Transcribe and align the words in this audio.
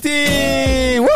tornati! 0.00 1.08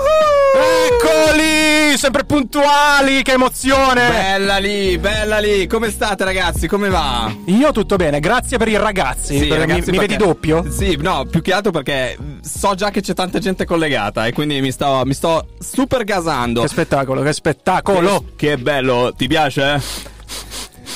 Eccoli! 0.87 1.97
Sempre 1.97 2.25
puntuali, 2.25 3.23
che 3.23 3.33
emozione! 3.33 4.09
Bella 4.09 4.59
lì, 4.59 4.99
bella 4.99 5.39
lì. 5.39 5.67
Come 5.67 5.91
state 5.91 6.25
ragazzi? 6.25 6.67
Come 6.67 6.89
va? 6.89 7.33
Io 7.47 7.73
tutto 7.73 7.97
bene, 7.97 8.21
grazie 8.21 8.59
per 8.59 8.69
i 8.69 8.77
ragazzi. 8.77 9.39
Sì, 9.39 9.47
Per- 9.47 9.59
ragazzi, 9.59 9.91
mi, 9.91 9.99
mi 9.99 9.99
perché- 9.99 10.17
vedi 10.17 10.25
doppio? 10.25 10.65
Sì, 10.71 10.97
no, 11.01 11.25
più 11.25 11.41
che 11.43 11.53
altro 11.53 11.71
perché 11.73 12.17
so 12.43 12.75
già 12.75 12.91
che 12.91 13.01
c'è 13.01 13.15
tanta 13.15 13.39
gente 13.39 13.65
collegata 13.65 14.27
e 14.27 14.33
quindi 14.33 14.61
mi 14.61 14.71
sto, 14.71 15.03
mi 15.05 15.15
sto 15.15 15.47
super 15.59 16.05
gasando. 16.05 16.63
Che 16.63 16.69
spettacolo, 16.69 17.23
che 17.23 17.33
spettacolo! 17.33 18.25
Che 18.37 18.59
bello, 18.59 19.13
ti 19.17 19.27
piace? 19.27 20.13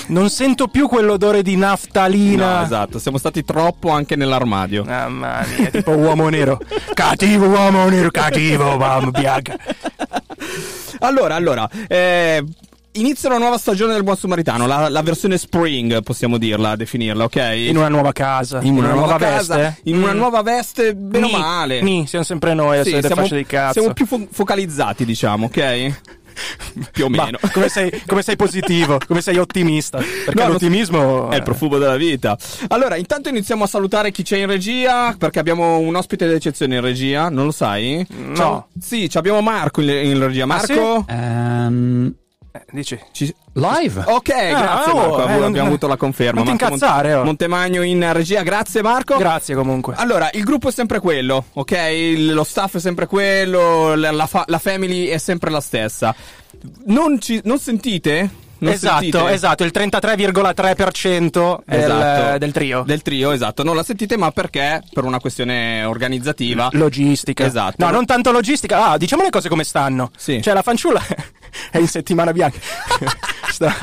Non 0.08 0.30
sento 0.30 0.68
più 0.68 0.88
quell'odore 0.88 1.42
di 1.42 1.56
naftalina. 1.56 2.58
No, 2.60 2.64
esatto, 2.64 2.98
siamo 2.98 3.18
stati 3.18 3.44
troppo 3.44 3.90
anche 3.90 4.16
nell'armadio. 4.16 4.84
Mamma 4.84 5.44
mia, 5.56 5.68
tipo 5.70 5.90
uomo 5.92 6.28
nero. 6.28 6.58
cattivo 6.94 7.46
uomo 7.46 7.88
nero, 7.88 8.10
cattivo, 8.10 8.76
mamma 8.76 9.10
bianca. 9.10 9.56
Allora, 11.00 11.34
allora, 11.34 11.68
eh, 11.86 12.42
inizia 12.92 13.28
una 13.28 13.38
nuova 13.38 13.58
stagione 13.58 13.92
del 13.92 14.02
Buon 14.02 14.16
Samaritano, 14.16 14.66
la, 14.66 14.88
la 14.88 15.02
versione 15.02 15.38
spring, 15.38 16.02
possiamo 16.02 16.38
dirla, 16.38 16.74
definirla, 16.74 17.24
ok? 17.24 17.52
In 17.54 17.76
una 17.76 17.88
nuova 17.88 18.12
casa. 18.12 18.60
In 18.62 18.76
una 18.76 18.92
nuova 18.92 19.16
veste. 19.16 19.54
casa, 19.54 19.76
in 19.84 19.98
una 20.02 20.12
Mm. 20.12 20.16
nuova 20.16 20.42
veste, 20.42 20.94
bene 20.94 21.26
o 21.26 21.38
male. 21.38 21.82
ni, 21.82 22.06
siamo 22.06 22.24
sempre 22.24 22.54
noi 22.54 22.78
a 22.78 22.82
Sì, 22.82 22.88
essere 22.88 23.06
siamo, 23.06 23.22
facce 23.22 23.36
di 23.36 23.46
cazzo. 23.46 23.72
siamo 23.78 23.92
più 23.94 24.06
fo- 24.06 24.26
focalizzati, 24.30 25.04
diciamo, 25.04 25.46
ok? 25.46 26.00
più 26.92 27.04
o 27.06 27.08
Ma 27.08 27.24
meno. 27.24 27.38
come 27.52 27.68
sei, 27.68 28.02
come 28.06 28.22
sei 28.22 28.36
positivo, 28.36 28.98
come 29.06 29.20
sei 29.20 29.38
ottimista? 29.38 29.98
Perché 29.98 30.34
No, 30.40 30.46
lo- 30.46 30.52
l'ottimismo 30.52 31.30
È 31.30 31.36
il 31.36 31.42
profumo 31.42 31.78
della 31.78 31.96
vita. 31.96 32.36
Allora, 32.68 32.96
intanto 32.96 33.28
iniziamo 33.28 33.64
a 33.64 33.66
salutare 33.66 34.10
chi 34.10 34.22
c'è 34.22 34.38
in 34.38 34.46
regia, 34.46 35.14
perché 35.18 35.38
abbiamo 35.38 35.78
un 35.78 35.94
ospite 35.94 36.26
d'eccezione 36.26 36.76
in 36.76 36.80
regia, 36.80 37.28
non 37.28 37.46
lo 37.46 37.50
sai? 37.52 38.06
No. 38.10 38.34
Ciao- 38.34 38.68
Sì, 38.80 39.08
ci 39.08 39.18
abbiamo 39.18 39.40
Marco 39.40 39.80
in, 39.80 39.88
in 39.88 40.18
regia. 40.18 40.46
Marco? 40.46 41.04
Ehm, 41.08 42.14
Eh, 42.50 42.64
dici. 42.72 42.98
Ci- 43.12 43.34
live. 43.52 44.02
Ok, 44.06 44.28
grazie 44.28 44.92
oh, 44.92 44.96
Marco, 44.96 45.18
eh, 45.18 45.22
abbiamo 45.22 45.48
non- 45.48 45.66
avuto 45.66 45.86
la 45.86 45.96
conferma. 45.96 46.42
non 46.42 46.56
ti 46.56 46.64
incazzare, 46.64 47.14
oh. 47.14 47.24
Montemagno 47.24 47.82
in 47.82 48.10
regia, 48.12 48.42
grazie 48.42 48.80
Marco. 48.82 49.16
Grazie 49.18 49.54
comunque. 49.54 49.94
Allora, 49.96 50.30
il 50.32 50.44
gruppo 50.44 50.68
è 50.68 50.72
sempre 50.72 50.98
quello, 51.00 51.44
ok? 51.52 51.72
Il- 51.92 52.32
lo 52.32 52.44
staff 52.44 52.76
è 52.76 52.80
sempre 52.80 53.06
quello, 53.06 53.94
la, 53.94 54.10
la 54.12 54.26
fa- 54.26 54.44
la 54.46 54.58
family 54.58 55.06
è 55.06 55.18
sempre 55.18 55.50
la 55.50 55.60
stessa. 55.60 56.14
Non, 56.86 57.20
ci, 57.20 57.40
non 57.44 57.58
sentite? 57.58 58.46
Non 58.60 58.72
esatto, 58.72 59.02
sentite? 59.02 59.30
esatto, 59.30 59.62
il 59.64 59.70
33,3% 59.72 61.58
del, 61.64 61.80
Esatto. 61.80 62.38
del 62.38 62.52
trio. 62.52 62.82
Del 62.84 63.02
trio, 63.02 63.30
esatto. 63.30 63.62
Non 63.62 63.76
la 63.76 63.84
sentite, 63.84 64.16
ma 64.16 64.30
perché? 64.32 64.82
Per 64.92 65.04
una 65.04 65.20
questione 65.20 65.84
organizzativa. 65.84 66.68
Logistica. 66.72 67.44
Esatto. 67.44 67.84
No, 67.84 67.90
non 67.92 68.04
tanto 68.04 68.32
logistica. 68.32 68.90
Ah, 68.90 68.96
diciamo 68.96 69.22
le 69.22 69.30
cose 69.30 69.48
come 69.48 69.62
stanno. 69.62 70.10
Sì. 70.16 70.42
Cioè, 70.42 70.54
la 70.54 70.62
fanciulla 70.62 71.00
è 71.70 71.78
in 71.78 71.88
settimana 71.88 72.32
bianca. 72.32 72.58
sta, 73.48 73.74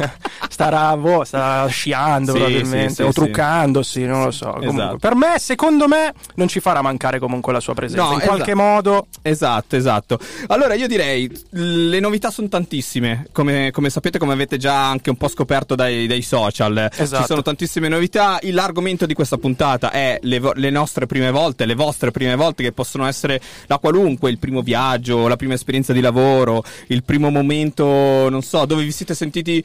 starà, 0.49 0.95
boh, 0.95 1.23
starà 1.23 1.67
sciando 1.67 2.31
Sì, 2.31 2.37
probabilmente. 2.37 2.89
sì, 2.89 2.95
sì, 2.95 3.01
o 3.01 3.11
truccandosi, 3.11 4.03
non 4.05 4.23
lo 4.23 4.31
so. 4.31 4.51
Comunque, 4.51 4.83
Esatto. 4.83 4.97
Per 4.97 5.15
me, 5.15 5.39
secondo 5.39 5.87
me, 5.87 6.13
non 6.35 6.47
ci 6.47 6.59
farà 6.59 6.81
mancare 6.81 7.19
comunque 7.19 7.53
la 7.53 7.59
sua 7.59 7.73
presenza. 7.73 8.03
No, 8.03 8.13
in 8.13 8.19
qualche 8.19 8.51
esatto. 8.51 8.55
modo. 8.63 9.07
Esatto, 9.21 9.75
esatto. 9.75 10.19
Allora 10.47 10.73
io 10.75 10.87
direi, 10.87 11.29
le 11.51 11.99
novità 11.99 12.31
sono 12.31 12.47
tantissime, 12.47 13.27
come, 13.31 13.71
come 13.71 13.89
sapete, 13.89 14.17
come 14.17 14.33
avete 14.33 14.57
già 14.57 14.89
anche 14.89 15.09
un 15.09 15.17
po' 15.17 15.27
scoperto 15.27 15.75
dai, 15.75 16.07
dai 16.07 16.21
social. 16.21 16.89
Esatto. 16.95 17.21
Ci 17.21 17.27
sono 17.27 17.41
tantissime 17.41 17.87
novità. 17.87 18.39
L'argomento 18.43 19.05
di 19.05 19.13
questa 19.13 19.37
puntata 19.37 19.91
è 19.91 20.19
le, 20.21 20.39
le 20.53 20.69
nostre 20.69 21.05
prime 21.05 21.31
volte, 21.31 21.65
le 21.65 21.75
vostre 21.75 22.11
prime 22.11 22.35
volte, 22.35 22.63
che 22.63 22.71
possono 22.71 23.05
essere 23.05 23.41
da 23.67 23.77
qualunque, 23.77 24.29
il 24.29 24.37
primo 24.37 24.61
viaggio, 24.61 25.27
la 25.27 25.35
prima 25.35 25.53
esperienza 25.53 25.93
di 25.93 26.01
lavoro, 26.01 26.63
il 26.87 27.03
primo 27.03 27.29
momento, 27.29 27.54
non 27.63 28.41
so, 28.41 28.65
dove 28.65 28.83
vi 28.83 28.91
siete 28.91 29.13
sentiti 29.13 29.63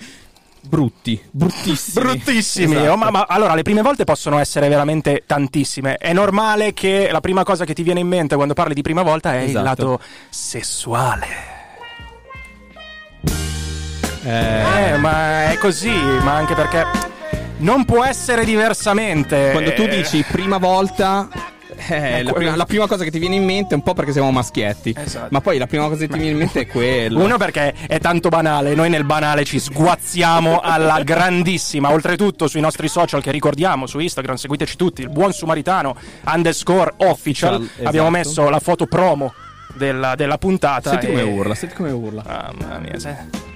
brutti, 0.63 1.19
bruttissimi. 1.31 2.05
Bruttissimi. 2.05 2.75
Esatto. 2.77 2.91
Oh, 2.93 2.97
ma, 2.97 3.11
ma 3.11 3.27
allora, 3.29 3.55
le 3.55 3.63
prime 3.63 3.81
volte 3.83 4.05
possono 4.05 4.39
essere 4.39 4.69
veramente 4.69 5.23
tantissime. 5.27 5.97
È 5.97 6.13
normale 6.13 6.73
che 6.75 7.09
la 7.11 7.21
prima 7.21 7.43
cosa 7.45 7.65
che 7.65 7.73
ti 7.75 7.83
viene 7.83 8.01
in 8.01 8.09
mente 8.09 8.35
quando 8.35 8.53
parli 8.55 8.75
di 8.75 8.83
prima 8.83 9.03
volta 9.03 9.35
è 9.35 9.39
il 9.41 9.49
Esatto. 9.51 9.65
lato 9.65 10.01
sessuale. 10.29 11.27
Eh, 14.23 14.93
Eh, 14.93 14.97
ma 14.99 15.51
è 15.51 15.57
così, 15.59 15.91
ma 15.91 16.35
anche 16.35 16.55
perché 16.55 16.85
non 17.59 17.85
può 17.87 18.05
essere 18.05 18.45
diversamente. 18.45 19.51
quando 19.53 19.73
tu 19.73 19.83
Eh, 19.83 19.89
dici 19.89 20.23
prima 20.31 20.59
volta, 20.59 21.29
Eh, 21.89 22.23
la, 22.23 22.33
prima, 22.33 22.57
la 22.57 22.65
prima 22.67 22.87
cosa 22.87 23.05
che 23.05 23.11
ti 23.11 23.19
viene 23.19 23.37
in 23.37 23.45
mente 23.45 23.73
è 23.73 23.77
un 23.77 23.83
po' 23.83 23.95
perché 23.95 24.13
siamo 24.13 24.31
maschietti. 24.31 24.95
Esatto. 24.97 25.29
Ma 25.31 25.41
poi 25.41 25.59
la 25.59 25.67
prima 25.67 25.89
cosa 25.89 26.01
che 26.07 26.09
ti 26.09 26.19
viene 26.19 26.33
in 26.33 26.39
mente 26.39 26.61
è 26.61 26.67
quello. 26.67 27.23
Uno 27.23 27.37
perché 27.37 27.75
è 27.87 27.99
tanto 27.99 28.29
banale, 28.29 28.75
noi 28.75 28.91
nel 28.91 29.05
banale 29.05 29.45
ci 29.45 29.59
sguazziamo 29.59 30.61
alla 30.61 31.03
grandissima. 31.03 31.91
Oltretutto 31.91 32.47
sui 32.49 32.61
nostri 32.61 32.89
social 32.89 33.23
che 33.23 33.31
ricordiamo, 33.31 33.87
su 33.87 33.99
Instagram, 33.99 34.37
seguiteci 34.37 34.77
tutti, 34.77 35.01
il 35.03 35.11
buon 35.11 35.33
sumaritano 35.33 35.97
underscore 36.27 36.95
official. 36.99 37.63
Esatto. 37.63 37.89
Abbiamo 37.89 38.11
messo 38.11 38.49
la 38.49 38.61
foto 38.61 38.87
promo 38.87 39.33
della, 39.75 40.15
della 40.15 40.39
puntata. 40.39 40.91
Senti 40.91 41.07
come 41.07 41.21
e- 41.21 41.25
urla, 41.25 41.55
senti 41.55 41.75
come 41.75 41.91
urla. 41.91 42.23
Mamma 42.27 42.79
mia, 42.79 42.99
se- 42.99 43.49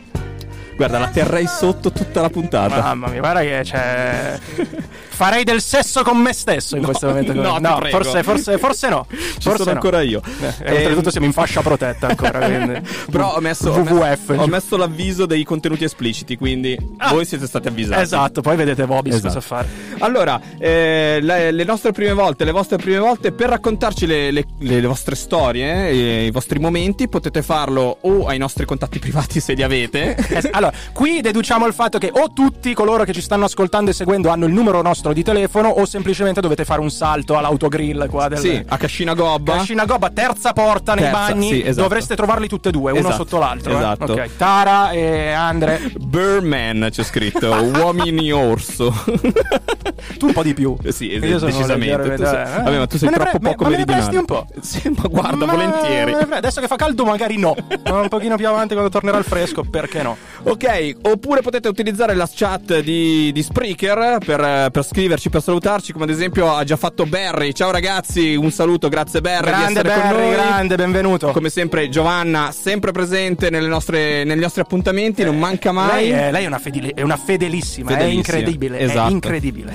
Guarda, 0.76 0.98
la 0.98 1.08
terrei 1.08 1.46
sotto 1.46 1.92
tutta 1.92 2.20
la 2.20 2.28
puntata. 2.28 2.80
mamma 2.82 3.06
mia, 3.08 3.20
guarda 3.20 3.40
che 3.40 3.60
c'è. 3.62 4.38
Farei 5.14 5.44
del 5.44 5.60
sesso 5.62 6.02
con 6.02 6.18
me 6.18 6.32
stesso 6.32 6.74
in 6.74 6.80
No, 6.82 6.88
questo 6.88 7.06
momento. 7.06 7.32
no, 7.32 7.76
prego. 7.78 7.96
forse, 8.02 8.22
forse, 8.22 8.58
forse 8.58 8.88
no. 8.88 9.06
Ci 9.08 9.16
forse 9.40 9.58
sono 9.58 9.64
no. 9.64 9.70
ancora 9.72 10.02
io. 10.02 10.20
Eh, 10.40 10.54
e 10.64 10.76
oltretutto 10.78 11.10
siamo 11.10 11.26
in 11.26 11.32
fascia 11.32 11.60
protetta 11.62 12.08
ancora. 12.08 12.38
Però 13.10 13.36
ho 13.36 13.40
messo, 13.40 13.70
ho 13.70 13.82
messo- 13.82 13.94
WWF. 13.94 14.34
ho 14.36 14.46
messo 14.46 14.76
l'avviso 14.76 15.26
dei 15.26 15.44
contenuti 15.44 15.84
espliciti, 15.84 16.36
quindi 16.36 16.76
Ah. 16.98 17.10
voi 17.12 17.24
siete 17.24 17.46
stati 17.46 17.68
avvisati. 17.68 18.00
Esatto, 18.02 18.40
poi 18.40 18.56
vedete 18.56 18.84
Bobis 18.86 19.14
Esatto. 19.14 19.34
cosa 19.34 19.40
fare. 19.40 19.68
Allora, 19.98 20.40
eh, 20.58 21.18
le, 21.22 21.50
le 21.52 21.64
nostre 21.64 21.92
prime 21.92 22.12
volte, 22.12 22.44
le 22.44 22.50
vostre 22.52 22.76
prime 22.76 22.98
volte, 22.98 23.32
per 23.32 23.48
raccontarci 23.50 24.06
le, 24.06 24.30
le- 24.30 24.44
le 24.58 24.80
vostre 24.82 25.14
storie, 25.14 25.88
eh, 25.88 26.26
i 26.26 26.30
vostri 26.30 26.58
momenti, 26.58 27.08
potete 27.08 27.42
farlo 27.42 27.98
o 28.00 28.26
ai 28.26 28.38
nostri 28.38 28.64
contatti 28.64 28.98
privati 28.98 29.38
se 29.40 29.52
li 29.54 29.62
avete. 29.62 30.16
Allora, 30.52 30.72
qui 30.92 31.20
deduciamo 31.20 31.66
il 31.66 31.72
fatto 31.72 31.98
che 31.98 32.10
o 32.12 32.32
tutti 32.32 32.74
coloro 32.74 33.04
che 33.04 33.12
ci 33.12 33.20
stanno 33.20 33.44
ascoltando 33.44 33.90
e 33.90 33.94
seguendo 33.94 34.28
hanno 34.30 34.46
il 34.46 34.52
numero 34.52 34.82
nostro 34.82 35.03
di 35.12 35.22
telefono 35.22 35.68
o 35.68 35.84
semplicemente 35.84 36.40
dovete 36.40 36.64
fare 36.64 36.80
un 36.80 36.90
salto 36.90 37.36
all'autogrill 37.36 38.08
qua 38.08 38.28
del 38.28 38.38
sì, 38.38 38.62
a 38.66 38.76
Cascina 38.76 39.14
Gobba. 39.14 39.56
Cascina 39.56 39.84
Gobba, 39.84 40.10
terza 40.10 40.52
porta 40.52 40.94
nei 40.94 41.04
Terza, 41.04 41.18
bagni. 41.18 41.48
sì, 41.48 41.60
esatto. 41.62 41.82
Dovreste 41.82 42.16
trovarli 42.16 42.48
tutte 42.48 42.68
e 42.68 42.72
due, 42.72 42.90
uno 42.92 43.00
Esatto, 43.00 43.14
sotto 43.16 43.38
l'altro. 43.38 43.72
eh. 43.72 43.76
esatto. 43.76 44.12
Ok, 44.12 44.36
Tara 44.36 44.90
e 44.90 45.30
Andre, 45.32 45.80
Burman 45.98 46.88
c'è 46.90 47.02
scritto, 47.02 47.52
uomini 47.52 48.30
orso. 48.32 48.92
tu 50.18 50.26
un 50.26 50.32
po' 50.32 50.42
di 50.42 50.54
più. 50.54 50.76
Eh 50.82 50.92
sì, 50.92 51.12
es- 51.12 51.44
decisamente. 51.44 52.14
Tu 52.14 52.24
sei- 52.24 52.42
eh. 52.42 52.62
vabbè, 52.62 52.78
ma 52.78 52.86
tu 52.86 52.98
sei 52.98 53.08
ne 53.10 53.14
troppo 53.16 53.38
pre- 53.38 53.50
poco 53.50 53.64
ma 53.64 53.70
meridionale. 53.70 54.16
un 54.18 54.24
po'? 54.24 54.46
Sì, 54.64 54.88
ma 54.88 55.06
guarda, 55.08 55.44
Ma- 55.46 55.52
volentieri. 55.52 56.12
pre- 56.12 56.36
Adesso 56.36 56.60
che 56.60 56.66
fa 56.66 56.76
caldo 56.76 57.04
magari 57.04 57.36
no, 57.38 57.54
ma 57.84 58.00
un 58.00 58.08
pochino 58.08 58.36
più 58.36 58.48
avanti 58.48 58.72
quando 58.72 58.90
tornerà 58.90 59.18
il 59.18 59.24
fresco, 59.24 59.62
perché 59.62 60.02
no? 60.02 60.16
Ok, 60.44 60.96
oppure 61.02 61.40
potete 61.42 61.68
utilizzare 61.68 62.14
la 62.14 62.28
chat 62.32 62.80
di, 62.80 63.30
di 63.32 63.42
Spreaker 63.42 64.18
per, 64.24 64.40
eh, 64.40 64.68
per 64.70 64.84
scriverci, 64.94 65.28
per 65.28 65.42
salutarci, 65.42 65.92
come 65.92 66.04
ad 66.04 66.10
esempio 66.10 66.54
ha 66.54 66.62
già 66.62 66.76
fatto 66.76 67.04
Barry. 67.04 67.52
Ciao 67.52 67.72
ragazzi, 67.72 68.36
un 68.36 68.52
saluto, 68.52 68.88
grazie 68.88 69.20
Barry 69.20 69.46
Grande 69.48 69.82
di 69.82 69.88
essere 69.88 70.00
con 70.00 70.10
Barry, 70.10 70.22
noi. 70.26 70.32
grande, 70.34 70.76
benvenuto. 70.76 71.30
Come 71.32 71.48
sempre 71.48 71.88
Giovanna, 71.88 72.52
sempre 72.52 72.92
presente 72.92 73.50
nelle 73.50 73.66
nostre- 73.66 74.22
negli 74.22 74.38
nostri 74.38 74.60
appuntamenti, 74.60 75.24
non 75.24 75.36
manca 75.36 75.72
mai. 75.72 76.02
Lei 76.04 76.10
è, 76.10 76.30
lei 76.30 76.44
è 76.44 76.46
una, 76.46 76.60
fedeli- 76.60 76.92
è 76.94 77.02
una 77.02 77.16
fedelissima, 77.16 77.90
è 77.90 77.92
Fedelissima, 77.94 78.18
incredibile, 78.38 78.78
esatto. 78.78 79.08
è 79.08 79.10
incredibile. 79.10 79.72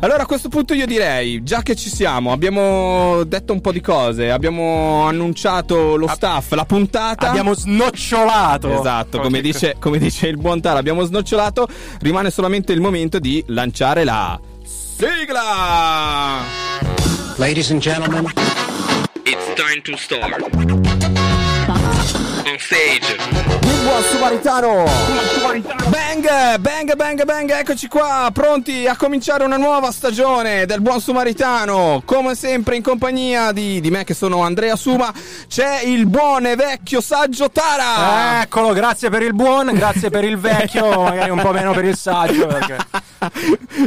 Allora 0.00 0.24
a 0.24 0.26
questo 0.26 0.48
punto 0.48 0.74
io 0.74 0.84
direi, 0.84 1.44
già 1.44 1.62
che 1.62 1.76
ci 1.76 1.88
siamo, 1.88 2.32
abbiamo 2.32 3.22
detto 3.22 3.52
un 3.52 3.60
po' 3.60 3.70
di 3.70 3.80
cose, 3.80 4.32
abbiamo 4.32 5.06
annunciato 5.06 5.94
lo 5.94 6.08
staff, 6.08 6.50
la 6.54 6.64
puntata. 6.64 7.28
Abbiamo 7.28 7.54
snocciolato. 7.54 8.80
Esatto, 8.80 9.20
come 9.20 9.38
Ok, 9.38 9.44
dice, 9.44 9.76
come 9.78 9.98
dice 9.98 10.26
il 10.26 10.36
buon 10.38 10.60
Tara, 10.60 10.80
abbiamo 10.80 11.04
snocciolato, 11.04 11.68
rimane 12.00 12.30
solamente 12.30 12.72
il 12.72 12.80
momento 12.80 13.20
di 13.20 13.44
lanciare 13.46 14.02
la 14.02 14.38
sigla! 14.98 16.42
Ladies 17.38 17.70
and 17.70 17.82
gentlemen, 17.82 18.26
It's 19.26 19.60
time 19.60 19.82
to 19.82 19.96
start. 19.98 21.25
On 22.46 22.56
stage. 22.58 23.16
Il 23.76 23.82
buon 23.82 24.02
Sumaritano. 24.04 24.84
Bang, 25.88 26.56
bang, 26.58 26.94
bang, 26.94 27.24
bang, 27.24 27.50
eccoci 27.50 27.88
qua, 27.88 28.30
pronti 28.32 28.86
a 28.86 28.96
cominciare 28.96 29.42
una 29.42 29.56
nuova 29.56 29.90
stagione 29.90 30.64
del 30.64 30.80
buon 30.80 31.00
Sumaritano. 31.00 32.02
Come 32.04 32.36
sempre 32.36 32.76
in 32.76 32.82
compagnia 32.82 33.50
di, 33.50 33.80
di 33.80 33.90
me 33.90 34.04
che 34.04 34.14
sono 34.14 34.42
Andrea 34.42 34.76
Suma, 34.76 35.12
c'è 35.48 35.80
il 35.82 36.06
buon 36.06 36.46
e 36.46 36.54
vecchio 36.54 37.00
saggio 37.00 37.50
Tara. 37.50 38.42
Eccolo, 38.42 38.72
grazie 38.72 39.10
per 39.10 39.22
il 39.22 39.34
buon, 39.34 39.72
grazie 39.72 40.10
per 40.10 40.22
il 40.22 40.38
vecchio, 40.38 40.86
magari 41.02 41.30
un 41.30 41.40
po' 41.40 41.52
meno 41.52 41.72
per 41.72 41.84
il 41.84 41.96
saggio. 41.96 42.46
Perché... 42.46 42.76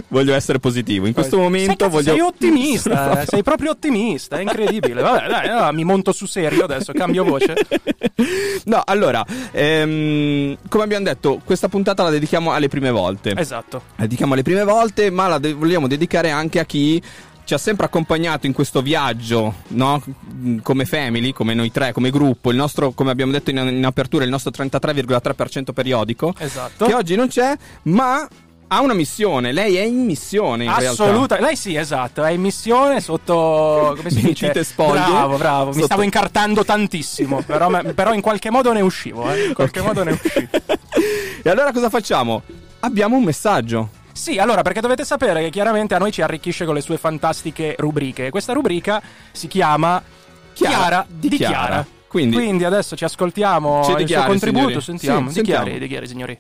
voglio 0.09 0.33
essere 0.33 0.59
positivo. 0.59 1.07
In 1.07 1.13
questo 1.13 1.35
sei, 1.35 1.43
momento 1.43 1.85
cazzo, 1.85 1.89
voglio. 1.89 2.11
sei 2.11 2.19
ottimista, 2.19 3.21
eh, 3.21 3.25
sei 3.25 3.43
proprio 3.43 3.71
ottimista, 3.71 4.37
è 4.37 4.41
incredibile. 4.41 5.01
Vabbè, 5.01 5.27
dai, 5.29 5.47
allora 5.47 5.71
mi 5.71 5.85
monto 5.85 6.11
su 6.11 6.25
serio 6.25 6.65
adesso, 6.65 6.91
cambio 6.91 7.23
voce. 7.23 7.55
No, 8.65 8.81
allora, 8.85 9.25
ehm, 9.51 10.57
come 10.67 10.83
abbiamo 10.83 11.05
detto, 11.05 11.41
questa 11.43 11.67
puntata 11.69 12.03
la 12.03 12.09
dedichiamo 12.09 12.51
alle 12.51 12.67
prime 12.67 12.91
volte. 12.91 13.33
Esatto. 13.35 13.81
La 13.95 14.03
dedichiamo 14.03 14.33
alle 14.33 14.43
prime 14.43 14.63
volte, 14.63 15.09
ma 15.09 15.27
la 15.27 15.37
de- 15.37 15.53
vogliamo 15.53 15.87
dedicare 15.87 16.29
anche 16.29 16.59
a 16.59 16.65
chi 16.65 17.01
ci 17.43 17.55
ha 17.55 17.57
sempre 17.57 17.87
accompagnato 17.87 18.45
in 18.45 18.53
questo 18.53 18.81
viaggio, 18.83 19.55
no? 19.69 20.01
Come 20.61 20.85
family, 20.85 21.31
come 21.33 21.55
noi 21.55 21.71
tre, 21.71 21.93
come 21.93 22.11
gruppo, 22.11 22.51
il 22.51 22.55
nostro, 22.55 22.91
come 22.91 23.09
abbiamo 23.09 23.31
detto 23.31 23.49
in, 23.49 23.57
in 23.57 23.85
apertura, 23.85 24.23
il 24.23 24.29
nostro 24.29 24.51
33,3% 24.51 25.71
periodico, 25.73 26.35
Esatto. 26.37 26.85
che 26.85 26.93
oggi 26.93 27.15
non 27.15 27.27
c'è, 27.27 27.57
ma 27.83 28.27
ha 28.71 28.81
una 28.81 28.93
missione. 28.93 29.51
Lei 29.51 29.75
è 29.75 29.81
in 29.81 30.05
missione 30.05 30.63
in 30.65 30.75
realtà. 30.75 31.03
Assoluta, 31.03 31.39
lei 31.39 31.55
sì, 31.55 31.75
esatto, 31.75 32.23
è 32.23 32.31
in 32.31 32.41
missione 32.41 33.01
sotto 33.01 33.93
come 33.97 34.09
si 34.09 34.21
dice? 34.21 34.45
Mentite 34.45 34.63
spoglie. 34.63 34.91
Bravo, 35.09 35.37
bravo, 35.37 35.65
mi 35.67 35.73
Sotto- 35.73 35.85
stavo 35.85 36.01
incartando 36.03 36.63
tantissimo, 36.63 37.41
però, 37.41 37.69
però 37.93 38.13
in 38.13 38.21
qualche 38.21 38.49
modo 38.49 38.71
ne 38.73 38.81
uscivo, 38.81 39.29
eh, 39.31 39.47
in 39.47 39.53
qualche 39.53 39.79
Ok. 39.79 39.85
modo 39.85 40.03
ne 40.03 40.11
uscivo. 40.11 40.47
e 41.43 41.49
allora 41.49 41.71
cosa 41.71 41.89
facciamo? 41.89 42.41
Abbiamo 42.81 43.17
un 43.17 43.23
messaggio. 43.23 43.89
Sì, 44.11 44.37
allora, 44.37 44.61
perché 44.61 44.81
dovete 44.81 45.05
sapere 45.05 45.41
che 45.43 45.49
chiaramente 45.49 45.95
a 45.95 45.97
noi 45.97 46.11
ci 46.11 46.21
arricchisce 46.21 46.65
con 46.65 46.73
le 46.75 46.81
sue 46.81 46.97
fantastiche 46.97 47.75
rubriche. 47.77 48.29
Questa 48.29 48.53
rubrica 48.53 49.01
si 49.31 49.47
chiama 49.47 50.01
Chiara 50.53 50.75
Chiara, 50.75 51.05
di 51.07 51.29
Chiara. 51.29 51.53
Chiara. 51.55 51.85
Quindi- 52.07 52.65
adesso 52.65 52.95
ci 52.95 53.03
ascoltiamo 53.03 53.83
Ci 53.83 53.91
il 53.91 53.97
dichiari, 53.97 54.21
suo 54.23 54.29
contributo, 54.31 54.65
signori. 54.67 54.83
sentiamo. 54.83 55.29
Sì, 55.29 55.41
dichiari, 55.41 55.57
sentiamo. 55.71 55.79
dichiari, 55.79 56.07
signori. 56.07 56.39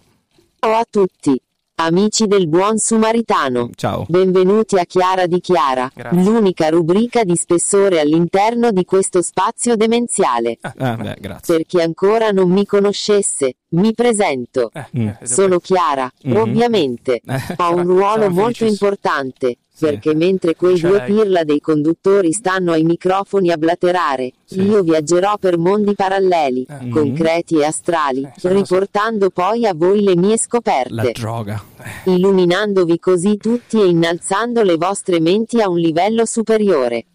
Ciao 0.59 0.73
a 0.75 0.85
tutti, 0.89 1.41
amici 1.83 2.27
del 2.27 2.47
buon 2.49 2.77
Sumaritano. 2.77 3.69
Ciao. 3.73 4.03
Benvenuti 4.09 4.77
a 4.77 4.83
Chiara 4.83 5.27
di 5.27 5.39
Chiara, 5.39 5.89
Grazie. 5.93 6.21
l'unica 6.23 6.67
rubrica 6.69 7.23
di 7.23 7.37
spessore 7.37 8.01
all'interno 8.01 8.71
di 8.71 8.83
questo 8.83 9.21
spazio 9.21 9.77
demenziale. 9.77 10.57
Ah, 10.61 10.95
beh, 10.97 11.15
grazie. 11.21 11.55
Per 11.55 11.65
chi 11.65 11.79
ancora 11.81 12.31
non 12.31 12.51
mi 12.51 12.65
conoscesse, 12.65 13.53
mi 13.69 13.93
presento. 13.93 14.69
Eh, 14.73 14.87
Mm. 14.97 15.07
eh, 15.07 15.17
Sono 15.23 15.59
Chiara, 15.59 16.11
Mhm. 16.23 16.35
ovviamente. 16.35 17.21
Eh, 17.25 17.33
Ho 17.57 17.69
un 17.69 17.75
Sarà- 17.77 17.81
ruolo 17.83 18.29
molto 18.29 18.31
felicissimo. 18.57 18.71
importante. 18.71 19.57
Perché 19.79 20.13
mentre 20.13 20.55
quei 20.55 20.79
due 20.79 20.97
lei. 20.97 21.05
pirla 21.13 21.43
dei 21.43 21.59
conduttori 21.61 22.31
stanno 22.33 22.71
ai 22.73 22.83
microfoni 22.83 23.51
a 23.51 23.57
blaterare, 23.57 24.31
Sì. 24.45 24.61
io 24.61 24.81
viaggerò 24.83 25.37
per 25.37 25.57
mondi 25.57 25.93
paralleli, 25.95 26.65
Eh. 26.69 26.89
concreti 26.89 27.57
e 27.57 27.65
astrali, 27.65 28.23
Eh, 28.23 28.31
riportando 28.53 29.29
poi 29.29 29.65
a 29.65 29.73
voi 29.73 30.01
le 30.03 30.15
mie 30.15 30.31
La 30.31 30.37
scoperte, 30.37 31.11
droga. 31.13 31.63
illuminandovi 32.05 32.99
così 32.99 33.37
tutti 33.37 33.79
e 33.79 33.85
innalzando 33.87 34.61
le 34.63 34.75
vostre 34.77 35.19
menti 35.19 35.61
a 35.61 35.69
un 35.69 35.77
livello 35.77 36.25
superiore. 36.25 37.05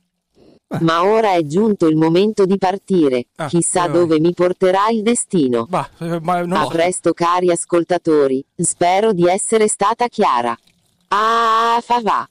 Ma 0.81 1.05
ora 1.05 1.35
è 1.35 1.43
giunto 1.45 1.87
il 1.87 1.95
momento 1.95 2.47
di 2.47 2.59
partire, 2.59 3.27
Ah, 3.37 3.47
chissà 3.47 3.83
vai, 3.83 3.91
vai. 3.91 3.99
dove 4.01 4.21
mi 4.21 4.33
porterà 4.33 4.89
il 4.89 5.03
destino. 5.03 5.67
Bah, 5.69 5.89
eh, 6.01 6.19
ma 6.21 6.41
non 6.41 6.53
A 6.59 6.67
presto 6.67 7.13
cari 7.13 7.51
ascoltatori, 7.53 8.45
spero 8.57 9.13
di 9.13 9.27
essere 9.29 9.69
stata 9.69 10.09
chiara. 10.09 10.57
Ah, 11.09 11.79
fa 11.81 12.01
va. 12.03 12.27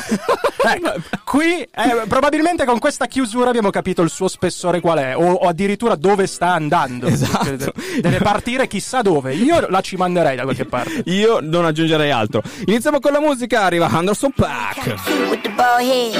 Ecco, 0.62 0.92
qui 1.24 1.62
eh, 1.62 2.04
probabilmente 2.06 2.66
con 2.66 2.78
questa 2.78 3.06
chiusura 3.06 3.48
abbiamo 3.48 3.70
capito 3.70 4.02
il 4.02 4.10
suo 4.10 4.28
spessore 4.28 4.80
qual 4.80 4.98
è, 4.98 5.16
o, 5.16 5.32
o 5.32 5.48
addirittura 5.48 5.94
dove 5.94 6.26
sta 6.26 6.52
andando. 6.52 7.06
Esatto. 7.06 7.72
Deve 7.98 8.18
partire 8.18 8.66
chissà 8.66 9.00
dove. 9.00 9.34
Io 9.34 9.66
la 9.68 9.80
ci 9.80 9.96
manderei 9.96 10.36
da 10.36 10.42
qualche 10.42 10.66
parte. 10.66 11.02
Io 11.06 11.38
non 11.40 11.64
aggiungerei 11.64 12.10
altro. 12.10 12.42
Iniziamo 12.66 13.00
con 13.00 13.12
la 13.12 13.20
musica, 13.20 13.62
arriva 13.62 13.86
Anderson 13.86 14.32
Pack. 14.32 14.94
with 15.30 15.40
the 15.42 15.50
bald 15.50 15.80
head. 15.80 16.14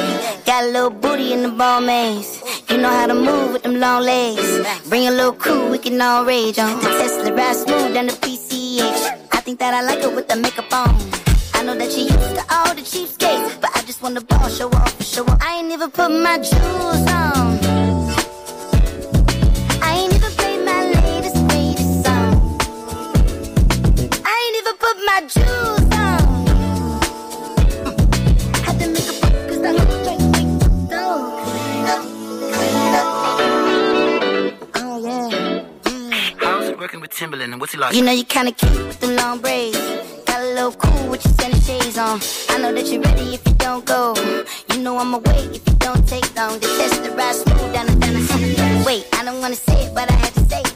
Got 0.46 0.62
a 0.62 0.66
little 0.66 0.90
booty 0.90 1.32
in 1.32 1.42
the 1.42 1.50
ball 1.50 1.82
maze. 1.82 2.40
You 2.68 2.78
know 2.78 2.90
how 2.90 3.06
to 3.06 3.14
move 3.14 3.52
with 3.52 3.62
them 3.62 3.78
long 3.78 4.02
legs. 4.02 4.62
Bring 4.88 5.06
a 5.06 5.10
little 5.10 5.34
crew, 5.34 5.68
we 5.70 5.78
can 5.78 6.00
all 6.00 6.24
rage 6.24 6.58
on. 6.58 6.80
Tesla 6.80 7.30
ride 7.34 7.56
smooth 7.56 7.92
than 7.92 8.06
the 8.06 8.14
PCH. 8.14 9.18
I 9.32 9.40
think 9.42 9.58
that 9.58 9.74
I 9.74 9.82
like 9.82 10.02
it 10.02 10.14
with 10.14 10.28
the 10.28 10.36
makeup 10.36 10.72
on. 10.72 11.29
I 11.60 11.62
know 11.62 11.74
that 11.74 11.94
you 11.94 12.04
used 12.04 12.34
to 12.36 12.44
all 12.50 12.74
the 12.74 12.80
cheapskates, 12.80 13.60
but 13.60 13.68
I 13.76 13.82
just 13.82 14.00
wanna 14.00 14.22
ball, 14.22 14.48
show 14.48 14.70
off, 14.70 15.02
show 15.04 15.26
off. 15.26 15.42
I 15.42 15.58
ain't 15.58 15.70
even 15.70 15.90
put 15.90 16.08
my 16.10 16.38
jewels 16.38 17.06
on. 17.12 17.58
I 19.82 19.92
ain't 19.98 20.14
even 20.14 20.30
played 20.40 20.64
my 20.64 20.86
latest, 20.86 21.36
greatest 21.48 22.02
song. 22.02 22.32
I 24.24 24.34
ain't 24.40 24.56
even 24.60 24.74
put 24.84 24.96
my 25.04 25.20
jewels 25.34 25.84
on. 26.00 26.46
Mm. 27.84 27.94
Had 28.64 28.76
to 28.80 28.86
make 28.88 29.04
a 29.04 29.20
break 29.20 29.36
cause 29.48 29.60
the 29.60 29.68
whole 29.76 30.00
drink 30.04 30.22
went 30.32 30.62
Oh 34.76 34.96
yeah. 35.04 35.28
Mm. 35.84 36.12
How's 36.38 36.68
it 36.70 36.78
working 36.78 37.00
with 37.02 37.10
Timberland 37.10 37.52
and 37.52 37.60
what's 37.60 37.74
he 37.74 37.78
like? 37.78 37.94
You 37.94 38.00
know 38.00 38.12
you're 38.12 38.24
kinda 38.24 38.52
cute 38.52 38.72
with 38.72 39.00
the 39.00 39.08
long 39.08 39.40
braids. 39.40 39.76
Got 40.40 40.48
a 40.48 40.54
little 40.54 40.72
cool 40.72 41.10
with 41.10 41.22
your 41.22 41.34
sunny 41.34 41.60
shades 41.60 41.98
on. 41.98 42.18
I 42.48 42.56
know 42.56 42.72
that 42.72 42.86
you're 42.86 43.02
ready 43.02 43.34
if 43.34 43.46
you 43.46 43.52
don't 43.56 43.84
go. 43.84 44.14
You 44.72 44.80
know 44.80 44.96
I'ma 44.96 45.18
wait 45.18 45.54
if 45.54 45.68
you 45.68 45.74
don't 45.80 46.08
take 46.08 46.34
long. 46.34 46.58
The 46.58 46.66
test 46.78 47.04
the 47.04 47.10
ride 47.10 47.34
smooth 47.34 47.74
down 47.74 47.84
the 47.84 47.96
down 47.96 48.14
the 48.14 48.82
Wait, 48.86 49.06
I 49.12 49.22
don't 49.22 49.38
wanna 49.42 49.54
say 49.54 49.84
it, 49.84 49.94
but 49.94 50.10
I 50.10 50.14
had 50.14 50.32
to 50.32 50.40
say 50.48 50.60
it. 50.60 50.72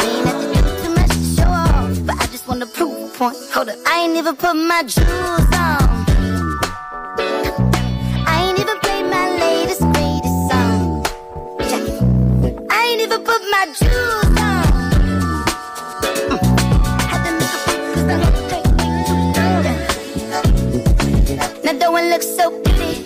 We 0.00 0.06
ain't 0.10 0.26
have 0.26 0.40
to 0.42 0.48
do 0.48 0.60
too 0.82 0.92
much 0.98 1.10
to 1.10 1.22
show 1.36 1.46
off, 1.46 2.04
but 2.04 2.16
I 2.20 2.26
just 2.34 2.48
wanna 2.48 2.66
prove 2.66 2.98
a 2.98 3.08
point. 3.16 3.36
Hold 3.54 3.68
up, 3.68 3.76
I 3.86 4.00
ain't 4.00 4.16
even 4.16 4.34
put 4.34 4.54
my 4.54 4.82
jewels 4.82 5.54
on. 5.54 5.86
I 8.26 8.42
ain't 8.42 8.58
even 8.58 8.76
played 8.80 9.06
my 9.06 9.26
latest 9.38 9.82
greatest 9.94 10.38
song. 10.50 11.06
I 12.70 12.88
ain't 12.88 13.02
even 13.02 13.22
put 13.22 13.40
my 13.54 13.66
jewels 13.72 14.40
on. 14.40 14.45
That 21.66 21.90
one 21.90 22.08
looks 22.10 22.28
so 22.28 22.62
pretty. 22.62 23.05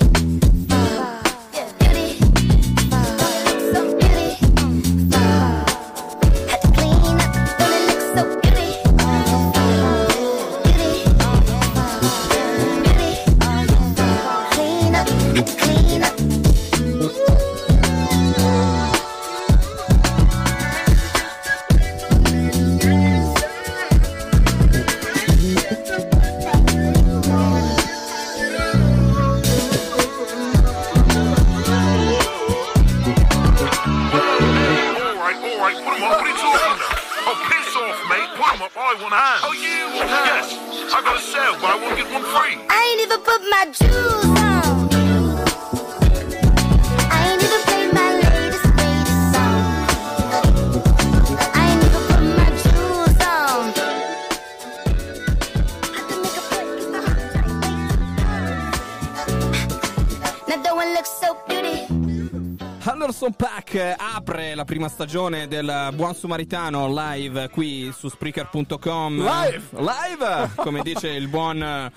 Prima 64.71 64.87
stagione 64.87 65.49
del 65.49 65.91
Buon 65.95 66.15
Sumaritano 66.15 66.87
live 66.95 67.51
qui 67.51 67.91
su 67.93 68.09
Spreaker.com. 68.09 69.17
Live! 69.17 69.63
Live! 69.71 70.51
Come 70.55 70.83
dice 70.83 71.09
il 71.09 71.27
buon 71.27 71.61
eh, 71.61 71.91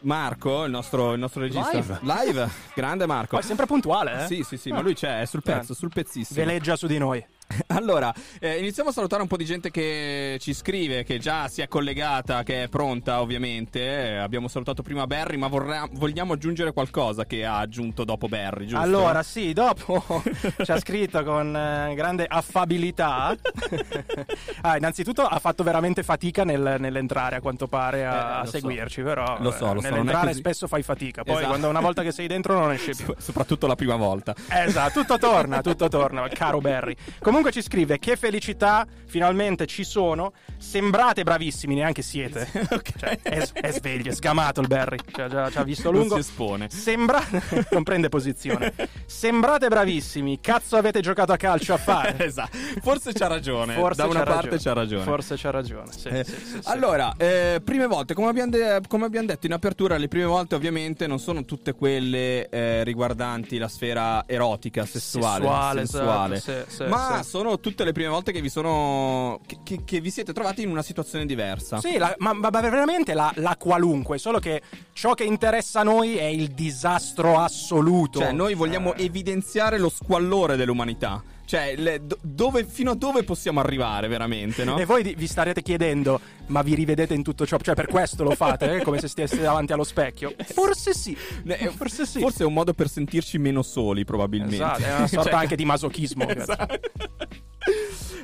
Marco, 0.00 0.64
il 0.64 0.70
nostro, 0.70 1.12
il 1.12 1.18
nostro 1.18 1.42
regista. 1.42 1.72
Live. 1.72 1.98
Live! 2.00 2.50
Grande 2.74 3.04
Marco. 3.04 3.32
Poi 3.32 3.40
è 3.40 3.42
sempre 3.42 3.66
puntuale, 3.66 4.22
eh? 4.22 4.26
Sì, 4.28 4.42
sì, 4.44 4.56
sì, 4.56 4.70
ma 4.70 4.80
lui 4.80 4.94
c'è, 4.94 5.20
è 5.20 5.26
sul 5.26 5.42
pezzo, 5.42 5.74
sul 5.74 5.90
pezzissimo. 5.92 6.42
Veleggia 6.42 6.74
su 6.74 6.86
di 6.86 6.96
noi. 6.96 7.22
Allora, 7.68 8.12
eh, 8.40 8.58
iniziamo 8.58 8.90
a 8.90 8.92
salutare 8.92 9.22
un 9.22 9.28
po' 9.28 9.36
di 9.36 9.44
gente 9.44 9.70
che 9.70 10.36
ci 10.40 10.52
scrive, 10.54 11.02
che 11.04 11.18
già 11.18 11.48
si 11.48 11.62
è 11.62 11.68
collegata, 11.68 12.42
che 12.42 12.64
è 12.64 12.68
pronta 12.68 13.20
ovviamente. 13.20 13.80
Eh, 13.80 14.16
abbiamo 14.16 14.48
salutato 14.48 14.82
prima 14.82 15.06
Barry, 15.06 15.36
ma 15.36 15.46
vorrà- 15.48 15.88
vogliamo 15.92 16.32
aggiungere 16.34 16.72
qualcosa 16.72 17.24
che 17.24 17.44
ha 17.44 17.58
aggiunto 17.58 18.04
dopo 18.04 18.28
Barry, 18.28 18.66
giusto? 18.66 18.78
Allora, 18.82 19.22
sì, 19.22 19.52
dopo 19.52 20.22
ci 20.62 20.70
ha 20.70 20.78
scritto 20.78 21.22
con 21.24 21.54
eh, 21.56 21.94
grande 21.94 22.26
affabilità. 22.28 23.34
ah, 24.62 24.76
innanzitutto 24.76 25.22
ha 25.22 25.38
fatto 25.38 25.62
veramente 25.62 26.02
fatica 26.02 26.44
nel- 26.44 26.76
nell'entrare, 26.78 27.36
a 27.36 27.40
quanto 27.40 27.66
pare, 27.66 28.04
a, 28.06 28.12
Eh, 28.14 28.18
a 28.18 28.38
lo 28.40 28.44
so. 28.46 28.50
seguirci. 28.52 29.02
Però 29.02 29.36
Lo 29.40 29.50
so, 29.52 29.72
lo 29.72 29.80
nell'entrare 29.80 30.34
spesso 30.34 30.66
fai 30.66 30.82
fatica. 30.82 31.22
Poi, 31.22 31.34
Esatto. 31.34 31.48
quando 31.48 31.68
una 31.68 31.80
volta 31.80 32.02
che 32.02 32.12
sei 32.12 32.26
dentro, 32.26 32.58
non 32.58 32.72
esci 32.72 32.94
più. 32.94 33.14
Soprattutto 33.18 33.66
la 33.66 33.74
prima 33.74 33.96
volta. 33.96 34.34
Esatto, 34.48 35.00
tutto 35.00 35.18
torna, 35.18 35.60
tutto 35.62 35.88
torna, 35.88 36.26
caro 36.28 36.58
Barry. 36.60 36.94
Comunque 37.20 37.39
ci 37.48 37.62
scrive: 37.62 37.98
Che 37.98 38.16
felicità, 38.16 38.86
finalmente 39.06 39.64
ci 39.66 39.84
sono. 39.84 40.32
Sembrate 40.58 41.22
bravissimi, 41.22 41.74
neanche 41.74 42.02
siete. 42.02 42.46
Cioè, 43.00 43.18
è, 43.22 43.48
è 43.52 43.70
sveglio, 43.72 44.10
è 44.10 44.14
sgamato 44.14 44.60
il 44.60 44.66
Barry. 44.66 44.98
Cioè, 45.10 45.28
già, 45.28 45.50
ci 45.50 45.56
ha 45.56 45.62
visto 45.62 45.90
Non 45.90 46.00
lungo. 46.00 46.14
si 46.16 46.20
espone. 46.20 46.68
Sembra... 46.68 47.22
non 47.70 47.82
prende 47.82 48.08
posizione. 48.10 48.74
Sembrate 49.06 49.68
bravissimi. 49.68 50.38
Cazzo 50.40 50.76
avete 50.76 51.00
giocato 51.00 51.32
a 51.32 51.36
calcio 51.36 51.72
a 51.72 51.76
fare? 51.78 52.16
esatto. 52.26 52.56
Forse 52.82 53.12
c'ha 53.12 53.26
ragione. 53.28 53.74
Forse 53.74 54.02
da 54.02 54.06
una 54.08 54.22
parte 54.24 54.50
ragione. 54.50 54.58
c'ha 54.58 54.72
ragione. 54.74 55.04
Forse 55.04 55.36
c'ha 55.36 55.50
ragione. 55.50 55.92
Sì, 55.92 56.08
Eh, 56.08 56.24
sì, 56.24 56.34
sì. 56.34 56.58
Allora, 56.64 57.14
eh, 57.16 57.60
prime 57.64 57.86
volte, 57.86 58.12
come 58.14 58.28
abbiamo, 58.28 58.50
de- 58.50 58.80
come 58.86 59.06
abbiamo 59.06 59.26
detto 59.26 59.46
in 59.46 59.52
apertura, 59.52 59.96
le 59.96 60.08
prime 60.08 60.26
volte 60.26 60.54
ovviamente 60.54 61.06
non 61.06 61.18
sono 61.18 61.44
tutte 61.46 61.72
quelle 61.72 62.48
eh, 62.50 62.84
riguardanti 62.84 63.56
la 63.56 63.68
sfera 63.68 64.24
erotica, 64.26 64.84
sessuale, 64.84 65.44
Sessuale, 65.44 65.86
sensuale, 65.86 66.36
esatto, 66.36 66.88
ma. 66.88 67.22
Sono 67.30 67.60
tutte 67.60 67.84
le 67.84 67.92
prime 67.92 68.08
volte 68.08 68.32
che 68.32 68.40
vi 68.40 68.48
sono 68.50 69.38
che, 69.46 69.58
che- 69.62 69.84
che 69.84 70.00
vi 70.00 70.10
siete 70.10 70.32
trovati 70.32 70.62
in 70.62 70.68
una 70.70 70.82
situazione 70.82 71.24
diversa. 71.26 71.78
Sì, 71.78 71.96
la- 71.96 72.12
ma, 72.18 72.32
ma- 72.32 72.50
veramente 72.50 73.14
la, 73.14 73.30
la 73.36 73.56
qualunque, 73.56 74.18
solo 74.18 74.40
che 74.40 74.60
ciò 74.92 75.14
che 75.14 75.22
interessa 75.22 75.80
a 75.80 75.84
noi 75.84 76.16
è 76.16 76.24
il 76.24 76.48
disastro 76.48 77.38
assoluto. 77.38 78.18
Cioè, 78.18 78.32
noi 78.32 78.54
vogliamo 78.54 78.94
Eh, 78.94 79.04
evidenziare 79.04 79.78
lo 79.78 79.88
squallore 79.88 80.56
dell'umanità. 80.56 81.22
Cioè, 81.50 81.74
le- 81.76 82.06
do- 82.06 82.16
dove, 82.22 82.64
fino 82.64 82.92
a 82.92 82.94
dove 82.94 83.24
possiamo 83.24 83.58
arrivare 83.58 84.06
veramente, 84.06 84.62
no? 84.62 84.78
E 84.78 84.84
voi 84.84 85.02
di- 85.02 85.14
vi 85.16 85.26
starete 85.26 85.62
chiedendo, 85.62 86.20
ma 86.46 86.62
vi 86.62 86.76
rivedete 86.76 87.12
in 87.12 87.24
tutto 87.24 87.44
ciò? 87.44 87.58
Cioè, 87.58 87.74
per 87.74 87.88
questo 87.88 88.22
lo 88.22 88.30
fate, 88.36 88.76
eh? 88.76 88.82
come 88.84 89.00
se 89.00 89.08
stesse 89.08 89.40
davanti 89.40 89.72
allo 89.72 89.82
specchio? 89.82 90.32
Forse 90.44 90.94
sì. 90.94 91.16
Eh, 91.44 91.70
Forse 91.74 92.06
sì. 92.06 92.20
Forse 92.20 92.44
è 92.44 92.46
un 92.46 92.52
modo 92.52 92.72
per 92.72 92.88
sentirci 92.88 93.38
meno 93.38 93.62
soli, 93.62 94.04
probabilmente. 94.04 94.54
Esatto, 94.54 94.82
è 94.84 94.94
una 94.96 95.06
sorta 95.08 95.30
Cioè- 95.30 95.40
anche 95.40 95.56
di 95.56 95.64
masochismo. 95.64 96.24
Esatto. 96.30 96.78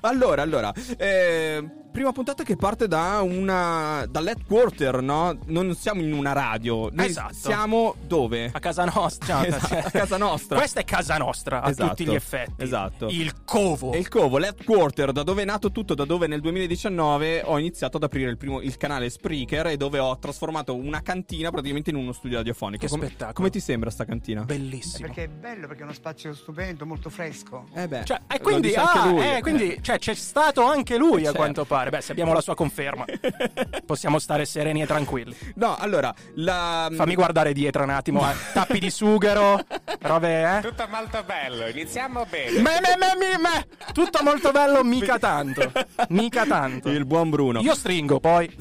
Allora, 0.01 0.43
allora, 0.43 0.73
eh, 0.97 1.69
prima 1.97 2.13
puntata 2.13 2.43
che 2.43 2.57
parte 2.57 2.87
da 2.89 3.23
una 3.23 4.05
dall'headquarter, 4.07 5.01
no? 5.01 5.39
Non 5.47 5.75
siamo 5.75 6.03
in 6.03 6.13
una 6.13 6.33
radio, 6.33 6.91
noi 6.93 7.07
Esatto. 7.07 7.33
siamo 7.33 7.95
dove? 8.07 8.51
A 8.53 8.59
casa 8.59 8.85
nostra. 8.85 9.45
Esatto, 9.47 9.75
a 9.87 9.91
casa 9.91 10.17
nostra. 10.19 10.59
Questa 10.59 10.81
è 10.81 10.85
casa 10.85 11.17
nostra, 11.17 11.63
a 11.63 11.71
Esatto, 11.71 11.89
tutti 11.89 12.05
gli 12.05 12.15
effetti. 12.15 12.63
esatto. 12.63 13.07
Il 13.09 13.33
covo. 13.47 13.93
È 13.93 13.97
il 13.97 14.09
Covo, 14.09 14.37
l'headquarter, 14.37 15.13
da 15.13 15.23
dove 15.23 15.41
è 15.41 15.45
nato 15.47 15.73
tutto, 15.73 15.95
da 15.95 16.05
dove 16.05 16.27
nel 16.27 16.41
2019 16.43 17.43
ho 17.47 17.59
iniziato 17.59 17.97
ad 17.97 18.03
aprire 18.03 18.29
il, 18.31 18.37
primo, 18.37 18.61
il 18.61 18.77
canale 18.77 19.09
Spreaker 19.09 19.69
e 19.69 19.77
dove 19.79 19.99
ho 19.99 20.19
trasformato 20.19 20.75
una 20.77 21.01
cantina 21.01 21.51
praticamente 21.51 21.89
in 21.91 21.97
uno 21.97 22.13
studio 22.13 22.37
radiofonico. 22.37 22.85
Che 22.85 22.91
come, 22.91 23.07
spettacolo. 23.07 23.33
come 23.35 23.49
ti 23.51 23.61
sembra 23.61 23.89
sta 23.89 24.05
cantina? 24.05 24.43
Bellissimo. 24.43 25.07
Perché 25.07 25.25
è 25.25 25.29
bello, 25.29 25.67
perché 25.67 25.81
è 25.81 25.85
uno 25.85 25.95
spazio 25.95 26.35
stupendo, 26.35 26.85
molto 26.85 27.09
fresco. 27.09 27.65
Eh 27.75 27.89
beh, 27.89 28.05
Cioè, 28.05 28.21
e 28.27 28.41
quindi, 28.41 28.75
ah, 28.75 29.15
eh, 29.37 29.41
quindi 29.41 29.79
cioè, 29.81 29.99
c'è 29.99 30.15
stato 30.15 30.63
anche 30.63 30.99
lui 30.99 31.23
a 31.23 31.25
Certo. 31.27 31.39
quanto 31.39 31.65
pare. 31.65 31.86
Beh, 31.91 32.01
se 32.01 32.13
abbiamo 32.13 32.33
la 32.33 32.41
sua 32.41 32.55
conferma, 32.55 33.05
possiamo 33.85 34.19
stare 34.19 34.45
sereni 34.45 34.83
e 34.83 34.87
tranquilli. 34.87 35.37
No, 35.55 35.77
allora, 35.77 36.13
la... 36.35 36.89
Fammi 36.93 37.15
guardare 37.15 37.53
dietro 37.53 37.83
un 37.83 37.91
attimo. 37.91 38.29
eh. 38.31 38.35
Tappi 38.53 38.79
di 38.79 38.91
sughero, 38.91 39.61
robe, 40.01 40.57
eh? 40.59 40.61
Tutto 40.63 40.87
molto 40.91 41.23
bello, 41.25 41.67
iniziamo 41.69 42.27
bene. 42.29 42.61
Me, 42.61 42.81
me, 42.81 42.97
me, 43.19 43.39
me. 43.39 43.67
Tutto 43.93 44.23
molto 44.23 44.51
bello, 44.51 44.83
mica 44.85 45.19
tanto. 45.19 45.71
Mica 46.09 46.45
tanto. 46.47 46.91
Il 46.91 47.05
buon 47.07 47.31
Bruno. 47.31 47.61
Io 47.61 47.75
stringo 47.75 48.21
poi. 48.21 48.55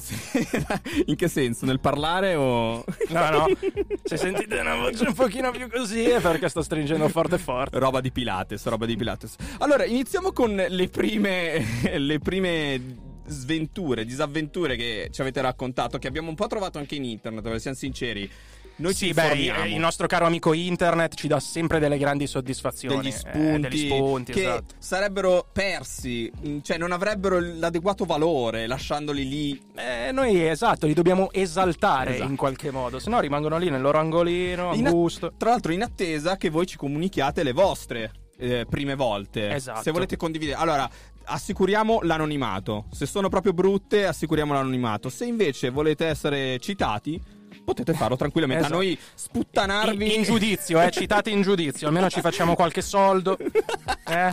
In 1.07 1.15
che 1.15 1.27
senso? 1.27 1.65
Nel 1.65 1.79
parlare 1.79 2.35
o... 2.35 2.83
No, 3.09 3.29
no. 3.29 3.45
Se 4.03 4.17
sentite 4.17 4.59
una 4.59 4.75
voce 4.75 5.07
un 5.07 5.13
pochino 5.13 5.51
più 5.51 5.69
così 5.69 6.03
è 6.05 6.19
perché 6.19 6.49
sto 6.49 6.61
stringendo 6.61 7.07
forte 7.09 7.37
forte. 7.37 7.79
roba 7.79 8.01
di 8.01 8.11
Pilates, 8.11 8.65
roba 8.65 8.85
di 8.85 8.95
Pilates. 8.95 9.35
Allora, 9.59 9.85
iniziamo 9.85 10.31
con 10.31 10.55
le 10.55 10.89
prime... 10.89 11.63
le 11.97 12.19
prime 12.19 12.81
sventure, 13.27 14.05
disavventure 14.05 14.75
che 14.75 15.09
ci 15.11 15.21
avete 15.21 15.41
raccontato, 15.41 15.97
che 15.97 16.07
abbiamo 16.07 16.29
un 16.29 16.35
po' 16.35 16.47
trovato 16.47 16.77
anche 16.77 16.95
in 16.95 17.03
internet, 17.03 17.43
dove 17.43 17.59
siamo 17.59 17.75
sinceri. 17.77 18.29
Noi 18.77 18.93
sì, 18.93 19.07
ci 19.07 19.13
beh, 19.13 19.21
informiamo. 19.21 19.65
il 19.67 19.79
nostro 19.79 20.05
caro 20.05 20.25
amico 20.25 20.51
internet 20.51 21.15
ci 21.15 21.29
dà 21.29 21.39
sempre 21.39 21.79
delle 21.79 21.97
grandi 21.97 22.27
soddisfazioni. 22.27 22.97
degli 22.97 23.07
eh, 23.07 23.11
spunti, 23.11 23.61
degli 23.69 23.85
spunti, 23.85 24.31
che 24.33 24.41
esatto. 24.41 24.75
sarebbero 24.77 25.47
persi, 25.53 26.29
mh, 26.41 26.57
cioè 26.59 26.77
non 26.77 26.91
avrebbero 26.91 27.39
l'adeguato 27.39 28.03
valore 28.03 28.67
lasciandoli 28.67 29.29
lì. 29.29 29.61
Eh, 29.75 30.11
noi 30.11 30.45
esatto, 30.45 30.87
li 30.87 30.93
dobbiamo 30.93 31.31
esaltare 31.31 32.15
Esatto. 32.15 32.29
in 32.29 32.35
qualche 32.35 32.69
modo, 32.71 32.99
se 32.99 33.09
no 33.09 33.21
rimangono 33.21 33.57
lì 33.57 33.69
nel 33.69 33.79
loro 33.81 33.97
angolino, 33.97 34.71
a 34.71 34.75
In 34.75 34.87
a- 34.87 34.91
gusto. 34.91 35.31
Tra 35.37 35.51
l'altro 35.51 35.71
in 35.71 35.81
attesa 35.81 36.35
che 36.35 36.49
voi 36.49 36.67
ci 36.67 36.75
comunichiate 36.75 37.43
le 37.43 37.53
vostre 37.53 38.11
eh, 38.37 38.65
prime 38.69 38.95
volte. 38.95 39.53
Esatto. 39.53 39.83
Se 39.83 39.91
volete 39.91 40.17
condividere. 40.17 40.57
Allora, 40.57 40.89
assicuriamo 41.25 41.99
l'anonimato. 42.03 42.85
Se 42.91 43.05
sono 43.05 43.29
proprio 43.29 43.53
brutte, 43.53 44.05
assicuriamo 44.05 44.53
l'anonimato. 44.53 45.09
Se 45.09 45.25
invece 45.25 45.69
volete 45.69 46.05
essere 46.05 46.59
citati, 46.59 47.21
potete 47.63 47.93
farlo 47.93 48.15
tranquillamente. 48.15 48.63
Esatto. 48.63 48.79
A 48.79 48.83
noi 48.83 48.97
sputtanarvi. 49.13 50.05
In, 50.05 50.19
in 50.19 50.23
giudizio, 50.23 50.81
eh, 50.81 50.91
citate 50.91 51.29
in 51.29 51.41
giudizio, 51.41 51.87
almeno 51.87 52.09
ci 52.09 52.21
facciamo 52.21 52.55
qualche 52.55 52.81
soldo. 52.81 53.37
Eh? 54.07 54.31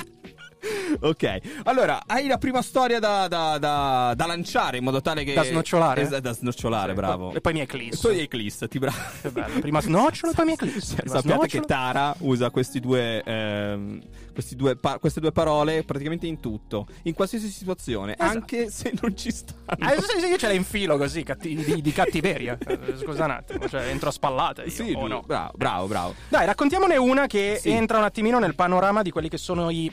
Ok, 1.01 1.41
allora 1.65 2.03
hai 2.07 2.27
la 2.27 2.39
prima 2.39 2.63
storia 2.63 2.99
da, 3.01 3.27
da- 3.29 3.59
da- 3.59 4.13
da 4.15 4.27
lanciare 4.27 4.77
in 4.79 4.85
modo 4.85 5.01
tale 5.01 5.25
che. 5.25 5.33
Da 5.35 5.43
snocciolare? 5.45 6.03
Esa- 6.03 6.21
da 6.21 6.33
snocciolare, 6.33 6.95
bravo. 6.95 7.33
E 7.33 7.41
poi 7.41 7.53
mi 7.55 7.61
eclissi. 7.61 8.01
Poi 8.01 8.21
eclisse, 8.21 8.69
ti 8.69 8.79
bravo. 8.79 8.97
Che. 9.23 9.61
Prima 9.61 9.81
snocciolo 9.81 10.33
e 10.33 10.35
poi 10.35 10.45
mi 10.45 10.53
eclissi. 10.53 10.95
Prima 10.95 11.15
Sappiate 11.17 11.47
che 11.47 11.59
snocciolo. 11.59 11.67
Tara 11.67 12.15
usa 12.19 12.51
questi 12.51 12.79
due, 12.81 13.23
ehm, 13.25 14.01
questi 14.33 14.55
due 14.55 14.77
pa- 14.77 14.99
queste 14.99 15.21
due 15.21 15.33
parole 15.33 15.83
praticamente 15.83 16.27
in 16.27 16.39
tutto, 16.41 16.87
in 17.05 17.15
qualsiasi 17.15 17.49
situazione, 17.49 18.13
Esatto. 18.15 18.31
anche 18.31 18.71
se 18.71 18.93
non 19.01 19.17
ci 19.17 19.31
stanno. 19.33 19.91
Eh, 19.93 20.01
sì, 20.01 20.21
sì, 20.21 20.27
io 20.27 20.37
ce 20.39 20.47
la 20.47 20.53
infilo 20.53 20.97
così, 20.97 21.23
catti- 21.23 21.55
di, 21.55 21.81
di 21.83 21.93
cattiveria. 21.93 22.57
Eh, 22.73 22.97
Scusa 22.97 23.25
un 23.25 23.31
attimo, 23.33 23.69
cioè 23.69 23.89
entro 23.89 24.09
a 24.09 24.13
spallate. 24.13 24.63
Io, 24.63 24.71
Sì, 24.71 24.93
o 24.95 25.07
no? 25.07 25.23
bravo, 25.27 25.53
bravo, 25.57 25.87
bravo. 25.87 26.15
Dai, 26.29 26.47
raccontiamone 26.47 26.97
una 26.97 27.27
che 27.27 27.59
Sì. 27.61 27.71
entra 27.71 27.99
un 27.99 28.05
attimino 28.05 28.39
nel 28.39 28.55
panorama 28.55 29.03
di 29.03 29.11
quelli 29.11 29.29
che 29.29 29.37
sono 29.39 29.69
i 29.71 29.91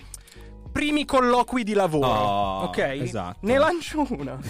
primi 0.71 1.05
colloqui 1.05 1.63
di 1.63 1.73
lavoro. 1.73 2.07
Oh, 2.07 2.63
ok? 2.63 2.77
esatto. 2.77 3.39
Ne 3.41 3.57
lancio 3.57 4.05
una. 4.09 4.37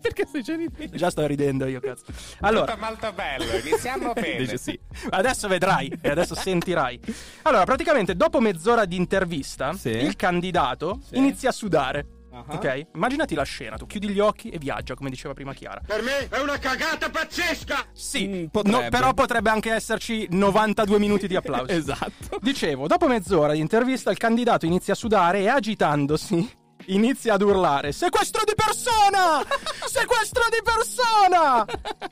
Perché 0.00 0.26
sei 0.30 0.42
già 0.42 0.54
Già 0.92 1.10
sto 1.10 1.26
ridendo 1.26 1.66
io, 1.66 1.80
cazzo. 1.80 2.04
Allora, 2.40 2.76
Molto, 2.78 2.84
molto 3.06 3.12
bello, 3.12 3.56
iniziamo 3.58 4.12
bene. 4.14 4.36
Dice 4.38 4.56
sì. 4.56 4.78
Adesso 5.10 5.48
vedrai 5.48 5.92
e 6.00 6.08
adesso 6.10 6.34
sentirai. 6.34 7.00
Allora, 7.42 7.64
praticamente 7.64 8.14
dopo 8.14 8.40
mezz'ora 8.40 8.84
di 8.84 8.96
intervista, 8.96 9.72
Sì. 9.72 9.90
il 9.90 10.14
candidato 10.16 11.00
Sì. 11.08 11.16
inizia 11.16 11.48
a 11.48 11.52
sudare. 11.52 12.06
Ah. 12.46 12.54
Ok? 12.54 12.86
Immaginati 12.94 13.34
la 13.34 13.42
scena, 13.44 13.76
tu 13.76 13.86
chiudi 13.86 14.08
gli 14.08 14.18
occhi 14.18 14.50
e 14.50 14.58
viaggia, 14.58 14.94
come 14.94 15.08
diceva 15.10 15.32
prima 15.34 15.54
Chiara. 15.54 15.80
Per 15.86 16.02
me 16.02 16.28
è 16.28 16.38
una 16.40 16.58
cagata 16.58 17.08
pazzesca! 17.10 17.86
Sì, 17.92 18.26
Mm, 18.26 18.44
potrebbe. 18.46 18.82
no, 18.84 18.88
però 18.90 19.14
potrebbe 19.14 19.50
anche 19.50 19.72
esserci 19.72 20.26
92 20.30 20.98
minuti 20.98 21.26
di 21.26 21.36
applausi. 21.36 21.72
Esatto. 21.76 22.38
Dicevo, 22.40 22.86
dopo 22.86 23.06
mezz'ora 23.08 23.52
di 23.52 23.60
intervista 23.60 24.10
il 24.10 24.16
candidato 24.18 24.66
inizia 24.66 24.92
a 24.92 24.96
sudare 24.96 25.40
e 25.40 25.48
agitandosi 25.48 26.64
inizia 26.88 27.34
ad 27.34 27.42
urlare 27.42 27.90
Sequestro 27.92 28.42
di 28.44 28.52
persona! 28.54 29.42
Sequestro 29.86 30.42
di 30.50 30.58
persona! 30.62 31.64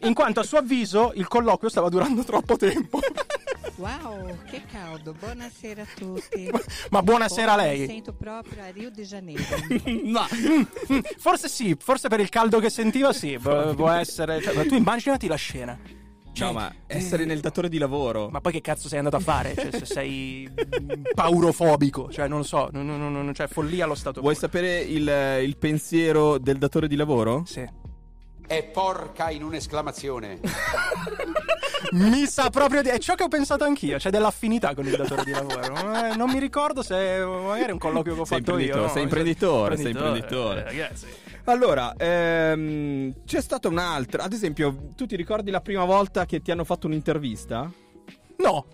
In 0.08 0.14
quanto 0.14 0.40
a 0.40 0.42
suo 0.42 0.58
avviso 0.58 1.12
il 1.14 1.28
colloquio 1.28 1.68
stava 1.70 1.88
durando 1.88 2.24
troppo 2.24 2.56
tempo. 2.56 2.98
Wow, 3.76 4.38
che 4.48 4.62
caldo! 4.70 5.14
Buonasera 5.18 5.82
a 5.82 5.86
tutti. 5.96 6.48
Ma 6.90 7.02
buonasera 7.02 7.54
a 7.54 7.56
Mi 7.56 7.62
lei. 7.62 7.86
sento 7.86 8.12
proprio 8.12 8.62
a 8.62 8.70
Rio 8.70 8.90
de 8.90 9.02
Janeiro. 9.02 9.42
Ma 10.06 10.26
Forse 11.18 11.48
sì, 11.48 11.76
forse 11.78 12.08
per 12.08 12.20
il 12.20 12.28
caldo 12.28 12.60
che 12.60 12.70
sentiva 12.70 13.12
sì, 13.12 13.36
pu- 13.36 13.74
può 13.74 13.90
essere... 13.90 14.40
cioè, 14.40 14.54
ma 14.54 14.64
tu 14.64 14.74
immaginati 14.74 15.26
la 15.26 15.34
scena. 15.34 15.76
Cioè, 16.32 16.46
no, 16.48 16.52
ma 16.52 16.72
essere 16.86 17.24
nel 17.24 17.40
datore 17.40 17.68
di 17.68 17.78
lavoro. 17.78 18.28
Ma 18.28 18.40
poi 18.40 18.52
che 18.52 18.60
cazzo 18.60 18.88
sei 18.88 18.98
andato 18.98 19.16
a 19.16 19.20
fare? 19.20 19.54
Cioè, 19.56 19.70
se 19.72 19.86
sei 19.86 20.48
paurofobico, 21.14 22.10
cioè 22.12 22.26
non 22.28 22.38
lo 22.38 22.44
so, 22.44 22.68
non, 22.72 22.86
non, 22.86 23.12
non, 23.12 23.32
cioè 23.34 23.46
follia 23.48 23.84
allo 23.84 23.94
stato 23.94 24.20
Vuoi 24.20 24.34
puro. 24.34 24.46
sapere 24.46 24.80
il, 24.80 25.40
il 25.44 25.56
pensiero 25.56 26.38
del 26.38 26.58
datore 26.58 26.86
di 26.88 26.96
lavoro? 26.96 27.42
Sì. 27.46 27.64
È 28.46 28.62
porca 28.64 29.30
in 29.30 29.42
un'esclamazione. 29.44 30.40
Mi 31.92 32.26
sa 32.26 32.50
proprio 32.50 32.82
di... 32.82 32.88
È 32.88 32.98
ciò 32.98 33.14
che 33.14 33.22
ho 33.24 33.28
pensato 33.28 33.64
anch'io, 33.64 33.98
c'è 33.98 34.10
dell'affinità 34.10 34.74
con 34.74 34.86
il 34.86 34.96
datore 34.96 35.24
di 35.24 35.30
lavoro. 35.30 35.62
Eh, 36.10 36.16
non 36.16 36.30
mi 36.30 36.38
ricordo 36.38 36.82
se 36.82 37.24
magari 37.24 37.70
è 37.70 37.72
un 37.72 37.78
colloquio 37.78 38.14
che 38.14 38.20
ho 38.20 38.24
Sei 38.24 38.38
fatto 38.38 38.58
io. 38.58 38.64
imprenditore, 38.66 38.86
no? 38.86 38.92
sei 38.92 39.02
imprenditore, 39.02 39.76
sei 39.76 39.90
imprenditore. 39.90 40.60
eh, 40.60 40.64
ragazzi. 40.64 41.06
Allora, 41.44 41.94
ehm, 41.96 43.12
c'è 43.24 43.40
stata 43.40 43.68
un'altra. 43.68 44.22
Ad 44.24 44.32
esempio, 44.32 44.88
tu 44.96 45.06
ti 45.06 45.14
ricordi 45.16 45.50
la 45.50 45.60
prima 45.60 45.84
volta 45.84 46.24
che 46.26 46.40
ti 46.40 46.50
hanno 46.50 46.64
fatto 46.64 46.86
un'intervista? 46.86 47.70
No, 48.38 48.66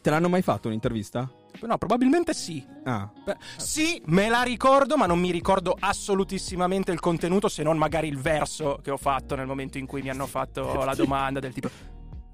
Te 0.00 0.10
l'hanno 0.10 0.28
mai 0.28 0.42
fatto 0.42 0.68
un'intervista? 0.68 1.28
no, 1.60 1.76
probabilmente 1.76 2.32
sì. 2.34 2.64
Ah. 2.84 3.10
Beh, 3.24 3.36
sì, 3.56 4.00
me 4.06 4.28
la 4.28 4.42
ricordo, 4.42 4.96
ma 4.96 5.06
non 5.06 5.18
mi 5.18 5.32
ricordo 5.32 5.76
assolutissimamente 5.78 6.92
il 6.92 7.00
contenuto, 7.00 7.48
se 7.48 7.62
non 7.64 7.76
magari 7.76 8.06
il 8.06 8.16
verso 8.18 8.78
che 8.80 8.92
ho 8.92 8.96
fatto 8.96 9.34
nel 9.34 9.46
momento 9.46 9.76
in 9.76 9.84
cui 9.86 10.00
mi 10.00 10.08
hanno 10.08 10.26
fatto 10.26 10.84
la 10.84 10.94
domanda 10.94 11.40
del 11.40 11.52
tipo... 11.52 11.68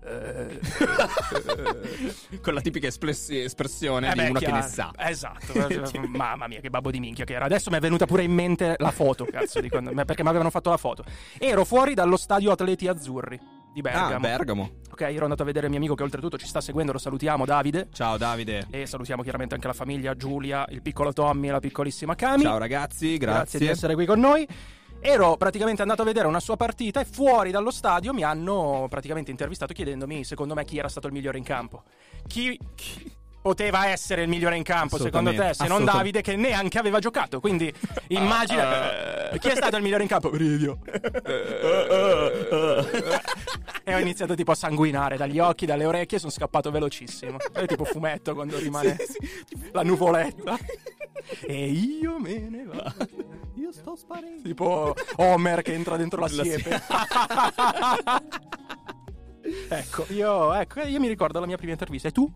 eh, 0.05 0.61
Con 2.43 2.55
la 2.55 2.61
tipica 2.61 2.87
espressione 2.87 4.09
Eh 4.09 4.12
di 4.12 4.19
beh, 4.21 4.29
uno 4.31 4.38
chiaro. 4.38 4.55
che 4.57 4.61
ne 4.61 4.67
sa. 4.69 4.90
Esatto. 4.97 5.53
Mamma 6.09 6.47
mia, 6.47 6.61
che 6.61 6.71
babbo 6.71 6.90
di 6.90 7.01
minchia 7.01 7.25
che 7.25 7.35
era. 7.35 7.45
Adesso 7.47 7.71
mi 7.71 7.77
è 7.77 7.81
venuta 7.81 8.07
pure 8.07 8.23
in 8.23 8.33
mente 8.33 8.75
la 8.79 8.90
foto, 8.90 9.25
cazzo, 9.25 9.61
di 9.61 9.69
quando- 9.69 9.93
perché 10.05 10.23
mi 10.23 10.29
avevano 10.29 10.51
fatto 10.51 10.71
la 10.71 10.77
foto. 10.77 11.05
Ero 11.38 11.64
fuori 11.64 11.95
dallo 11.95 12.17
stadio 12.17 12.51
Atleti 12.53 12.87
Azzurri 12.87 13.38
di 13.73 13.81
Bergamo. 13.81 14.14
Ah, 14.14 14.19
Bergamo. 14.21 14.71
Ok, 14.93 15.01
ero 15.01 15.25
andato 15.25 15.43
a 15.43 15.47
vedere 15.47 15.69
mio 15.69 15.79
amico 15.79 15.95
che 15.95 16.03
oltretutto 16.05 16.38
ci 16.38 16.47
sta 16.47 16.61
seguendo, 16.61 16.93
lo 16.93 16.99
salutiamo, 16.99 17.45
Davide. 17.45 17.88
Ciao 17.93 18.17
Davide. 18.17 18.67
E 18.71 18.87
salutiamo 18.87 19.23
chiaramente 19.23 19.55
anche 19.55 19.67
la 19.67 19.73
famiglia 19.73 20.14
Giulia, 20.14 20.64
il 20.69 20.81
piccolo 20.83 21.12
Tommy 21.12 21.49
e 21.49 21.51
la 21.51 21.59
piccolissima 21.61 22.14
Cami. 22.14 22.43
Ciao 22.43 22.59
ragazzi, 22.59 23.17
grazie. 23.17 23.40
Grazie 23.40 23.59
di 23.59 23.67
essere 23.67 23.95
qui 23.95 24.07
con 24.07 24.21
noi. 24.21 24.47
Ero 25.07 25.37
praticamente 25.37 25.83
andato 25.83 26.01
a 26.01 26.07
vedere 26.07 26.27
una 26.27 26.40
sua 26.40 26.57
partita 26.57 26.99
e 26.99 27.05
fuori 27.05 27.51
dallo 27.51 27.71
stadio 27.71 28.14
mi 28.14 28.23
hanno 28.23 28.87
praticamente 28.88 29.31
intervistato 29.31 29.75
chiedendomi 29.75 30.25
secondo 30.25 30.55
me 30.55 30.64
chi 30.64 30.79
era 30.79 30.88
stato 30.88 31.09
il 31.09 31.12
migliore 31.12 31.37
in 31.37 31.45
campo. 31.45 31.83
Chi, 32.27 32.59
chi 32.75 33.12
poteva 33.43 33.88
essere 33.88 34.23
il 34.23 34.29
migliore 34.29 34.57
in 34.57 34.62
campo 34.62 34.97
secondo 34.97 35.35
te 35.35 35.53
se 35.53 35.67
non. 35.67 35.85
Davide 35.85 36.23
che 36.23 36.37
neanche 36.37 36.79
aveva 36.79 37.01
giocato. 37.01 37.38
Quindi 37.38 37.71
immagina 38.09 39.29
chi 39.38 39.49
è 39.49 39.55
stato 39.55 39.77
il 39.77 39.83
migliore 39.83 40.05
in 40.05 40.09
campo? 40.09 40.31
Bridio. 40.31 40.79
e 43.85 43.95
ho 43.95 43.99
iniziato 43.99 44.35
tipo 44.35 44.53
a 44.53 44.55
sanguinare 44.55 45.19
dagli 45.19 45.38
occhi, 45.38 45.67
dalle 45.67 45.85
orecchie, 45.85 46.19
sono 46.19 46.33
scappato 46.33 46.71
velocissimo. 46.71 47.37
È 47.53 47.67
tipo 47.67 47.85
fumetto 47.85 48.33
quando 48.33 48.59
rimane 48.59 48.97
la 49.73 49.83
nuvoletta. 49.83 50.57
E 51.46 51.70
io 51.70 52.18
me 52.18 52.38
ne 52.48 52.64
vado. 52.64 53.07
Io 53.55 53.72
sto 53.72 53.96
sparendo. 53.96 54.42
Tipo 54.42 54.94
Homer 55.16 55.62
che 55.62 55.72
entra 55.72 55.96
dentro 55.96 56.20
la 56.20 56.29
La 56.31 56.42
siepe. 56.42 56.81
ecco, 59.68 60.07
io, 60.09 60.55
ecco, 60.55 60.81
io 60.81 61.00
mi 61.00 61.09
ricordo 61.09 61.40
la 61.40 61.46
mia 61.46 61.57
prima 61.57 61.72
intervista. 61.72 62.09
E 62.09 62.12
tu? 62.12 62.31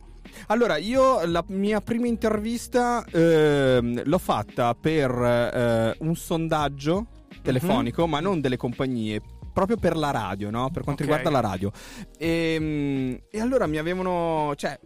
Allora, 0.49 0.77
io 0.77 1.25
la 1.27 1.43
mia 1.49 1.81
prima 1.81 2.07
intervista 2.07 3.05
ehm, 3.11 4.03
l'ho 4.05 4.19
fatta 4.19 4.75
per 4.75 5.11
eh, 5.11 5.97
un 6.01 6.15
sondaggio 6.15 7.07
telefonico, 7.43 8.07
ma 8.07 8.21
non 8.21 8.41
delle 8.41 8.57
compagnie. 8.57 9.21
Proprio 9.53 9.77
per 9.77 9.97
la 9.97 10.13
radio, 10.13 10.51
no? 10.51 10.71
Per 10.71 10.85
quanto 10.85 11.03
Ok. 11.03 11.09
riguarda 11.09 11.31
la 11.31 11.41
radio. 11.41 11.73
E, 12.17 13.25
e 13.29 13.41
allora 13.41 13.67
mi 13.67 13.79
avevano. 13.79 14.53
Cioè. 14.55 14.79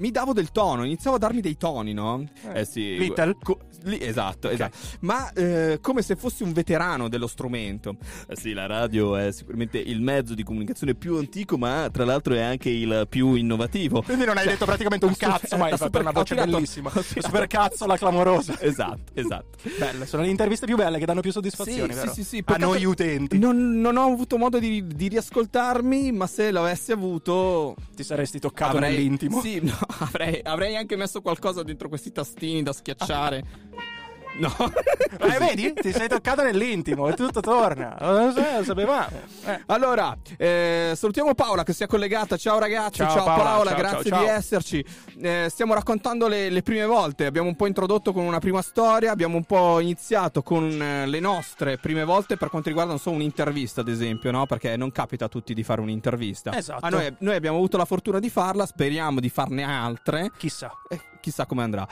Mi 0.00 0.10
davo 0.10 0.32
del 0.32 0.50
tono, 0.50 0.84
iniziavo 0.84 1.16
a 1.16 1.18
darmi 1.18 1.42
dei 1.42 1.58
toni, 1.58 1.92
no? 1.92 2.26
Eh, 2.54 2.64
sì. 2.64 2.96
Little? 2.96 3.36
co- 3.42 3.58
lì- 3.84 3.98
esatto, 4.00 4.48
esatto. 4.48 4.76
Ma 5.00 5.32
eh, 5.32 5.78
come 5.80 6.02
se 6.02 6.16
fossi 6.16 6.42
un 6.42 6.52
veterano 6.52 7.08
dello 7.08 7.26
strumento. 7.26 7.96
Eh 8.28 8.36
sì, 8.36 8.52
la 8.52 8.66
radio 8.66 9.16
è 9.16 9.32
sicuramente 9.32 9.78
il 9.78 10.00
mezzo 10.00 10.34
di 10.34 10.42
comunicazione 10.42 10.94
più 10.94 11.16
antico, 11.16 11.56
ma 11.58 11.88
tra 11.92 12.04
l'altro 12.04 12.34
è 12.34 12.40
anche 12.40 12.68
il 12.70 13.06
più 13.08 13.34
innovativo. 13.34 14.02
Quindi 14.02 14.24
non 14.24 14.36
hai 14.36 14.46
detto 14.46 14.64
praticamente 14.64 15.04
un 15.06 15.14
cazzo, 15.18 15.56
ma 15.56 15.66
hai 15.66 15.72
Ha 15.72 15.76
fatto 15.78 15.84
super- 15.86 16.00
una 16.02 16.10
voce 16.12 16.34
tirato- 16.34 16.50
bellissima. 16.52 16.90
Super 17.20 17.46
cazzo 17.46 17.86
la 17.86 17.96
clamorosa. 17.96 18.58
Esatto, 18.60 19.12
esatto. 19.14 19.58
Belle, 19.78 20.06
sono 20.06 20.22
le 20.22 20.28
interviste 20.28 20.66
più 20.66 20.76
belle 20.76 20.98
che 20.98 21.04
danno 21.06 21.20
più 21.20 21.32
soddisfazioni, 21.32 21.92
Sì, 21.92 21.98
vero? 21.98 22.12
sì, 22.12 22.22
sì, 22.22 22.28
sì, 22.36 22.42
A 22.46 22.56
noi 22.56 22.84
utenti. 22.84 23.38
Non, 23.38 23.80
non 23.80 23.96
ho 23.96 24.04
avuto 24.12 24.36
modo 24.38 24.58
di, 24.58 24.86
di 24.86 25.08
riascoltarmi, 25.08 26.12
ma 26.12 26.26
se 26.26 26.50
l'avessi 26.50 26.92
avuto. 26.92 27.74
Ti 27.94 28.02
saresti 28.02 28.38
toccato 28.38 28.76
avrei- 28.76 28.92
nell'intimo. 28.94 29.40
Sì, 29.40 29.60
no, 29.62 29.76
avrei, 30.00 30.40
avrei 30.42 30.76
anche 30.76 30.96
messo 30.96 31.20
qualcosa 31.20 31.62
dentro 31.62 31.88
questi 31.88 32.12
tastini 32.12 32.62
da 32.62 32.72
schiacciare. 32.72 33.42
No. 34.38 34.54
Eh, 35.20 35.38
vedi? 35.38 35.72
Ti 35.74 35.92
sei 35.92 36.08
toccato 36.08 36.42
nell'intimo 36.42 37.08
e 37.08 37.14
tutto 37.14 37.40
torna. 37.40 37.96
Lo 38.00 38.32
so- 38.32 38.40
lo 38.56 38.64
sapevamo. 38.64 39.20
Eh. 39.44 39.62
Allora, 39.66 40.16
eh, 40.38 40.92
salutiamo 40.94 41.34
Paola 41.34 41.62
che 41.62 41.72
si 41.72 41.82
è 41.82 41.86
collegata. 41.86 42.36
Ciao 42.36 42.58
ragazzi, 42.58 42.98
Ciao, 42.98 43.10
ciao, 43.10 43.24
Paola, 43.24 43.42
Paola, 43.42 43.70
ciao, 43.70 43.78
grazie 43.78 44.10
ciao, 44.10 44.20
di 44.20 44.28
esserci. 44.28 44.84
Eh, 45.20 45.46
stiamo 45.50 45.74
raccontando 45.74 46.26
le, 46.26 46.48
le 46.48 46.62
prime 46.62 46.86
volte. 46.86 47.26
Abbiamo 47.26 47.48
un 47.48 47.56
po' 47.56 47.66
introdotto 47.66 48.12
con 48.12 48.24
una 48.24 48.38
prima 48.38 48.62
storia, 48.62 49.10
abbiamo 49.10 49.36
un 49.36 49.44
po' 49.44 49.80
iniziato 49.80 50.42
con 50.42 50.80
eh, 50.80 51.06
le 51.06 51.20
nostre 51.20 51.76
prime 51.76 52.04
volte 52.04 52.36
per 52.36 52.48
quanto 52.48 52.68
riguarda, 52.68 52.92
non 52.92 53.00
so, 53.00 53.10
un'intervista 53.10 53.82
ad 53.82 53.88
esempio, 53.88 54.30
no? 54.30 54.46
Perché 54.46 54.76
non 54.76 54.90
capita 54.92 55.26
a 55.26 55.28
tutti 55.28 55.52
di 55.52 55.62
fare 55.62 55.80
un'intervista. 55.80 56.56
Esatto. 56.56 56.88
Noi, 56.88 57.14
noi 57.18 57.34
abbiamo 57.34 57.56
avuto 57.56 57.76
la 57.76 57.84
fortuna 57.84 58.20
di 58.20 58.30
farla, 58.30 58.64
speriamo 58.64 59.20
di 59.20 59.28
farne 59.28 59.64
altre. 59.64 60.30
Chissà. 60.36 60.70
E 60.88 61.00
chissà 61.20 61.46
come 61.46 61.62
andrà. 61.62 61.86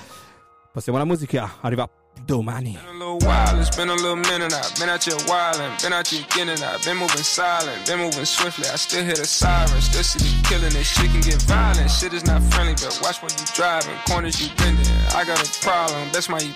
Passiamo 0.73 0.99
alla 0.99 1.07
musica, 1.07 1.57
arriva 1.61 1.89
domani. 2.27 2.75
Been 2.75 2.97
a 2.97 2.99
little 2.99 3.19
while, 3.21 3.61
it's 3.61 3.75
been 3.77 3.89
a 3.89 3.95
little 3.95 4.17
minute. 4.17 4.53
I've 4.53 4.75
been 4.79 4.89
out 4.89 5.05
here 5.05 5.17
wildin', 5.31 5.83
been 5.83 5.93
out 5.93 6.09
here 6.09 6.25
getting. 6.31 6.63
I've 6.63 6.85
been 6.85 6.97
moving 6.97 7.23
silent, 7.23 7.87
been 7.87 7.99
moving 7.99 8.25
swiftly. 8.25 8.69
I 8.69 8.77
still 8.77 9.05
hear 9.05 9.15
the 9.15 9.25
sirens, 9.27 9.85
still 9.85 10.03
see 10.03 10.19
the 10.21 10.49
killing. 10.49 10.73
This 10.73 10.87
shit 10.87 11.11
can 11.11 11.21
get 11.21 11.41
violent. 11.43 11.91
Shit 11.91 12.13
is 12.15 12.25
not 12.27 12.43
friendly, 12.43 12.75
but 12.75 12.99
watch 13.03 13.23
what 13.23 13.33
you 13.39 13.47
driving, 13.55 13.97
corners 14.07 14.41
you 14.41 14.55
bending. 14.57 14.87
I 15.15 15.25
got 15.25 15.41
a 15.41 15.49
problem, 15.61 16.09
that's 16.13 16.29
my 16.29 16.41
you 16.41 16.53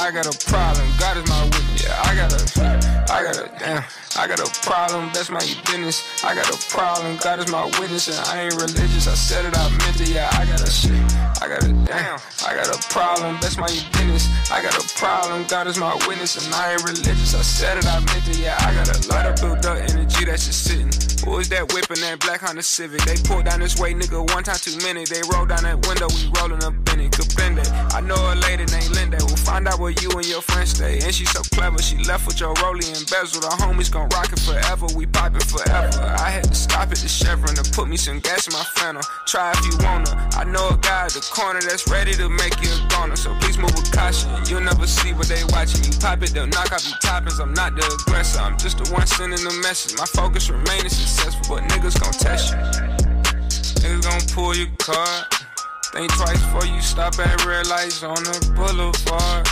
I 0.00 0.10
got 0.10 0.26
a 0.26 0.36
problem. 0.46 0.86
God 0.98 1.16
is 1.18 1.28
my 1.28 1.44
witness. 1.44 1.84
Yeah, 1.84 2.02
I 2.02 2.14
got 2.14 2.32
a, 2.32 3.12
I 3.12 3.22
got 3.22 3.36
a 3.36 3.58
damn. 3.58 3.84
I 4.16 4.26
got 4.26 4.40
a 4.40 4.50
problem, 4.66 5.10
that's 5.12 5.30
my 5.30 5.44
business. 5.66 6.02
I 6.24 6.34
got 6.34 6.48
a 6.48 6.58
problem, 6.70 7.18
God 7.22 7.38
is 7.38 7.50
my 7.52 7.64
witness, 7.78 8.08
and 8.08 8.18
I 8.26 8.44
ain't 8.44 8.54
religious. 8.54 9.06
I 9.06 9.14
said 9.14 9.44
it, 9.44 9.56
I 9.56 9.68
meant 9.68 10.00
it. 10.00 10.08
Yeah, 10.08 10.28
I 10.32 10.46
got 10.46 10.60
a 10.60 10.70
shit. 10.70 10.92
I 11.40 11.46
got 11.46 11.62
a 11.62 11.72
damn. 11.84 12.18
I 12.46 12.54
got 12.54 12.68
a 12.74 12.78
problem, 12.88 13.36
that's 13.40 13.58
my 13.58 13.68
business. 13.68 14.28
I 14.50 14.62
got 14.62 14.74
a 14.74 14.87
problem, 14.96 15.44
God 15.48 15.66
is 15.66 15.78
my 15.78 15.94
witness, 16.06 16.44
and 16.44 16.54
I 16.54 16.72
ain't 16.72 16.84
religious. 16.84 17.34
I 17.34 17.42
said 17.42 17.78
it, 17.78 17.86
I 17.86 18.00
meant 18.00 18.28
it. 18.28 18.38
Yeah, 18.38 18.56
I 18.60 18.74
got 18.74 18.88
a 18.88 19.08
lot 19.08 19.26
of 19.26 19.36
built 19.40 19.64
up 19.66 19.78
energy 19.78 20.24
that's 20.24 20.46
just 20.46 20.64
sitting. 20.64 20.90
Who 21.24 21.38
is 21.38 21.48
that 21.50 21.72
whipping 21.72 22.00
that 22.02 22.20
black 22.20 22.40
Honda 22.40 22.62
Civic? 22.62 23.02
They 23.02 23.16
pulled 23.28 23.44
down 23.44 23.60
this 23.60 23.78
way, 23.78 23.92
nigga, 23.94 24.18
one 24.34 24.44
time 24.44 24.56
too 24.56 24.76
many. 24.82 25.04
They 25.04 25.20
rolled 25.32 25.48
down 25.50 25.62
that 25.64 25.86
window, 25.86 26.08
we 26.08 26.30
rolling 26.40 26.62
up 26.64 26.74
in 26.94 27.00
it. 27.00 27.08
It. 27.38 27.70
I 27.94 28.00
know 28.00 28.14
a 28.14 28.34
lady 28.46 28.66
named 28.66 28.90
Linda. 28.90 29.18
We'll 29.20 29.36
find 29.36 29.66
out 29.66 29.78
where 29.78 29.90
you 29.90 30.10
and 30.10 30.26
your 30.26 30.42
friends 30.42 30.70
stay. 30.70 30.98
And 31.00 31.14
she 31.14 31.24
so 31.24 31.40
clever, 31.54 31.80
she 31.80 31.96
left 32.04 32.26
with 32.26 32.40
your 32.40 32.52
rollie 32.54 32.86
and 32.94 33.02
bezel. 33.08 33.40
The 33.40 33.48
homies 33.56 33.90
gon' 33.90 34.08
rock 34.10 34.32
it 34.32 34.40
forever, 34.40 34.86
we 34.94 35.06
pop 35.06 35.34
it 35.34 35.44
forever. 35.44 36.02
I 36.02 36.30
had 36.30 36.44
to 36.44 36.54
stop 36.54 36.90
at 36.90 36.98
the 36.98 37.08
Chevron 37.08 37.54
to 37.54 37.64
put 37.72 37.88
me 37.88 37.96
some 37.96 38.20
gas 38.20 38.46
in 38.46 38.52
my 38.52 38.64
flannel. 38.76 39.02
Try 39.26 39.52
if 39.52 39.64
you 39.64 39.72
wanna. 39.80 40.12
I 40.34 40.44
know 40.44 40.68
a 40.68 40.76
guy 40.78 41.06
at 41.06 41.12
the 41.12 41.24
corner 41.30 41.60
that's 41.60 41.88
ready 41.88 42.12
to 42.14 42.28
make 42.28 42.60
you 42.62 42.68
a 42.68 42.88
goner. 42.90 43.16
So 43.16 43.34
please 43.40 43.56
move 43.56 43.74
with 43.74 43.90
caution. 43.92 44.30
You'll 44.46 44.60
never 44.60 44.77
see 44.86 45.12
what 45.12 45.26
they 45.26 45.42
watching. 45.50 45.82
You 45.84 45.98
pop 45.98 46.22
it, 46.22 46.30
they'll 46.30 46.46
knock 46.46 46.72
off 46.72 46.84
your 46.86 46.98
toppings. 46.98 47.40
I'm 47.40 47.54
not 47.54 47.74
the 47.74 47.82
aggressor, 47.82 48.40
I'm 48.40 48.56
just 48.58 48.78
the 48.78 48.92
one 48.92 49.06
sending 49.06 49.42
the 49.42 49.54
message. 49.62 49.98
My 49.98 50.06
focus 50.06 50.50
remaining 50.50 50.88
successful, 50.88 51.56
but 51.56 51.64
niggas 51.70 51.98
gon' 52.00 52.12
test 52.12 52.52
you. 52.52 52.58
Niggas 53.82 54.02
gon' 54.02 54.20
pull 54.34 54.54
your 54.54 54.68
card. 54.78 55.26
Think 55.92 56.12
twice 56.12 56.40
before 56.42 56.66
you 56.66 56.80
stop 56.80 57.18
at 57.18 57.44
red 57.46 57.66
lights 57.66 58.02
on 58.02 58.22
the 58.22 58.52
boulevard. 58.54 59.46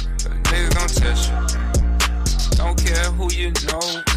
Niggas 0.53 0.75
gon' 0.75 0.89
test 0.89 1.31
you. 1.31 2.57
Don't 2.57 2.77
care 2.77 3.11
who 3.13 3.33
you 3.33 3.53
know. 3.67 4.16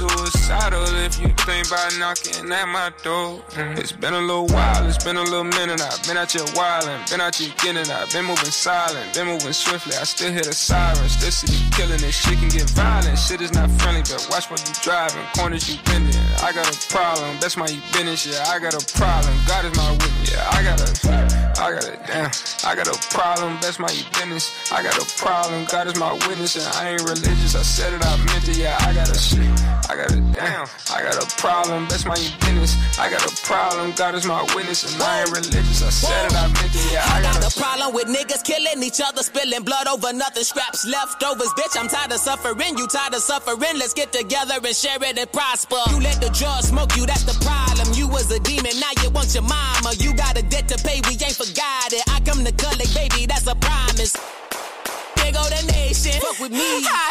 Suicidal 0.00 0.80
if 1.04 1.20
you 1.20 1.28
think 1.44 1.66
about 1.68 1.92
knocking 1.98 2.50
at 2.50 2.64
my 2.72 2.88
door. 3.04 3.44
Mm. 3.52 3.76
It's 3.76 3.92
been 3.92 4.14
a 4.14 4.20
little 4.20 4.46
while, 4.46 4.88
it's 4.88 5.04
been 5.04 5.18
a 5.18 5.22
little 5.22 5.44
minute. 5.44 5.82
I've 5.82 6.00
been 6.08 6.16
out 6.16 6.32
here 6.32 6.40
wildin', 6.56 7.04
been 7.10 7.20
out 7.20 7.34
here 7.34 7.52
getting. 7.60 7.84
I've 7.92 8.10
been 8.10 8.24
moving 8.24 8.48
silent, 8.48 9.12
been 9.12 9.26
moving 9.26 9.52
swiftly. 9.52 9.92
I 10.00 10.04
still 10.04 10.32
hear 10.32 10.40
the 10.40 10.54
sirens, 10.54 11.20
see 11.20 11.52
you 11.52 11.70
killing. 11.72 12.00
This 12.00 12.16
shit 12.16 12.38
can 12.38 12.48
get 12.48 12.64
violent. 12.70 13.18
Shit 13.18 13.42
is 13.42 13.52
not 13.52 13.70
friendly, 13.72 14.00
but 14.08 14.26
watch 14.30 14.50
what 14.50 14.64
you 14.66 14.72
driving, 14.80 15.20
corners 15.36 15.68
you 15.68 15.76
bending. 15.84 16.16
I 16.40 16.52
got 16.56 16.64
a 16.64 16.76
problem, 16.88 17.36
that's 17.38 17.58
my 17.58 17.68
you 17.68 17.82
business. 17.92 18.24
Yeah, 18.24 18.40
I 18.48 18.58
got 18.58 18.72
a 18.72 18.80
problem. 18.96 19.36
God 19.44 19.66
is 19.68 19.76
my 19.76 19.90
witness. 20.00 20.32
Yeah, 20.32 20.48
I 20.48 20.62
got 20.64 20.80
a, 20.80 21.60
I 21.60 21.76
got 21.76 21.84
a 21.84 21.96
damn. 22.08 22.30
I 22.64 22.72
got 22.72 22.88
a 22.88 22.96
problem, 23.12 23.58
that's 23.60 23.78
my 23.78 23.92
you 23.92 24.04
business. 24.16 24.48
I 24.72 24.82
got 24.82 24.96
a 24.96 25.04
problem. 25.20 25.66
God 25.68 25.88
is 25.88 25.96
my 26.00 26.14
witness, 26.24 26.56
and 26.56 26.64
I 26.80 26.96
ain't 26.96 27.04
religious. 27.04 27.52
I 27.54 27.60
said 27.60 27.92
it, 27.92 28.00
I 28.00 28.16
meant 28.24 28.48
it. 28.48 28.56
Yeah, 28.56 28.80
I 28.80 28.94
got 28.94 29.10
a 29.12 29.18
shit. 29.18 29.44
I 29.90 29.96
got 29.96 30.12
a 30.12 30.20
damn. 30.38 30.70
I 30.94 31.02
got 31.02 31.18
a 31.18 31.26
problem, 31.34 31.88
that's 31.90 32.06
my 32.06 32.14
you 32.14 32.30
business. 32.46 32.78
I 32.96 33.10
got 33.10 33.26
a 33.26 33.34
problem. 33.42 33.90
God 33.98 34.14
is 34.14 34.24
my 34.24 34.38
witness, 34.54 34.86
and 34.86 35.02
I 35.02 35.22
ain't 35.22 35.32
religious. 35.34 35.82
I 35.82 35.90
said 35.90 36.26
it, 36.30 36.34
I 36.38 36.46
meant 36.46 36.70
it. 36.70 36.92
Yeah, 36.94 37.02
I 37.10 37.18
I 37.18 37.22
got 37.22 37.42
got 37.42 37.42
a 37.42 37.50
a 37.50 37.60
problem 37.60 37.94
with 37.98 38.06
niggas 38.06 38.44
killing 38.46 38.84
each 38.86 39.00
other, 39.02 39.24
spilling 39.24 39.64
blood 39.64 39.88
over 39.88 40.12
nothing, 40.12 40.44
scraps 40.44 40.86
leftovers. 40.86 41.50
Bitch, 41.58 41.74
I'm 41.74 41.88
tired 41.88 42.12
of 42.12 42.20
suffering. 42.20 42.78
You 42.78 42.86
tired 42.86 43.14
of 43.14 43.22
suffering? 43.22 43.82
Let's 43.82 43.92
get 43.92 44.12
together 44.12 44.62
and 44.62 44.76
share 44.76 45.02
it 45.02 45.18
and 45.18 45.32
prosper. 45.32 45.82
You 45.90 45.98
let 45.98 46.22
the 46.22 46.30
drugs 46.38 46.68
smoke 46.68 46.94
you, 46.94 47.04
that's 47.04 47.26
the 47.26 47.34
problem. 47.42 47.90
You 47.98 48.06
was 48.06 48.30
a 48.30 48.38
demon, 48.38 48.78
now 48.78 48.94
you 49.02 49.10
want 49.10 49.34
your 49.34 49.42
mama. 49.42 49.90
You 49.98 50.14
got 50.14 50.38
a 50.38 50.42
debt 50.46 50.68
to 50.68 50.78
pay, 50.86 51.02
we 51.10 51.18
ain't 51.18 51.34
forgot 51.34 51.90
it. 51.90 52.06
I 52.14 52.22
come 52.22 52.46
to 52.46 52.52
collect, 52.54 52.94
baby, 52.94 53.26
that's 53.26 53.48
a 53.50 53.56
promise. 53.56 54.14
Big 55.18 55.34
go 55.34 55.42
the 55.50 55.66
nation. 55.72 56.20
Fuck 56.22 56.38
with 56.38 56.52
me. 56.52 56.86
I 56.86 57.10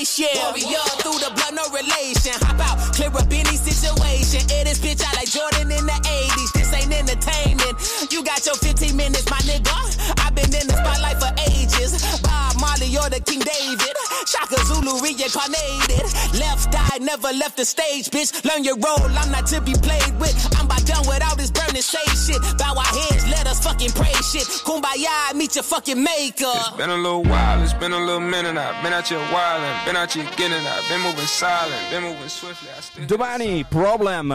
yeah. 0.00 0.48
Warrior 0.48 0.80
through 1.04 1.20
the 1.20 1.28
blood, 1.36 1.52
no 1.52 1.68
relation. 1.76 2.32
Hop 2.48 2.56
out, 2.64 2.80
clear 2.96 3.12
up 3.12 3.28
any 3.28 3.56
situation. 3.56 4.40
It 4.48 4.64
is 4.64 4.80
bitch 4.80 5.04
I 5.04 5.12
like 5.12 5.28
Jordan 5.28 5.68
in 5.68 5.84
the 5.84 5.98
80s. 6.00 6.52
This 6.56 6.72
ain't 6.72 6.92
entertainment. 6.92 7.76
You 8.08 8.24
got 8.24 8.44
your 8.46 8.56
15 8.56 8.96
minutes, 8.96 9.28
my 9.28 9.36
nigga. 9.44 9.76
I've 10.24 10.34
been 10.34 10.48
in 10.56 10.66
the 10.68 10.76
spotlight 10.80 11.20
for 11.20 11.32
ages. 11.52 12.00
Bob 12.22 12.56
Marley 12.60 12.96
or 12.96 13.10
the 13.12 13.20
King 13.20 13.40
David. 13.44 14.09
Shaka 14.26 14.56
Zulu 14.66 15.00
reincarnated. 15.02 16.04
Left 16.38 16.74
eye, 16.74 16.98
never 17.00 17.28
left 17.32 17.56
the 17.56 17.64
stage, 17.64 18.10
bitch. 18.10 18.44
Learn 18.44 18.64
your 18.64 18.76
role, 18.78 19.00
I'm 19.18 19.30
not 19.30 19.46
to 19.48 19.60
be 19.60 19.72
played 19.74 20.18
with. 20.20 20.34
I'm 20.58 20.66
about 20.66 20.84
done 20.86 21.06
with 21.06 21.22
all 21.24 21.36
this 21.36 21.50
burning 21.50 21.82
sage 21.82 22.16
shit. 22.26 22.40
Bow 22.58 22.74
our 22.76 22.84
heads, 22.84 23.26
let 23.28 23.46
us 23.46 23.62
fucking 23.62 23.90
pray 23.92 24.12
shit. 24.30 24.46
Kumbaya, 24.66 25.34
meet 25.34 25.54
your 25.54 25.64
fucking 25.64 26.02
maker. 26.02 26.52
Been 26.76 26.90
a 26.90 26.96
little 26.96 27.22
while, 27.24 27.62
it's 27.62 27.74
been 27.74 27.92
a 27.92 27.98
little 27.98 28.20
minute. 28.20 28.56
I've 28.56 28.82
been 28.82 28.92
out 28.92 29.06
here 29.08 29.18
wildin', 29.18 29.84
been 29.86 29.96
out 29.96 30.12
here 30.12 30.24
getting. 30.36 30.64
I've 30.66 30.88
been 30.88 31.00
moving 31.00 31.26
silent, 31.26 31.90
been 31.90 32.02
moving 32.02 32.28
swiftly. 32.28 32.68
I 32.76 32.80
still 32.80 33.06
Domani, 33.06 33.64
problem. 33.68 34.28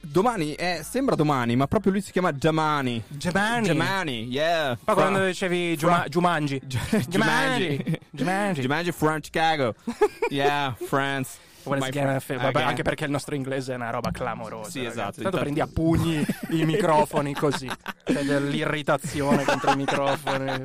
Domani, 0.00 0.54
eh, 0.58 0.82
sembra 0.82 1.14
domani, 1.16 1.56
ma 1.56 1.66
proprio 1.66 1.92
lui 1.92 2.00
si 2.00 2.12
chiama 2.12 2.32
Giamani. 2.32 3.02
Giamani. 3.18 3.66
Giamani, 3.66 4.26
yeah. 4.30 4.76
Ma 4.86 4.94
quando 4.94 5.18
Fra- 5.18 5.26
dicevi 5.26 5.76
fra- 5.76 6.04
Giuma- 6.08 6.08
Giumangi. 6.08 6.60
Giumangi. 7.08 8.00
Giumangi. 8.14 8.60
Giumangi 8.62 8.92
from 8.92 9.20
Chicago. 9.32 9.74
Yeah, 10.30 10.76
France. 10.86 11.38
Vabbè, 11.64 12.62
anche 12.62 12.82
perché 12.82 13.04
il 13.04 13.10
nostro 13.10 13.34
inglese 13.36 13.72
è 13.72 13.76
una 13.76 13.90
roba 13.90 14.10
clamorosa. 14.10 14.70
Sì, 14.70 14.78
ragazzi. 14.78 14.98
esatto. 14.98 15.22
Tanto 15.22 15.38
prendi 15.38 15.60
a 15.60 15.68
pugni 15.72 16.24
i 16.50 16.64
microfoni 16.66 17.34
così. 17.34 17.70
C'è 18.04 18.22
dell'irritazione 18.24 19.44
contro 19.44 19.70
i 19.72 19.76
microfoni. 19.76 20.62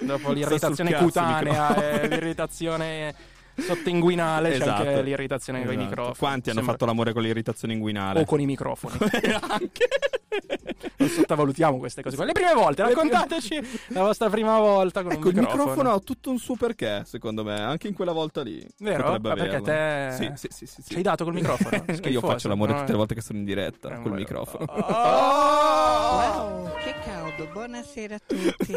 Dopo 0.00 0.32
l'irritazione 0.32 0.90
cazzo 0.90 1.04
cutanea 1.04 1.68
microfoni. 1.68 1.86
e 2.02 2.08
l'irritazione 2.12 3.14
sottoinguinale 3.56 4.50
c'è 4.50 4.56
Esatto. 4.56 4.82
anche 4.82 5.02
l'irritazione 5.02 5.60
con 5.64 5.68
i 5.68 5.74
Esatto. 5.76 5.88
microfoni. 5.88 6.16
Quanti 6.18 6.48
hanno 6.50 6.58
Sembra- 6.58 6.72
fatto 6.72 6.84
l'amore 6.86 7.12
con 7.14 7.22
l'irritazione 7.22 7.72
inguinale? 7.74 8.20
O 8.20 8.24
con 8.26 8.40
i 8.40 8.46
microfoni. 8.46 8.98
non 10.98 11.08
sottovalutiamo 11.08 11.78
queste 11.78 12.02
cose. 12.02 12.16
qua. 12.16 12.24
Le 12.24 12.32
prime 12.32 12.54
volte, 12.54 12.82
raccontateci 12.82 13.60
la 13.94 14.02
vostra 14.02 14.28
prima 14.30 14.58
volta 14.58 15.02
con 15.02 15.12
Ecco, 15.12 15.28
un 15.28 15.34
il 15.34 15.40
microfono 15.40 15.92
ha 15.92 15.98
tutto 16.00 16.30
un 16.30 16.38
suo 16.38 16.56
perché, 16.56 17.02
secondo 17.06 17.44
me, 17.44 17.60
anche 17.60 17.88
in 17.88 17.94
quella 17.94 18.12
volta 18.12 18.42
lì. 18.42 18.64
Vero? 18.78 19.16
Ma 19.20 19.34
perché 19.34 19.56
averlo. 19.56 19.64
te- 19.64 20.10
Sì, 20.16 20.30
sì, 20.34 20.48
sì, 20.50 20.66
sì, 20.66 20.82
sì. 20.82 20.90
ci 20.90 20.96
hai 20.96 21.02
dato 21.02 21.24
col 21.24 21.34
microfono? 21.34 21.84
Che 22.04 22.08
io 22.08 22.20
faccio 22.20 22.48
l'amore 22.48 22.72
No, 22.72 22.78
tutte 22.80 22.92
le 22.92 22.98
volte 22.98 23.14
che 23.14 23.20
sono 23.20 23.38
in 23.38 23.44
diretta 23.44 23.90
Eh, 23.94 24.00
col 24.02 24.10
ma- 24.12 24.16
microfono. 24.16 24.64
Wow, 24.66 26.70
che 26.82 26.94
caldo. 27.04 27.46
Buonasera 27.52 28.14
a 28.16 28.20
tutti. 28.26 28.74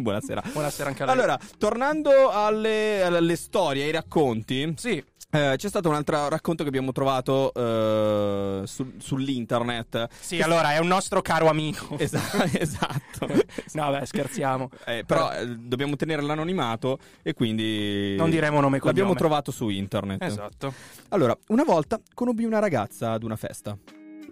Buonasera. 0.00 0.42
Buonasera 0.52 0.88
anche 0.88 1.02
a 1.02 1.06
lei. 1.06 1.14
Allora, 1.14 1.38
tornando 1.58 2.30
alle, 2.30 3.02
alle 3.02 3.36
storie, 3.36 3.84
ai 3.84 3.90
racconti. 3.92 4.74
Sì. 4.76 5.02
Eh, 5.34 5.54
c'è 5.56 5.68
stato 5.68 5.88
un 5.88 5.94
altro 5.94 6.28
racconto 6.28 6.62
che 6.62 6.68
abbiamo 6.68 6.92
trovato 6.92 7.52
eh, 7.54 8.62
sul- 8.66 8.94
sull'internet. 8.98 10.08
Sì, 10.20 10.40
allora 10.42 10.72
è 10.74 10.78
un 10.78 10.86
nostro 10.88 11.22
caro 11.22 11.48
amico. 11.48 11.96
Esatto, 12.02 12.42
esatto. 12.58 13.26
no, 13.72 13.90
beh, 13.90 14.04
scherziamo. 14.06 14.68
Eh, 14.86 15.04
però 15.06 15.32
eh, 15.32 15.46
dobbiamo 15.56 15.96
tenere 15.96 16.20
l'anonimato 16.22 16.98
e 17.22 17.32
quindi 17.32 18.14
Non 18.16 18.28
diremo 18.30 18.60
nome 18.60 18.76
e 18.76 18.80
l'abbiamo 18.82 19.10
cognome. 19.14 19.18
trovato 19.18 19.50
su 19.50 19.68
internet. 19.68 20.22
Esatto. 20.22 20.74
Allora, 21.08 21.36
una 21.48 21.64
volta 21.64 22.00
conobbi 22.14 22.44
una 22.44 22.58
ragazza 22.58 23.12
ad 23.12 23.22
una 23.22 23.36
festa. 23.36 23.76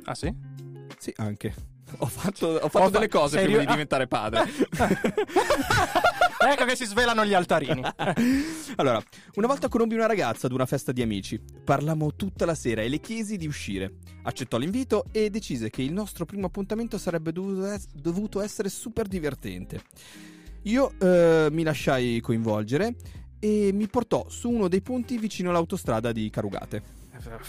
Ah, 0.05 0.15
sì? 0.15 0.33
Sì, 0.99 1.13
anche. 1.17 1.55
Ho 1.99 2.07
fatto, 2.07 2.47
ho 2.47 2.69
fatto 2.69 2.85
Ho 2.85 2.91
delle 2.91 3.09
fa- 3.09 3.19
cose 3.19 3.43
prima 3.43 3.59
ri- 3.59 3.67
di 3.67 3.71
diventare 3.73 4.07
padre. 4.07 4.45
ecco 6.51 6.65
che 6.65 6.77
si 6.77 6.85
svelano 6.87 7.25
gli 7.25 7.35
altarini. 7.35 7.83
allora, 8.77 9.03
una 9.35 9.47
volta 9.47 9.69
conobbi 9.69 9.95
una 9.95 10.07
ragazza 10.07 10.47
ad 10.47 10.53
una 10.53 10.67
festa 10.67 10.93
di 10.93 11.03
amici. 11.03 11.41
Parlammo 11.65 12.15
tutta 12.15 12.45
la 12.47 12.55
sera 12.55 12.83
e 12.83 12.89
le 12.89 13.01
chiesi 13.01 13.37
di 13.37 13.47
uscire. 13.47 13.95
Accettò 14.23 14.57
l'invito 14.59 15.05
e 15.13 15.31
decise 15.31 15.71
che 15.71 15.83
il 15.83 15.93
nostro 15.93 16.25
primo 16.25 16.47
appuntamento 16.47 16.99
sarebbe 16.99 17.33
dovuto, 17.33 17.67
es- 17.67 17.89
dovuto 17.93 18.41
essere 18.41 18.69
super 18.69 19.07
divertente. 19.07 19.83
Io 20.65 20.93
eh, 20.99 21.49
mi 21.51 21.63
lasciai 21.63 22.21
coinvolgere 22.21 22.95
e 23.39 23.71
mi 23.73 23.87
portò 23.89 24.27
su 24.29 24.51
uno 24.51 24.69
dei 24.69 24.83
ponti 24.83 25.17
vicino 25.17 25.51
all'autostrada 25.51 26.13
di 26.13 26.29
Carugate. 26.31 26.99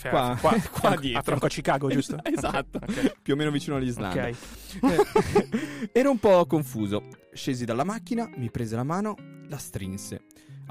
Qua, 0.09 0.37
qua, 0.39 0.55
qua 0.71 0.89
a 0.91 0.95
dietro. 0.97 1.21
tronco 1.23 1.47
Chicago, 1.47 1.89
giusto? 1.89 2.17
Esatto, 2.23 2.79
Ok. 2.81 3.21
più 3.21 3.33
o 3.33 3.37
meno 3.37 3.51
vicino 3.51 3.75
all'Islanda. 3.75 4.27
Ok. 4.27 4.35
Eh, 4.83 5.89
Ero 5.93 6.11
un 6.11 6.19
po' 6.19 6.45
confuso. 6.45 7.07
Scesi 7.33 7.65
dalla 7.65 7.83
macchina, 7.83 8.29
mi 8.35 8.49
prese 8.51 8.75
la 8.75 8.83
mano, 8.83 9.15
la 9.47 9.57
strinse. 9.57 10.21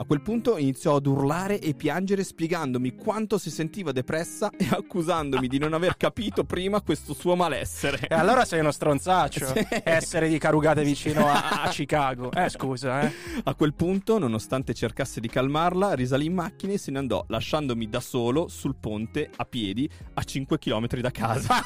A 0.00 0.04
quel 0.06 0.22
punto 0.22 0.56
iniziò 0.56 0.96
ad 0.96 1.04
urlare 1.04 1.60
e 1.60 1.74
piangere 1.74 2.24
spiegandomi 2.24 2.94
quanto 2.94 3.36
si 3.36 3.50
sentiva 3.50 3.92
depressa 3.92 4.50
e 4.56 4.66
accusandomi 4.70 5.46
di 5.46 5.58
non 5.58 5.74
aver 5.74 5.98
capito 5.98 6.42
prima 6.44 6.80
questo 6.80 7.12
suo 7.12 7.36
malessere. 7.36 8.08
E 8.08 8.14
allora 8.14 8.46
sei 8.46 8.60
uno 8.60 8.70
stronzaccio. 8.70 9.48
Sì. 9.48 9.66
Essere 9.84 10.30
di 10.30 10.38
Carugate 10.38 10.84
vicino 10.84 11.28
a, 11.28 11.64
a 11.64 11.68
Chicago. 11.68 12.32
Eh, 12.32 12.48
scusa, 12.48 13.02
eh. 13.02 13.12
A 13.44 13.54
quel 13.54 13.74
punto, 13.74 14.18
nonostante 14.18 14.72
cercasse 14.72 15.20
di 15.20 15.28
calmarla, 15.28 15.92
risalì 15.92 16.24
in 16.24 16.32
macchina 16.32 16.72
e 16.72 16.78
se 16.78 16.90
ne 16.92 16.98
andò, 16.98 17.22
lasciandomi 17.28 17.86
da 17.86 18.00
solo 18.00 18.48
sul 18.48 18.76
ponte 18.80 19.28
a 19.36 19.44
piedi 19.44 19.86
a 20.14 20.22
5 20.22 20.58
km 20.58 20.98
da 20.98 21.10
casa. 21.10 21.56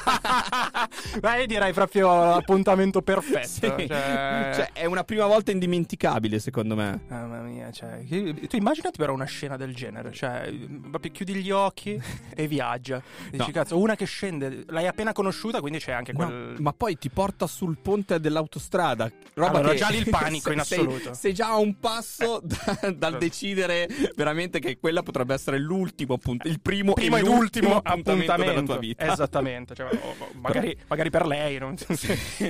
Io 1.39 1.45
direi 1.45 1.71
proprio 1.71 2.13
l'appuntamento 2.13 3.01
perfetto. 3.01 3.47
Sì. 3.47 3.87
Cioè... 3.87 4.51
Cioè, 4.55 4.69
è 4.73 4.83
una 4.83 5.05
prima 5.05 5.25
volta 5.25 5.51
indimenticabile, 5.51 6.39
secondo 6.39 6.75
me. 6.75 6.99
Mamma 7.07 7.39
mia, 7.39 7.71
cioè, 7.71 8.03
tu 8.33 8.55
immaginati 8.55 8.97
però 8.97 9.13
una 9.13 9.25
scena 9.25 9.57
del 9.57 9.73
genere, 9.75 10.11
cioè, 10.11 10.51
proprio 10.89 11.11
chiudi 11.11 11.35
gli 11.35 11.51
occhi 11.51 12.01
e 12.35 12.47
viaggia. 12.47 13.01
Dici, 13.29 13.45
No. 13.45 13.51
cazzo, 13.51 13.77
una 13.77 13.95
che 13.95 14.05
scende, 14.05 14.63
l'hai 14.67 14.87
appena 14.87 15.11
conosciuta, 15.13 15.59
quindi 15.59 15.79
c'è 15.79 15.91
anche 15.91 16.11
No, 16.13 16.17
quel... 16.25 16.55
ma 16.59 16.73
poi 16.73 16.97
ti 16.97 17.09
porta 17.09 17.47
sul 17.47 17.77
ponte 17.81 18.19
dell'autostrada. 18.19 19.11
Roba 19.33 19.57
Allora, 19.59 19.69
che 19.71 19.77
già 19.77 19.89
lì 19.89 19.97
il 19.97 20.09
panico 20.09 20.51
in 20.51 20.61
sei- 20.63 20.79
assoluto. 20.79 21.13
Sei, 21.13 21.33
già 21.33 21.49
a 21.49 21.57
un 21.57 21.79
passo 21.79 22.41
da- 22.43 22.91
dal 22.91 23.17
decidere 23.17 23.87
veramente 24.15 24.59
che 24.59 24.77
quella 24.79 25.03
potrebbe 25.03 25.33
essere 25.33 25.59
l'ultimo 25.59 26.13
appunto, 26.15 26.47
il 26.47 26.59
primo, 26.61 26.93
Primo 26.93 27.17
e 27.17 27.19
l'ultimo 27.21 27.37
ultimo 27.39 27.75
appuntamento, 27.77 28.11
appuntamento 28.31 28.53
della 28.53 28.65
tua 28.65 28.77
vita. 28.77 29.11
Esattamente, 29.11 29.75
cioè, 29.75 29.87
magari, 30.41 30.77
magari 30.87 31.09
per 31.09 31.25
lei. 31.25 31.57
Non... 31.57 31.75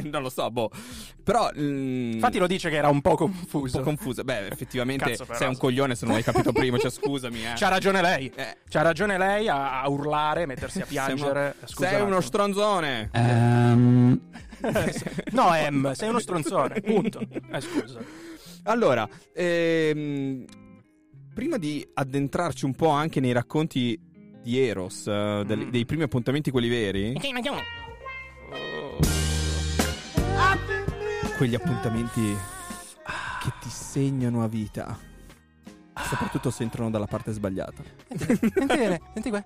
non 0.03 0.21
lo 0.21 0.29
so, 0.29 0.49
boh. 0.51 0.69
Però. 1.23 1.49
mm, 1.57 2.13
Infatti 2.13 2.37
lo 2.37 2.47
dice 2.47 2.69
che 2.69 2.75
era 2.75 2.89
un 2.89 3.01
po' 3.01 3.15
confuso. 3.15 3.77
un 3.77 3.83
po' 3.83 3.89
confuso. 3.89 4.23
Beh, 4.23 4.47
effettivamente 4.47 5.05
Cazzo, 5.09 5.25
però. 5.25 5.37
sei 5.37 5.47
un 5.47 5.57
coglione 5.65 5.95
se 5.95 6.05
non 6.05 6.15
hai 6.15 6.23
capito 6.23 6.51
prima. 6.53 6.77
Cioè, 6.77 6.91
scusami, 6.91 7.43
eh. 7.45 7.53
C'ha 7.55 7.67
ragione 7.69 8.01
lei. 8.01 8.31
Eh. 8.35 8.57
C'ha 8.69 8.81
ragione 8.81 9.17
lei 9.17 9.47
a, 9.47 9.81
a 9.81 9.89
urlare, 9.89 10.45
mettersi 10.45 10.81
a 10.81 10.85
piangere. 10.85 11.55
Sei, 11.65 11.87
sei 11.87 11.95
un 12.01 12.07
uno 12.07 12.15
attimo. 12.17 12.21
stronzone. 12.21 13.09
No, 15.31 15.53
Em, 15.53 15.91
sei 15.93 16.09
uno 16.09 16.19
stronzone. 16.19 16.81
Punto. 16.81 17.19
Eh, 17.51 17.61
scusa. 17.61 17.99
Allora, 18.63 19.07
ehm, 19.33 20.43
prima 21.35 21.57
di 21.57 21.87
addentrarci 21.93 22.65
un 22.65 22.73
po' 22.73 22.89
anche 22.89 23.19
nei 23.19 23.31
racconti 23.31 23.99
di 24.41 24.57
Eros, 24.59 25.05
eh, 25.07 25.43
del- 25.45 25.65
Mm. 25.67 25.69
dei 25.69 25.85
primi 25.85 26.03
appuntamenti, 26.03 26.49
quelli 26.49 26.69
veri, 26.69 27.13
quegli 31.37 31.55
appuntamenti 31.55 32.35
che 33.43 33.51
ti 33.61 33.69
segnano 33.69 34.43
a 34.43 34.47
vita, 34.47 34.97
soprattutto 36.03 36.49
se 36.51 36.63
entrano 36.63 36.89
dalla 36.89 37.07
parte 37.07 37.31
sbagliata. 37.31 37.83
Senti 38.17 38.65
bene, 38.65 39.01
senti 39.13 39.29
qua. 39.29 39.43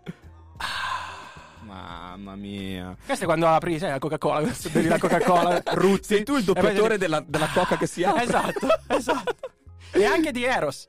Mamma 1.62 2.36
mia. 2.36 2.96
Questo 3.06 3.26
è 3.26 3.28
quando 3.28 3.48
apri, 3.48 3.78
sai, 3.78 3.92
la 3.92 4.00
Coca-Cola, 4.00 4.52
bevi 4.72 4.88
la 4.88 4.98
Coca-Cola, 4.98 5.62
rutti. 5.74 6.16
Sei 6.16 6.24
tu 6.24 6.36
il 6.38 6.44
doppiatore 6.44 6.98
della, 6.98 7.24
della 7.26 7.50
coca 7.54 7.78
che 7.78 7.86
si 7.86 8.04
apre? 8.04 8.24
Esatto, 8.24 8.68
esatto. 8.88 9.36
E 9.92 10.06
anche 10.06 10.32
di 10.32 10.44
Eros. 10.44 10.88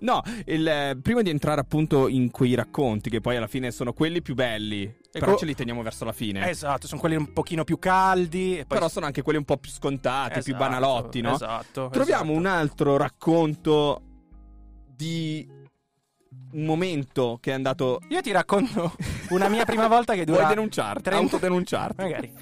No, 0.00 0.22
il, 0.46 0.66
eh, 0.66 0.98
prima 1.00 1.22
di 1.22 1.30
entrare 1.30 1.60
appunto 1.60 2.08
in 2.08 2.30
quei 2.30 2.54
racconti, 2.54 3.10
che 3.10 3.20
poi 3.20 3.36
alla 3.36 3.46
fine 3.46 3.70
sono 3.70 3.92
quelli 3.92 4.22
più 4.22 4.34
belli, 4.34 4.92
però 5.10 5.32
co- 5.32 5.38
ce 5.38 5.46
li 5.46 5.54
teniamo 5.54 5.82
verso 5.82 6.04
la 6.04 6.12
fine. 6.12 6.48
Esatto, 6.48 6.86
sono 6.86 7.00
quelli 7.00 7.16
un 7.16 7.32
pochino 7.32 7.64
più 7.64 7.78
caldi. 7.78 8.58
E 8.58 8.64
poi 8.66 8.78
Però 8.78 8.88
sono 8.88 9.06
anche 9.06 9.22
quelli 9.22 9.38
un 9.38 9.44
po' 9.44 9.56
più 9.56 9.70
scontati, 9.70 10.40
più 10.42 10.54
Esatto, 10.54 10.56
banalotti, 10.56 11.20
no? 11.20 11.34
Esatto. 11.34 11.88
Troviamo 11.90 12.32
esatto. 12.32 12.38
un 12.38 12.46
altro 12.46 12.96
racconto 12.96 14.02
di 14.86 15.46
un 16.54 16.64
momento 16.64 17.38
che 17.40 17.50
è 17.50 17.54
andato. 17.54 18.00
Io 18.08 18.20
ti 18.20 18.30
racconto 18.32 18.94
una 19.30 19.48
mia 19.48 19.64
prima 19.64 19.86
volta 19.88 20.14
che 20.14 20.24
dura. 20.24 20.42
Vuoi 20.42 20.54
denunciarti? 20.54 21.02
30 21.02 21.22
Autodenunciarti? 21.22 22.02
Magari. 22.02 22.32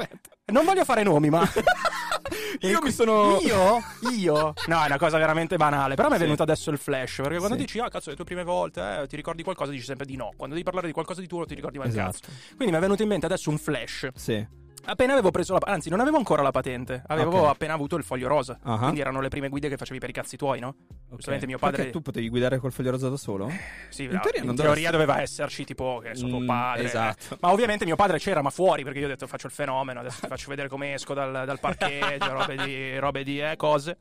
Non 0.52 0.64
voglio 0.64 0.84
fare 0.84 1.02
nomi, 1.02 1.30
ma. 1.30 1.46
Io 2.60 2.80
mi 2.82 2.90
sono. 2.92 3.38
Io? 3.40 3.82
Io? 4.16 4.52
No, 4.66 4.82
è 4.82 4.86
una 4.86 4.98
cosa 4.98 5.16
veramente 5.18 5.56
banale. 5.56 5.94
Però 5.94 6.08
mi 6.08 6.14
è 6.14 6.18
Sì. 6.18 6.24
venuto 6.24 6.42
adesso 6.42 6.70
il 6.70 6.78
flash. 6.78 7.16
Perché 7.22 7.38
quando 7.38 7.56
Sì. 7.56 7.62
dici, 7.62 7.78
ah, 7.78 7.88
cazzo, 7.88 8.10
le 8.10 8.16
tue 8.16 8.24
prime 8.24 8.44
volte, 8.44 9.00
eh, 9.02 9.06
ti 9.06 9.16
ricordi 9.16 9.42
qualcosa, 9.42 9.70
dici 9.70 9.84
sempre 9.84 10.06
di 10.06 10.16
no. 10.16 10.30
Quando 10.36 10.54
devi 10.54 10.62
parlare 10.64 10.86
di 10.86 10.92
qualcosa 10.92 11.20
di 11.20 11.26
tuo, 11.26 11.38
non 11.38 11.46
ti 11.46 11.54
ricordi 11.54 11.78
mai 11.78 11.88
Esatto. 11.88 12.18
cazzo. 12.20 12.30
Quindi 12.56 12.72
mi 12.72 12.78
è 12.78 12.80
venuto 12.80 13.02
in 13.02 13.08
mente 13.08 13.26
adesso 13.26 13.50
un 13.50 13.58
flash. 13.58 14.08
Sì. 14.14 14.46
Appena 14.84 15.12
avevo 15.12 15.30
preso 15.30 15.52
la. 15.54 15.60
Anzi, 15.64 15.88
non 15.90 16.00
avevo 16.00 16.16
ancora 16.16 16.42
la 16.42 16.50
patente. 16.50 17.02
Avevo 17.06 17.42
Ok. 17.42 17.48
appena 17.50 17.74
avuto 17.74 17.96
il 17.96 18.02
foglio 18.04 18.26
rosa. 18.28 18.58
Ah. 18.62 18.78
Quindi 18.78 19.00
erano 19.00 19.20
le 19.20 19.28
prime 19.28 19.48
guide 19.48 19.68
che 19.68 19.76
facevi 19.76 19.98
per 20.00 20.08
i 20.08 20.12
cazzi 20.12 20.36
tuoi, 20.36 20.58
no? 20.60 20.74
Giustamente 21.10 21.46
mio 21.46 21.58
padre. 21.58 21.76
Perché 21.76 21.92
tu 21.92 22.00
potevi 22.02 22.28
guidare 22.28 22.58
col 22.58 22.72
foglio 22.72 22.90
rosa 22.90 23.08
da 23.08 23.16
solo? 23.16 23.50
Sì, 23.90 24.04
in 24.04 24.10
no, 24.12 24.20
teoria 24.20 24.40
in 24.40 24.46
teoria 24.56 24.56
dovresti- 24.56 24.90
doveva 24.90 25.20
esserci 25.20 25.64
tipo 25.64 26.00
che 26.02 26.14
so 26.16 26.26
tuo 26.26 26.40
Mm, 26.40 26.46
padre. 26.46 26.84
esatto. 26.84 27.34
eh. 27.34 27.38
Ma 27.40 27.52
ovviamente 27.52 27.84
mio 27.84 27.96
padre 27.96 28.18
c'era, 28.18 28.42
ma 28.42 28.50
fuori, 28.50 28.82
perché 28.82 28.98
io 28.98 29.04
ho 29.06 29.08
detto 29.08 29.26
faccio 29.26 29.46
il 29.46 29.52
fenomeno, 29.52 30.00
adesso 30.00 30.20
ti 30.20 30.26
faccio 30.26 30.48
vedere 30.48 30.68
come 30.68 30.94
esco 30.94 31.14
dal, 31.14 31.44
dal 31.46 31.60
parcheggio, 31.60 32.32
robe 32.32 32.56
di, 32.64 32.98
robe 32.98 33.22
di 33.24 33.40
eh, 33.40 33.54
cose. 33.56 33.96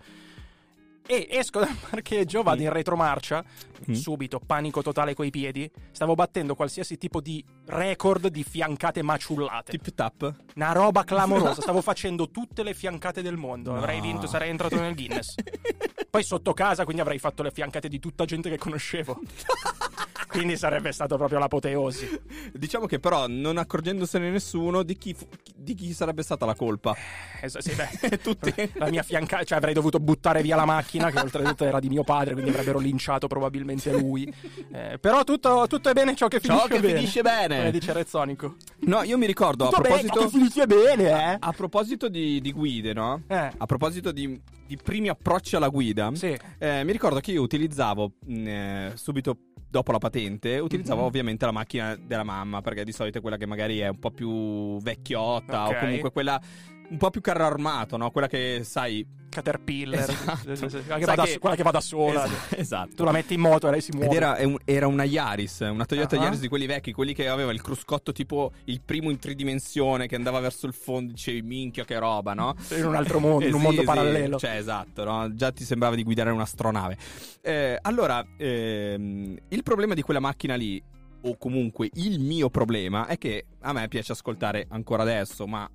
E 1.07 1.27
esco 1.31 1.59
dal 1.59 1.75
parcheggio, 1.89 2.41
vado 2.43 2.61
in 2.61 2.71
retromarcia, 2.71 3.43
Mm. 3.89 3.93
subito 3.93 4.39
panico 4.39 4.83
totale 4.83 5.15
coi 5.15 5.31
piedi. 5.31 5.69
Stavo 5.91 6.13
battendo 6.13 6.53
qualsiasi 6.53 6.97
tipo 6.99 7.19
di 7.19 7.43
record 7.65 8.27
di 8.27 8.43
fiancate 8.43 9.01
maciullate. 9.01 9.71
Tip 9.71 9.95
tap? 9.95 10.35
Una 10.55 10.71
roba 10.71 11.03
clamorosa. 11.03 11.59
Stavo 11.63 11.81
facendo 11.81 12.29
tutte 12.29 12.61
le 12.63 12.75
fiancate 12.75 13.23
del 13.23 13.37
mondo. 13.37 13.75
Avrei 13.75 13.97
No. 13.97 14.03
vinto, 14.03 14.27
sarei 14.27 14.51
entrato 14.51 14.79
nel 14.79 14.93
Guinness. 14.93 15.33
Poi 16.11 16.21
sotto 16.23 16.53
casa, 16.53 16.83
quindi 16.83 17.01
avrei 17.01 17.17
fatto 17.17 17.41
le 17.41 17.49
fiancate 17.51 17.87
di 17.89 17.97
tutta 17.99 18.23
gente 18.25 18.49
che 18.49 18.57
conoscevo. 18.59 19.19
quindi 20.31 20.57
sarebbe 20.57 20.91
stato 20.91 21.17
proprio 21.17 21.39
l'apoteosi. 21.39 22.07
Diciamo 22.53 22.85
che 22.85 22.99
però, 22.99 23.25
non 23.27 23.57
accorgendosene 23.57 24.29
nessuno, 24.29 24.83
di 24.83 24.97
chi, 24.97 25.13
fu- 25.13 25.27
di 25.55 25.73
chi 25.75 25.93
sarebbe 25.93 26.23
stata 26.23 26.45
la 26.45 26.55
colpa? 26.55 26.95
Es- 27.41 27.57
sì, 27.59 27.73
beh, 27.75 28.17
Tutti. 28.23 28.53
la 28.75 28.89
mia 28.89 29.03
fiancata, 29.03 29.43
cioè 29.43 29.57
avrei 29.57 29.73
dovuto 29.73 29.99
buttare 29.99 30.41
via 30.41 30.55
la 30.55 30.65
macchina, 30.65 31.11
che 31.11 31.19
oltretutto 31.19 31.65
era 31.65 31.79
di 31.79 31.89
mio 31.89 32.03
padre, 32.03 32.33
quindi 32.33 32.49
avrebbero 32.51 32.79
linciato 32.79 33.27
probabilmente 33.27 33.91
lui. 33.91 34.31
Eh, 34.71 34.97
però 34.99 35.23
tutto, 35.23 35.65
tutto 35.67 35.89
è 35.89 35.93
bene 35.93 36.15
ciò 36.15 36.27
che 36.27 36.39
Ciò 36.39 36.59
finisce 36.59 36.67
che 36.75 36.79
bene. 36.79 36.95
finisce 36.99 37.21
bene. 37.21 37.57
Come 37.57 37.71
dice 37.71 37.93
Rezzonico. 37.93 38.55
No, 38.81 39.03
io 39.03 39.17
mi 39.17 39.25
ricordo 39.25 39.65
Tutto 39.65 39.77
a 39.77 39.81
bene, 39.81 39.95
proposito. 40.05 40.19
ciò 40.19 40.25
che 40.25 40.31
finisce 40.37 40.67
bene, 40.67 41.33
eh. 41.33 41.37
A 41.39 41.51
proposito 41.51 42.07
di, 42.09 42.39
di 42.41 42.51
guide, 42.51 42.93
no? 42.93 43.21
Eh. 43.27 43.51
A 43.57 43.65
proposito 43.65 44.11
di, 44.11 44.39
di 44.71 44.77
primi 44.81 45.09
approcci 45.09 45.57
alla 45.57 45.67
guida, 45.67 46.11
Sì. 46.13 46.33
eh, 46.57 46.83
mi 46.85 46.93
ricordo 46.93 47.19
che 47.19 47.31
io 47.33 47.41
utilizzavo 47.41 48.13
mh, 48.25 48.47
eh, 48.47 48.91
subito 48.95 49.35
dopo 49.69 49.91
la 49.91 49.97
patente, 49.97 50.59
utilizzavo 50.59 51.01
Mhm. 51.01 51.05
ovviamente 51.07 51.45
la 51.45 51.51
macchina 51.51 51.95
della 51.97 52.23
mamma, 52.23 52.61
perché 52.61 52.85
di 52.85 52.93
solito 52.93 53.17
è 53.17 53.21
quella 53.21 53.35
che 53.35 53.45
magari 53.45 53.79
è 53.79 53.89
un 53.89 53.99
po' 53.99 54.11
più 54.11 54.79
vecchiotta 54.81 55.67
Ok. 55.67 55.75
o 55.75 55.79
comunque 55.79 56.11
quella 56.11 56.41
un 56.91 56.97
po' 56.97 57.09
più 57.09 57.21
carro 57.21 57.45
armato, 57.45 57.97
no? 57.97 58.11
Quella 58.11 58.27
che 58.27 58.61
sai. 58.63 59.19
Caterpillar. 59.31 60.09
Esatto. 60.09 60.43
Quella, 60.43 60.97
che 60.97 61.05
da, 61.05 61.23
che- 61.23 61.39
quella 61.39 61.55
che 61.55 61.63
va 61.63 61.71
da 61.71 61.79
sola. 61.79 62.25
Es- 62.25 62.31
esatto. 62.59 62.95
Tu 62.95 63.03
la 63.05 63.13
metti 63.13 63.33
in 63.35 63.39
moto 63.39 63.69
e 63.69 63.71
lei 63.71 63.79
si 63.79 63.91
muove. 63.93 64.07
Ed 64.07 64.13
era, 64.13 64.37
era 64.65 64.87
una 64.87 65.05
Yaris, 65.05 65.59
una 65.61 65.85
Toyota 65.85 66.17
Ah. 66.17 66.23
Yaris 66.23 66.41
di 66.41 66.49
quelli 66.49 66.65
vecchi, 66.65 66.91
quelli 66.91 67.13
che 67.13 67.29
aveva 67.29 67.53
il 67.53 67.61
cruscotto 67.61 68.11
tipo 68.11 68.51
il 68.65 68.81
primo 68.81 69.09
in 69.09 69.19
tridimensione 69.19 70.07
che 70.07 70.15
andava 70.15 70.41
verso 70.41 70.67
il 70.67 70.73
fondo, 70.73 71.13
dicevi 71.13 71.41
minchia 71.43 71.85
che 71.85 71.97
roba, 71.97 72.33
no? 72.33 72.55
In 72.75 72.85
un 72.85 72.95
altro 72.95 73.21
mondo, 73.21 73.45
in 73.47 73.53
un 73.53 73.59
sì, 73.59 73.65
mondo 73.65 73.79
sì, 73.81 73.87
parallelo. 73.87 74.37
Cioè, 74.37 74.57
esatto, 74.57 75.05
no? 75.05 75.33
Già 75.33 75.51
ti 75.53 75.63
sembrava 75.63 75.95
di 75.95 76.03
guidare 76.03 76.29
un'astronave. 76.31 76.97
Eh, 77.41 77.77
allora, 77.81 78.21
ehm, 78.35 79.37
il 79.47 79.63
problema 79.63 79.93
di 79.93 80.01
quella 80.01 80.19
macchina 80.19 80.55
lì, 80.55 80.83
o 81.23 81.37
comunque 81.37 81.89
il 81.93 82.19
mio 82.19 82.49
problema, 82.49 83.05
è 83.07 83.17
che 83.17 83.45
a 83.61 83.71
me 83.71 83.87
piace 83.87 84.11
ascoltare 84.11 84.65
ancora 84.69 85.03
adesso, 85.03 85.47
ma 85.47 85.69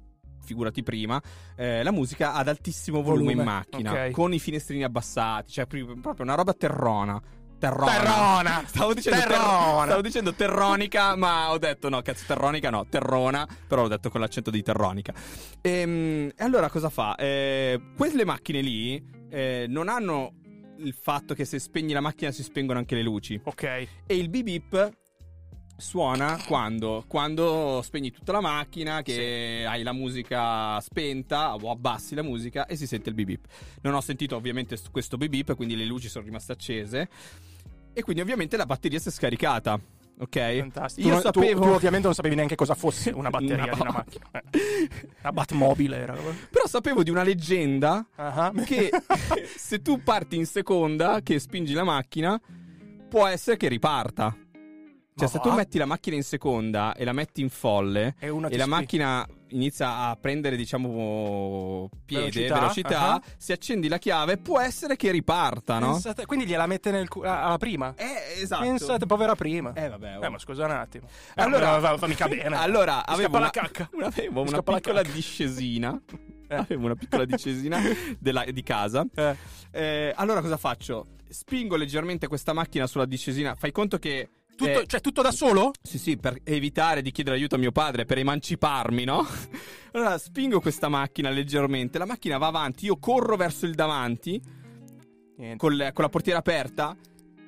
figurati 0.46 0.82
prima, 0.82 1.20
eh, 1.56 1.82
la 1.82 1.90
musica 1.90 2.32
ad 2.32 2.48
altissimo 2.48 3.02
volume, 3.02 3.35
Volume, 3.35 3.42
in 3.42 3.48
macchina, 3.48 3.92
ok. 3.92 4.11
con 4.12 4.32
i 4.32 4.38
finestrini 4.38 4.85
abbassati, 4.85 5.52
cioè 5.52 5.66
pri- 5.66 5.85
proprio 6.00 6.24
una 6.24 6.35
roba 6.35 6.54
terrona. 6.54 7.20
Terrona. 7.59 7.90
Terrona! 7.92 8.62
Stavo 8.68 8.92
dicendo, 8.94 9.18
ter- 9.18 9.28
Terrona! 9.28 9.85
stavo 9.87 10.00
dicendo 10.02 10.35
terronica, 10.35 11.16
ma 11.16 11.50
ho 11.50 11.59
detto 11.59 11.88
no, 11.88 12.02
cazzo, 12.02 12.24
terronica 12.26 12.68
no, 12.68 12.87
terrona, 12.87 13.46
però 13.66 13.82
l'ho 13.82 13.88
detto 13.88 14.11
con 14.11 14.20
l'accento 14.20 14.50
di 14.50 14.62
terronica. 14.62 15.14
Ehm, 15.62 16.30
E, 16.37 16.44
allora 16.44 16.68
cosa 16.68 16.90
fa? 16.90 17.14
Eh, 17.16 17.80
quelle 17.96 18.24
macchine 18.26 18.61
lì 18.61 19.02
eh, 19.30 19.64
non 19.68 19.88
hanno 19.88 20.35
il 20.78 20.92
fatto 20.92 21.32
che 21.32 21.46
se 21.46 21.59
spegni 21.59 21.94
la 21.94 22.00
macchina 22.02 22.30
si 22.30 22.42
spengono 22.42 22.78
anche 22.78 22.94
le 22.94 23.02
luci. 23.02 23.40
Ok. 23.42 23.62
E 23.64 23.88
il 24.09 24.28
beep 24.28 24.44
beep 24.44 24.92
suona 25.77 26.39
quando? 26.47 27.05
Quando 27.07 27.81
spegni 27.83 28.11
tutta 28.11 28.33
la 28.33 28.41
macchina, 28.41 29.03
che 29.03 29.65
hai 29.69 29.83
la 29.83 29.93
musica 29.93 30.81
spenta 30.81 31.55
o 31.55 31.71
abbassi 31.71 32.15
la 32.15 32.23
musica 32.23 32.67
e 32.67 32.77
si 32.77 32.87
sente 32.87 33.11
il 33.11 33.15
beep 33.15 33.27
beep. 33.29 33.45
Non 33.83 33.95
ho 33.95 34.01
sentito 34.01 34.37
ovviamente 34.37 34.79
questo 34.91 35.17
beep 35.17 35.31
beep, 35.31 35.55
quindi 35.57 35.77
le 35.77 35.85
luci 35.85 36.09
sono 36.09 36.25
rimaste 36.25 36.53
accese. 36.53 37.09
E 37.93 38.03
quindi 38.03 38.21
ovviamente 38.23 38.57
la 38.57 38.67
batteria 38.67 38.99
si 38.99 39.09
è 39.09 39.11
scaricata. 39.12 39.79
ok? 40.19 40.59
Fantastico. 40.59 41.09
Io 41.09 41.15
tu, 41.17 41.21
tu- 41.31 41.41
sapevo... 41.41 41.61
tu 41.62 41.69
ovviamente 41.69 42.07
non 42.07 42.15
sapevi 42.15 42.35
neanche 42.35 42.55
cosa 42.55 42.75
fosse 42.75 43.11
una 43.11 43.29
batteria 43.31 43.65
Una 43.65 43.73
di 43.75 43.81
una 43.81 43.91
macchina. 43.93 44.25
Eh. 44.33 44.99
Una 45.23 45.33
Batmobile 45.33 45.97
era. 45.97 46.15
Però 46.15 46.67
sapevo 46.67 47.03
di 47.03 47.11
una 47.11 47.23
leggenda 47.23 48.07
Ah. 48.17 48.53
che 48.65 48.91
se 49.57 49.81
tu 49.83 50.03
parti 50.03 50.37
in 50.37 50.47
seconda, 50.47 51.21
che 51.23 51.39
spingi 51.39 51.73
la 51.73 51.85
macchina, 51.85 52.39
può 53.09 53.27
essere 53.27 53.57
che 53.57 53.69
riparta. 53.69 54.37
Cioè, 55.18 55.29
se 55.29 55.38
tu 55.40 55.50
metti 55.50 55.79
la 55.79 55.87
macchina 55.87 56.14
in 56.14 56.22
seconda 56.22 56.92
e 56.94 57.02
la 57.02 57.14
metti 57.14 57.40
in 57.40 57.48
folle 57.48 58.16
E 58.18 58.31
ti 58.50 58.57
la 58.59 58.66
macchina 58.66 59.26
inizia 59.48 60.09
a 60.09 60.16
prendere, 60.20 60.57
diciamo, 60.57 61.88
piede, 62.05 62.24
Velocità, 62.31 62.55
velocità, 62.59 63.12
ah. 63.14 63.22
se 63.38 63.55
accendi 63.55 63.88
la 63.88 63.96
chiave, 63.96 64.37
può 64.37 64.61
essere 64.61 64.94
che 64.96 65.11
riparta, 65.11 65.79
no? 65.79 65.92
Pensate- 65.92 66.26
quindi 66.26 66.44
gliela 66.44 66.66
mette 66.66 66.90
nel 66.90 67.09
cu- 67.09 67.24
alla 67.24 67.57
prima. 67.57 67.94
Eh, 67.96 68.42
esatto. 68.42 68.64
Pensate, 68.64 69.07
povera 69.07 69.35
prima. 69.35 69.72
Eh, 69.72 69.88
vabbè. 69.88 70.18
oh. 70.18 70.22
Eh, 70.22 70.29
ma 70.29 70.38
scusa 70.38 70.66
un 70.66 70.72
attimo. 70.72 71.07
Eh, 71.35 71.42
Allora- 71.42 71.79
va, 71.79 71.94
va 71.96 72.07
mica 72.07 72.29
bene. 72.29 72.55
Allora, 72.61 73.07
avevo 73.07 73.38
una, 73.38 73.50
una- 73.92 74.07
avevo 74.09 74.42
una 74.42 74.62
piccola 74.62 75.02
discesina. 75.02 75.98
Eh. 76.48 76.55
Avevo 76.55 76.85
una 76.85 76.94
piccola 76.94 77.24
discesina 77.24 77.81
della- 78.20 78.44
di 78.44 78.62
casa. 78.62 79.05
Eh. 79.16 79.37
Eh, 79.72 80.12
allora 80.14 80.40
cosa 80.40 80.57
faccio? 80.57 81.07
Spingo 81.29 81.74
leggermente 81.74 82.29
questa 82.29 82.52
macchina 82.52 82.87
sulla 82.87 83.05
discesina. 83.05 83.57
Fai 83.57 83.72
conto 83.72 83.98
che. 83.98 84.29
Tutto, 84.57 84.81
eh, 84.81 84.87
cioè, 84.87 85.01
tutto 85.01 85.21
da 85.23 85.31
solo? 85.33 85.71
sì, 85.83 85.99
sì, 85.99 86.16
per 86.16 86.38
evitare 86.45 87.03
di 87.03 87.11
chiedere 87.12 87.37
aiuto 87.37 87.57
a 87.57 87.59
mio 87.59 87.73
padre, 87.73 88.05
per 88.07 88.19
emanciparmi, 88.19 89.05
no? 89.05 89.27
Allora 89.92 90.19
spingo 90.19 90.61
questa 90.61 90.88
macchina 90.88 91.31
leggermente, 91.31 91.99
la 91.99 92.07
macchina 92.07 92.38
va 92.38 92.47
avanti, 92.49 92.87
io 92.87 92.99
corro 92.99 93.37
verso 93.37 93.64
il 93.66 93.75
davanti 93.75 94.40
Niente. 95.37 95.57
con, 95.57 95.77
la 95.77 96.09
portiera 96.11 96.38
aperta, 96.38 96.95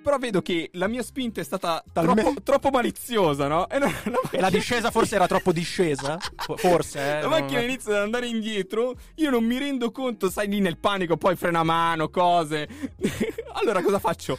però 0.02 0.16
vedo 0.16 0.40
che 0.40 0.70
la 0.74 0.86
mia 0.88 1.02
spinta 1.02 1.40
è 1.40 1.44
stata 1.44 1.82
troppo, 1.92 2.34
troppo 2.42 2.70
maliziosa, 2.70 3.48
no? 3.48 3.68
E, 3.68 3.78
no- 3.78 3.86
la 3.86 3.92
E 4.04 4.10
la 4.10 4.18
macchina- 4.22 4.50
discesa 4.50 4.90
forse 4.90 5.14
era 5.16 5.26
troppo 5.26 5.52
discesa? 5.52 6.16
Fo- 6.36 6.56
Forse, 6.56 6.98
eh. 7.00 7.12
La 7.20 7.28
non- 7.28 7.40
macchina 7.40 7.60
inizia 7.60 7.96
ad 7.96 8.02
andare 8.02 8.26
indietro, 8.28 8.94
io 9.16 9.28
non 9.30 9.44
mi 9.44 9.58
rendo 9.58 9.90
conto, 9.90 10.30
sai 10.30 10.48
lì 10.48 10.60
nel 10.60 10.78
panico, 10.78 11.16
poi 11.18 11.36
frena 11.36 11.60
a 11.60 11.64
mano, 11.64 12.08
cose. 12.08 12.66
Allora 13.60 13.82
cosa 13.82 13.98
faccio? 13.98 14.36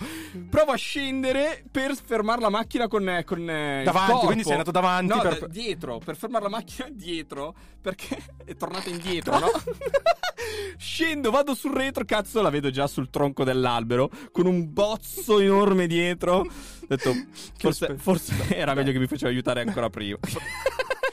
Provo 0.50 0.72
a 0.72 0.76
scendere 0.76 1.64
per 1.70 1.96
fermare 1.96 2.42
la 2.42 2.50
macchina 2.50 2.88
con, 2.88 3.08
eh, 3.08 3.24
con 3.24 3.50
eh, 3.50 3.82
Davanti, 3.84 4.26
quindi 4.26 4.44
sei 4.44 4.54
andato 4.54 4.72
davanti 4.72 5.14
No, 5.14 5.22
per- 5.22 5.48
dietro, 5.48 6.00
per 6.04 6.16
fermare 6.16 6.44
la 6.44 6.50
macchina 6.50 6.88
dietro, 6.92 7.54
perché 7.82 8.18
è 8.46 8.56
tornata 8.56 8.90
indietro, 8.90 9.40
no? 9.40 9.50
Scendo, 10.78 11.32
vado 11.32 11.54
sul 11.54 11.74
retro, 11.74 12.06
cazzo, 12.06 12.42
la 12.42 12.50
vedo 12.50 12.70
già 12.70 12.88
sul 12.88 13.10
tronco 13.10 13.44
dell'albero, 13.44 14.10
con 14.32 14.46
un 14.46 14.72
bozzo 14.72 15.40
enorme 15.40 15.88
dietro. 15.88 16.38
Ho 16.40 16.46
detto, 16.88 17.14
forse, 17.58 17.96
forse 17.98 18.34
era 18.56 18.74
meglio 18.74 18.92
che 18.92 19.00
mi 19.00 19.08
faceva 19.08 19.30
aiutare 19.30 19.62
ancora 19.62 19.90
prima. 19.90 20.18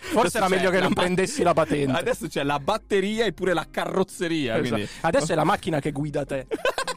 Forse 0.06 0.36
era 0.36 0.46
Adesso 0.46 0.60
meglio 0.60 0.70
c'è 0.70 0.76
che 0.76 0.82
non 0.84 0.92
ba- 0.94 1.00
prendessi 1.02 1.42
la 1.42 1.52
patente. 1.52 1.98
Adesso 1.98 2.28
c'è 2.28 2.44
la 2.44 2.60
batteria 2.60 3.24
e 3.24 3.32
pure 3.32 3.52
la 3.52 3.66
carrozzeria. 3.68 4.56
Esatto. 4.56 4.86
Adesso 5.00 5.32
è 5.32 5.34
la 5.34 5.42
macchina 5.44 5.80
che 5.80 5.90
guida 5.90 6.24
te. 6.24 6.46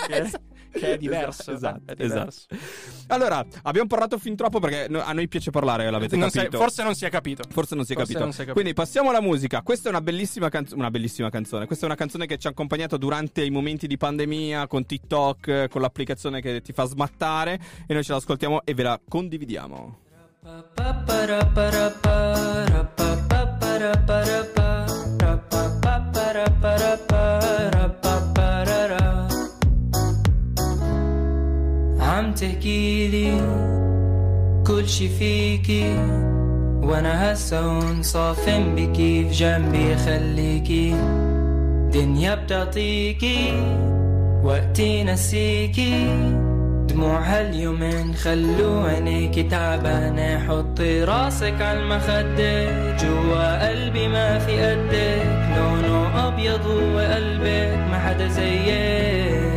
è, 0.08 0.30
che 0.71 0.93
è 0.93 0.97
diverso. 0.99 1.51
Esatto, 1.51 1.91
è 1.91 1.95
diverso. 1.95 2.45
esatto. 2.49 2.55
Allora, 3.08 3.45
abbiamo 3.63 3.88
parlato 3.88 4.17
fin 4.17 4.36
troppo 4.36 4.60
perché 4.60 4.86
a 4.91 5.13
noi 5.13 5.27
piace 5.27 5.51
parlare, 5.51 5.89
l'avete 5.89 6.15
Non 6.15 6.29
capito. 6.29 6.58
forse 6.58 6.84
non 6.84 6.95
si 6.95 7.05
è 7.05 7.10
capito. 7.10 7.43
Forse 7.49 7.75
non 7.75 7.86
si 7.86 7.93
è 7.93 7.95
Forse 7.95 8.13
capito. 8.13 8.23
non 8.25 8.34
si 8.34 8.41
è 8.41 8.45
capito. 8.45 8.53
Quindi 8.62 8.73
passiamo 8.73 9.10
alla 9.10 9.21
musica. 9.21 9.62
Questa 9.62 9.88
è 9.88 9.91
una 9.91 10.01
bellissima, 10.01 10.49
canz- 10.49 10.71
una 10.73 10.91
bellissima 10.91 11.29
canzone. 11.29 11.65
Questa 11.65 11.86
è 11.86 11.88
una 11.88 11.97
canzone 11.97 12.25
che 12.25 12.38
ci 12.38 12.47
ha 12.47 12.51
accompagnato 12.51 12.97
durante 12.97 13.43
i 13.43 13.49
momenti 13.49 13.88
di 13.88 13.97
pandemia 13.97 14.67
con 14.67 14.86
TikTok, 14.86 15.67
con 15.69 15.82
l'applicazione 15.82 16.41
che 16.41 16.62
ti 16.62 16.73
fa 16.73 16.86
smattare. 16.86 17.60
E 17.88 17.93
noi 17.93 18.03
ce 18.03 18.13
l'ascoltiamo 18.13 18.62
e 18.63 18.73
ve 18.73 18.84
la 18.84 18.99
condividiamo. 19.08 19.97
عم 32.19 32.34
تحكيلي 32.34 33.32
كل 34.67 34.88
شي 34.88 35.10
فيكي 35.10 35.95
وأنا 36.84 37.34
صافن 38.01 38.75
بكي 38.75 39.25
في 39.25 39.32
جنبي 39.32 39.95
خليكي. 39.95 40.95
دنيا 41.93 42.36
بتعطيكي 42.36 43.53
وقتي 44.43 45.03
نسيكي. 45.03 46.08
دموع 46.89 47.19
هاليومين 47.19 48.13
خلو 48.13 48.79
عينيكي 48.79 49.43
تعبانة. 49.43 50.47
حطي 50.47 51.03
راسك 51.03 51.62
عالمخدة 51.62 52.95
جوا 52.97 53.69
قلبي 53.69 54.08
ما 54.08 54.39
في 54.39 54.62
قدك. 54.62 55.23
لونه 55.58 56.27
أبيض 56.27 56.67
هو 56.67 56.99
قلبك 56.99 57.77
ما 57.91 57.99
حدا 57.99 58.27
زيك. 58.27 59.48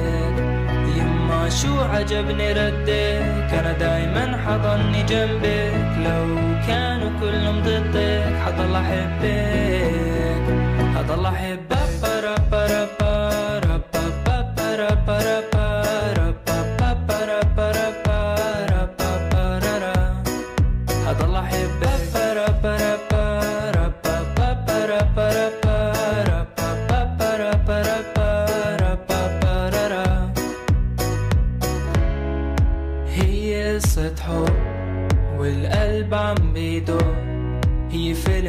شو 1.61 1.81
عجبني 1.81 2.53
ردك 2.53 3.51
أنا 3.59 3.73
دايما 3.73 4.37
حضني 4.45 5.03
جنبك. 5.03 5.73
لو 6.05 6.27
كانوا 6.67 7.11
كلهم 7.21 7.63
ضدك 7.63 8.33
حضل 8.45 8.77
أحبك. 8.77 10.43
حضل 10.97 11.27
أحبك. 11.27 13.02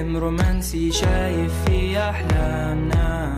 فيلم 0.04 0.18
رومانسي 0.18 0.92
شايف 0.92 1.54
فيه 1.66 2.10
أحلامنا. 2.10 3.32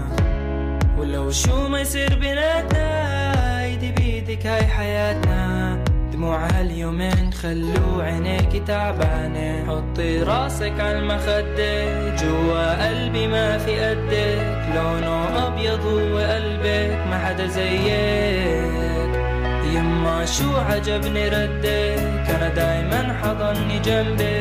ولو 0.97 1.31
شو 1.31 1.67
ما 1.67 1.81
يصير 1.81 2.19
بيناتنا 2.19 3.63
ايدي 3.65 3.91
بيدك 3.91 4.45
هاي 4.45 4.63
حياتنا. 4.63 5.83
دموع 6.13 6.45
هاليومين 6.45 7.33
خلو 7.33 8.01
عينيكي 8.01 8.59
تعبانة. 8.59 9.65
حطي 9.67 10.23
راسك 10.23 10.79
عالمخدة 10.79 12.15
جوا 12.15 12.87
قلبي 12.87 13.27
ما 13.27 13.57
في 13.57 13.79
قدك. 13.79 14.65
لونه 14.75 15.47
أبيض 15.47 15.85
هو 15.85 16.17
قلبك 16.17 16.97
ما 17.09 17.17
حدا 17.25 17.47
زيك. 17.47 19.15
يما 19.73 20.25
شو 20.25 20.57
عجبني 20.57 21.29
ردك 21.29 22.25
أنا 22.35 22.49
دايما 22.49 23.17
حضني 23.23 23.79
جنبك. 23.79 24.34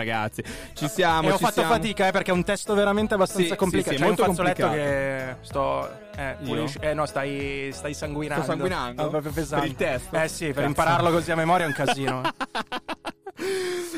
Ragazzi. 0.00 0.42
Ci 0.74 0.88
siamo, 0.88 1.28
E 1.28 1.32
ho 1.32 1.38
fatto 1.38 1.52
siamo. 1.60 1.70
fatica, 1.70 2.08
eh, 2.08 2.10
perché 2.12 2.30
è 2.30 2.34
un 2.34 2.42
testo 2.44 2.74
veramente 2.74 3.14
abbastanza 3.14 3.50
Sì, 3.50 3.56
complicato. 3.56 3.90
sì, 3.90 3.96
sì, 3.96 4.02
C'è 4.02 4.08
un 4.10 4.16
molto 4.16 4.32
fazzoletto 4.32 4.62
complicato. 4.66 5.36
che 5.40 5.46
sto. 5.46 5.98
Eh, 6.16 6.36
pulisci- 6.44 6.78
eh, 6.80 6.94
no, 6.94 7.06
stai, 7.06 7.70
stai 7.72 7.94
sanguinando. 7.94 8.42
Sto 8.42 8.52
sanguinando? 8.52 9.02
Ah, 9.02 9.08
proprio 9.08 9.32
pesante. 9.32 9.66
Per 9.66 9.70
il 9.70 9.76
testo? 9.76 10.16
Eh 10.16 10.28
sì, 10.28 10.44
per 10.46 10.54
Cazzo. 10.54 10.66
impararlo 10.66 11.10
così 11.10 11.30
a 11.30 11.36
memoria 11.36 11.64
è 11.64 11.68
un 11.68 11.74
casino. 11.74 12.22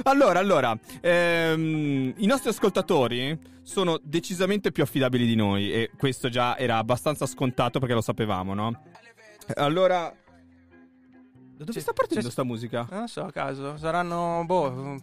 Allora, 0.05 0.39
allora, 0.39 0.77
ehm, 1.01 2.15
i 2.17 2.27
nostri 2.27 2.51
ascoltatori 2.51 3.39
sono 3.63 3.99
decisamente 4.03 4.71
più 4.73 4.83
affidabili 4.83 5.27
di 5.27 5.35
noi 5.35 5.73
e 5.73 5.91
questo 5.97 6.29
già 6.29 6.57
era 6.57 6.79
abbastanza 6.79 7.27
scontato 7.27 7.79
perché 7.79 7.95
lo 7.95 8.01
sapevamo, 8.01 8.55
no? 8.55 8.83
Allora, 9.57 10.13
da 11.57 11.65
dove 11.65 11.81
sta 11.81 11.93
partendo 11.93 12.31
sta 12.31 12.45
musica? 12.45 12.87
non 12.91 13.09
so, 13.09 13.25
a 13.25 13.31
caso. 13.33 13.77
Saranno. 13.77 14.43
Boh. 14.47 14.97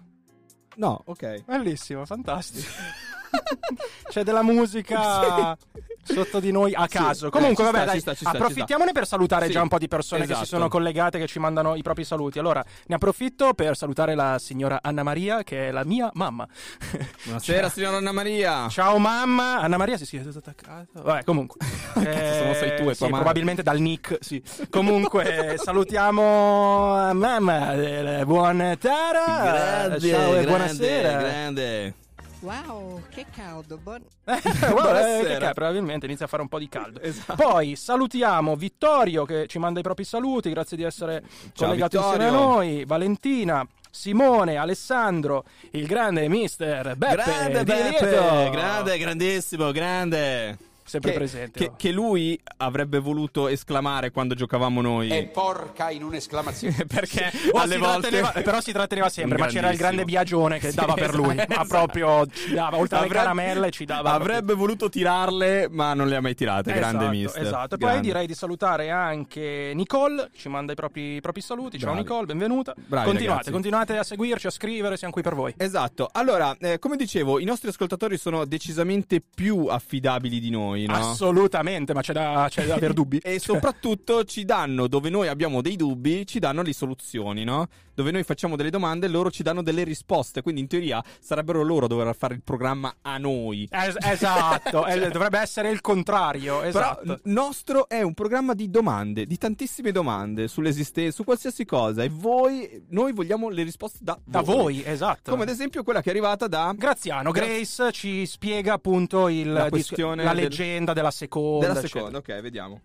No, 0.79 1.03
ok. 1.07 1.43
Bellissimo, 1.45 2.05
fantastico. 2.05 2.71
C'è 4.09 4.23
della 4.23 4.41
musica 4.43 5.57
sotto 6.01 6.39
di 6.39 6.51
noi 6.51 6.73
a 6.73 6.83
Sì, 6.89 6.97
caso. 6.97 7.27
eh, 7.27 7.29
Comunque, 7.29 7.63
ci 7.65 7.71
vabbè, 7.71 7.77
sta, 7.77 7.85
dai, 7.85 7.95
ci 7.95 8.01
sta, 8.01 8.13
ci 8.13 8.25
sta, 8.25 8.29
approfittiamone 8.31 8.91
per 8.91 9.05
salutare 9.05 9.45
Sì, 9.45 9.51
già 9.51 9.61
un 9.61 9.67
po' 9.67 9.77
di 9.77 9.87
persone 9.87 10.21
che 10.25 10.31
esatto. 10.31 10.45
si 10.45 10.49
sono 10.51 10.67
collegate, 10.67 11.19
che 11.19 11.27
ci 11.27 11.37
mandano 11.39 11.75
i 11.75 11.81
propri 11.83 12.03
saluti. 12.03 12.39
Allora, 12.39 12.63
ne 12.87 12.95
approfitto 12.95 13.53
per 13.53 13.75
salutare 13.77 14.15
la 14.15 14.37
signora 14.39 14.79
Anna 14.81 15.03
Maria, 15.03 15.43
che 15.43 15.67
è 15.67 15.71
la 15.71 15.85
mia 15.85 16.09
mamma. 16.13 16.47
Buonasera, 17.23 17.69
signora 17.69 17.97
Anna 17.97 18.11
Maria. 18.11 18.67
Ciao 18.69 18.97
mamma, 18.97 19.59
Anna 19.59 19.77
Maria, 19.77 19.97
sì, 19.97 20.05
sì, 20.05 20.17
è 20.17 20.23
tutto 20.23 20.39
attaccato. 20.39 21.01
Vabbè, 21.03 21.23
comunque. 21.23 21.59
se 21.93 22.43
non 22.43 22.55
sei 22.55 22.75
tu, 22.75 22.89
è 22.89 22.93
sì, 22.95 23.05
tua 23.05 23.09
probabilmente 23.15 23.61
dal 23.61 23.79
nick, 23.79 24.17
sì. 24.21 24.41
Comunque, 24.69 25.55
salutiamo 25.61 27.13
mamma. 27.13 27.73
eh, 27.75 28.25
Buona 28.25 28.75
Tara. 28.77 29.99
Ciao 29.99 30.35
e 30.35 30.45
buonasera. 30.45 31.17
grande. 31.17 31.93
Wow, 32.41 33.01
che 33.09 33.25
caldo. 33.35 33.77
Buon... 33.77 34.01
Guarda, 34.23 34.69
Buonasera. 34.69 35.47
che 35.47 35.53
probabilmente 35.53 36.05
inizia 36.05 36.25
a 36.25 36.27
fare 36.29 36.41
un 36.41 36.47
po' 36.47 36.59
di 36.59 36.69
caldo. 36.69 37.01
Esatto. 37.01 37.35
Poi 37.35 37.75
salutiamo 37.75 38.55
Vittorio 38.55 39.25
che 39.25 39.47
ci 39.47 39.59
manda 39.59 39.79
i 39.79 39.83
propri 39.83 40.05
saluti, 40.05 40.49
grazie 40.49 40.77
di 40.77 40.83
essere 40.83 41.23
Ciao, 41.53 41.67
collegato 41.67 41.97
insieme 41.97 42.27
a 42.27 42.29
Vittorio. 42.29 42.49
noi, 42.49 42.85
Valentina, 42.85 43.67
Simone, 43.91 44.55
Alessandro, 44.55 45.43
il 45.71 45.85
grande 45.85 46.27
mister 46.29 46.95
Beppe 46.95 47.15
grande 47.15 47.63
Beppe, 47.63 48.49
grande, 48.51 48.97
grandissimo, 48.97 49.71
grande. 49.71 50.57
Sempre 50.89 51.11
che, 51.11 51.17
presente, 51.17 51.59
Che, 51.59 51.65
oh. 51.65 51.73
che 51.77 51.91
lui 51.91 52.39
avrebbe 52.57 52.99
voluto 52.99 53.47
esclamare 53.47 54.11
quando 54.11 54.33
giocavamo 54.35 54.81
noi. 54.81 55.09
E 55.09 55.25
porca 55.27 55.91
in 55.91 56.03
un'esclamazione. 56.03 56.85
perché 56.87 57.31
Oh, 57.51 57.59
alle 57.59 57.73
si 57.75 57.79
volte 57.79 58.09
tratteneva- 58.09 58.31
però 58.41 58.59
si 58.61 58.71
tratteneva 58.71 59.09
sempre, 59.09 59.37
ma 59.37 59.45
c'era 59.47 59.69
il 59.71 59.77
grande. 59.77 60.03
Biagione 60.05 60.57
che 60.59 60.71
dava 60.73 60.93
per 60.93 61.13
lui, 61.13 61.35
ma 61.35 61.43
esatto. 61.47 61.67
proprio 61.67 62.25
ci 62.27 62.53
dava, 62.53 62.77
oltre 62.77 62.97
alle 62.97 63.05
Avrebbe- 63.07 63.23
caramelle 63.23 63.69
ci 63.71 63.85
dava 63.85 64.13
Avrebbe 64.13 64.53
voluto 64.55 64.89
tirarle, 64.89 65.67
ma 65.69 65.93
non 65.93 66.07
le 66.07 66.15
ha 66.15 66.21
mai 66.21 66.33
tirate. 66.35 66.71
grande 66.73 66.97
esatto, 67.03 67.15
mister. 67.15 67.41
Esatto, 67.43 67.75
e 67.75 67.77
poi 67.77 67.89
Grande. 67.89 68.07
direi 68.07 68.27
di 68.27 68.33
salutare 68.33 68.89
anche 68.89 69.71
Nicole, 69.75 70.29
ci 70.35 70.49
manda 70.49 70.71
i 70.71 70.75
propri, 70.75 71.15
i 71.15 71.21
propri 71.21 71.41
saluti. 71.41 71.77
Ciao 71.77 71.91
Bravi. 71.91 72.01
Nicole, 72.07 72.25
benvenuta. 72.25 72.73
Bravi, 72.75 73.05
continuate, 73.05 73.27
ragazzi. 73.29 73.51
continuate 73.51 73.97
a 73.97 74.03
seguirci, 74.03 74.47
a 74.47 74.49
scrivere, 74.51 74.97
siamo 74.97 75.13
qui 75.13 75.21
per 75.21 75.35
voi. 75.35 75.53
Esatto, 75.57 76.09
allora, 76.11 76.55
eh, 76.59 76.79
come 76.79 76.95
dicevo, 76.95 77.39
i 77.39 77.43
nostri 77.45 77.69
ascoltatori 77.69 78.17
sono 78.17 78.45
decisamente 78.45 79.21
più 79.21 79.65
affidabili 79.67 80.39
di 80.39 80.49
noi, 80.49 80.78
no? 80.85 80.95
Assolutamente, 80.95 81.93
ma 81.93 82.01
c'è 82.01 82.13
da, 82.13 82.47
c'è 82.49 82.65
da 82.65 82.75
aver 82.75 82.93
dubbi. 82.93 83.19
E 83.29 83.39
soprattutto 83.39 84.23
ci 84.23 84.43
danno, 84.45 84.87
dove 84.87 85.09
noi 85.09 85.27
abbiamo 85.27 85.61
dei 85.61 85.75
dubbi, 85.75 86.25
ci 86.25 86.39
danno 86.39 86.61
le 86.61 86.73
soluzioni, 86.73 87.43
no? 87.43 87.67
Dove 87.93 88.11
noi 88.11 88.23
facciamo 88.23 88.55
delle 88.55 88.69
domande, 88.69 89.07
loro 89.09 89.29
ci 89.29 89.43
danno 89.43 89.61
delle 89.61 89.83
risposte. 89.83 90.41
Quindi 90.41 90.61
in 90.61 90.67
teoria 90.67 91.03
sarebbero 91.19 91.61
loro 91.63 91.85
a 91.85 91.87
dover 91.89 92.15
fare 92.15 92.33
il 92.33 92.41
programma 92.43 92.95
a 93.01 93.17
noi. 93.17 93.67
Es- 93.69 93.97
esatto, 93.99 94.85
eh, 94.87 95.09
dovrebbe 95.09 95.37
essere 95.39 95.69
il 95.69 95.81
contrario. 95.81 96.61
Esatto. 96.63 97.01
Però 97.01 97.13
il 97.13 97.19
nostro 97.25 97.87
è 97.89 98.01
un 98.01 98.13
programma 98.13 98.53
di 98.53 98.69
domande, 98.69 99.25
di 99.25 99.37
tantissime 99.37 99.91
domande 99.91 100.47
sull'esistenza, 100.47 101.11
su 101.15 101.23
qualsiasi 101.25 101.65
cosa. 101.65 102.03
E 102.03 102.09
voi, 102.09 102.85
noi 102.89 103.11
vogliamo 103.11 103.49
le 103.49 103.63
risposte 103.63 103.99
da, 104.01 104.17
da 104.23 104.41
voi, 104.41 104.81
esatto. 104.85 105.31
Come 105.31 105.43
ad 105.43 105.49
esempio 105.49 105.83
quella 105.83 106.01
che 106.01 106.07
è 106.07 106.11
arrivata 106.11 106.47
da 106.47 106.73
Graziano, 106.77 107.31
Grace 107.31 107.91
ci 107.91 108.25
spiega 108.25 108.73
appunto 108.73 109.27
il 109.27 109.51
La 109.51 109.63
dis- 109.63 109.69
questione 109.71 110.23
la 110.23 110.33
del- 110.33 110.43
leggenda 110.69 110.93
della 110.93 111.11
seconda. 111.11 111.67
della 111.67 111.79
eccetera. 111.79 112.05
seconda. 112.05 112.17
Ok, 112.19 112.41
vediamo. 112.41 112.81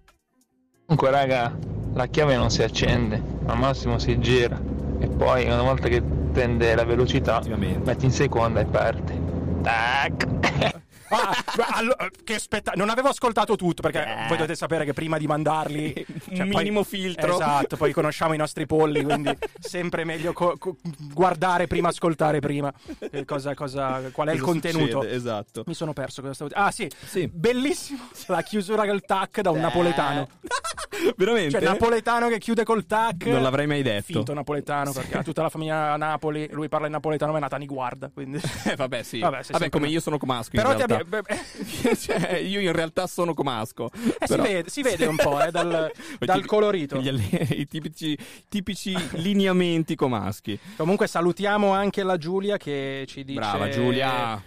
Comunque 0.87 1.11
raga, 1.11 1.57
la 1.95 2.07
chiave 2.07 2.37
non 2.37 2.51
si 2.51 2.63
accende, 2.63 3.23
al 3.47 3.59
massimo 3.59 3.99
si 3.99 4.19
gira 4.19 4.61
e 4.99 5.09
poi 5.09 5.45
una 5.45 5.63
volta 5.63 5.89
che 5.89 6.03
prende 6.03 6.75
la 6.75 6.85
velocità 6.85 7.43
metti 7.47 8.05
in 8.05 8.11
seconda 8.11 8.61
e 8.61 8.65
parte. 8.67 9.21
Tac. 9.63 10.83
Ah, 11.15 11.45
beh, 11.57 11.65
allo- 11.71 11.97
che 12.25 12.39
spetta- 12.39 12.73
non 12.75 12.89
avevo 12.91 13.09
ascoltato 13.09 13.57
tutto 13.57 13.83
perché 13.83 14.03
Eh. 14.05 14.15
voi 14.29 14.37
dovete 14.37 14.55
sapere 14.55 14.85
che 14.85 14.93
prima 14.93 15.19
di 15.19 15.27
mandarli 15.27 15.93
cioè, 16.35 16.37
poi- 16.37 16.49
minimo 16.49 16.83
filtro. 16.85 17.35
Esatto, 17.35 17.77
poi 17.77 17.93
conosciamo 17.93 18.35
i 18.35 18.37
nostri 18.37 18.67
polli, 18.67 19.03
quindi 19.03 19.37
sempre 19.61 20.05
meglio 20.05 20.33
co- 20.33 20.57
co- 20.59 20.77
guardare 21.13 21.67
prima, 21.67 21.89
ascoltare 21.89 22.41
prima. 22.41 22.73
Eh, 23.11 23.25
cosa- 23.25 23.55
cosa- 23.55 24.11
qual 24.13 24.29
è 24.29 24.33
il 24.33 24.41
Cosa 24.41 24.51
contenuto? 24.53 25.01
succede, 25.01 25.15
Esatto. 25.15 25.63
Mi 25.67 25.75
sono 25.75 25.93
perso 25.93 26.21
cosa 26.23 26.35
stavo 26.35 26.51
Ah, 26.55 26.71
sì, 26.71 26.89
bellissimo 27.33 28.09
la 28.27 28.43
chiusura 28.43 28.87
col 28.87 29.03
tac 29.05 29.41
da 29.41 29.51
un 29.51 29.61
napoletano. 29.61 30.29
Veramente? 31.17 31.51
Cioè, 31.51 31.61
napoletano 31.63 32.29
che 32.29 32.39
chiude 32.39 32.65
col 32.65 32.87
tac. 32.87 33.27
Non 33.27 33.43
l'avrei 33.43 33.67
mai 33.67 33.83
detto. 33.83 34.05
Finto 34.05 34.33
napoletano 34.33 34.93
perché 34.93 35.17
ha 35.19 35.23
tutta 35.23 35.43
la 35.43 35.49
famiglia 35.49 35.93
a 35.93 35.97
Napoli. 35.97 36.49
Lui 36.53 36.69
parla 36.69 36.87
in 36.87 36.93
napoletano, 36.93 37.33
ma 37.33 37.39
è 37.39 37.41
nata 37.41 37.57
a 37.57 37.59
Niguarda. 37.59 38.11
Quindi... 38.13 38.41
Eh, 38.65 38.77
vabbè, 38.77 39.03
sì. 39.03 39.19
Vabbè, 39.19 39.41
Vabbè, 39.51 39.69
come 39.71 39.89
io 39.89 40.01
sono 40.01 40.19
comasco. 40.19 40.51
Però 40.53 40.71
ti 40.75 40.85
realtà. 40.87 41.04
Beh, 41.05 41.23
Cioè, 41.97 42.35
io 42.37 42.61
in 42.61 42.73
realtà 42.73 43.07
sono 43.07 43.35
comasco. 43.35 43.91
Eh, 43.95 44.27
Però- 44.27 44.45
si, 44.45 44.53
vede, 44.53 44.69
si 44.71 44.83
vede 44.83 45.07
un 45.07 45.17
po' 45.17 45.43
eh, 45.43 45.51
dal, 45.51 45.91
dal 46.19 46.45
colorito. 46.47 46.99
Gli 46.99 47.09
I 47.51 47.67
tipici, 47.67 48.17
tipici 48.49 48.97
lineamenti 49.13 49.95
comaschi. 49.95 50.59
Comunque 50.77 51.07
salutiamo 51.07 51.73
anche 51.73 52.03
la 52.03 52.17
Giulia 52.17 52.57
che 52.57 53.05
ci 53.09 53.25
dice... 53.25 53.39
Brava 53.41 53.69
Giulia. 53.69 54.43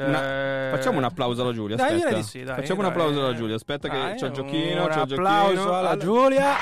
Una- 0.00 0.22
Eh, 0.68 0.70
Facciamo 0.70 0.98
un 0.98 1.04
applauso 1.04 1.42
alla 1.42 1.52
Giulia. 1.52 1.74
Dai, 1.76 1.96
Aspetta. 1.96 2.14
di 2.16 2.22
sì, 2.22 2.42
dai, 2.44 2.54
Facciamo 2.56 2.82
dai. 2.82 2.90
un 2.90 2.96
applauso 2.96 3.24
alla 3.24 3.34
Giulia. 3.34 3.56
Aspetta, 3.56 3.88
Dai, 3.88 4.12
che 4.12 4.18
c'è 4.18 4.26
il 4.26 4.32
giochino. 4.32 4.82
un 4.84 4.88
c'è 4.88 4.94
il 5.02 5.12
applauso 5.12 5.54
giochino. 5.54 5.74
Alla- 5.76 5.96
Giulia. 5.96 6.54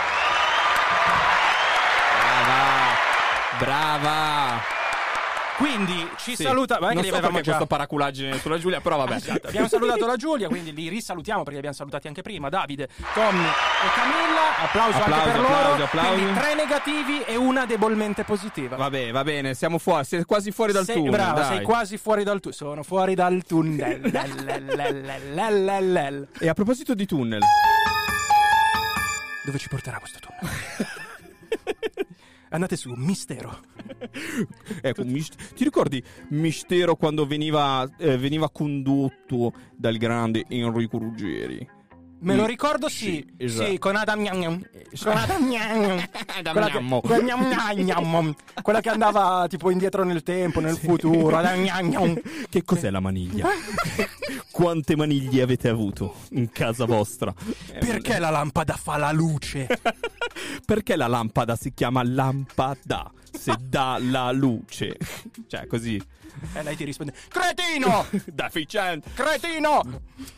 Brava. 2.18 2.94
Brava. 3.58 4.75
Quindi 5.56 6.06
ci 6.18 6.36
sì. 6.36 6.42
saluta. 6.42 6.78
Ma 6.80 6.92
non 6.92 7.02
so 7.02 7.10
perché 7.10 7.40
già... 7.40 7.42
questo 7.42 7.66
paraculaggine 7.66 8.38
sulla 8.38 8.58
Giulia, 8.58 8.80
però 8.80 8.98
vabbè. 8.98 9.14
Esatto. 9.14 9.48
Abbiamo 9.48 9.68
salutato 9.68 10.06
la 10.06 10.16
Giulia, 10.16 10.48
quindi 10.48 10.72
li 10.74 10.88
risalutiamo 10.88 11.38
perché 11.38 11.52
li 11.52 11.58
abbiamo 11.58 11.76
salutati 11.76 12.08
anche 12.08 12.22
prima. 12.22 12.48
Davide, 12.48 12.88
Tommy 13.14 13.44
e 13.44 13.88
Camilla. 13.94 14.64
Applauso, 14.64 14.98
applauso 14.98 15.14
anche 15.14 15.30
per 15.30 15.40
applauso, 15.40 15.70
loro. 15.70 15.84
Applauso. 15.84 16.12
Quindi 16.12 16.32
tre 16.34 16.54
negativi 16.54 17.22
e 17.22 17.36
una 17.36 17.64
debolmente 17.64 18.24
positiva. 18.24 18.76
Vabbè, 18.76 19.10
va 19.12 19.24
bene, 19.24 19.54
siamo 19.54 19.78
fuori, 19.78 20.04
sei 20.04 20.24
quasi 20.24 20.50
fuori 20.50 20.72
dal 20.72 20.84
sei, 20.84 20.96
tunnel. 20.96 21.10
Bravo, 21.10 21.40
dai. 21.40 21.46
sei 21.48 21.62
quasi 21.62 21.96
fuori 21.96 22.22
dal 22.22 22.40
tunnel. 22.40 22.56
Sono 22.56 22.82
fuori 22.82 23.14
dal 23.14 23.42
tunnel. 23.46 24.04
e 26.38 26.48
a 26.48 26.54
proposito 26.54 26.94
di 26.94 27.06
tunnel. 27.06 27.40
Dove 29.44 29.58
ci 29.58 29.68
porterà 29.68 29.98
questo 29.98 30.18
tunnel? 30.18 30.54
Andate 32.50 32.76
su, 32.76 32.92
mistero. 32.96 33.58
ecco, 34.80 35.04
mis- 35.04 35.30
ti 35.54 35.64
ricordi 35.64 36.02
Mistero 36.30 36.96
quando 36.96 37.26
veniva, 37.26 37.88
eh, 37.98 38.16
veniva 38.16 38.50
condotto 38.50 39.52
dal 39.74 39.96
grande 39.96 40.44
Enrico 40.48 40.98
Ruggeri? 40.98 41.75
Me 42.18 42.34
lo 42.34 42.46
ricordo 42.46 42.88
sì, 42.88 43.24
sì, 43.36 43.44
esatto. 43.44 43.78
con 43.78 43.96
Adam 43.96 44.22
Gnam. 44.22 44.62
Con 45.02 45.16
Adam 45.16 45.48
Gnam. 45.48 46.08
Quella 46.42 46.68
che. 46.68 48.34
Quella 48.62 48.80
che 48.80 48.88
andava 48.88 49.46
tipo 49.48 49.70
indietro 49.70 50.02
nel 50.02 50.22
tempo, 50.22 50.60
nel 50.60 50.76
futuro. 50.76 51.36
Adam 51.36 51.62
Gnam 51.62 51.88
Gnam. 51.88 52.20
Che 52.48 52.64
cos'è 52.64 52.90
la 52.90 53.00
maniglia? 53.00 53.48
Quante 54.50 54.96
maniglie 54.96 55.42
avete 55.42 55.68
avuto 55.68 56.14
in 56.30 56.50
casa 56.50 56.86
vostra? 56.86 57.34
Perché 57.78 58.18
la 58.18 58.30
lampada 58.30 58.74
fa 58.74 58.96
la 58.96 59.12
luce? 59.12 59.66
Perché 60.64 60.96
la 60.96 61.06
lampada 61.08 61.54
si 61.56 61.74
chiama 61.74 62.02
lampada? 62.02 63.12
Se 63.30 63.54
dà 63.60 63.98
la 64.00 64.32
luce. 64.32 64.96
Cioè, 65.46 65.66
così. 65.66 66.02
E 66.54 66.62
lei 66.62 66.76
ti 66.76 66.84
risponde: 66.84 67.12
Cretino! 67.28 68.06
Deficiente. 68.32 69.10
Cretino! 69.14 69.82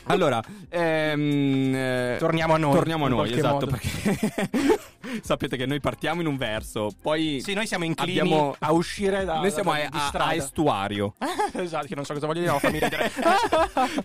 Allora, 0.04 0.42
ehm, 0.68 1.74
eh, 1.74 2.16
Torniamo 2.18 2.54
a 2.54 2.58
noi, 2.58 2.74
Torniamo 2.74 3.04
a 3.06 3.08
noi, 3.08 3.32
esatto, 3.32 3.66
modo. 3.66 3.66
perché 3.66 4.80
sapete 5.22 5.56
che 5.56 5.66
noi 5.66 5.80
partiamo 5.80 6.20
in 6.20 6.26
un 6.26 6.36
verso, 6.36 6.88
poi 7.00 7.40
Sì, 7.42 7.54
noi 7.54 7.66
siamo 7.66 7.84
inclini 7.84 8.18
abbiamo- 8.18 8.56
a 8.58 8.72
uscire 8.72 9.24
da. 9.24 9.36
Noi 9.40 9.50
siamo 9.50 9.72
da- 9.72 9.88
a, 9.90 10.10
a- 10.12 10.24
a 10.26 10.34
estuario. 10.34 11.14
esatto, 11.52 11.86
che 11.86 11.94
non 11.94 12.04
so 12.04 12.14
cosa 12.14 12.26
voglio 12.26 12.40
dire, 12.40 12.52
ma 12.52 12.58
fammi 12.58 12.78
ridere. 12.78 13.10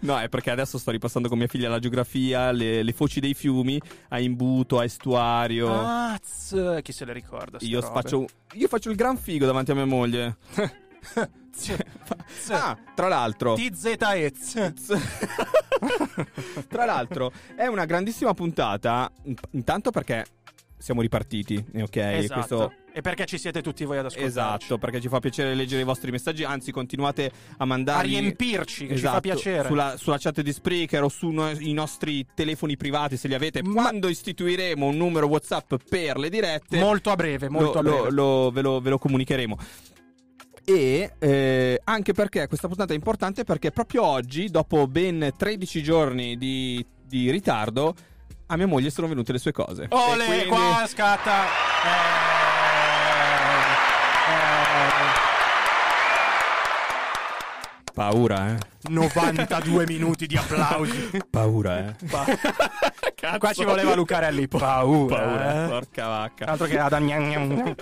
No, 0.02 0.20
è 0.20 0.30
perché 0.30 0.52
adesso 0.52 0.78
sto 0.78 0.91
ripassando 0.91 1.30
con 1.30 1.38
mia 1.38 1.48
figlia 1.48 1.70
la 1.70 1.80
geografia, 1.80 2.52
le, 2.52 2.84
le 2.84 2.91
foci 2.94 3.20
dei 3.20 3.34
fiumi, 3.34 3.80
a 4.10 4.20
imbuto, 4.20 4.80
a 4.80 4.84
estuario. 4.84 5.72
Ah, 5.72 6.20
chi 6.82 6.91
se 6.91 7.06
le 7.06 7.14
ricorda? 7.14 7.58
io, 7.62 7.82
faccio, 7.82 8.26
io 8.54 8.68
faccio 8.68 8.89
il 8.89 8.96
gran 8.96 9.18
figo 9.18 9.46
davanti 9.46 9.72
a 9.72 9.76
mia 9.76 9.86
moglie. 9.86 10.38
Ah, 12.49 12.78
tra 12.95 13.08
l'altro. 13.08 13.56
TZEZ. 13.56 14.93
Tra 16.70 16.86
l'altro, 16.86 17.32
è 17.56 17.66
una 17.68 17.86
grandissima 17.86 18.34
puntata. 18.34 19.12
in- 19.24 19.36
Intanto 19.51 19.91
perché 19.91 20.26
siamo 20.78 21.01
ripartiti, 21.01 21.64
ok? 21.82 21.95
Esatto. 21.95 22.34
Questo- 22.58 22.74
E 22.95 23.01
perché 23.01 23.26
ci 23.26 23.38
siete 23.39 23.62
tutti 23.62 23.84
voi 23.86 23.97
ad 23.97 24.06
ascoltare? 24.06 24.30
Esatto, 24.30 24.78
perché 24.78 25.01
ci 25.01 25.08
fa 25.10 25.20
piacere 25.20 25.56
leggere 25.56 25.82
i 25.82 25.86
vostri 25.86 26.12
messaggi, 26.12 26.43
anzi 26.43 26.72
continuate 26.72 27.26
a 27.26 27.32
A 27.58 27.66
mandarli 27.66 28.20
riempirci, 28.20 28.86
che 28.86 28.95
ci 28.95 29.01
fa 29.01 29.08
Esatto, 29.10 29.22
piacere. 29.22 29.68
Sulla, 29.68 29.97
sulla 29.97 30.18
chat 30.20 30.41
di 30.41 30.54
Spreaker 30.54 31.04
o 31.04 31.10
sui 31.10 31.74
nostri 31.74 32.26
telefoni 32.36 32.78
privati 32.78 33.18
se 33.18 33.28
li 33.28 33.34
avete. 33.34 33.62
Quando 33.64 34.08
istituiremo 34.10 34.86
un 34.86 34.95
numero 34.95 35.26
WhatsApp 35.28 35.74
per 35.89 36.18
le 36.18 36.30
dirette, 36.30 36.78
Molto 36.80 37.10
a 37.10 37.16
breve, 37.16 37.49
molto 37.49 37.74
lo- 37.74 37.80
a 37.80 37.82
breve. 37.82 38.12
lo- 38.12 38.43
lo- 38.43 38.51
ve, 38.51 38.62
lo, 38.62 38.80
ve 38.80 38.89
lo 38.91 38.97
comunicheremo. 38.99 39.58
E 40.66 41.14
eh, 41.20 41.82
anche 41.84 42.14
perché 42.14 42.47
questa 42.47 42.68
puntata 42.68 42.93
è 42.93 42.95
importante 42.95 43.43
perché 43.43 43.72
proprio 43.72 44.03
oggi, 44.03 44.49
dopo 44.49 44.88
ben 44.88 45.34
13 45.36 45.84
giorni 45.84 46.38
di, 46.38 46.86
di 47.05 47.30
ritardo, 47.32 47.93
a 48.47 48.57
mia 48.57 48.68
moglie 48.68 48.89
sono 48.89 49.07
venute 49.07 49.32
le 49.32 49.39
sue 49.39 49.51
cose. 49.51 49.88
Ole, 49.89 50.26
quindi- 50.26 50.45
qua 50.47 50.86
scatta. 50.88 51.45
Paura, 57.94 58.56
eh. 58.56 58.58
92 58.89 59.86
minuti 59.86 60.26
di 60.26 60.36
applausi. 60.36 61.12
Paura, 61.30 61.89
eh. 61.89 61.96
Qua 63.38 63.54
ci 63.54 63.64
voleva 63.64 63.94
Lucarelli. 63.94 64.48
Paura. 64.48 65.16
Paura, 65.16 65.64
eh. 65.64 65.68
porca 65.68 66.08
vacca. 66.08 66.46
Altro 66.46 66.66
che 66.66 66.80
Adam. 66.80 67.76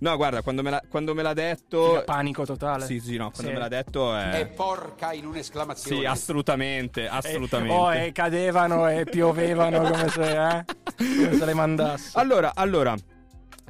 No, 0.00 0.16
guarda, 0.16 0.42
quando 0.42 0.62
me 0.62 0.70
l'ha, 0.70 0.82
quando 0.86 1.14
me 1.14 1.22
l'ha 1.22 1.32
detto. 1.32 2.02
Panico 2.04 2.44
totale. 2.44 2.84
Sì, 2.84 3.00
sì, 3.00 3.16
no, 3.16 3.30
quando 3.30 3.48
Sì. 3.48 3.52
me 3.54 3.58
l'ha 3.58 3.68
detto 3.68 4.14
è. 4.14 4.38
E 4.40 4.46
porca 4.46 5.14
in 5.14 5.26
un'esclamazione. 5.26 6.00
Sì, 6.00 6.04
assolutamente, 6.06 7.08
assolutamente. 7.08 7.74
Oh, 7.74 7.92
e 7.92 8.12
cadevano 8.12 8.86
e 8.86 9.04
piovevano 9.04 9.80
come 9.80 10.08
se, 10.08 10.48
eh? 10.48 10.64
come 10.94 11.34
se 11.36 11.44
le 11.44 11.54
mandasse. 11.54 12.18
Allora, 12.18 12.52
allora. 12.54 12.94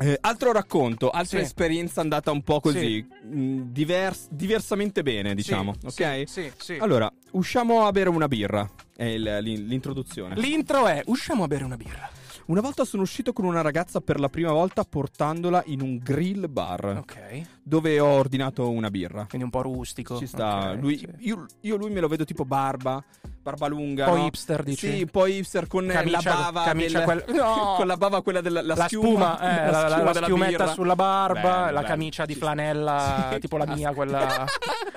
Eh, 0.01 0.19
altro 0.21 0.53
racconto, 0.53 1.11
altra 1.11 1.39
Sì. 1.39 1.45
esperienza 1.45 2.01
andata 2.01 2.31
un 2.31 2.43
po' 2.43 2.61
così, 2.61 3.07
mh, 3.23 3.61
divers- 3.73 4.29
diversamente 4.31 5.03
bene, 5.03 5.35
diciamo, 5.35 5.75
Sì, 5.87 6.03
ok? 6.03 6.23
sì, 6.27 6.27
sì, 6.27 6.53
sì. 6.59 6.77
Allora, 6.79 7.11
usciamo 7.33 7.87
a 7.87 7.91
bere 7.93 8.09
una 8.09 8.29
birra, 8.29 8.69
è 8.97 9.05
il- 9.05 9.39
l'in- 9.43 9.67
l'introduzione. 9.67 10.35
L'intro 10.37 10.87
è 10.87 11.03
usciamo 11.07 11.45
a 11.45 11.47
bere 11.47 11.65
una 11.65 11.77
birra. 11.77 12.09
Una 12.47 12.63
volta 12.63 12.87
sono 12.87 13.03
uscito 13.03 13.35
con 13.35 13.45
una 13.45 13.61
ragazza 13.61 14.01
per 14.01 14.19
la 14.19 14.31
prima 14.31 14.53
volta 14.53 14.83
portandola 14.83 15.63
in 15.67 15.83
un 15.83 15.99
grill 15.99 16.51
bar. 16.51 16.97
Ok. 16.97 17.43
Dove 17.63 18.01
ho 18.01 18.07
ordinato 18.07 18.71
una 18.71 18.89
birra. 18.91 19.27
Quindi 19.29 19.45
un 19.45 19.51
po' 19.51 19.61
rustico. 19.61 20.17
Ci 20.17 20.27
sta. 20.27 20.71
Ok, 20.73 20.79
lui, 20.81 20.97
sì. 20.97 21.07
io, 21.19 21.45
io 21.61 21.77
lui 21.77 21.91
me 21.91 22.01
lo 22.01 22.09
vedo 22.09 22.25
tipo 22.25 22.47
barba, 22.47 23.05
barba 23.43 23.67
lunga. 23.69 24.05
Un 24.07 24.11
po' 24.13 24.17
no? 24.19 24.25
hipster, 24.27 24.63
dici? 24.63 24.91
Sì, 24.91 25.03
un 25.03 25.09
po' 25.09 25.27
hipster 25.27 25.67
con 25.67 25.87
Camicia- 25.87 26.31
la 26.35 26.37
bava. 26.53 26.65
camicia 26.65 26.99
del- 26.99 27.05
quel- 27.05 27.25
No! 27.37 27.75
con 27.77 27.87
la 27.87 27.97
bava 27.97 28.23
quella 28.23 28.41
della 28.41 28.63
la 28.63 28.75
La 28.75 28.89
spuma, 28.89 29.41
eh, 29.41 29.71
la, 29.71 29.71
la- 29.71 29.89
schiuma 29.89 30.05
la 30.05 30.13
della 30.13 30.27
schiumetta 30.27 30.51
birra. 30.65 30.73
sulla 30.73 30.95
barba, 30.95 31.41
Bello, 31.41 31.57
la 31.59 31.65
bello. 31.73 31.87
camicia 31.87 32.25
di 32.27 32.35
flanella, 32.35 33.29
Sì, 33.33 33.39
tipo 33.41 33.57
la 33.57 33.67
mia, 33.75 33.93
quella 33.95 34.47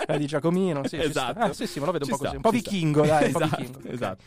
la 0.08 0.18
di 0.18 0.26
Giacomino. 0.26 0.88
Sì, 0.88 0.98
Esatto. 0.98 1.40
Ah, 1.40 1.54
sì, 1.54 1.68
sì, 1.68 1.80
me 1.80 1.86
lo 1.86 1.92
vedo 1.92 2.06
Ci 2.06 2.12
un 2.12 2.18
po' 2.18 2.24
sta, 2.24 2.34
così. 2.34 2.36
Un 2.38 2.42
po' 2.42 2.50
sta. 2.50 2.58
vichingo, 2.72 3.06
dai, 3.06 3.26
esatto, 3.30 3.46
vichingo. 3.58 3.80
esatto. 3.90 4.24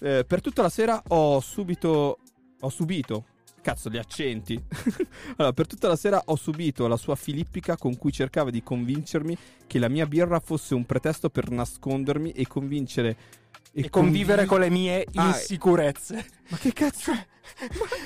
Eh, 0.00 0.24
per 0.26 0.40
tutta 0.40 0.62
la 0.62 0.68
sera 0.70 1.02
ho 1.08 1.40
subito. 1.40 2.18
Ho 2.60 2.68
subito. 2.70 3.24
Cazzo, 3.60 3.90
gli 3.90 3.98
accenti. 3.98 4.60
allora, 5.36 5.52
per 5.52 5.66
tutta 5.66 5.88
la 5.88 5.96
sera 5.96 6.22
ho 6.26 6.36
subito 6.36 6.86
la 6.86 6.96
sua 6.96 7.14
filippica 7.16 7.76
con 7.76 7.96
cui 7.98 8.10
cercava 8.12 8.50
di 8.50 8.62
convincermi 8.62 9.36
che 9.66 9.78
la 9.78 9.88
mia 9.88 10.06
birra 10.06 10.40
fosse 10.40 10.74
un 10.74 10.86
pretesto 10.86 11.28
per 11.28 11.50
nascondermi 11.50 12.30
e 12.32 12.46
convincere. 12.46 13.16
E 13.84 13.90
convivere 13.90 14.44
con 14.46 14.60
le 14.60 14.70
mie 14.70 15.06
Ah, 15.14 15.26
insicurezze. 15.28 16.24
Ma 16.48 16.56
che 16.58 16.72
cazzo? 16.72 17.12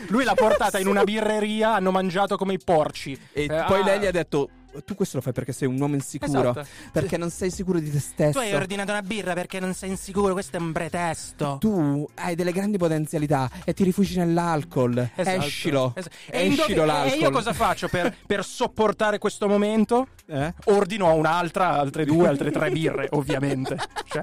Lui 0.08 0.24
l'ha 0.24 0.34
portata 0.34 0.78
in 0.78 0.86
una 0.86 1.02
birreria, 1.04 1.74
hanno 1.74 1.90
mangiato 1.90 2.36
come 2.36 2.54
i 2.54 2.58
porci. 2.62 3.18
E 3.32 3.44
Eh, 3.44 3.46
poi 3.66 3.80
ah, 3.80 3.84
lei 3.84 4.00
gli 4.00 4.06
ha 4.06 4.10
detto: 4.10 4.48
Tu 4.84 4.94
questo 4.94 5.16
lo 5.16 5.22
fai 5.22 5.32
perché 5.32 5.52
sei 5.52 5.68
un 5.68 5.78
uomo 5.80 5.94
insicuro. 5.94 6.50
Esatto. 6.50 6.66
Perché 6.92 7.16
non 7.16 7.28
sei 7.30 7.50
sicuro 7.50 7.78
di 7.78 7.90
te 7.90 7.98
stesso. 7.98 8.38
Tu 8.38 8.38
hai 8.38 8.54
ordinato 8.54 8.92
una 8.92 9.02
birra 9.02 9.34
perché 9.34 9.60
non 9.60 9.74
sei 9.74 9.90
insicuro, 9.90 10.32
questo 10.32 10.56
è 10.56 10.60
un 10.60 10.72
pretesto. 10.72 11.56
Tu 11.60 12.08
hai 12.16 12.34
delle 12.34 12.52
grandi 12.52 12.78
potenzialità 12.78 13.50
e 13.64 13.74
ti 13.74 13.84
rifugi 13.84 14.16
nell'alcol. 14.18 15.10
Esatto. 15.14 15.44
Escilo. 15.44 15.92
Esatto. 15.96 16.14
E, 16.30 16.46
Escilo 16.46 16.84
l'alcol. 16.84 17.18
e 17.18 17.20
io 17.20 17.30
cosa 17.30 17.52
faccio 17.52 17.88
per, 17.88 18.14
per 18.26 18.44
sopportare 18.44 19.18
questo 19.18 19.46
momento? 19.48 20.06
Eh? 20.26 20.54
Ordino 20.66 21.12
un'altra, 21.14 21.70
altre 21.78 22.04
due, 22.04 22.28
altre 22.28 22.50
tre 22.50 22.70
birre, 22.70 23.08
ovviamente. 23.12 23.76
Cioè, 24.06 24.22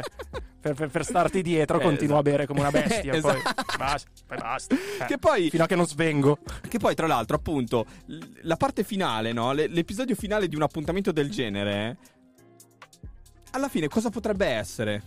per, 0.60 0.74
per- 0.74 0.90
per 0.90 1.06
starti 1.06 1.42
dietro, 1.42 1.80
Eh, 1.80 1.84
continuo 1.84 2.16
a 2.18 2.20
esatto. 2.20 2.30
bere 2.32 2.46
come 2.48 2.60
una 2.62 2.72
bestia. 2.72 3.14
Esatto. 3.14 3.42
Poi 3.66 3.78
basta. 3.78 4.10
Poi 4.28 4.38
basta. 4.38 4.76
Eh, 4.76 5.06
Che 5.06 5.18
poi- 5.18 5.50
Fino 5.50 5.64
a 5.64 5.68
che 5.68 5.76
non 5.76 5.86
svengo. 5.88 6.40
Che 6.68 6.78
poi, 6.80 6.96
tra 6.96 7.08
l'altro, 7.08 7.36
appunto, 7.36 7.86
la 8.42 8.56
parte 8.58 8.84
finale, 8.84 9.32
no? 9.34 9.52
Le- 9.54 9.68
l'episodio 9.68 10.16
finale 10.16 10.48
di 10.48 10.56
un 10.56 10.62
appuntamento 10.64 11.12
del 11.12 11.30
genere. 11.30 11.98
Alla 13.52 13.68
fine, 13.70 13.88
cosa 13.88 14.10
potrebbe 14.10 14.46
essere? 14.48 15.02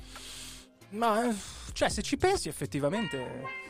Ma, 0.91 1.29
eh, 1.29 1.35
cioè, 1.73 1.89
se 1.89 2.03
ci 2.03 2.17
pensi, 2.17 2.49
effettivamente. 2.49 3.61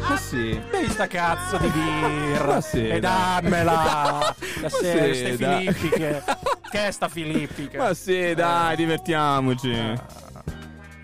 Ma 0.00 0.16
sì. 0.16 0.60
Bevi 0.70 0.88
sta 0.90 1.06
cazzo 1.06 1.56
di 1.58 1.68
birra. 1.68 2.44
Ma 2.54 2.60
sì, 2.60 2.88
e 2.88 3.00
dammela. 3.00 4.34
Ma 4.62 4.68
Ste, 4.68 5.14
sì, 5.14 5.20
ste 5.20 5.36
dai. 5.36 5.72
filippiche. 5.72 6.22
che 6.70 6.86
è 6.86 6.90
sta 6.90 7.08
filippica? 7.08 7.78
Ma 7.78 7.94
sì, 7.94 8.34
dai, 8.34 8.76
divertiamoci. 8.76 10.16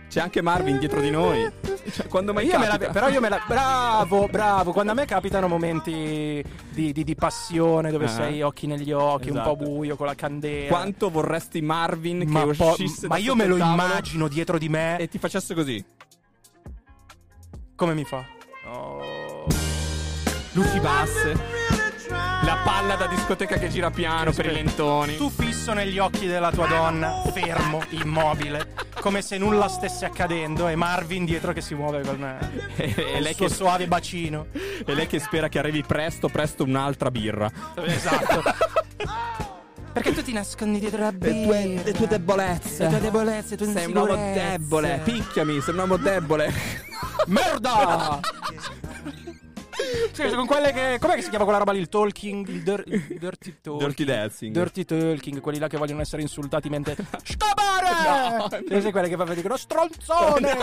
C'è 0.08 0.20
anche 0.20 0.42
Marvin 0.42 0.78
dietro 0.78 1.00
di 1.00 1.10
noi. 1.10 1.50
Cioè, 1.90 2.06
quando 2.06 2.32
mai 2.32 2.46
Io 2.46 2.56
me 2.58 2.66
la- 2.68 2.78
però 2.78 3.08
io 3.08 3.20
me 3.20 3.28
la. 3.28 3.42
Bravo, 3.46 4.28
bravo. 4.28 4.72
Quando 4.72 4.92
a 4.92 4.94
me 4.94 5.06
capitano 5.06 5.48
momenti 5.48 6.42
di, 6.70 6.92
di- 6.92 7.02
di 7.04 7.14
passione 7.16 7.90
dove 7.90 8.04
Ah. 8.04 8.08
sei 8.08 8.40
occhi 8.42 8.66
negli 8.68 8.92
occhi, 8.92 9.30
un 9.30 9.36
Esatto. 9.38 9.56
po' 9.56 9.64
buio 9.64 9.96
con 9.96 10.06
la 10.06 10.14
candela. 10.14 10.68
Quanto 10.68 11.10
vorresti 11.10 11.60
Marvin 11.62 12.22
ma, 12.28 12.42
che 12.44 12.62
uscisse 12.62 13.08
ma 13.08 13.16
io 13.16 13.34
me 13.34 13.46
lo 13.46 13.56
immagino 13.56 14.28
dietro 14.28 14.56
di 14.56 14.68
me. 14.68 14.98
e 14.98 15.08
ti 15.08 15.18
facesse 15.18 15.52
così? 15.52 15.84
Come 17.76 17.94
mi 17.94 18.04
fa? 18.04 18.24
Oh. 18.66 19.46
Luci 20.52 20.80
basse. 20.80 21.72
La 22.08 22.60
palla 22.64 22.94
da 22.96 23.06
discoteca 23.06 23.56
che 23.56 23.68
gira 23.68 23.90
piano 23.90 24.32
per 24.32 24.46
i 24.46 24.52
lentoni. 24.52 25.16
Tu 25.16 25.30
fisso 25.30 25.72
negli 25.72 25.98
occhi 25.98 26.26
della 26.26 26.50
tua 26.50 26.66
donna, 26.66 27.22
fermo, 27.32 27.82
immobile, 27.90 28.74
come 29.00 29.22
se 29.22 29.38
nulla 29.38 29.68
stesse 29.68 30.04
accadendo, 30.04 30.68
e 30.68 30.76
Marvin 30.76 31.24
dietro 31.24 31.52
che 31.52 31.60
si 31.60 31.74
muove 31.74 32.02
con 32.02 32.22
E, 32.76 32.94
il 33.16 33.22
lei 33.22 33.34
suo 33.34 33.46
che, 33.46 33.52
suave 33.54 33.86
bacino. 33.86 34.46
e 34.52 34.94
lei 34.94 35.06
che 35.06 35.18
spera 35.18 35.48
che 35.48 35.58
arrivi 35.58 35.82
presto, 35.82 36.28
presto 36.28 36.64
un'altra 36.64 37.10
birra. 37.10 37.50
Esatto. 37.76 38.42
Perché 39.94 40.12
tu 40.12 40.22
ti 40.22 40.32
nascondi 40.32 40.80
dietro 40.80 41.00
la 41.02 41.12
birra? 41.12 41.32
Le 41.32 41.44
tue, 41.44 41.82
le 41.84 41.92
tue 41.92 42.06
debolezze. 42.08 42.82
Le 42.84 42.88
tue 42.90 43.00
debolezze, 43.00 43.50
le 43.50 43.56
tue 43.56 43.72
Sei 43.72 43.86
un 43.86 43.96
uomo 43.96 44.14
debole. 44.34 45.00
Picchiami, 45.04 45.60
sei 45.60 45.72
un 45.72 45.78
uomo 45.80 45.96
debole. 45.96 46.52
Merda! 47.28 48.20
Sì, 50.12 50.28
con 50.34 50.46
quelle 50.46 50.72
che. 50.72 50.98
Com'è 51.00 51.14
che 51.14 51.22
si 51.22 51.28
chiama 51.28 51.44
quella 51.44 51.58
roba 51.60 51.72
lì? 51.72 51.78
Il 51.78 51.88
talking. 51.88 52.46
Il, 52.48 52.62
dir- 52.62 52.84
il 52.86 53.18
dirty 53.18 53.56
talking. 53.62 53.86
Dirty 53.88 54.04
dancing. 54.04 54.52
Dirty 54.52 54.84
talking, 54.84 55.40
quelli 55.40 55.58
là 55.58 55.68
che 55.68 55.76
vogliono 55.76 56.00
essere 56.00 56.22
insultati 56.22 56.68
mentre. 56.68 56.96
Scapare! 57.22 58.36
No, 58.38 58.48
Sì, 58.68 58.80
sì, 58.80 58.90
quelle 58.90 59.08
che 59.08 59.16
fa 59.16 59.24
dicono 59.34 59.56
stronzone! 59.56 60.56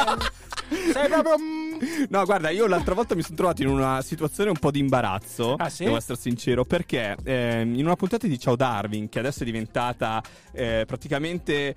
Sei 0.93 1.07
proprio. 1.09 1.35
un- 1.35 1.70
No, 2.09 2.25
guarda, 2.25 2.49
io 2.49 2.67
l'altra 2.67 2.93
volta 2.93 3.15
mi 3.15 3.21
sono 3.23 3.35
trovato 3.35 3.61
in 3.61 3.67
una 3.69 4.01
situazione 4.01 4.49
un 4.49 4.57
po' 4.59 4.71
di 4.71 4.79
imbarazzo. 4.79 5.55
Ah, 5.55 5.69
sì? 5.69 5.83
Devo 5.85 5.97
essere 5.97 6.17
sincero, 6.19 6.63
perché 6.65 7.15
ehm, 7.23 7.75
in 7.75 7.85
una 7.85 7.95
puntata 7.95 8.27
di 8.27 8.37
Ciao 8.39 8.55
Darwin, 8.55 9.09
che 9.09 9.19
adesso 9.19 9.41
è 9.43 9.45
diventata 9.45 10.21
eh, 10.53 10.83
praticamente 10.85 11.75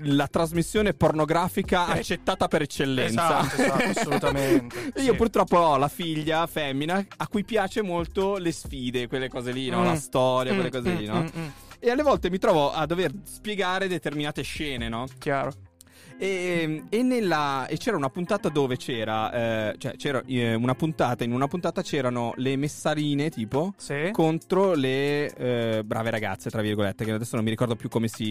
la 0.00 0.26
trasmissione 0.26 0.92
pornografica 0.92 1.94
Eh. 1.94 1.98
accettata 2.00 2.48
per 2.48 2.62
eccellenza. 2.62 3.40
Esatto, 3.40 3.62
esatto, 3.62 3.84
assolutamente. 3.98 4.92
Io 4.96 5.12
Sì. 5.12 5.16
purtroppo 5.16 5.56
ho 5.56 5.76
la 5.78 5.88
figlia 5.88 6.46
femmina 6.46 7.02
a 7.16 7.28
cui 7.28 7.44
piace 7.44 7.80
molto 7.82 8.36
le 8.36 8.52
sfide, 8.52 9.08
quelle 9.08 9.28
cose 9.28 9.52
lì, 9.52 9.70
no? 9.70 9.80
Mm. 9.80 9.84
La 9.84 9.96
storia, 9.96 10.52
quelle 10.52 10.68
Mm, 10.68 10.70
cose 10.70 10.90
lì, 10.92 11.04
mm, 11.06 11.10
no? 11.12 11.20
mm, 11.22 11.26
mm. 11.40 11.46
E 11.78 11.90
alle 11.90 12.02
volte 12.02 12.28
mi 12.30 12.38
trovo 12.38 12.72
a 12.72 12.84
dover 12.86 13.10
spiegare 13.24 13.88
determinate 13.88 14.42
scene, 14.42 14.88
no? 14.88 15.06
Chiaro. 15.18 15.52
E, 16.18 16.84
e 16.88 17.02
nella- 17.02 17.66
e 17.66 17.76
c'era 17.76 17.96
una 17.96 18.08
puntata 18.08 18.48
dove 18.48 18.76
c'era, 18.78 19.70
eh, 19.70 19.74
cioè 19.76 19.96
c'era 19.96 20.22
eh, 20.26 20.54
una 20.54 20.74
puntata, 20.74 21.24
in 21.24 21.32
una 21.32 21.46
puntata 21.46 21.82
c'erano 21.82 22.32
le 22.36 22.56
messarine 22.56 23.28
tipo 23.28 23.74
contro 24.12 24.72
le 24.74 25.30
eh, 25.34 25.82
brave 25.84 26.10
ragazze, 26.10 26.48
tra 26.48 26.62
virgolette, 26.62 27.04
che 27.04 27.12
adesso 27.12 27.36
non 27.36 27.44
mi 27.44 27.50
ricordo 27.50 27.76
più 27.76 27.90
come 27.90 28.08
si 28.08 28.24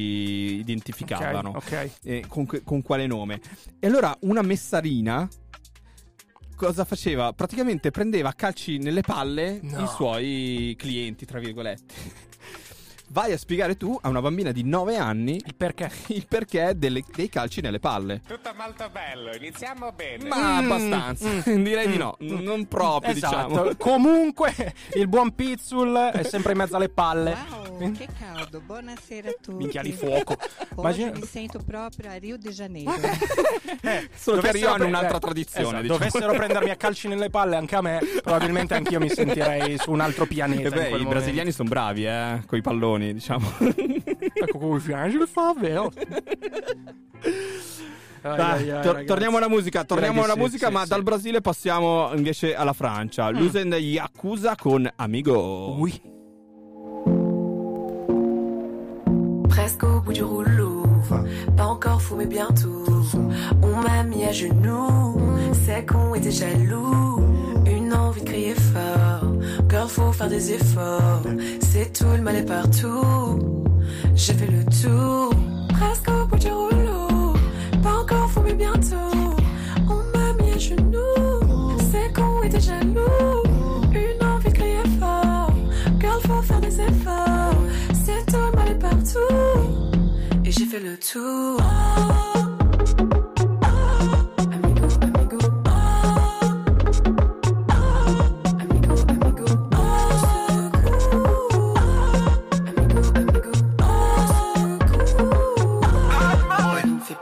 identificavano, 0.56 1.50
Ok, 1.50 1.56
ok. 1.56 1.92
eh, 2.04 2.24
con, 2.28 2.48
con 2.64 2.82
quale 2.82 3.06
nome. 3.06 3.40
E 3.80 3.86
allora 3.86 4.16
una 4.22 4.42
messarina 4.42 5.28
cosa 6.56 6.86
faceva? 6.86 7.34
Praticamente 7.34 7.92
prendeva 7.92 8.30
a 8.30 8.34
calci 8.34 8.80
nelle 8.80 9.02
palle 9.02 9.60
No. 9.62 9.84
i 9.84 9.88
suoi 9.88 10.74
clienti, 10.78 11.26
tra 11.26 11.38
virgolette. 11.38 11.94
Vai 13.10 13.32
a 13.32 13.38
spiegare 13.38 13.78
tu 13.78 13.98
a 14.02 14.10
una 14.10 14.20
bambina 14.22 14.52
di 14.52 14.64
9 14.64 14.98
anni 14.98 15.36
il 15.46 15.56
perché, 15.56 15.90
il 16.08 16.26
perché 16.28 16.74
delle- 16.76 17.04
dei 17.16 17.30
calci 17.30 17.62
nelle 17.62 17.80
palle. 17.80 18.22
Tutto 18.28 18.52
molto 18.58 18.90
bello, 18.92 19.34
iniziamo 19.36 19.92
bene. 19.94 20.28
Ma 20.28 20.60
Mm, 20.62 20.72
abbastanza, 20.72 21.30
mm, 21.50 21.64
direi 21.64 21.88
di 21.88 21.96
mm, 21.96 22.00
no, 22.00 22.18
mm. 22.22 22.38
non 22.40 22.68
proprio 22.68 23.12
Esatto. 23.14 23.48
diciamo. 23.48 23.76
Comunque, 23.78 24.74
il 24.96 25.08
buon 25.08 25.34
Pizzul 25.34 25.96
è 26.14 26.24
sempre 26.24 26.52
in 26.54 26.58
mezzo 26.58 26.76
alle 26.76 26.90
palle. 26.90 27.38
Wow, 27.50 27.92
che 27.94 28.08
caldo, 28.20 28.60
buonasera 28.60 29.30
a 29.30 29.34
tutti. 29.42 29.56
Minchia 29.58 29.82
di 29.82 29.92
fuoco. 29.92 30.36
Oggi 30.76 31.04
mi 31.06 31.24
sento 31.24 31.60
proprio 31.66 32.10
a 32.10 32.16
Rio 32.16 32.38
de 32.38 32.50
Janeiro. 32.52 32.92
Solo 34.16 34.42
che 34.42 34.52
Rio 34.52 34.72
hanno 34.72 34.86
un'altra 34.88 35.18
eh, 35.18 35.20
tradizione. 35.20 35.68
esatto, 35.68 35.82
diciamo. 35.82 35.98
Dovessero 36.00 36.34
prendermi 36.34 36.70
a 36.70 36.76
calci 36.76 37.08
nelle 37.08 37.30
palle 37.30 37.56
anche 37.56 37.76
a 37.76 37.82
me, 37.82 38.00
probabilmente 38.24 38.74
anch'io 38.74 39.00
mi 39.00 39.10
sentirei 39.10 39.78
su 39.78 39.92
un 39.92 40.00
altro 40.02 40.26
pianeta. 40.26 40.62
E 40.62 40.64
in 40.66 40.70
beh, 40.70 40.76
quel 40.76 40.86
i 40.88 40.90
momento. 41.04 41.10
brasiliani 41.10 41.52
sono 41.52 41.70
bravi, 41.70 42.06
eh, 42.06 42.42
con 42.46 42.58
i 42.58 42.62
palloni, 42.62 42.95
diciamo. 42.98 43.48
Ecco 43.60 44.58
come 44.58 44.80
fianci 44.80 45.18
le 45.18 45.28
fa, 45.28 45.54
vero? 45.58 45.92
Ai, 48.26 48.38
Dai, 48.38 48.62
ai, 48.64 48.72
ai, 48.72 48.82
tor- 48.82 49.04
torniamo 49.04 49.38
alla 49.38 49.48
musica, 49.48 49.84
torniamo 49.84 50.24
alla 50.24 50.34
sì, 50.34 50.40
musica, 50.40 50.68
sì, 50.68 50.74
ma 50.74 50.82
sì. 50.82 50.88
dal 50.90 51.04
Brasile 51.04 51.42
passiamo 51.42 52.12
invece 52.16 52.56
alla 52.56 52.74
Francia. 52.74 53.32
Mm. 53.32 53.38
Lusen 53.38 53.72
Yakuza 53.74 54.56
con 54.56 54.92
Amigo. 54.96 55.78
Presque 59.48 59.88
au 59.88 60.02
bout 60.02 60.14
du 60.14 60.24
rouleau, 60.24 60.84
pas 61.56 61.66
encore 61.68 62.02
fou 62.02 62.16
mais 62.16 62.28
bientôt. 62.28 62.84
On 63.62 63.76
m'a 63.84 64.02
mis 64.04 64.24
à 64.26 64.32
genoux, 64.32 65.22
c'est 65.54 65.86
qu'on 65.86 66.16
était 66.16 66.32
jaloux. 66.32 67.22
Une 67.68 67.94
envie 67.94 68.22
de 68.22 68.26
crier 68.26 68.56
fort, 68.56 69.35
girl 69.70 69.88
faut 69.88 70.12
faire 70.12 70.30
des 70.30 70.52
efforts. 70.54 71.24
C'est 71.60 71.94
tout 71.94 72.06
le 72.16 72.22
mal 72.22 72.36
est 72.36 72.46
partout. 72.46 73.40
J'ai 74.16 74.34
fait 74.34 74.48
le 74.48 74.64
tour, 74.66 75.34
presque 75.70 76.10
au 76.10 76.26
bout 76.28 76.38
du 76.38 76.52
rouleau, 76.52 77.34
pas 77.84 78.00
encore 78.02 78.30
fou 78.32 78.42
mais 78.44 78.54
bientôt. 78.54 78.96
On 79.90 80.18
m'a 80.18 80.34
mis 80.42 80.52
à 80.52 80.58
genoux, 80.58 81.78
c'est 81.92 82.14
qu'on 82.14 82.42
était 82.44 82.62
jaloux. 82.62 83.44
Une 83.92 84.26
envie 84.26 84.50
de 84.50 84.54
crier 84.54 84.84
fort, 85.00 85.54
girl 86.00 86.22
faut 86.28 86.42
faire 86.42 86.62
des 86.62 86.80
efforts. 86.82 87.56
C'est 87.94 88.26
tout 88.32 88.38
le 88.38 88.56
mal 88.56 88.70
est 88.70 88.80
partout. 88.80 89.20
Et 90.44 90.52
j'ai 90.52 90.66
fait 90.66 90.80
le 90.80 90.98
tour. 90.98 91.60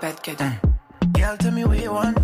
Ne 0.04 0.10
fais 0.10 0.16
pas 0.16 0.34
de 0.34 0.36
cadeau. 0.36 0.52
Girl, 1.16 1.38
tell 1.38 1.52
me 1.52 1.64
what 1.64 1.80
you 1.80 1.94
want 1.94 2.23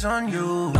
eyes 0.00 0.04
on 0.04 0.28
you. 0.28 0.72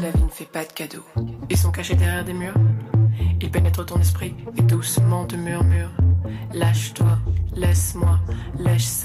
La 0.00 0.10
vie 0.10 0.22
ne 0.22 0.28
fait 0.30 0.44
pas 0.44 0.64
de 0.64 0.72
cadeaux. 0.72 1.04
Ils 1.50 1.56
sont 1.56 1.70
cachés 1.70 1.94
derrière 1.94 2.24
des 2.24 2.32
murs. 2.32 2.54
Ils 3.40 3.50
pénètrent 3.50 3.84
ton 3.84 4.00
esprit 4.00 4.34
et 4.56 4.62
doucement 4.62 5.24
te 5.24 5.36
murmurent. 5.36 5.92
Lâche-toi, 6.52 7.18
laisse-moi, 7.56 8.18
lèche 8.58 8.84
ça. 8.84 9.03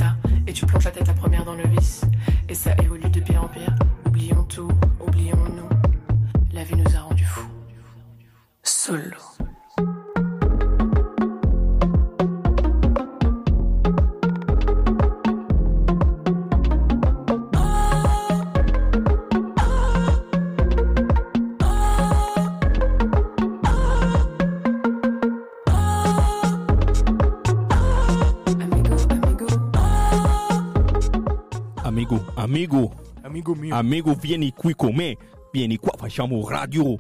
Amigo 33.52 33.56
mio. 33.56 33.76
amigo, 33.76 34.14
vieni 34.16 34.54
qui 34.54 34.74
con 34.76 34.94
me. 34.94 35.16
Vieni 35.52 35.78
qua, 35.78 35.94
facciamo 35.98 36.48
radio. 36.48 36.98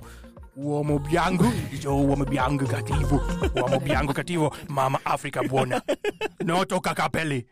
Uomo 0.55 0.99
bianco, 0.99 1.49
dice 1.69 1.87
uomo 1.87 2.25
bianco 2.25 2.65
cattivo, 2.65 3.21
uomo 3.55 3.79
bianco 3.79 4.11
cattivo, 4.11 4.53
mamma 4.67 4.99
Africa 5.03 5.41
buona. 5.41 5.81
No 6.39 6.65
tocca 6.65 6.91
capelli. 6.91 7.45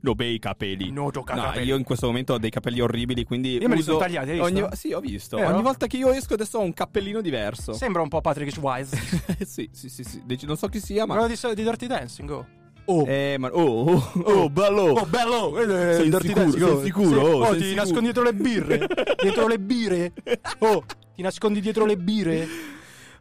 No, 0.00 0.14
bei 0.14 0.38
capelli. 0.38 0.90
No 0.90 1.10
tocca 1.10 1.34
No, 1.34 1.42
capelli. 1.42 1.66
io 1.66 1.76
in 1.76 1.82
questo 1.84 2.06
momento 2.06 2.34
ho 2.34 2.38
dei 2.38 2.48
capelli 2.48 2.80
orribili, 2.80 3.24
quindi 3.24 3.58
Io 3.58 3.68
me 3.68 3.74
li 3.74 3.82
sono 3.82 3.98
tagliati, 3.98 4.30
hai 4.30 4.38
visto? 4.38 4.64
ogni- 4.64 4.76
Sì, 4.76 4.92
ho 4.94 5.00
visto. 5.00 5.36
Vero? 5.36 5.52
Ogni 5.52 5.62
volta 5.62 5.86
che 5.86 5.98
io 5.98 6.10
esco 6.12 6.34
adesso 6.34 6.56
ho 6.58 6.62
un 6.62 6.72
cappellino 6.72 7.20
diverso. 7.20 7.74
Sembra 7.74 8.00
un 8.00 8.08
po' 8.08 8.22
Patrick 8.22 8.56
Wise. 8.62 8.96
sì, 9.44 9.68
sì, 9.70 9.90
sì, 9.90 10.02
sì. 10.02 10.22
Non 10.46 10.56
so 10.56 10.68
chi 10.68 10.80
sia, 10.80 11.04
ma 11.04 11.16
Quello 11.16 11.28
di, 11.28 11.54
di 11.54 11.62
Dirty 11.62 11.86
Dancing, 11.86 12.30
oh. 12.30 12.46
Oh. 12.86 13.04
Eh, 13.06 13.36
ma 13.38 13.48
oh, 13.52 13.92
oh, 13.94 14.10
oh, 14.24 14.48
bello. 14.50 14.82
Oh, 14.92 15.06
bello! 15.06 15.58
eh, 15.58 15.94
Sei 15.94 16.08
Dirty 16.10 16.28
sicuro? 16.28 16.42
Dancing, 16.44 16.62
Sei 16.64 16.70
oh. 16.72 16.82
sicuro? 16.82 17.08
Sì. 17.08 17.16
Oh, 17.16 17.38
Oh, 17.38 17.44
sei 17.50 17.58
ti 17.58 17.62
sicuro? 17.64 17.80
nascondi 17.82 18.02
dietro 18.04 18.22
le 18.22 18.34
birre. 18.34 18.86
dietro 19.22 19.46
le 19.46 19.58
birre. 19.58 20.12
Oh, 20.58 20.84
ti 21.14 21.22
nascondi 21.22 21.60
dietro 21.60 21.86
le 21.86 21.96
birre. 21.96 22.48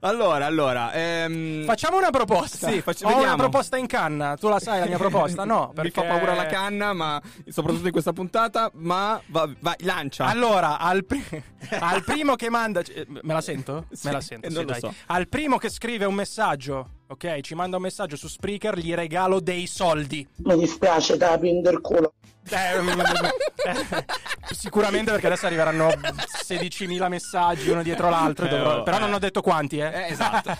Allora, 0.05 0.45
allora, 0.45 0.91
ehm... 0.91 1.63
Facciamo 1.63 1.95
una 1.95 2.09
proposta. 2.09 2.69
Sì, 2.69 2.81
facci- 2.81 3.05
Ho 3.05 3.07
vediamo. 3.07 3.23
una 3.23 3.35
proposta 3.37 3.77
in 3.77 3.87
canna. 3.87 4.35
Tu 4.35 4.49
la 4.49 4.59
sai 4.59 4.79
la 4.81 4.85
mia 4.85 4.97
proposta? 4.97 5.45
No, 5.45 5.67
Mi 5.73 5.73
perché 5.75 5.91
fa 5.91 6.03
paura 6.03 6.33
la 6.35 6.45
canna, 6.45 6.91
ma 6.91 7.21
soprattutto 7.47 7.85
in 7.85 7.93
questa 7.93 8.11
puntata, 8.11 8.69
ma 8.73 9.17
va- 9.27 9.49
vai, 9.61 9.75
lancia. 9.79 10.25
Allora, 10.25 10.77
al, 10.77 11.05
pri- 11.05 11.23
al 11.79 12.03
primo 12.03 12.35
che 12.35 12.49
manda. 12.49 12.81
eh, 12.81 13.05
Me 13.07 13.33
la 13.33 13.39
sento? 13.39 13.85
Sì, 13.93 14.07
Me 14.07 14.11
la 14.11 14.19
sento, 14.19 14.47
eh, 14.47 14.49
sì, 14.49 14.55
non 14.57 14.65
lo 14.65 14.71
dai. 14.71 14.79
so. 14.81 14.93
Al 15.05 15.29
primo 15.29 15.57
che 15.57 15.69
scrive 15.69 16.03
un 16.03 16.15
messaggio, 16.15 16.89
ok? 17.07 17.39
Ci 17.41 17.55
manda 17.55 17.77
un 17.77 17.83
messaggio 17.83 18.15
su 18.15 18.27
Spreaker, 18.27 18.77
gli 18.77 18.93
regalo 18.93 19.39
dei 19.39 19.67
soldi. 19.67 20.27
Mi 20.43 20.57
dispiace, 20.57 21.17
da 21.17 21.37
prendere 21.37 21.75
il 21.75 21.81
culo. 21.81 22.13
Eh, 22.49 22.81
mm, 22.81 22.99
eh, 22.99 24.05
sicuramente 24.53 25.11
perché 25.11 25.27
adesso 25.27 25.45
arriveranno 25.45 25.87
16.000 25.87 27.07
messaggi 27.07 27.69
uno 27.69 27.81
dietro 27.81 28.09
l'altro. 28.09 28.45
Eh, 28.45 28.49
dovrò- 28.49 28.79
oh, 28.79 28.83
Però 28.83 28.97
eh. 28.97 28.99
non 28.99 29.13
ho 29.13 29.19
detto 29.19 29.41
quanti, 29.41 29.77
eh. 29.77 30.07
Eh, 30.07 30.11
esatto. 30.11 30.51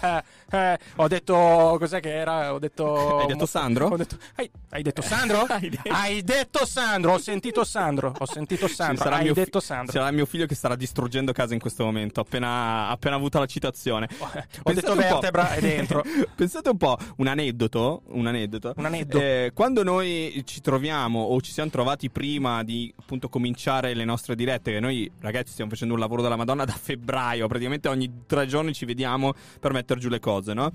Ho 0.97 1.07
detto. 1.07 1.75
Cos'è 1.79 1.99
che 1.99 2.13
era? 2.13 2.53
Ho 2.53 2.59
detto. 2.59 3.17
Hai 3.17 3.25
detto 3.25 3.45
Sandro? 3.45 3.87
Ho 3.87 3.97
detto- 3.97 4.17
hai, 4.35 4.49
hai 4.69 4.81
detto 4.83 5.01
Sandro? 5.01 5.47
hai, 5.89 6.21
detto... 6.21 6.65
Sandro. 6.65 7.13
Ho 7.13 7.17
sentito 7.17 7.63
Sandro. 7.63 8.13
Ho 8.17 8.25
sentito 8.25 8.67
Sandro. 8.67 9.03
sarà 9.03 9.17
hai 9.17 9.27
fi- 9.27 9.33
detto 9.33 9.59
Sandro. 9.59 9.91
Sarà 9.91 10.11
mio 10.11 10.25
figlio 10.25 10.45
che 10.45 10.55
starà 10.55 10.75
distruggendo 10.75 11.31
casa 11.33 11.53
in 11.53 11.59
questo 11.59 11.83
momento, 11.83 12.19
appena, 12.19 12.87
appena 12.89 13.15
avuto 13.15 13.39
la 13.39 13.45
citazione. 13.47 14.07
Ho 14.19 14.29
Pensate 14.29 14.73
detto 14.73 14.95
vertebra 14.95 15.49
è 15.53 15.59
dentro. 15.59 16.03
Pensate 16.35 16.69
un 16.69 16.77
po', 16.77 16.97
un 17.17 17.27
aneddoto, 17.27 18.03
un 18.07 18.27
aneddoto. 18.27 18.73
Un 18.77 18.85
aneddoto. 18.85 19.23
Eh, 19.23 19.51
quando 19.53 19.83
noi 19.83 20.41
ci 20.45 20.61
troviamo 20.61 21.21
o 21.21 21.41
ci 21.41 21.51
siamo 21.51 21.69
trovati 21.69 22.09
prima 22.09 22.63
di 22.63 22.93
appunto 22.97 23.29
cominciare 23.29 23.93
le 23.93 24.05
nostre 24.05 24.35
dirette, 24.35 24.71
che 24.71 24.79
noi 24.79 25.09
ragazzi 25.19 25.51
stiamo 25.51 25.69
facendo 25.69 25.93
un 25.93 25.99
lavoro 25.99 26.21
della 26.21 26.35
Madonna 26.35 26.65
da 26.65 26.73
febbraio, 26.73 27.47
praticamente 27.47 27.87
ogni 27.87 28.11
tre 28.25 28.45
giorni 28.47 28.73
ci 28.73 28.85
vediamo 28.85 29.33
per 29.59 29.73
mettere 29.73 29.99
giù 29.99 30.09
le 30.09 30.19
cose, 30.19 30.53
no? 30.53 30.71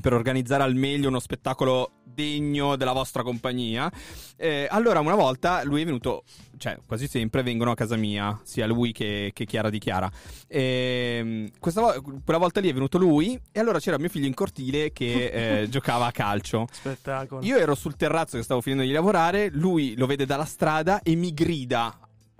Per 0.00 0.12
organizzare 0.12 0.62
al 0.62 0.74
meglio 0.74 1.08
uno 1.08 1.20
spettacolo 1.20 1.90
degno 2.14 2.76
della 2.76 2.92
vostra 2.92 3.22
compagnia. 3.22 3.90
Eh, 4.36 4.66
allora, 4.70 5.00
una 5.00 5.14
volta 5.14 5.62
lui 5.64 5.82
è 5.82 5.84
venuto, 5.84 6.22
cioè 6.56 6.78
quasi 6.86 7.06
sempre 7.08 7.42
vengono 7.42 7.72
a 7.72 7.74
casa 7.74 7.96
mia, 7.96 8.40
sia 8.44 8.66
lui 8.66 8.92
che, 8.92 9.30
che 9.34 9.44
Chiara 9.44 9.70
di 9.70 9.78
Chiara. 9.78 10.10
E, 10.46 11.50
questa 11.58 11.80
vo- 11.80 12.20
quella 12.24 12.38
volta 12.38 12.60
lì 12.60 12.68
è 12.68 12.72
venuto 12.72 12.98
lui, 12.98 13.38
e 13.52 13.60
allora 13.60 13.78
c'era 13.78 13.98
mio 13.98 14.08
figlio 14.08 14.26
in 14.26 14.34
cortile 14.34 14.92
che 14.92 15.62
eh, 15.62 15.68
giocava 15.70 16.06
a 16.06 16.12
calcio. 16.12 16.66
Spettacolo. 16.70 17.44
Io 17.44 17.56
ero 17.56 17.74
sul 17.74 17.96
terrazzo 17.96 18.36
che 18.36 18.42
stavo 18.42 18.60
finendo 18.60 18.84
di 18.84 18.92
lavorare, 18.92 19.50
lui 19.50 19.94
lo 19.96 20.06
vede 20.06 20.24
dalla 20.26 20.44
strada 20.44 21.02
e 21.02 21.14
mi 21.14 21.34
grida: 21.34 21.98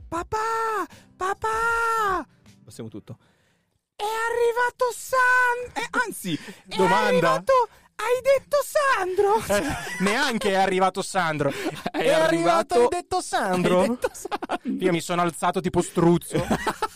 Papà! 0.09 0.87
Papà! 1.17 2.27
Passiamo 2.65 2.89
tutto. 2.89 3.19
È 3.97 4.03
arrivato 4.03 4.93
San... 4.93 5.83
Eh, 5.85 5.89
anzi, 6.07 6.35
è 6.69 6.77
Domanda. 6.77 7.07
arrivato... 7.07 7.53
Hai 7.97 8.21
detto 8.23 8.57
Sandro? 8.65 9.37
Eh, 9.55 10.03
neanche 10.03 10.51
è 10.51 10.55
arrivato 10.57 11.01
Sandro. 11.01 11.51
È 11.51 11.99
È, 11.99 12.11
arrivato, 12.11 12.75
arrivato- 12.75 12.75
hai 12.81 12.89
detto 12.91 13.21
Sandro? 13.21 13.81
Hai 13.83 13.89
detto 13.89 14.11
Sandro. 14.13 14.85
Io 14.85 14.91
mi 14.93 15.01
sono 15.01 15.23
alzato 15.23 15.61
tipo 15.61 15.81
struzzo 15.81 16.45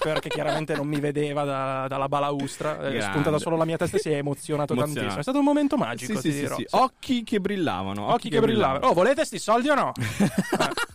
perché 0.01 0.29
chiaramente 0.29 0.75
non 0.75 0.89
mi 0.89 0.99
vedeva 0.99 1.45
da- 1.45 1.87
dalla 1.89 2.09
balaustra. 2.09 2.79
È 2.81 2.91
Grande. 2.91 3.03
spuntata 3.03 3.39
solo 3.39 3.57
la 3.57 3.65
mia 3.65 3.77
testa 3.77 3.97
e 3.97 4.01
si 4.01 4.11
è 4.11 4.17
emozionato 4.17 4.73
Emozionato. 4.73 4.95
tantissimo. 4.99 5.21
È 5.21 5.23
stato 5.23 5.39
un 5.39 5.45
momento 5.45 5.77
magico. 5.77 6.15
Sì, 6.17 6.21
ti 6.21 6.31
sì, 6.31 6.35
sì, 6.35 6.41
dirò. 6.43 6.57
sì. 6.57 6.65
Sì. 6.67 6.77
Occhi 6.77 7.23
che 7.23 7.39
brillavano. 7.41 8.13
Occhi 8.13 8.29
che 8.29 8.41
brillavano. 8.41 8.87
Oh, 8.89 8.93
volete 8.93 9.25
sti 9.25 9.39
soldi 9.39 9.69
o 9.69 9.75
no? 9.75 9.93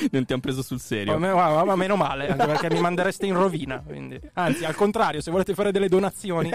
non 0.12 0.24
ti 0.24 0.32
hanno 0.32 0.42
preso 0.42 0.62
sul 0.62 0.80
serio. 0.80 1.18
Ma, 1.18 1.34
ma- 1.34 1.64
ma 1.64 1.76
meno 1.76 1.96
male, 1.96 2.28
anche 2.28 2.46
perché 2.46 2.70
mi 2.70 2.80
mandereste 2.80 3.26
in 3.26 3.34
rovina. 3.34 3.82
quindi. 3.84 4.18
Anzi, 4.34 4.64
al 4.64 4.74
contrario, 4.74 5.20
se 5.20 5.30
volete 5.30 5.54
fare 5.54 5.72
delle 5.72 5.88
donazioni, 5.88 6.50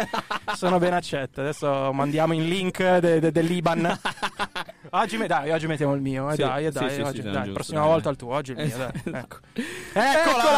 sono 0.56 0.78
ben 0.80 0.94
accette. 0.94 1.42
Adesso 1.42 1.92
mandiamo 1.94 2.34
in 2.34 2.48
link 2.48 2.78
de- 3.00 3.20
de- 3.20 3.32
dell'Iban. 3.32 4.00
Oggi, 4.94 5.18
me- 5.18 5.26
dai, 5.28 5.50
oggi 5.52 5.68
mettiamo 5.68 5.94
il 5.94 6.02
mio. 6.02 6.30
eh, 6.32 6.36
Sì, 6.36 6.42
dai, 6.42 6.66
eh, 6.66 6.72
dai, 6.72 6.89
sì, 6.89 6.96
sì, 6.96 7.02
oggi- 7.02 7.22
sì, 7.22 7.30
dai, 7.30 7.34
giusto, 7.44 7.54
prossima 7.54 7.80
dai. 7.80 7.89
volta 7.89 8.10
il 8.10 8.16
tuo, 8.18 8.34
oggi 8.34 8.52
il 8.52 8.58
mio. 8.58 8.66
Dai. 8.76 8.92
Esatto. 9.06 9.10
Ecco. 9.18 9.38
Eccola! 9.94 10.50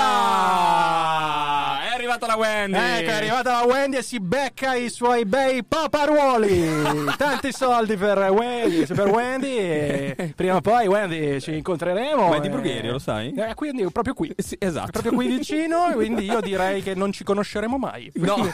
È 1.84 1.94
arrivata 1.94 2.26
la 2.26 2.36
Wendy! 2.36 2.78
Ecco, 2.78 3.10
è 3.12 3.14
arrivata 3.14 3.52
la 3.52 3.64
Wendy 3.66 3.98
e 3.98 4.02
si 4.02 4.20
becca 4.20 4.74
i 4.74 4.90
suoi 4.90 5.26
bei 5.26 5.64
paparuoli. 5.64 6.68
Tanti 7.16 7.52
soldi 7.52 7.96
per 7.96 8.18
Wendy, 8.32 8.88
per 8.88 9.08
Wendy 9.08 10.34
prima 10.36 10.56
o 10.56 10.62
poi 10.62 10.88
Wendy 10.88 11.40
ci 11.40 11.56
incontreremo. 11.56 12.30
Wendy 12.30 12.50
Brugherio, 12.50 12.94
lo 12.94 13.00
sai? 13.00 13.34
Eh, 13.34 13.54
quindi 13.54 13.88
proprio 13.92 14.16
qui. 14.16 14.34
Sì, 14.38 14.56
esatto. 14.60 14.90
Proprio 14.94 15.14
qui 15.14 15.28
vicino, 15.28 15.92
quindi 15.96 16.26
io 16.26 16.42
direi 16.42 16.82
che 16.82 16.96
non 16.96 17.12
ci 17.12 17.24
conosceremo 17.24 17.78
mai. 17.78 18.12
No. 18.16 18.52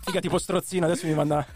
Figa 0.00 0.20
tipo 0.20 0.38
strozzino, 0.38 0.86
adesso 0.86 1.06
mi 1.06 1.12
manda 1.14 1.46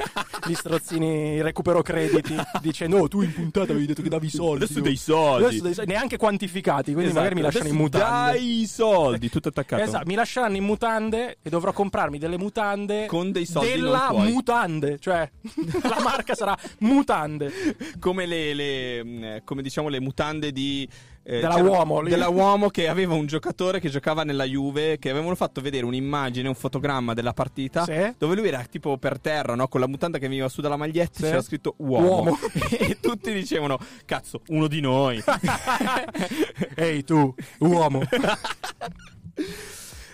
gli 0.46 0.52
strozzini 0.54 1.40
recupero 1.42 1.80
crediti 1.82 2.36
dicendo 2.60 2.98
"Oh, 2.98 3.08
tu 3.08 3.22
in 3.22 3.32
puntata 3.40 3.70
avevi 3.72 3.86
detto 3.86 4.02
che 4.02 4.08
davi 4.08 4.26
i 4.26 4.30
soldi". 4.30 4.64
Adesso 4.64 4.80
dei 4.80 4.96
soldi. 4.96 5.44
Adesso 5.44 5.62
dei 5.62 5.74
soldi, 5.74 5.92
neanche 5.92 6.16
quantificati, 6.16 6.92
quindi 6.92 7.10
Esatto. 7.10 7.18
magari 7.18 7.34
mi 7.34 7.42
lasciano 7.42 7.68
in 7.68 7.74
Adesso 7.74 7.98
mutande. 7.98 8.38
Dai 8.38 8.60
i 8.60 8.66
soldi, 8.66 9.30
tutto 9.30 9.48
attaccato. 9.48 9.82
Esatto, 9.82 10.06
mi 10.06 10.14
lasceranno 10.14 10.56
in 10.56 10.64
mutande 10.64 11.38
e 11.42 11.50
dovrò 11.50 11.72
comprarmi 11.72 12.18
delle 12.18 12.38
mutande 12.38 13.06
Con 13.06 13.32
dei 13.32 13.46
soldi 13.46 13.70
della 13.70 14.10
mutande, 14.12 14.98
cioè 14.98 15.30
la 15.82 16.00
marca 16.02 16.34
sarà 16.34 16.56
mutande. 16.78 17.52
come 17.98 18.26
le, 18.26 18.54
le, 18.54 19.04
mh, 19.04 19.40
come 19.44 19.62
diciamo 19.62 19.88
le 19.88 20.00
mutande 20.00 20.52
di 20.52 20.88
eh, 21.30 21.40
Della 21.40 21.56
Uomo, 21.56 22.02
della 22.02 22.28
Uomo 22.30 22.70
che 22.70 22.88
aveva 22.88 23.12
un 23.12 23.26
giocatore 23.26 23.80
che 23.80 23.90
giocava 23.90 24.24
nella 24.24 24.44
Juve 24.44 24.98
che 24.98 25.10
avevano 25.10 25.34
fatto 25.34 25.60
vedere 25.60 25.84
un'immagine 25.84 26.48
un 26.48 26.54
fotogramma 26.54 27.12
della 27.12 27.34
partita 27.34 27.84
Sì. 27.84 28.14
dove 28.16 28.34
lui 28.34 28.48
era 28.48 28.64
tipo 28.64 28.96
per 28.96 29.20
terra 29.20 29.54
no? 29.54 29.68
con 29.68 29.80
la 29.80 29.88
mutanda 29.88 30.16
che 30.16 30.26
veniva 30.26 30.48
su 30.48 30.62
dalla 30.62 30.76
maglietta 30.78 31.18
Sì. 31.18 31.22
c'era 31.24 31.42
scritto 31.42 31.74
uomo, 31.78 32.06
Uomo. 32.06 32.38
e 32.78 32.96
tutti 32.98 33.30
dicevano 33.32 33.78
cazzo 34.06 34.40
uno 34.48 34.68
di 34.68 34.80
noi 34.80 35.22
Ehi 36.74 37.04
tu, 37.04 37.34
uomo. 37.58 38.00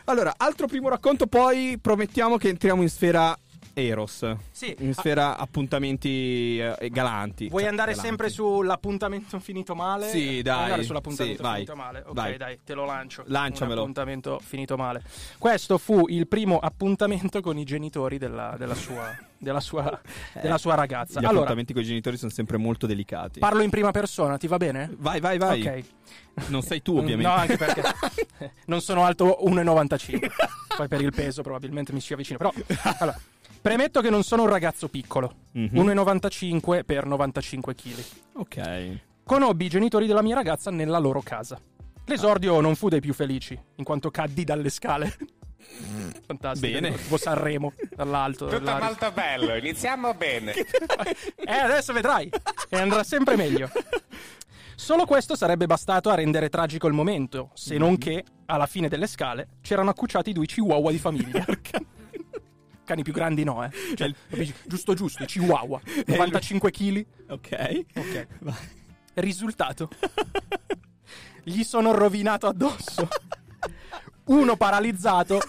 allora 0.06 0.34
altro 0.36 0.66
primo 0.66 0.88
racconto 0.88 1.26
poi 1.26 1.78
promettiamo 1.80 2.36
che 2.36 2.48
entriamo 2.48 2.82
in 2.82 2.90
sfera 2.90 3.36
Eros 3.74 4.36
Sì. 4.50 4.74
in 4.80 4.94
sfera 4.94 5.36
appuntamenti 5.36 6.58
eh, 6.58 6.88
galanti 6.90 7.48
Vuoi 7.48 7.62
Cioè, 7.62 7.70
andare 7.70 7.90
galanti. 7.92 8.08
sempre 8.08 8.28
sull'appuntamento 8.30 9.38
finito 9.40 9.74
male? 9.74 10.08
Sì, 10.08 10.42
dai. 10.42 10.54
Vuoi 10.54 10.64
andare 10.64 10.82
sull'appuntamento 10.84 11.36
Sì, 11.36 11.42
vai. 11.42 11.54
finito 11.54 11.76
male. 11.76 12.02
Ok, 12.06 12.12
Vai. 12.14 12.36
dai, 12.36 12.58
te 12.64 12.74
lo 12.74 12.84
lancio. 12.84 13.24
Lanciamelo. 13.26 13.74
Un 13.82 13.88
appuntamento 13.90 14.40
finito 14.42 14.76
male. 14.76 15.02
Questo 15.38 15.78
fu 15.78 16.04
il 16.08 16.26
primo 16.28 16.58
appuntamento 16.58 17.40
con 17.40 17.58
i 17.58 17.64
genitori 17.64 18.18
della, 18.18 18.54
della 18.56 18.74
sua, 18.74 19.14
della, 19.38 19.60
sua, 19.60 20.00
della 20.40 20.58
sua 20.58 20.74
ragazza. 20.74 21.14
gli 21.20 21.24
Allora, 21.24 21.34
appuntamenti 21.40 21.72
con 21.72 21.82
i 21.82 21.86
genitori 21.86 22.16
sono 22.16 22.30
sempre 22.30 22.56
molto 22.56 22.86
delicati 22.86 23.40
parlo 23.40 23.62
in 23.62 23.70
prima 23.70 23.90
persona, 23.90 24.36
ti 24.38 24.46
va 24.46 24.56
bene? 24.56 24.90
vai 24.98 25.20
vai 25.20 25.36
vai 25.38 25.60
Ok. 25.66 25.84
non 26.48 26.62
sei 26.62 26.80
tu 26.82 26.96
ovviamente 26.96 27.22
No, 27.30 27.32
anche 27.38 27.56
perché 27.56 27.82
non 28.66 28.80
sono 28.80 29.04
alto 29.04 29.38
1,95. 29.44 30.30
Poi 30.76 30.88
per 30.88 31.00
il 31.00 31.12
peso 31.12 31.42
probabilmente 31.42 31.92
mi 31.92 32.00
ci 32.00 32.12
avvicino. 32.14 32.36
Però, 32.38 32.52
allora, 32.98 33.18
premetto 33.60 34.00
che 34.00 34.10
non 34.10 34.22
sono 34.22 34.42
un 34.42 34.48
ragazzo 34.48 34.88
piccolo. 34.88 35.34
Mhm. 35.52 35.70
1,95 35.78 36.84
per 36.84 37.06
95 37.06 37.74
kg. 37.74 38.04
ok 38.34 38.98
Conobbi 39.24 39.64
i 39.66 39.68
genitori 39.68 40.06
della 40.06 40.22
mia 40.22 40.34
ragazza 40.34 40.70
nella 40.70 40.98
loro 40.98 41.22
casa. 41.22 41.58
L'esordio 42.06 42.60
non 42.60 42.74
fu 42.74 42.88
dei 42.90 43.00
più 43.00 43.14
felici, 43.14 43.58
in 43.76 43.84
quanto 43.84 44.10
caddi 44.10 44.44
dalle 44.44 44.68
scale. 44.68 45.16
Fantastico. 46.26 46.72
Bene. 46.72 46.94
Tipo 46.94 47.16
Sanremo, 47.16 47.72
dall'alto. 47.96 48.44
Tutto 48.46 48.58
dall'aria. 48.58 48.84
molto 48.84 49.10
bello, 49.12 49.56
iniziamo 49.56 50.12
bene. 50.14 50.52
Eh, 51.46 51.52
adesso 51.52 51.92
vedrai. 51.92 52.30
E 52.68 52.76
andrà 52.78 53.02
sempre 53.02 53.36
meglio. 53.36 53.70
Solo 54.76 55.06
questo 55.06 55.36
sarebbe 55.36 55.66
bastato 55.66 56.10
a 56.10 56.14
rendere 56.14 56.48
tragico 56.48 56.86
il 56.86 56.92
momento, 56.92 57.50
se 57.54 57.78
non 57.78 57.96
che, 57.96 58.24
alla 58.46 58.66
fine 58.66 58.88
delle 58.88 59.06
scale, 59.06 59.48
c'erano 59.62 59.90
accucciati 59.90 60.32
due 60.32 60.46
chihuahua 60.46 60.90
di 60.90 60.98
famiglia. 60.98 61.44
Cani 62.84 63.02
più 63.02 63.12
grandi 63.12 63.44
no, 63.44 63.64
eh. 63.64 63.70
Cioè, 63.96 64.12
capisci? 64.28 64.54
giusto 64.66 64.94
giusto, 64.94 65.24
chihuahua. 65.24 65.80
95 66.06 66.70
kg. 66.70 67.06
ok 67.28 67.84
Ok. 67.94 68.26
Risultato. 69.14 69.88
Gli 71.42 71.62
sono 71.62 71.92
rovinato 71.92 72.46
addosso. 72.46 73.08
Uno 74.24 74.56
paralizzato. 74.56 75.40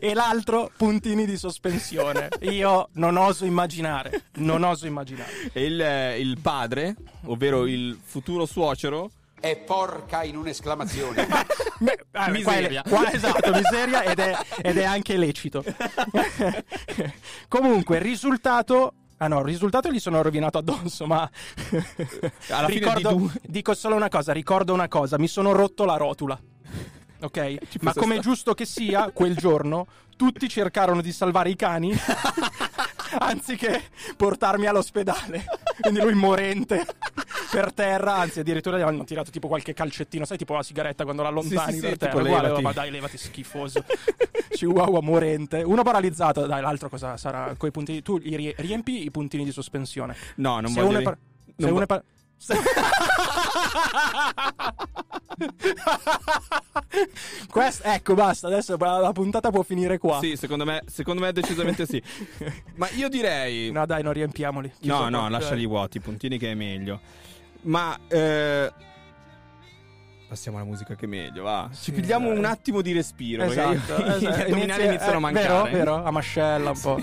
e 0.00 0.14
l'altro 0.14 0.70
puntini 0.76 1.24
di 1.24 1.36
sospensione. 1.36 2.28
Io 2.42 2.88
non 2.94 3.16
oso 3.16 3.44
immaginare. 3.44 4.24
Non 4.34 4.64
oso 4.64 4.86
immaginare. 4.86 5.30
E 5.52 5.64
il, 5.64 5.80
eh, 5.80 6.18
il 6.20 6.40
padre, 6.40 6.96
ovvero 7.26 7.66
il 7.66 7.98
futuro 8.02 8.44
suocero, 8.46 9.10
È 9.38 9.56
porca 9.56 10.22
in 10.22 10.36
un'esclamazione. 10.36 11.26
Beh, 11.78 11.98
ah, 12.12 12.28
Miseria. 12.30 12.82
Qua 12.82 12.98
è, 12.98 13.02
qua- 13.02 13.12
esatto, 13.12 13.52
miseria 13.52 14.02
ed 14.04 14.18
è, 14.18 14.36
ed 14.62 14.78
è 14.78 14.84
anche 14.84 15.16
lecito. 15.16 15.62
Comunque, 17.48 17.96
il 17.96 18.02
risultato. 18.02 18.94
Ah 19.18 19.28
no, 19.28 19.40
il 19.40 19.44
risultato 19.46 19.90
gli 19.90 20.00
sono 20.00 20.22
rovinato 20.22 20.58
addosso, 20.58 21.06
ma. 21.06 21.28
Alla 22.48 22.66
fine 22.68 22.78
ricordo, 22.78 23.08
di 23.10 23.16
due- 23.16 23.32
Dico 23.42 23.74
solo 23.74 23.96
una 23.96 24.08
cosa: 24.08 24.32
ricordo 24.32 24.72
una 24.72 24.88
cosa, 24.88 25.18
mi 25.18 25.28
sono 25.28 25.52
rotto 25.52 25.84
la 25.84 25.96
rotula. 25.96 26.38
Ok? 27.20 27.58
Ma 27.80 27.92
come 27.94 28.14
sta- 28.14 28.22
giusto 28.22 28.54
che 28.54 28.66
sia, 28.66 29.10
quel 29.12 29.36
giorno 29.36 29.86
tutti 30.16 30.48
cercarono 30.48 31.00
di 31.00 31.12
salvare 31.12 31.50
i 31.50 31.56
cani 31.56 31.92
anziché 33.18 33.82
portarmi 34.16 34.66
all'ospedale. 34.66 35.44
Quindi 35.80 36.00
lui 36.00 36.14
morente 36.14 36.84
per 37.50 37.72
terra, 37.72 38.14
anzi 38.16 38.40
addirittura 38.40 38.78
gli 38.78 38.82
hanno 38.82 39.04
tirato 39.04 39.30
tipo 39.30 39.48
qualche 39.48 39.72
calcettino, 39.74 40.24
sai 40.24 40.36
tipo 40.38 40.54
la 40.54 40.62
sigaretta 40.62 41.04
quando 41.04 41.22
la 41.22 41.28
allontani 41.28 41.72
Sì, 41.74 41.80
per 41.80 41.90
sì, 41.92 41.96
terra. 41.98 42.12
tipo 42.12 42.24
Uguale, 42.24 42.60
ma 42.62 42.72
dai, 42.72 42.90
levati 42.90 43.16
schifoso. 43.18 43.84
Chihuahua 44.50 45.00
morente. 45.00 45.62
Uno 45.62 45.82
paralizzato, 45.82 46.46
dai, 46.46 46.60
l'altro 46.62 46.88
cosa 46.88 47.16
sarà? 47.16 47.54
Coi 47.56 47.70
puntini 47.70 48.02
tu 48.02 48.18
gli 48.18 48.36
rie- 48.36 48.54
riempi 48.58 49.04
i 49.04 49.10
puntini 49.10 49.44
di 49.44 49.52
sospensione. 49.52 50.14
no, 50.36 50.60
non 50.60 50.70
se 50.70 50.80
voglio 50.80 50.94
uno 50.98 51.02
par- 51.02 51.18
se 51.44 51.52
non 51.56 51.70
uno 51.72 51.82
è 51.82 51.86
par- 51.86 52.02
Quest- 57.50 57.82
ecco, 57.84 58.14
basta. 58.14 58.46
Adesso 58.46 58.76
la, 58.78 58.98
la 58.98 59.12
puntata 59.12 59.50
può 59.50 59.62
finire 59.62 59.98
qua. 59.98 60.18
Sì, 60.20 60.36
secondo 60.36 60.64
me, 60.64 60.82
secondo 60.86 61.20
me 61.22 61.32
decisamente 61.32 61.86
sì. 61.86 62.02
Ma 62.76 62.88
io 62.90 63.08
direi. 63.08 63.70
No, 63.70 63.84
dai, 63.86 64.02
non 64.02 64.12
riempiamoli. 64.12 64.68
No, 64.68 64.74
Chiuso 64.80 65.02
no, 65.04 65.08
proprio. 65.10 65.28
lasciali 65.30 65.66
vuoti, 65.66 65.96
i 65.98 66.00
puntini 66.00 66.38
che 66.38 66.50
è 66.50 66.54
meglio. 66.54 67.00
Ma 67.64 67.98
eh, 68.08 68.72
passiamo 70.28 70.56
alla 70.58 70.66
musica 70.66 70.94
che 70.94 71.04
è 71.04 71.08
meglio, 71.08 71.44
va. 71.44 71.70
Ci 71.72 71.92
pigliamo 71.92 72.28
dai. 72.28 72.38
un 72.38 72.44
attimo 72.44 72.82
di 72.82 72.92
respiro, 72.92 73.44
Esatto, 73.44 73.96
esatto. 73.96 74.26
addominali 74.42 74.62
Inizia- 74.62 74.84
iniziano 74.84 75.12
a 75.12 75.16
eh, 75.16 75.18
mancare. 75.20 75.46
Vero, 75.46 75.70
vero, 75.70 76.04
a 76.04 76.10
mascella 76.10 76.70
un 76.70 76.80
po'. 76.80 77.02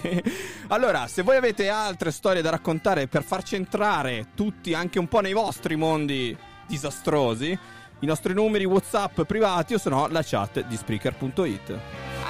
Allora, 0.68 1.08
se 1.08 1.22
voi 1.22 1.38
avete 1.38 1.70
altre 1.70 2.12
storie 2.12 2.42
da 2.42 2.50
raccontare 2.50 3.08
per 3.08 3.24
farci 3.24 3.56
entrare 3.56 4.28
tutti 4.36 4.74
anche 4.74 5.00
un 5.00 5.08
po' 5.08 5.22
nei 5.22 5.34
vostri 5.34 5.76
mondi 5.76 6.36
disastrosi, 6.68 7.58
i 8.00 8.06
nostri 8.06 8.34
numeri 8.34 8.66
WhatsApp 8.66 9.22
privati 9.22 9.74
o 9.76 9.78
se 9.78 9.90
no 9.90 10.08
la 10.08 10.24
chat 10.24 10.66
di 10.66 10.76
Spreaker.it. 10.76 11.80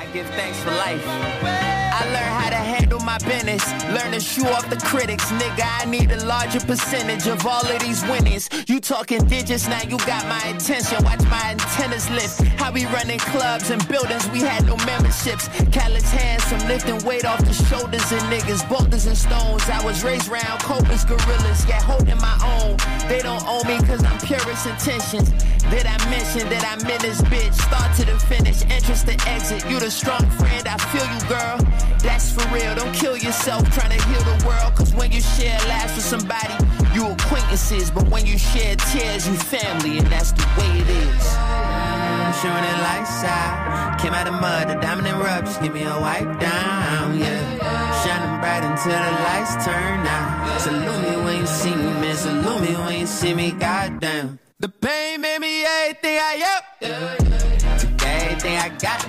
I 0.02 0.06
give 0.08 0.26
thanks 0.32 0.60
for 0.64 0.72
life. 0.72 1.06
I 1.06 2.06
learned 2.06 2.34
how 2.42 2.50
to 2.50 2.56
handle 2.56 3.00
my 3.02 3.20
business. 3.20 3.62
Learn 3.94 4.12
to 4.14 4.20
shoo 4.20 4.48
off 4.48 4.68
the 4.68 4.78
critics. 4.78 5.26
Nigga, 5.34 5.62
I 5.62 5.86
need 5.86 6.12
a 6.12 6.26
larger 6.26 6.60
percentage 6.60 7.28
of 7.28 7.46
all 7.46 7.62
of 7.62 7.80
these 7.82 8.02
winnings. 8.10 8.50
You 8.68 8.80
talking 8.80 9.24
digits, 9.26 9.68
now 9.68 9.84
you 9.84 10.00
got 10.00 10.26
my 10.26 10.42
attention. 10.50 11.04
Watch 11.04 11.22
my 11.30 11.52
antennas 11.52 12.10
lift. 12.10 12.42
How 12.58 12.72
we 12.72 12.88
running 12.88 13.20
clubs 13.20 13.70
and 13.70 13.86
buildings, 13.88 14.28
we 14.32 14.40
had 14.40 14.66
no 14.66 14.76
memberships. 14.90 15.50
Callous 15.72 16.10
hands 16.10 16.44
from 16.46 16.68
lifting 16.68 16.98
weight 17.06 17.26
off 17.26 17.46
the 17.46 17.54
shoulders 17.54 18.12
of 18.12 18.22
niggas. 18.34 18.68
Boulders 18.68 19.06
and 19.06 19.18
stones. 19.18 19.70
I 19.70 19.86
was 19.86 20.04
raised 20.04 20.30
round 20.30 20.62
cobras, 20.64 21.06
gorillas. 21.06 21.68
Yeah, 21.70 21.80
holding 21.80 22.18
my 22.18 22.38
own. 22.58 22.78
They 23.08 23.20
don't 23.22 23.46
own 23.46 23.68
me 23.68 23.78
cause 23.86 24.04
I'm 24.04 24.18
purest 24.26 24.66
intentions. 24.66 25.30
Did 25.70 25.86
I 25.86 25.98
mention 26.10 26.50
that 26.50 26.66
I'm 26.66 26.82
in 26.90 27.02
this 27.02 27.22
bitch? 27.22 27.54
Start 27.54 27.96
to 27.98 28.06
the 28.06 28.18
finish, 28.26 28.64
entrance 28.64 29.04
to 29.04 29.14
exit. 29.30 29.70
You 29.70 29.80
the 29.80 29.91
strong 29.92 30.26
friend, 30.40 30.68
I 30.68 30.78
feel 30.90 31.06
you, 31.14 31.22
girl. 31.28 31.58
That's 32.00 32.32
for 32.32 32.48
real. 32.54 32.74
Don't 32.76 32.94
kill 32.94 33.18
yourself 33.18 33.70
trying 33.76 33.98
to 33.98 34.02
heal 34.08 34.24
the 34.24 34.46
world. 34.48 34.74
Cause 34.76 34.94
when 34.96 35.12
you 35.12 35.22
share 35.22 35.60
laughs 35.68 35.96
with 35.96 36.06
somebody, 36.06 36.56
you 36.96 37.06
acquaintances. 37.08 37.92
But 37.92 38.08
when 38.08 38.26
you 38.26 38.38
share 38.38 38.76
tears, 38.76 39.28
you 39.28 39.36
family. 39.36 40.00
And 40.00 40.08
that's 40.08 40.32
the 40.32 40.48
way 40.58 40.80
it 40.80 40.90
is. 40.90 41.26
I'm 41.38 42.34
showing 42.42 42.64
it 42.64 42.78
lights 42.88 43.24
out. 43.24 44.00
Came 44.00 44.14
out 44.14 44.28
of 44.28 44.34
mud, 44.42 44.70
the 44.70 44.76
diamond 44.76 45.08
rub. 45.20 45.46
Just 45.46 45.62
give 45.62 45.74
me 45.74 45.84
a 45.84 46.00
wipe 46.00 46.40
down, 46.40 47.20
yeah. 47.20 48.04
Shining 48.04 48.40
bright 48.40 48.64
until 48.64 48.98
the 48.98 49.14
lights 49.28 49.66
turn 49.66 50.08
out. 50.08 50.62
Salute 50.62 51.02
me 51.04 51.24
when 51.24 51.40
you 51.42 51.48
see 51.48 51.76
me, 51.76 51.84
man. 52.02 52.16
Salute 52.16 52.62
me 52.62 52.76
when 52.76 53.00
you 53.02 53.06
see 53.06 53.34
me, 53.34 53.52
goddamn. 53.52 54.40
The 54.60 54.70
pain 54.70 55.22
made 55.22 55.40
me 55.40 55.66
everything 55.66 56.18
I 56.18 56.34
am. 56.54 56.62
Everything 58.04 58.58
I 58.58 58.70
got, 58.70 59.06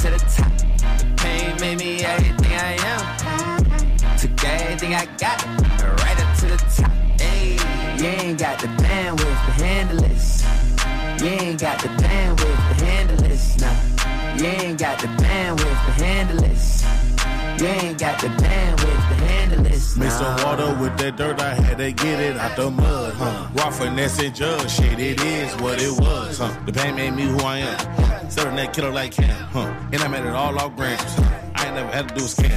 to 0.00 0.08
the 0.08 0.18
top. 0.18 0.50
The 0.98 1.14
pain 1.18 1.60
made 1.60 1.78
me 1.78 2.02
everything 2.02 2.52
I 2.52 2.72
am. 2.92 4.16
Took 4.16 4.44
everything 4.44 4.94
I 4.94 5.04
got, 5.18 5.44
right 6.00 6.18
up 6.24 6.38
to 6.38 6.46
the 6.46 6.56
top. 6.74 6.90
Hey, 7.20 7.58
you 7.98 8.06
ain't 8.06 8.38
got 8.38 8.58
the 8.60 8.68
bandwidth 8.68 9.18
to 9.18 9.52
handle 9.62 9.98
this. 9.98 10.42
You 11.20 11.28
ain't 11.28 11.60
got 11.60 11.82
the 11.82 11.88
bandwidth 11.88 12.78
to 12.78 12.84
handle 12.84 13.16
this. 13.18 13.60
Nah, 13.60 14.36
you 14.38 14.46
ain't 14.46 14.78
got 14.78 15.00
the 15.00 15.08
bandwidth 15.08 15.58
to 15.58 15.92
handle 16.02 16.38
this. 16.38 16.79
You 17.60 17.66
ain't 17.66 17.98
got 17.98 18.18
the 18.18 18.28
bandwidth 18.28 18.78
to 18.80 19.14
handle 19.26 19.62
this. 19.62 19.94
Mix 19.94 20.14
some 20.14 20.34
water 20.42 20.74
with 20.80 20.96
that 20.96 21.18
dirt, 21.18 21.38
I 21.42 21.52
had 21.52 21.76
to 21.76 21.92
get 21.92 22.18
it 22.18 22.38
out 22.38 22.56
the 22.56 22.70
mud, 22.70 23.12
huh? 23.12 23.48
Raw 23.52 23.70
finesse 23.70 24.18
and 24.18 24.34
judge, 24.34 24.70
shit, 24.70 24.98
it 24.98 25.20
is 25.20 25.54
what 25.56 25.78
it 25.78 25.92
was, 26.00 26.38
huh? 26.38 26.56
The 26.64 26.72
pain 26.72 26.94
made 26.94 27.10
me 27.10 27.24
who 27.24 27.38
I 27.40 27.58
am, 27.58 27.76
huh? 27.76 28.28
Serving 28.30 28.56
that 28.56 28.72
killer 28.72 28.90
like 28.90 29.12
him, 29.12 29.28
huh? 29.52 29.70
And 29.92 30.00
I 30.00 30.08
made 30.08 30.24
it 30.24 30.34
all 30.34 30.58
off 30.58 30.74
grams, 30.74 31.02
huh? 31.02 31.50
I 31.54 31.66
ain't 31.66 31.74
never 31.74 31.92
had 31.92 32.08
to 32.08 32.14
do 32.14 32.24
a 32.24 32.28
scam. 32.28 32.56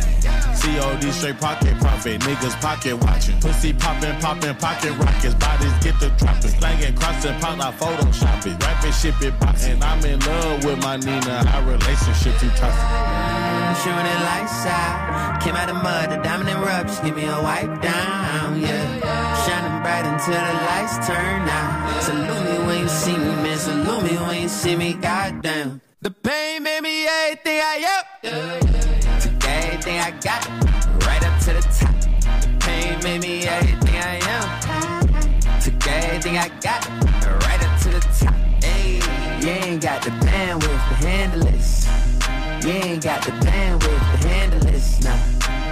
COD 0.64 1.12
straight 1.12 1.38
pocket 1.38 1.78
profit, 1.82 2.22
niggas 2.22 2.56
pocket 2.62 2.96
watching. 3.04 3.38
Pussy 3.42 3.74
poppin', 3.74 4.18
poppin', 4.22 4.56
pocket 4.56 4.98
rockets, 5.00 5.36
bodies 5.36 5.74
get 5.84 6.00
the 6.00 6.08
dropping. 6.16 6.50
Slangin', 6.50 6.96
crossin', 6.96 7.38
pop, 7.42 7.60
I 7.60 7.74
Photoshop 7.74 8.46
it. 8.46 8.64
Rap 8.64 8.86
it, 8.86 8.94
ship 8.94 9.22
it, 9.22 9.38
boxin'. 9.42 9.84
I'm 9.84 10.00
in 10.06 10.22
love 10.22 10.64
with 10.64 10.82
my 10.82 10.96
Nina, 10.96 11.44
our 11.52 11.64
relationship 11.64 12.40
too 12.40 12.48
toxic. 12.56 13.23
Shooting 13.84 14.00
it 14.00 14.22
lights 14.24 14.66
out. 14.66 15.42
Came 15.42 15.56
out 15.56 15.70
of 15.70 15.76
mud, 15.84 16.10
the 16.10 16.16
diamond 16.24 16.48
rub. 16.64 16.88
Just 16.88 17.04
give 17.04 17.18
me 17.18 17.26
a 17.26 17.42
wipe 17.42 17.82
down, 17.82 18.62
yeah. 18.62 19.44
Shining 19.44 19.82
bright 19.84 20.06
until 20.06 20.40
the 20.40 20.54
lights 20.70 21.06
turn 21.06 21.42
out. 21.50 22.02
Salute 22.02 22.46
me 22.46 22.66
when 22.66 22.80
you 22.80 22.88
see 22.88 23.18
me, 23.18 23.26
man. 23.44 23.58
Salute 23.58 24.04
me 24.04 24.16
when 24.26 24.42
you 24.44 24.48
see 24.48 24.78
me, 24.78 24.94
goddamn. 24.94 25.82
The 26.02 26.12
pain 26.12 26.64
made 26.64 26.82
me 26.82 27.06
everything 27.08 27.60
I 27.62 27.76
am. 27.94 28.62
Took 29.20 29.44
everything 29.50 30.00
I 30.00 30.12
got, 30.12 30.48
right 31.06 31.24
up 31.28 31.40
to 31.42 31.52
the 31.52 31.62
top. 31.78 31.96
The 32.40 32.58
pain 32.62 33.04
made 33.04 33.22
me 33.22 33.46
everything 33.46 33.96
I 33.96 34.16
am. 34.36 35.60
Took 35.60 35.88
everything 35.88 36.38
I 36.38 36.48
got, 36.62 36.88
right 37.44 37.62
up 37.68 37.82
to 37.82 37.90
the 37.90 38.00
top. 38.18 38.34
Hey, 38.64 39.02
you 39.42 39.50
ain't 39.50 39.82
got 39.82 40.02
the 40.04 40.12
bandwidth 40.12 40.62
to 40.62 40.96
handle 41.06 41.42
this. 41.42 41.53
You 42.64 42.70
ain't 42.70 43.04
got 43.04 43.22
the 43.26 43.32
bandwidth 43.32 44.22
to 44.22 44.28
handle 44.30 44.60
this, 44.62 45.04
nah. 45.04 45.18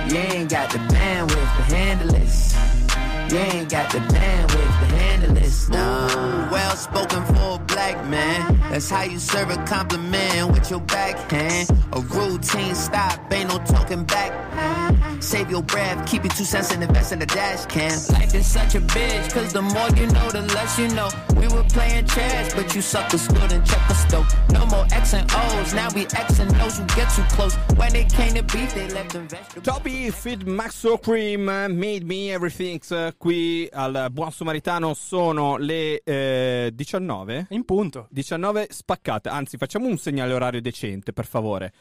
You 0.10 0.18
ain't 0.18 0.50
got 0.50 0.70
the 0.72 0.78
bandwidth 0.78 1.30
to 1.30 1.64
handle 1.74 2.10
this. 2.10 2.51
You 3.32 3.38
ain't 3.38 3.70
got 3.70 3.90
the 3.90 4.00
bandwidth 4.00 4.50
to 4.52 4.96
handle 4.96 5.34
this, 5.34 5.70
nah. 5.70 6.52
Well 6.52 6.76
spoken 6.76 7.24
for 7.34 7.56
a 7.56 7.60
black 7.66 8.06
man. 8.10 8.60
That's 8.70 8.90
how 8.90 9.04
you 9.04 9.20
serve 9.20 9.50
a 9.50 9.64
compliment 9.64 10.52
with 10.52 10.70
your 10.70 10.82
backhand. 10.82 11.70
A 11.94 12.02
routine 12.02 12.76
stop, 12.76 13.32
ain't 13.32 13.48
no 13.48 13.58
talking 13.60 14.04
back. 14.04 14.32
Save 15.22 15.50
your 15.50 15.62
breath, 15.62 16.10
keep 16.10 16.24
your 16.24 16.34
two 16.34 16.44
cents 16.44 16.74
and 16.74 16.84
invest 16.84 17.14
in 17.14 17.20
the 17.20 17.26
dash 17.26 17.66
cam. 17.68 17.92
Life 18.12 18.34
is 18.36 18.48
such 18.48 18.76
a 18.76 18.82
bitch, 18.82 19.32
cause 19.32 19.54
the 19.54 19.62
more 19.62 19.90
you 19.92 20.08
know, 20.08 20.30
the 20.32 20.42
less 20.54 20.78
you 20.80 20.88
know. 20.90 21.10
We 21.36 21.48
were 21.48 21.64
playing 21.64 22.08
chess, 22.08 22.54
but 22.54 22.76
you 22.76 22.82
suckers 22.82 23.28
couldn't 23.28 23.66
check 23.66 23.90
us 23.90 24.04
though. 24.06 24.26
No 24.52 24.66
more 24.66 24.86
X 24.92 25.14
and 25.14 25.30
O's, 25.34 25.74
now 25.74 25.90
we 25.94 26.02
X 26.06 26.40
and 26.40 26.54
O's 26.62 26.80
who 26.80 26.86
get 26.88 27.10
too 27.16 27.24
close. 27.30 27.56
When 27.78 27.96
it 27.96 28.12
came 28.12 28.34
to 28.34 28.44
beef, 28.44 28.74
they 28.74 28.90
left 28.90 29.14
them 29.14 29.28
vegetables. 29.28 29.66
Toby 29.66 30.10
Feed 30.10 30.42
Maxo 30.42 31.02
Cream 31.02 31.48
uh, 31.48 31.70
Made 31.70 32.06
Me 32.06 32.32
Everything 32.32 32.80
qui 33.22 33.70
al 33.72 34.08
Buon 34.10 34.32
Samaritano 34.32 34.96
sono 34.96 35.58
le 35.58 36.02
eh, 36.02 36.72
19 36.74 37.46
in 37.52 37.66
punto. 37.66 38.08
19 38.10 38.66
spaccate 38.72 39.30
anzi 39.30 39.58
facciamo 39.58 39.86
un 39.86 40.00
segnale 40.00 40.34
orario 40.34 40.60
decente 40.60 41.14
per 41.14 41.28
favore. 41.28 41.72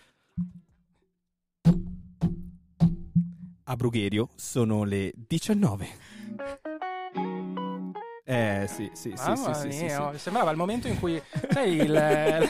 A 3.64 3.74
Brugherio 3.74 4.28
sono 4.34 4.84
le 4.84 5.14
19 5.16 5.88
eh 8.32 8.66
sì 8.68 8.88
sì 8.92 9.12
sì 9.16 9.28
Mamma 9.28 9.54
sì, 9.54 9.70
sì, 9.70 9.76
sì, 9.76 9.84
mia, 9.84 9.94
sì. 9.96 10.00
oh, 10.02 10.18
sembrava 10.18 10.50
il 10.52 10.56
momento 10.56 10.86
in 10.86 11.00
cui 11.00 11.20
sai 11.50 11.74
il- 11.80 11.90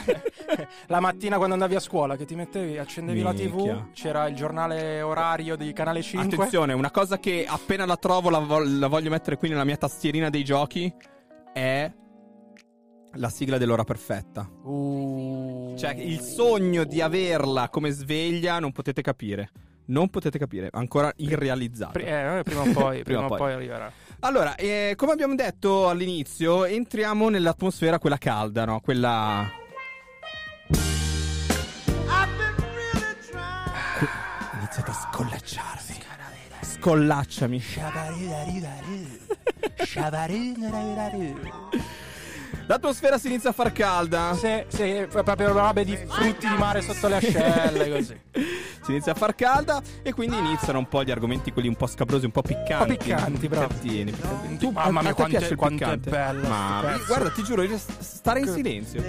la 0.87 0.99
mattina 0.99 1.37
quando 1.37 1.53
andavi 1.55 1.73
a 1.75 1.79
scuola 1.79 2.15
che 2.15 2.25
ti 2.25 2.35
mettevi 2.35 2.77
accendevi 2.77 3.21
la 3.21 3.31
Minchia. 3.33 3.75
TV 3.75 3.91
c'era 3.93 4.27
il 4.27 4.35
giornale 4.35 5.01
orario 5.01 5.55
di 5.55 5.73
canale 5.73 6.03
5 6.03 6.35
Attenzione, 6.35 6.73
una 6.73 6.91
cosa 6.91 7.17
che 7.17 7.45
appena 7.47 7.85
la 7.85 7.97
trovo 7.97 8.29
la, 8.29 8.37
vo- 8.39 8.63
la 8.63 8.87
voglio 8.87 9.09
mettere 9.09 9.37
qui 9.37 9.49
nella 9.49 9.63
mia 9.63 9.77
tastierina 9.77 10.29
dei 10.29 10.43
giochi 10.43 10.93
è 11.51 11.91
la 13.15 13.29
sigla 13.29 13.57
dell'ora 13.57 13.83
perfetta. 13.83 14.47
Uh. 14.63 15.73
Cioè, 15.77 15.95
il 15.95 16.19
sogno 16.21 16.83
di 16.85 17.01
averla 17.01 17.69
come 17.69 17.89
sveglia 17.89 18.59
non 18.59 18.71
potete 18.71 19.01
capire. 19.01 19.49
Non 19.87 20.09
potete 20.09 20.37
capire, 20.37 20.69
ancora 20.71 21.11
irrealizzato. 21.17 21.91
Pri- 21.93 22.03
eh, 22.05 22.41
prima 22.45 22.61
o 22.61 22.71
poi, 22.71 23.01
prima 23.03 23.25
o 23.25 23.35
poi 23.35 23.51
arriverà. 23.51 23.91
Allora, 24.23 24.55
eh, 24.55 24.93
come 24.95 25.13
abbiamo 25.13 25.33
detto 25.33 25.89
all'inizio, 25.89 26.65
entriamo 26.65 27.29
nell'atmosfera 27.29 27.97
quella 27.97 28.19
calda, 28.19 28.65
no? 28.65 28.79
Quella 28.79 29.49
Iniziate 34.53 34.91
a 34.91 34.93
scollacciarvi. 34.93 36.03
Scollacciami. 36.61 37.63
L'atmosfera 42.67 43.17
si 43.17 43.27
inizia 43.27 43.49
a 43.49 43.53
far 43.53 43.71
calda. 43.71 44.33
Sì, 44.35 44.63
sì, 44.67 45.05
proprio 45.09 45.51
robe 45.51 45.83
di 45.83 45.97
frutti 46.07 46.47
di 46.47 46.55
mare 46.57 46.81
sotto 46.81 47.07
le 47.07 47.15
ascelle, 47.15 47.89
così. 47.95 48.19
Si 48.83 48.91
inizia 48.91 49.11
a 49.11 49.15
far 49.15 49.35
calda 49.35 49.81
e 50.01 50.13
quindi 50.13 50.37
iniziano 50.37 50.79
un 50.79 50.87
po' 50.87 51.03
gli 51.03 51.11
argomenti 51.11 51.51
quelli 51.51 51.67
un 51.67 51.75
po' 51.75 51.87
scabrosi, 51.87 52.25
un 52.25 52.31
po' 52.31 52.41
piccanti. 52.41 52.91
Un 52.91 52.97
po' 52.97 53.03
piccanti, 53.03 53.47
bravo. 53.47 53.67
Piccantini, 53.67 54.11
piccantini. 54.11 54.57
Tu, 54.57 54.69
Mamma 54.71 55.01
mia, 55.01 55.13
quanto 55.13 55.35
è- 55.35 55.39
piace 55.39 55.55
quanto 55.55 55.91
è 55.91 55.97
bello 55.97 56.47
Ma 56.47 56.99
guarda, 57.05 57.29
ti 57.29 57.43
giuro, 57.43 57.63
stare 57.77 58.39
in 58.39 58.47
silenzio. 58.47 59.01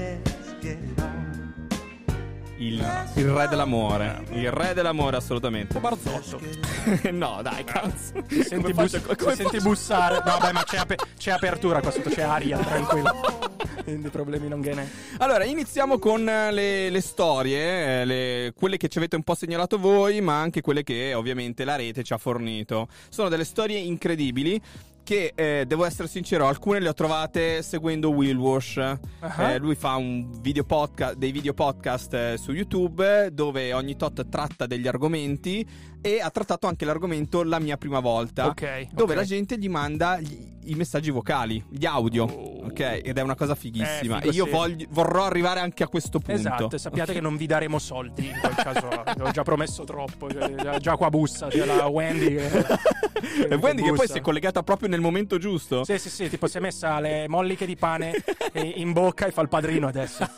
Il, 2.62 3.10
il 3.16 3.28
re 3.28 3.48
dell'amore. 3.48 4.22
Il 4.30 4.52
re 4.52 4.72
dell'amore, 4.72 5.16
assolutamente. 5.16 5.80
Barzotto. 5.80 6.40
no, 7.10 7.40
dai, 7.42 7.64
cazzo. 7.64 8.12
Senti, 8.30 8.72
bus- 8.72 9.00
faccio- 9.00 9.34
senti 9.34 9.58
bussare. 9.58 10.22
No, 10.24 10.38
beh, 10.40 10.52
ma 10.52 10.62
c'è, 10.62 10.76
ape- 10.76 10.96
c'è 11.18 11.32
apertura 11.32 11.80
qua 11.80 11.90
sotto, 11.90 12.10
c'è 12.10 12.22
aria, 12.22 12.58
tranquillo. 12.58 13.50
Quindi 13.82 14.10
problemi 14.10 14.46
non 14.46 14.60
ghene. 14.60 14.88
Allora, 15.18 15.44
iniziamo 15.44 15.98
con 15.98 16.28
eh, 16.28 16.52
le, 16.52 16.88
le 16.90 17.00
storie, 17.00 18.02
eh, 18.02 18.04
le- 18.04 18.52
quelle 18.54 18.76
che 18.76 18.86
ci 18.86 18.98
avete 18.98 19.16
un 19.16 19.24
po' 19.24 19.34
segnalato 19.34 19.76
voi, 19.78 20.20
ma 20.20 20.40
anche 20.40 20.60
quelle 20.60 20.84
che 20.84 21.14
ovviamente 21.14 21.64
la 21.64 21.74
rete 21.74 22.04
ci 22.04 22.12
ha 22.12 22.18
fornito. 22.18 22.86
Sono 23.08 23.28
delle 23.28 23.44
storie 23.44 23.78
incredibili 23.78 24.60
che, 25.02 25.32
eh, 25.34 25.64
devo 25.66 25.84
essere 25.84 26.08
sincero, 26.08 26.46
alcune 26.46 26.80
le 26.80 26.88
ho 26.88 26.94
trovate 26.94 27.62
seguendo 27.62 28.10
Will 28.10 28.36
Wash. 28.36 28.76
Ah. 28.76 29.52
Eh, 29.52 29.58
lui 29.58 29.74
fa 29.74 29.96
un 29.96 30.40
video 30.40 30.64
podcast, 30.64 31.14
dei 31.14 31.32
video 31.32 31.54
podcast 31.54 32.14
eh, 32.14 32.36
su 32.36 32.52
YouTube 32.52 33.30
dove 33.32 33.72
ogni 33.72 33.96
tot 33.96 34.28
tratta 34.28 34.66
degli 34.66 34.86
argomenti 34.86 35.66
e 36.02 36.20
ha 36.20 36.28
trattato 36.30 36.66
anche 36.66 36.84
l'argomento 36.84 37.42
La 37.44 37.58
mia 37.60 37.76
prima 37.76 38.00
volta, 38.00 38.48
Ok, 38.48 38.88
dove 38.92 39.12
ok. 39.12 39.18
la 39.18 39.24
gente 39.24 39.56
gli 39.58 39.68
manda 39.68 40.20
gli- 40.20 40.50
i 40.64 40.74
messaggi 40.74 41.10
vocali, 41.10 41.64
gli 41.70 41.86
audio, 41.86 42.24
ok? 42.24 43.00
Ed 43.02 43.16
è 43.18 43.20
una 43.20 43.34
cosa 43.34 43.54
fighissima. 43.54 44.16
Oh. 44.16 44.20
Eh, 44.20 44.28
e 44.28 44.30
io 44.30 44.44
sì. 44.44 44.50
voglio- 44.50 44.86
vorrò 44.90 45.24
arrivare 45.24 45.60
anche 45.60 45.82
a 45.82 45.88
questo 45.88 46.18
punto. 46.18 46.32
Esatto, 46.40 46.78
sappiate 46.78 47.12
che 47.12 47.20
non 47.20 47.36
vi 47.36 47.46
daremo 47.46 47.78
soldi 47.78 48.26
in 48.26 48.38
quel 48.40 48.54
caso. 48.54 48.88
Ho 49.22 49.30
già 49.30 49.42
promesso 49.42 49.84
troppo. 49.84 50.30
cioè, 50.30 50.54
Già, 50.54 50.78
già 50.78 50.96
qua 50.96 51.08
bussa, 51.08 51.48
c'è 51.48 51.64
la 51.64 51.86
Wendy. 51.86 52.36
Che, 53.22 53.46
E 53.46 53.54
Wendy 53.54 53.82
che 53.82 53.88
poi 53.88 53.98
bussa. 53.98 54.12
si 54.14 54.18
è 54.18 54.20
collegata 54.20 54.62
proprio 54.64 54.88
nel 54.88 55.00
momento 55.00 55.38
giusto. 55.38 55.84
Sì, 55.84 55.96
sì, 55.98 56.10
sì, 56.10 56.28
tipo 56.28 56.48
si 56.48 56.56
è 56.56 56.60
messa 56.60 56.98
le 56.98 57.28
molliche 57.28 57.66
di 57.66 57.76
pane 57.76 58.12
eh, 58.52 58.60
in 58.76 58.92
bocca 58.92 59.26
e 59.26 59.30
fa 59.30 59.42
il 59.42 59.48
padrino 59.48 59.86
adesso. 59.86 60.28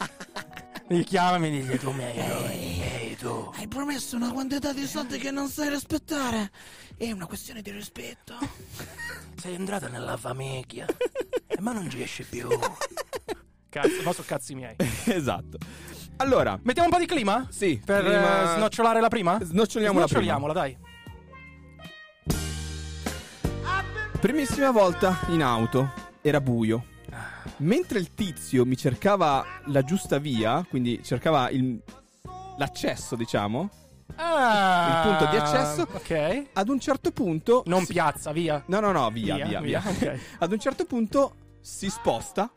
Mi 0.90 1.02
chiama 1.02 1.36
e 1.36 1.38
mi 1.38 1.50
dice 1.50 1.78
tu 1.78 1.90
mi 1.92 2.04
ehi 2.04 3.16
tu. 3.16 3.50
Hai 3.56 3.66
promesso 3.68 4.16
una 4.16 4.30
quantità 4.32 4.72
di 4.74 4.86
soldi 4.86 5.16
che 5.18 5.30
non 5.30 5.48
sai 5.54 5.68
rispettare. 5.68 6.50
È 6.96 7.10
una 7.12 7.26
questione 7.26 7.62
di 7.62 7.70
rispetto. 7.70 8.34
Sei 9.40 9.54
entrata 9.54 9.86
nella 9.88 10.16
famiglia. 10.16 10.84
ma 11.60 11.72
non 11.72 11.88
ci 11.88 12.02
esci 12.02 12.24
più. 12.24 12.48
Cazzo, 13.68 14.02
ma 14.04 14.12
sono 14.12 14.26
cazzi 14.26 14.54
miei. 14.54 14.74
esatto. 15.06 15.58
Allora, 16.16 16.58
Mettiamo 16.62 16.88
un 16.88 16.94
po' 16.94 17.00
di 17.00 17.06
clima? 17.06 17.46
Sì, 17.50 17.80
Per 17.84 18.02
clima- 18.04 18.52
eh, 18.52 18.56
snocciolare 18.56 19.00
la 19.00 19.08
prima? 19.08 19.38
Snoccioliamola 19.42 20.06
prima. 20.06 20.20
Snoccioliamola, 20.20 20.52
dai. 20.52 20.78
primissima 24.20 24.70
volta 24.70 25.18
in 25.28 25.42
auto, 25.42 25.92
era 26.22 26.40
buio. 26.40 26.86
Mentre 27.58 27.98
il 27.98 28.14
tizio 28.14 28.64
mi 28.64 28.76
cercava 28.76 29.44
la 29.66 29.82
giusta 29.82 30.18
via, 30.18 30.64
quindi 30.68 31.00
cercava 31.04 31.50
il- 31.50 31.80
l'accesso, 32.56 33.16
diciamo, 33.16 33.68
Ah, 34.16 35.02
il 35.04 35.08
punto 35.16 35.30
di 35.30 35.36
accesso, 35.36 35.82
Ok. 35.92 36.46
ad 36.52 36.68
un 36.68 36.78
certo 36.78 37.10
punto... 37.10 37.62
Non 37.66 37.84
si- 37.84 37.92
piazza, 37.92 38.32
via. 38.32 38.62
No, 38.66 38.80
no, 38.80 38.92
no, 38.92 39.10
via, 39.10 39.34
Via, 39.36 39.46
via, 39.46 39.60
via. 39.60 39.80
via, 39.80 40.10
ok. 40.12 40.20
Ad 40.40 40.52
un 40.52 40.58
certo 40.58 40.84
punto 40.84 41.34
si 41.60 41.88
sposta, 41.90 42.50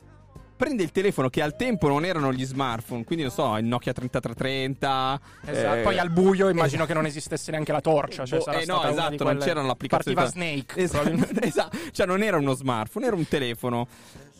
prende 0.56 0.82
il 0.82 0.92
telefono 0.92 1.28
che 1.28 1.40
al 1.42 1.56
tempo 1.56 1.88
non 1.88 2.04
erano 2.04 2.32
gli 2.32 2.44
smartphone, 2.44 3.04
quindi 3.04 3.24
non 3.24 3.32
so, 3.32 3.56
il 3.56 3.64
Nokia 3.64 3.92
3330. 3.92 5.20
Esatto. 5.46 5.74
eh, 5.76 5.82
Poi 5.82 5.98
al 5.98 6.10
buio 6.10 6.48
immagino 6.48 6.84
che 6.86 6.94
non 6.94 7.06
esistesse 7.06 7.50
neanche 7.50 7.72
la 7.72 7.80
torcia. 7.80 8.24
Cioè 8.24 8.40
sarà 8.40 8.58
eh, 8.60 8.66
no, 8.66 8.82
esatto, 8.84 9.24
non 9.24 9.38
c'erano 9.38 9.66
l'applicazione. 9.66 10.16
Partiva 10.16 10.30
Snake. 10.44 10.78
Esatto, 10.82 11.40
esatto. 11.40 11.76
Cioè, 11.92 12.06
non 12.06 12.22
era 12.22 12.36
uno 12.36 12.54
smartphone, 12.54 13.06
era 13.06 13.16
un 13.16 13.26
telefono. 13.26 13.86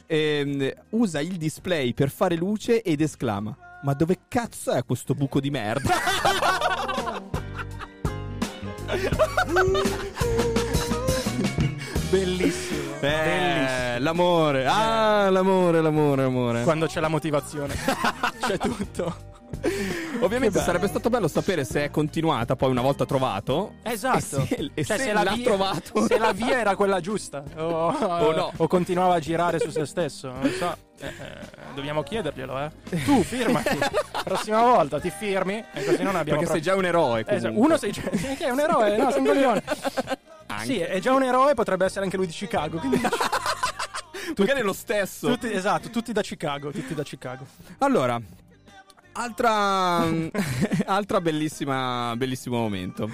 Ehm, 0.07 0.71
usa 0.91 1.21
il 1.21 1.37
display 1.37 1.93
per 1.93 2.11
fare 2.11 2.35
luce 2.37 2.83
ed 2.83 3.01
esclama: 3.01 3.57
Ma 3.83 3.95
dove 3.95 4.19
cazzo 4.27 4.73
è 4.73 4.85
questo 4.85 5.15
buco 5.15 5.41
di 5.41 5.51
merda? 5.51 5.95
Bellissimo. 12.11 12.95
Eh, 12.97 13.01
Bellissimo. 13.01 13.68
L'amore, 13.99 14.67
ah, 14.67 15.29
l'amore, 15.31 15.81
l'amore, 15.81 16.23
l'amore. 16.23 16.63
Quando 16.63 16.87
c'è 16.87 17.01
la 17.01 17.09
motivazione. 17.09 17.75
c'è 18.41 18.59
tutto. 18.59 19.27
Ovviamente 20.21 20.61
sarebbe 20.61 20.89
stato 20.89 21.09
bello 21.09 21.27
sapere 21.27 21.65
se 21.65 21.85
è 21.85 21.91
continuata 21.91 22.55
poi 22.55 22.71
una 22.71 22.83
volta 22.83 23.07
trovato. 23.07 23.75
Esatto. 23.83 24.17
E 24.19 24.21
se, 24.47 24.71
e 24.75 24.85
Cioè, 24.85 24.97
se 24.99 25.05
se 25.05 25.13
la 25.13 25.23
l'ha 25.23 25.33
via- 25.33 25.45
trovato. 25.45 26.07
Se 26.07 26.19
la 26.19 26.33
via 26.33 26.59
era 26.59 26.77
quella 26.77 27.01
giusta. 27.01 27.43
O, 27.57 27.87
O 27.97 28.33
no. 28.33 28.53
o 28.55 28.67
continuava 28.67 29.15
a 29.15 29.19
girare 29.21 29.59
su 29.59 29.71
se 29.71 29.87
stesso. 29.87 30.31
Non 30.31 30.51
so. 30.51 30.77
Eh, 31.01 31.07
eh, 31.07 31.13
dobbiamo 31.75 32.03
chiederglielo, 32.03 32.59
eh. 32.59 32.71
Tu 33.05 33.23
firmati. 33.23 33.79
Prossima 34.25 34.61
volta 34.63 35.01
ti 35.01 35.11
firmi. 35.11 35.65
E 35.73 35.85
così 35.85 36.03
non 36.03 36.15
abbiamo. 36.17 36.41
Perché 36.41 36.53
sei 36.53 36.61
pro- 36.63 36.73
già 36.73 36.77
un 36.77 36.85
eroe. 36.85 37.25
Esatto. 37.27 37.59
Uno 37.59 37.77
sei 37.79 37.93
già. 37.93 38.03
Che 38.03 38.37
è 38.39 38.51
un 38.51 38.61
eroe? 38.61 38.97
No, 38.99 39.11
sei 39.11 39.21
un 39.21 39.27
coglione. 39.27 39.63
Sì, 40.65 40.79
è 40.79 40.99
già 40.99 41.13
un 41.13 41.23
eroe, 41.23 41.55
potrebbe 41.55 41.85
essere 41.85 42.05
anche 42.05 42.17
lui 42.17 42.27
di 42.27 42.33
Chicago. 42.33 42.79
Quindi 42.79 43.01
Magari 44.37 44.61
è 44.61 44.63
lo 44.63 44.73
stesso. 44.73 45.29
tutti, 45.29 45.51
esatto, 45.53 45.91
tutti 45.91 46.13
da 46.13 46.23
Chicago, 46.23 46.71
tutti 46.71 46.95
da 46.95 47.03
Chicago. 47.03 47.47
Allora, 47.79 48.21
altra, 49.13 50.05
altra 50.87 51.21
bellissima, 51.21 52.15
bellissimo 52.17 52.57
momento. 52.59 53.09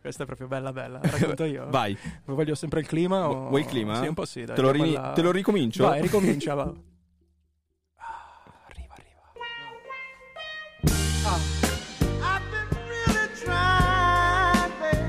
Questa 0.00 0.22
è 0.22 0.26
proprio 0.26 0.46
bella 0.46 0.72
bella, 0.72 1.00
la 1.02 1.10
racconto 1.10 1.44
io. 1.44 1.66
Vai. 1.68 1.96
Voglio 2.26 2.54
sempre 2.54 2.80
il 2.80 2.86
clima 2.86 3.28
o... 3.28 3.48
Vuoi 3.48 3.62
il 3.62 3.66
clima? 3.66 4.00
Sì, 4.00 4.06
un 4.06 4.14
po' 4.14 4.24
sì, 4.24 4.44
dai. 4.44 4.54
Te 4.54 4.62
lo, 4.62 4.70
ri- 4.70 4.78
quella- 4.78 5.12
te 5.12 5.22
lo 5.22 5.30
ricomincio? 5.32 5.86
Vai, 5.86 6.00
ricomincia, 6.00 6.54
va. 6.54 6.72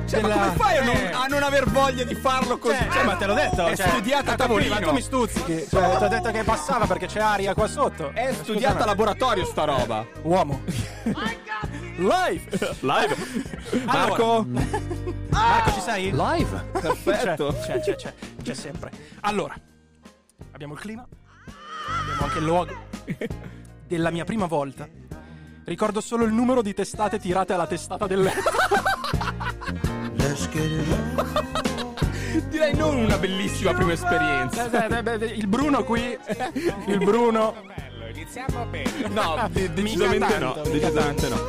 Cioè, 0.05 0.21
ma 0.21 0.27
Della- 0.27 0.39
come 0.41 0.55
fai 0.57 0.77
a 0.77 0.83
non, 0.83 0.95
eh. 0.95 1.11
a 1.11 1.25
non 1.25 1.41
aver 1.43 1.65
voglia 1.69 2.03
di 2.03 2.13
farlo 2.15 2.57
così? 2.59 2.77
Cioè, 2.91 3.03
ma 3.03 3.15
te 3.15 3.25
l'ho 3.25 3.33
detto, 3.33 3.65
È 3.65 3.75
cioè, 3.75 3.87
studiata 3.87 4.33
a 4.33 4.35
tanto 4.35 4.53
prima, 4.53 4.75
tavolino. 4.77 4.87
tu 4.89 4.93
mi 4.93 5.01
stuzzichi. 5.01 5.65
Cioè, 5.69 5.97
ti 5.97 6.03
ho 6.03 6.07
detto 6.07 6.31
che 6.31 6.43
passava 6.43 6.85
perché 6.85 7.07
c'è 7.07 7.19
aria 7.19 7.53
qua 7.55 7.67
sotto. 7.67 8.11
È 8.13 8.31
studiata 8.33 8.83
a 8.83 8.85
laboratorio 8.85 9.45
sta 9.45 9.63
roba. 9.63 10.05
Uomo. 10.21 10.61
Live. 11.97 12.75
Live. 12.81 13.15
Marco? 13.85 14.45
Marco, 15.29 15.71
ci 15.71 15.79
sei? 15.81 16.11
Live. 16.11 16.65
Perfetto. 16.71 17.55
C'è, 17.65 17.79
c'è, 17.79 17.95
c'è, 17.95 18.13
c'è 18.43 18.53
sempre. 18.53 18.91
Allora, 19.21 19.55
abbiamo 20.51 20.73
il 20.73 20.79
clima, 20.79 21.05
abbiamo 22.01 22.21
anche 22.23 22.37
il 22.37 22.43
luogo 22.45 22.73
della 23.87 24.11
mia 24.11 24.23
prima 24.23 24.45
volta. 24.45 24.87
Ricordo 25.65 25.99
solo 25.99 26.25
il 26.25 26.31
numero 26.31 26.61
di 26.61 26.73
testate 26.75 27.17
tirate 27.17 27.53
alla 27.53 27.65
testata 27.65 28.05
del 28.05 28.21
letto. 28.21 28.51
Direi 32.49 32.75
non 32.75 32.97
una 32.97 33.17
bellissima 33.17 33.73
prima 33.73 33.93
esperienza. 33.93 34.69
Eh, 34.69 35.03
eh, 35.03 35.17
eh, 35.21 35.25
Il 35.36 35.47
Bruno 35.47 35.83
qui, 35.83 36.17
il 36.88 36.97
Bruno. 36.97 37.55
Iniziamo 38.13 38.65
bene. 38.65 39.07
No, 39.09 39.49
decisamente 39.51 40.38
no. 40.38 40.55
Decisamente 40.63 41.29
no. 41.29 41.39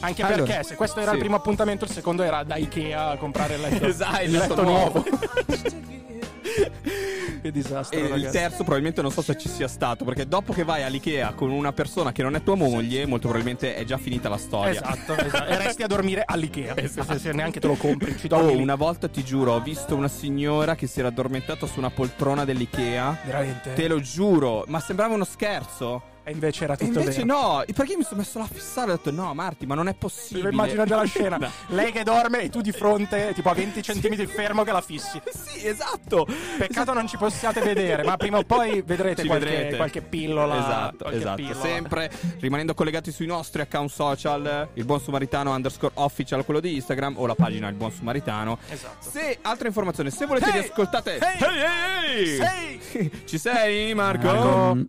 Anche 0.00 0.22
Allora, 0.22 0.42
perché 0.44 0.62
se 0.62 0.74
questo 0.76 1.00
era 1.00 1.10
sì. 1.10 1.16
il 1.16 1.22
primo 1.22 1.36
appuntamento, 1.36 1.84
il 1.84 1.90
secondo 1.90 2.22
era 2.22 2.44
da 2.44 2.56
Ikea 2.56 3.10
a 3.10 3.16
comprare 3.16 3.54
il 3.54 3.60
letto, 3.60 3.86
Esatto, 3.86 4.22
il 4.22 4.26
il 4.26 4.30
letto 4.32 4.54
letto 4.54 4.62
nuovo. 4.62 5.04
che 7.42 7.50
disastro, 7.52 7.98
E 7.98 8.02
il 8.02 8.08
ragazzi. 8.08 8.32
terzo 8.32 8.56
probabilmente 8.58 9.02
non 9.02 9.10
so 9.10 9.22
se 9.22 9.36
ci 9.36 9.48
sia 9.48 9.68
stato, 9.68 10.04
perché 10.04 10.26
dopo 10.26 10.52
che 10.52 10.64
vai 10.64 10.82
all'Ikea 10.82 11.32
con 11.34 11.50
una 11.50 11.72
persona 11.72 12.12
che 12.12 12.22
non 12.22 12.34
è 12.34 12.42
tua 12.42 12.54
moglie, 12.54 13.06
molto 13.06 13.28
probabilmente 13.28 13.74
è 13.74 13.84
già 13.84 13.98
finita 13.98 14.28
la 14.28 14.38
storia. 14.38 14.70
Esatto, 14.70 15.14
esatto. 15.16 15.44
E 15.46 15.56
resti 15.58 15.82
a 15.82 15.86
dormire 15.86 16.22
all'Ikea. 16.24 16.74
Se, 16.86 17.18
se 17.18 17.32
neanche 17.32 17.60
te 17.60 17.66
lo 17.66 17.74
compri, 17.74 18.16
ci 18.16 18.28
Oh, 18.30 18.50
una 18.56 18.74
volta 18.74 19.08
ti 19.08 19.22
giuro, 19.24 19.52
ho 19.54 19.60
visto 19.60 19.94
una 19.94 20.08
signora 20.08 20.74
che 20.74 20.86
si 20.86 20.98
era 20.98 21.08
addormentata 21.08 21.66
su 21.66 21.78
una 21.78 21.90
poltrona 21.90 22.44
dell'Ikea. 22.44 23.18
Veramente? 23.24 23.72
Te 23.74 23.88
lo 23.88 24.00
giuro, 24.00 24.64
ma 24.68 24.80
sembrava 24.80 25.14
uno 25.14 25.24
scherzo. 25.24 26.02
E 26.28 26.32
invece 26.32 26.64
era 26.64 26.74
E 26.74 26.76
tutto 26.78 26.98
invece 26.98 27.22
vero. 27.24 27.40
no, 27.40 27.64
perché 27.72 27.92
io 27.92 27.98
mi 27.98 28.02
sono 28.02 28.16
messo 28.18 28.38
là 28.40 28.44
a 28.44 28.48
fissare 28.52 28.90
e 28.90 28.94
ho 28.94 28.96
detto 28.96 29.12
no 29.12 29.32
Marti, 29.32 29.64
ma 29.64 29.76
non 29.76 29.86
è 29.86 29.94
possibile. 29.94 30.50
Immagina 30.50 30.84
già 30.84 30.96
la 30.96 31.04
scena. 31.04 31.34
No. 31.46 31.50
Lei 31.68 31.92
che 31.92 32.02
dorme 32.02 32.40
e 32.40 32.48
tu 32.48 32.60
di 32.62 32.72
fronte, 32.72 33.32
tipo 33.34 33.48
a 33.50 33.54
20 33.54 33.80
cm 33.82 34.26
fermo 34.26 34.64
che 34.64 34.72
la 34.72 34.80
fissi. 34.80 35.20
Sì, 35.46 35.64
esatto. 35.66 36.26
Peccato 36.58 36.92
non 36.92 37.06
ci 37.06 37.16
possiate 37.16 37.60
vedere, 37.60 38.02
ma 38.02 38.16
prima 38.16 38.38
o 38.38 38.42
poi 38.42 38.82
vedrete, 38.82 39.22
Ci 39.22 39.28
qualche, 39.28 39.44
vedrete. 39.48 39.76
qualche 39.76 40.02
pillola. 40.02 40.58
Esatto, 40.58 40.96
qualche 40.98 41.18
esatto. 41.18 41.36
pillola. 41.36 41.60
Sempre 41.60 42.10
rimanendo 42.40 42.74
collegati 42.74 43.12
sui 43.12 43.26
nostri 43.26 43.62
account 43.62 43.90
social, 43.90 44.68
il 44.74 44.84
buon 44.84 45.00
sumaritano 45.00 45.54
underscore 45.54 45.92
official, 45.96 46.44
quello 46.44 46.58
di 46.60 46.74
Instagram, 46.74 47.14
o 47.18 47.26
la 47.26 47.34
pagina 47.36 47.68
il 47.68 47.74
buon 47.74 47.92
sumaritano. 47.92 48.58
Esatto. 48.68 49.08
Se 49.10 49.38
altre 49.42 49.68
informazioni, 49.68 50.10
se 50.10 50.26
volete 50.26 50.46
Hey! 50.46 50.52
vi 50.52 50.58
ascoltate. 50.58 51.18
Hey! 51.18 52.38
hey! 52.40 53.10
Ci 53.24 53.38
sei, 53.38 53.94
Marco? 53.94 54.26
Marco? 54.26 54.86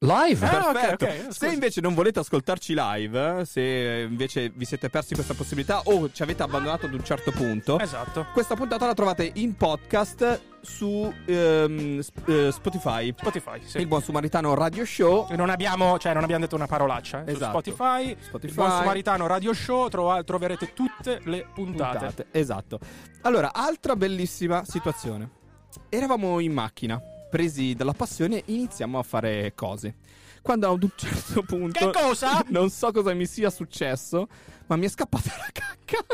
Live? 0.00 0.46
Ah, 0.46 0.70
Perfetto. 0.72 1.04
ok, 1.06 1.14
scusa. 1.24 1.32
se 1.32 1.48
invece 1.52 1.80
non 1.80 1.92
volete 1.92 2.20
ascoltarci 2.20 2.72
live, 2.76 3.44
se 3.44 4.06
invece 4.08 4.48
vi 4.50 4.64
siete 4.64 4.88
persi 4.90 5.14
questa 5.14 5.34
possibilità 5.34 5.80
o 5.86 6.08
ci 6.12 6.22
avete 6.22 6.44
abbandonato 6.44 6.86
ad 6.86 6.94
un 6.94 7.02
certo 7.02 7.32
punto, 7.32 7.80
Esatto. 7.80 8.26
questa 8.32 8.54
puntata 8.54 8.86
la 8.86 8.94
trovate 8.94 9.28
in 9.34 9.56
podcast 9.56 10.40
su 10.60 11.12
ehm, 11.24 12.00
eh, 12.26 12.52
Spotify. 12.52 13.12
Spotify, 13.16 13.60
sì. 13.64 13.78
Il 13.78 13.88
buon 13.88 14.00
sumaritano 14.00 14.54
radio 14.54 14.84
show. 14.84 15.26
E 15.30 15.34
Non 15.34 15.50
abbiamo, 15.50 15.98
cioè, 15.98 16.14
non 16.14 16.22
abbiamo 16.22 16.42
detto 16.44 16.54
una 16.54 16.66
parolaccia. 16.68 17.22
eh. 17.24 17.30
Su 17.30 17.36
Esatto. 17.36 17.58
Spotify, 17.58 18.16
Spotify. 18.20 18.46
il 18.50 18.54
buon 18.54 18.70
Sumaritano 18.78 19.26
Radio 19.26 19.52
Show, 19.52 19.88
trova- 19.88 20.22
troverete 20.22 20.74
tutte 20.74 21.20
le 21.24 21.44
puntate. 21.52 21.98
puntate. 21.98 22.26
Esatto. 22.30 22.78
Allora, 23.22 23.52
altra 23.52 23.96
bellissima 23.96 24.64
situazione. 24.64 25.28
Eravamo 25.88 26.38
in 26.38 26.52
macchina. 26.52 27.00
Presi 27.28 27.74
dalla 27.74 27.92
passione, 27.92 28.42
iniziamo 28.46 28.98
a 28.98 29.02
fare 29.02 29.52
cose. 29.54 29.94
Quando 30.42 30.70
ad 30.70 30.82
un 30.82 30.90
certo 30.94 31.42
punto. 31.42 31.78
Che 31.78 31.90
cosa? 31.92 32.44
Non 32.48 32.70
so 32.70 32.90
cosa 32.92 33.12
mi 33.12 33.26
sia 33.26 33.50
successo, 33.50 34.28
ma 34.66 34.76
mi 34.76 34.86
è 34.86 34.88
scappata 34.88 35.30
la 35.36 35.48
cacca. 35.52 36.04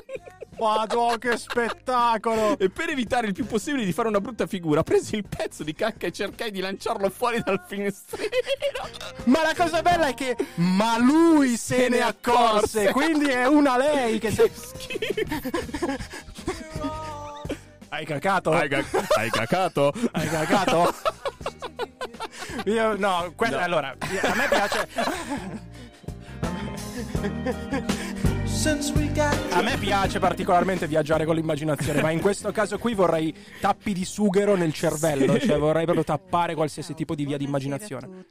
Madò, 0.59 1.17
che 1.19 1.37
spettacolo! 1.37 2.59
E 2.59 2.71
per 2.71 2.89
evitare 2.89 3.27
il 3.27 3.33
più 3.33 3.45
possibile 3.45 3.85
di 3.85 3.93
fare 3.93 4.09
una 4.09 4.21
brutta 4.21 4.47
figura, 4.47 4.83
presi 4.83 5.17
il 5.17 5.25
pezzo 5.29 5.63
di 5.63 5.75
cacca 5.75 6.07
e 6.07 6.13
cercai 6.13 6.51
di 6.51 6.61
lanciarlo 6.61 7.11
fuori 7.11 7.41
dal 7.45 7.63
finestrino. 7.67 8.29
Ma 9.25 9.43
la 9.43 9.55
cosa 9.57 9.83
bella 9.83 10.07
è 10.07 10.15
che. 10.15 10.37
Ma 10.57 10.99
lui 10.99 11.57
se, 11.57 11.89
ne 11.89 12.01
accorse! 12.01 12.93
Quindi 12.93 13.27
è 13.27 13.47
una 13.47 13.77
lei 13.77 14.19
che 14.19 14.31
sei. 14.31 14.51
Hai 17.95 18.05
cacato? 18.05 18.51
Hai, 18.51 18.69
ca- 18.69 18.85
hai 19.17 19.31
cacato? 19.31 19.93
Hai 20.11 20.27
cacato? 20.27 20.93
Io, 22.65 22.97
no, 22.97 23.33
que- 23.37 23.55
allora, 23.55 23.91
a 24.23 24.35
me 24.35 24.49
piace. 24.49 24.89
A 29.53 29.63
me 29.63 29.77
piace 29.79 30.19
particolarmente 30.19 30.89
viaggiare 30.89 31.25
con 31.25 31.37
l'immaginazione, 31.37 32.03
ma 32.03 32.11
in 32.11 32.21
questo 32.21 32.51
caso 32.51 32.79
qui 32.79 32.95
vorrei 32.95 33.33
tappi 33.61 33.93
di 33.93 34.05
sughero 34.05 34.57
nel 34.57 34.73
cervello, 34.73 35.39
cioè 35.39 35.57
vorrei 35.57 35.85
proprio 35.85 36.05
tappare 36.05 36.57
qualsiasi 36.57 36.95
tipo 36.95 37.15
di 37.15 37.25
via 37.25 37.37
di 37.37 37.45
immaginazione. 37.45 38.27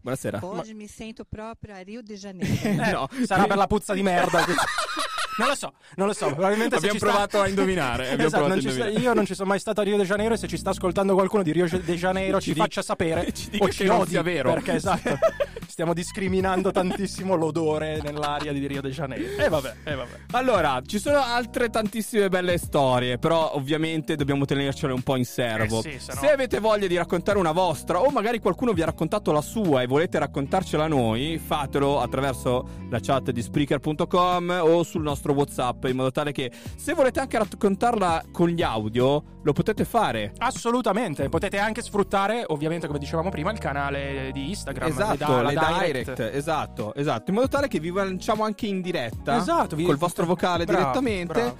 Buonasera. 0.00 0.38
Oggi 0.42 0.74
mi 0.74 0.86
sento 0.86 1.24
proprio 1.28 1.74
a 1.74 1.80
Rio 1.80 2.02
de 2.02 2.14
Janeiro. 2.14 2.82
Eh, 2.84 2.90
No. 2.92 3.08
Sarà 3.24 3.46
per 3.46 3.56
la 3.56 3.66
puzza 3.66 3.94
di 3.94 4.02
merda. 4.02 4.44
Non 5.38 5.48
lo 5.48 5.54
so, 5.54 5.72
non 5.96 6.06
lo 6.06 6.12
so. 6.12 6.26
Probabilmente 6.26 6.74
Abbiamo 6.76 6.92
ci 6.94 6.98
sta- 7.00 7.10
provato 7.10 7.40
a 7.40 7.48
indovinare, 7.48 8.04
abbiamo 8.10 8.26
Esatto, 8.26 8.44
provato 8.44 8.48
non 8.48 8.58
a 8.58 8.60
ci 8.60 8.68
sta- 8.68 8.78
indovinare. 8.84 9.04
io 9.04 9.14
non 9.14 9.24
ci 9.26 9.34
sono 9.34 9.48
mai 9.48 9.58
stato 9.58 9.80
a 9.80 9.84
Rio 9.84 9.96
de 9.96 10.04
Janeiro 10.04 10.34
e 10.34 10.36
se 10.36 10.46
ci 10.46 10.56
sta 10.58 10.70
ascoltando 10.70 11.14
qualcuno 11.14 11.42
di 11.42 11.52
Rio 11.52 11.66
de 11.68 11.94
Janeiro 11.96 12.38
ci, 12.40 12.50
Ci 12.52 12.58
faccia 12.58 12.82
sapere 12.82 13.30
ci 13.32 13.48
dica 13.50 13.64
o 13.64 13.66
che 13.66 13.72
ci 13.72 13.86
odi, 13.86 14.18
vero. 14.22 14.52
Perché 14.52 14.74
esatto, 14.74 15.18
stiamo 15.66 15.94
discriminando 15.94 16.70
tantissimo 16.70 17.34
l'odore 17.34 18.00
nell'aria 18.02 18.52
di 18.52 18.66
Rio 18.66 18.82
de 18.82 18.90
Janeiro. 18.90 19.42
E 19.42 19.48
vabbè, 19.48 19.74
e 19.84 19.94
vabbè. 19.94 20.10
Allora, 20.32 20.80
ci 20.84 20.98
sono 20.98 21.22
altre 21.22 21.70
tantissime 21.70 22.28
belle 22.28 22.58
storie, 22.58 23.16
però 23.18 23.52
ovviamente 23.54 24.16
dobbiamo 24.16 24.44
tenercele 24.44 24.92
un 24.92 25.02
po' 25.02 25.16
in 25.16 25.24
servo. 25.24 25.78
Eh 25.82 25.92
sì, 25.92 25.98
se 25.98 26.12
no- 26.14 26.20
Se 26.20 26.30
avete 26.30 26.60
voglia 26.60 26.86
di 26.86 26.96
raccontare 26.96 27.38
una 27.38 27.52
vostra 27.52 28.00
o 28.00 28.10
magari 28.10 28.38
qualcuno 28.38 28.72
vi 28.74 28.82
ha 28.82 28.86
raccontato 28.86 29.32
la 29.32 29.40
sua 29.40 29.80
e 29.80 29.86
volete 29.86 30.18
raccontarcela 30.18 30.84
a 30.84 30.88
noi, 30.88 31.40
fatelo 31.42 32.00
attraverso 32.02 32.68
la 32.90 32.98
chat 33.00 33.30
di 33.30 33.40
Spreaker.com 33.40 34.60
o 34.62 34.82
sul 34.82 35.00
nostro 35.02 35.20
WhatsApp 35.30 35.84
in 35.84 35.96
modo 35.96 36.10
tale 36.10 36.32
che 36.32 36.50
se 36.76 36.92
volete 36.94 37.20
anche 37.20 37.38
raccontarla 37.38 38.24
con 38.32 38.48
gli 38.48 38.62
audio 38.62 39.22
lo 39.42 39.52
potete 39.52 39.84
fare. 39.84 40.32
Assolutamente, 40.38 41.28
potete 41.28 41.58
anche 41.58 41.82
sfruttare, 41.82 42.44
ovviamente 42.48 42.86
come 42.88 42.98
dicevamo 42.98 43.30
prima, 43.30 43.50
il 43.52 43.58
canale 43.58 44.30
di 44.32 44.48
Instagram. 44.50 44.88
Esatto, 44.88 45.36
le, 45.36 45.42
le 45.48 45.54
da- 45.54 45.70
la 45.70 45.82
direct. 45.84 46.18
esatto, 46.20 46.94
esatto, 46.94 47.30
in 47.30 47.34
modo 47.36 47.48
tale 47.48 47.68
che 47.68 47.78
vi 47.80 47.90
lanciamo 47.92 48.42
anche 48.44 48.66
in 48.66 48.80
diretta 48.80 49.36
Esatto, 49.36 49.76
vi- 49.76 49.84
col 49.84 49.96
vostro 49.96 50.26
vocale 50.26 50.64
Bravo, 50.64 50.80
direttamente. 50.80 51.32
bravo. 51.32 51.56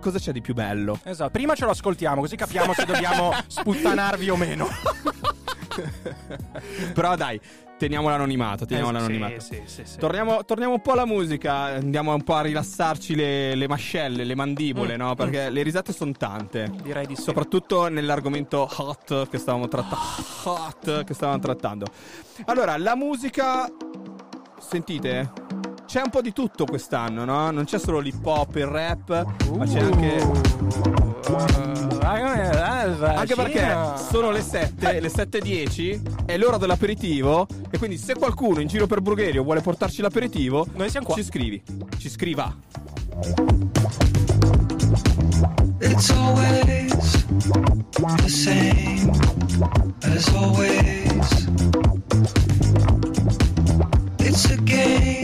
Cosa 0.00 0.18
c'è 0.18 0.32
di 0.32 0.42
più 0.42 0.52
bello? 0.52 0.98
Esatto, 1.04 1.30
prima 1.30 1.54
ce 1.54 1.64
lo 1.64 1.70
ascoltiamo 1.70 2.20
così 2.20 2.36
capiamo 2.36 2.74
se 2.74 2.84
dobbiamo 2.84 3.32
sputtanarvi 3.46 4.28
o 4.28 4.36
meno. 4.36 4.66
Però 6.94 7.16
dai, 7.16 7.40
teniamo 7.78 8.08
l'anonimato, 8.08 8.64
teniamo 8.66 8.90
Eh, 8.90 8.92
l'anonimato. 8.92 9.40
sì, 9.40 9.62
sì, 9.66 9.82
sì. 9.84 9.98
Torniamo, 9.98 10.44
torniamo 10.44 10.74
un 10.74 10.80
po' 10.80 10.92
alla 10.92 11.04
musica, 11.06 11.52
andiamo 11.74 12.14
un 12.14 12.22
po' 12.22 12.34
a 12.34 12.40
rilassarci 12.42 13.14
le, 13.14 13.54
le 13.54 13.68
mascelle, 13.68 14.24
le 14.24 14.34
mandibole, 14.34 14.94
Mm, 14.96 15.00
no? 15.00 15.14
Perché 15.14 15.50
le 15.50 15.62
risate 15.62 15.92
sono 15.92 16.12
tante. 16.12 16.70
Direi 16.82 17.06
di 17.06 17.16
sì. 17.16 17.22
Soprattutto 17.22 17.88
nell'argomento 17.88 18.68
hot 18.76 19.28
che 19.28 19.38
stavamo 19.38 19.68
trattando. 19.68 20.04
Hot 20.44 21.04
che 21.04 21.14
stavamo 21.14 21.38
trattando. 21.38 21.86
Allora, 22.46 22.76
la 22.78 22.94
musica. 22.96 23.68
Sentite? 24.58 25.30
C'è 25.86 26.00
un 26.02 26.10
po' 26.10 26.20
di 26.22 26.32
tutto 26.32 26.64
quest'anno, 26.64 27.24
no? 27.24 27.50
Non 27.50 27.64
c'è 27.64 27.78
solo 27.78 28.00
l'hip 28.00 28.24
hop, 28.24 28.56
il 28.56 28.66
rap, 28.66 29.26
ma 29.56 29.64
c'è 29.64 29.80
anche. 29.80 30.22
Anche 32.04 33.34
perché 33.34 33.74
sono 34.10 34.30
le 34.30 34.42
7, 34.42 35.00
le 35.00 35.08
7.10, 35.08 36.24
è 36.26 36.36
l'ora 36.36 36.56
dell'aperitivo. 36.56 37.46
E 37.70 37.78
quindi, 37.78 37.96
se 37.98 38.14
qualcuno 38.14 38.60
in 38.60 38.66
giro 38.66 38.86
per 38.86 39.00
Brugherio 39.00 39.42
vuole 39.42 39.60
portarci 39.60 40.02
l'aperitivo, 40.02 40.66
Noi 40.74 40.90
siamo 40.90 41.06
qua. 41.06 41.14
ci 41.14 41.22
scrivi. 41.24 41.62
Ci 41.98 42.08
scriva. 42.08 42.54
It's 45.80 46.10
always 46.10 47.26
the 48.16 48.28
same 48.28 49.10
as 50.02 50.28
always. 50.34 51.48
It's 54.18 54.50
a 54.50 54.56
game 54.64 55.23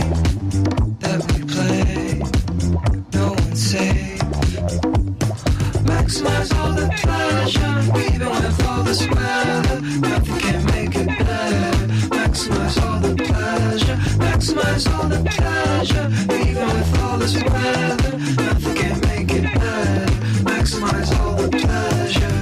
Maximize 5.84 6.50
all 6.58 6.72
the 6.72 6.88
pleasure, 7.02 7.80
even 8.08 8.30
with 8.30 8.66
all 8.66 8.82
this 8.82 9.06
weather. 9.06 9.80
Nothing 10.00 10.38
can 10.38 10.64
make 10.64 10.96
it 10.96 11.06
better. 11.06 11.76
Maximize 12.08 12.82
all 12.82 13.00
the 13.00 13.14
pleasure. 13.14 13.96
Maximize 14.16 14.88
all 14.90 15.08
the 15.08 15.22
pleasure, 15.28 16.08
even 16.40 16.66
with 16.68 17.00
all 17.00 17.18
this 17.18 17.34
weather. 17.34 18.16
Nothing 18.42 18.74
can 18.76 19.00
make 19.00 19.30
it 19.30 19.42
better. 19.42 20.06
Maximize 20.42 21.12
all 21.20 21.34
the 21.36 21.48
pleasure. 21.50 22.40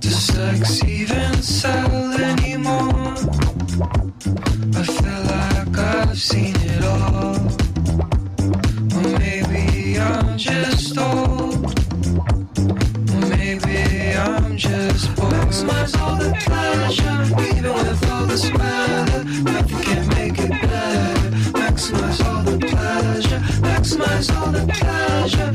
Does 0.00 0.24
sex 0.24 0.84
even 0.84 1.42
sell 1.42 2.12
anymore? 2.12 3.14
I 4.76 4.82
feel 4.82 5.22
like 5.32 5.78
I've 5.78 6.20
seen 6.20 6.54
it 6.56 6.84
all. 6.84 7.63
Maximize 15.64 16.00
all 16.00 16.16
the 16.16 16.30
pleasure, 16.44 17.24
even 17.48 17.72
with 17.72 18.10
all 18.10 18.26
this 18.26 18.50
weather. 18.52 19.24
Nothing 19.24 19.82
can 19.82 20.08
make 20.08 20.38
it 20.38 20.50
better. 20.50 21.30
Maximize 21.52 22.24
all 22.26 22.42
the 22.42 22.58
pleasure. 22.58 23.40
Maximize 23.62 24.36
all 24.36 24.50
the 24.52 24.66
pleasure, 24.72 25.52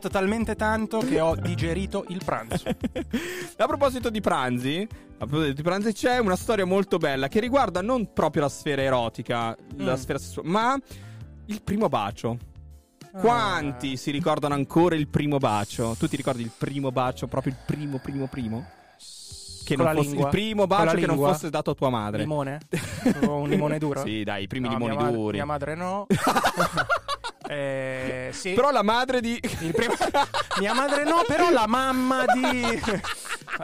ballato 0.00 0.08
talmente 0.08 0.56
tanto 0.56 0.98
che 0.98 1.20
ho 1.20 1.36
digerito 1.36 2.06
il 2.08 2.22
pranzo. 2.24 2.64
A 3.56 3.66
proposito 3.66 4.08
di 4.08 4.20
pranzi, 4.20 4.88
a 5.18 5.26
proposito 5.26 5.52
di 5.52 5.62
pranzi, 5.62 5.92
c'è 5.92 6.18
una 6.18 6.36
storia 6.36 6.64
molto 6.64 6.96
bella 6.96 7.28
che 7.28 7.40
riguarda 7.40 7.82
non 7.82 8.12
proprio 8.14 8.42
la 8.42 8.48
sfera 8.48 8.80
erotica, 8.80 9.54
la 9.76 9.92
Mm. 9.92 9.96
sfera 9.96 10.18
sessuale, 10.18 10.48
ma 10.48 10.78
il 11.46 11.62
primo 11.62 11.88
bacio. 11.88 12.38
Ah. 13.12 13.18
Quanti 13.20 13.96
si 13.98 14.10
ricordano 14.10 14.54
ancora 14.54 14.94
il 14.94 15.08
primo 15.08 15.36
bacio? 15.36 15.94
Tu 15.98 16.08
ti 16.08 16.16
ricordi 16.16 16.42
il 16.42 16.50
primo 16.56 16.90
bacio, 16.90 17.26
proprio 17.26 17.52
il 17.52 17.58
primo, 17.66 17.98
primo, 17.98 18.26
primo? 18.26 18.66
Che 19.62 19.76
non 19.76 19.86
la 19.86 19.92
fosse 19.92 20.08
lingua? 20.08 20.24
il 20.24 20.30
primo 20.30 20.60
la 20.62 20.66
bacio 20.66 20.96
che 20.96 21.06
non 21.06 21.16
fosse 21.16 21.50
dato 21.50 21.70
a 21.70 21.74
tua 21.74 21.90
madre. 21.90 22.22
Limone? 22.22 22.60
Un 23.28 23.48
limone 23.48 23.78
duro? 23.78 24.02
Sì, 24.02 24.24
dai, 24.24 24.44
i 24.44 24.46
primi 24.46 24.68
No, 24.68 24.78
limoni 24.78 24.96
mia 24.96 25.10
duri. 25.10 25.36
Mia 25.36 25.44
madre 25.44 25.74
no. 25.74 26.06
Eh, 27.52 28.30
sì. 28.32 28.52
Però 28.52 28.70
la 28.70 28.82
madre 28.82 29.20
di. 29.20 29.38
Primo- 29.72 29.94
Mia 30.60 30.72
madre 30.72 31.02
no, 31.04 31.22
però 31.26 31.50
la 31.50 31.66
mamma 31.66 32.24
di. 32.32 32.80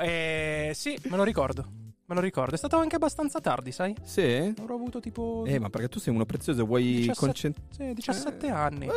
Eh, 0.03 0.73
sì, 0.75 0.99
me 1.05 1.17
lo 1.17 1.23
ricordo. 1.23 1.65
Me 2.09 2.15
lo 2.15 2.21
ricordo. 2.21 2.55
È 2.55 2.59
stato 2.59 2.77
anche 2.79 2.97
abbastanza 2.97 3.41
tardi, 3.41 3.73
sai? 3.73 3.95
Sì? 4.03 4.55
Avrò 4.59 4.75
avuto 4.75 5.01
tipo. 5.01 5.45
Eh, 5.47 5.59
ma 5.59 5.71
perché 5.71 5.89
tu 5.89 5.99
sei 5.99 6.15
uno 6.15 6.25
prezioso 6.25 6.63
e 6.63 6.65
vuoi 6.65 6.83
17 6.85 7.19
concentrare. 7.19 7.69
Sì, 7.71 7.93
17 7.95 8.49
anni. 8.49 8.87
Eh. 8.87 8.91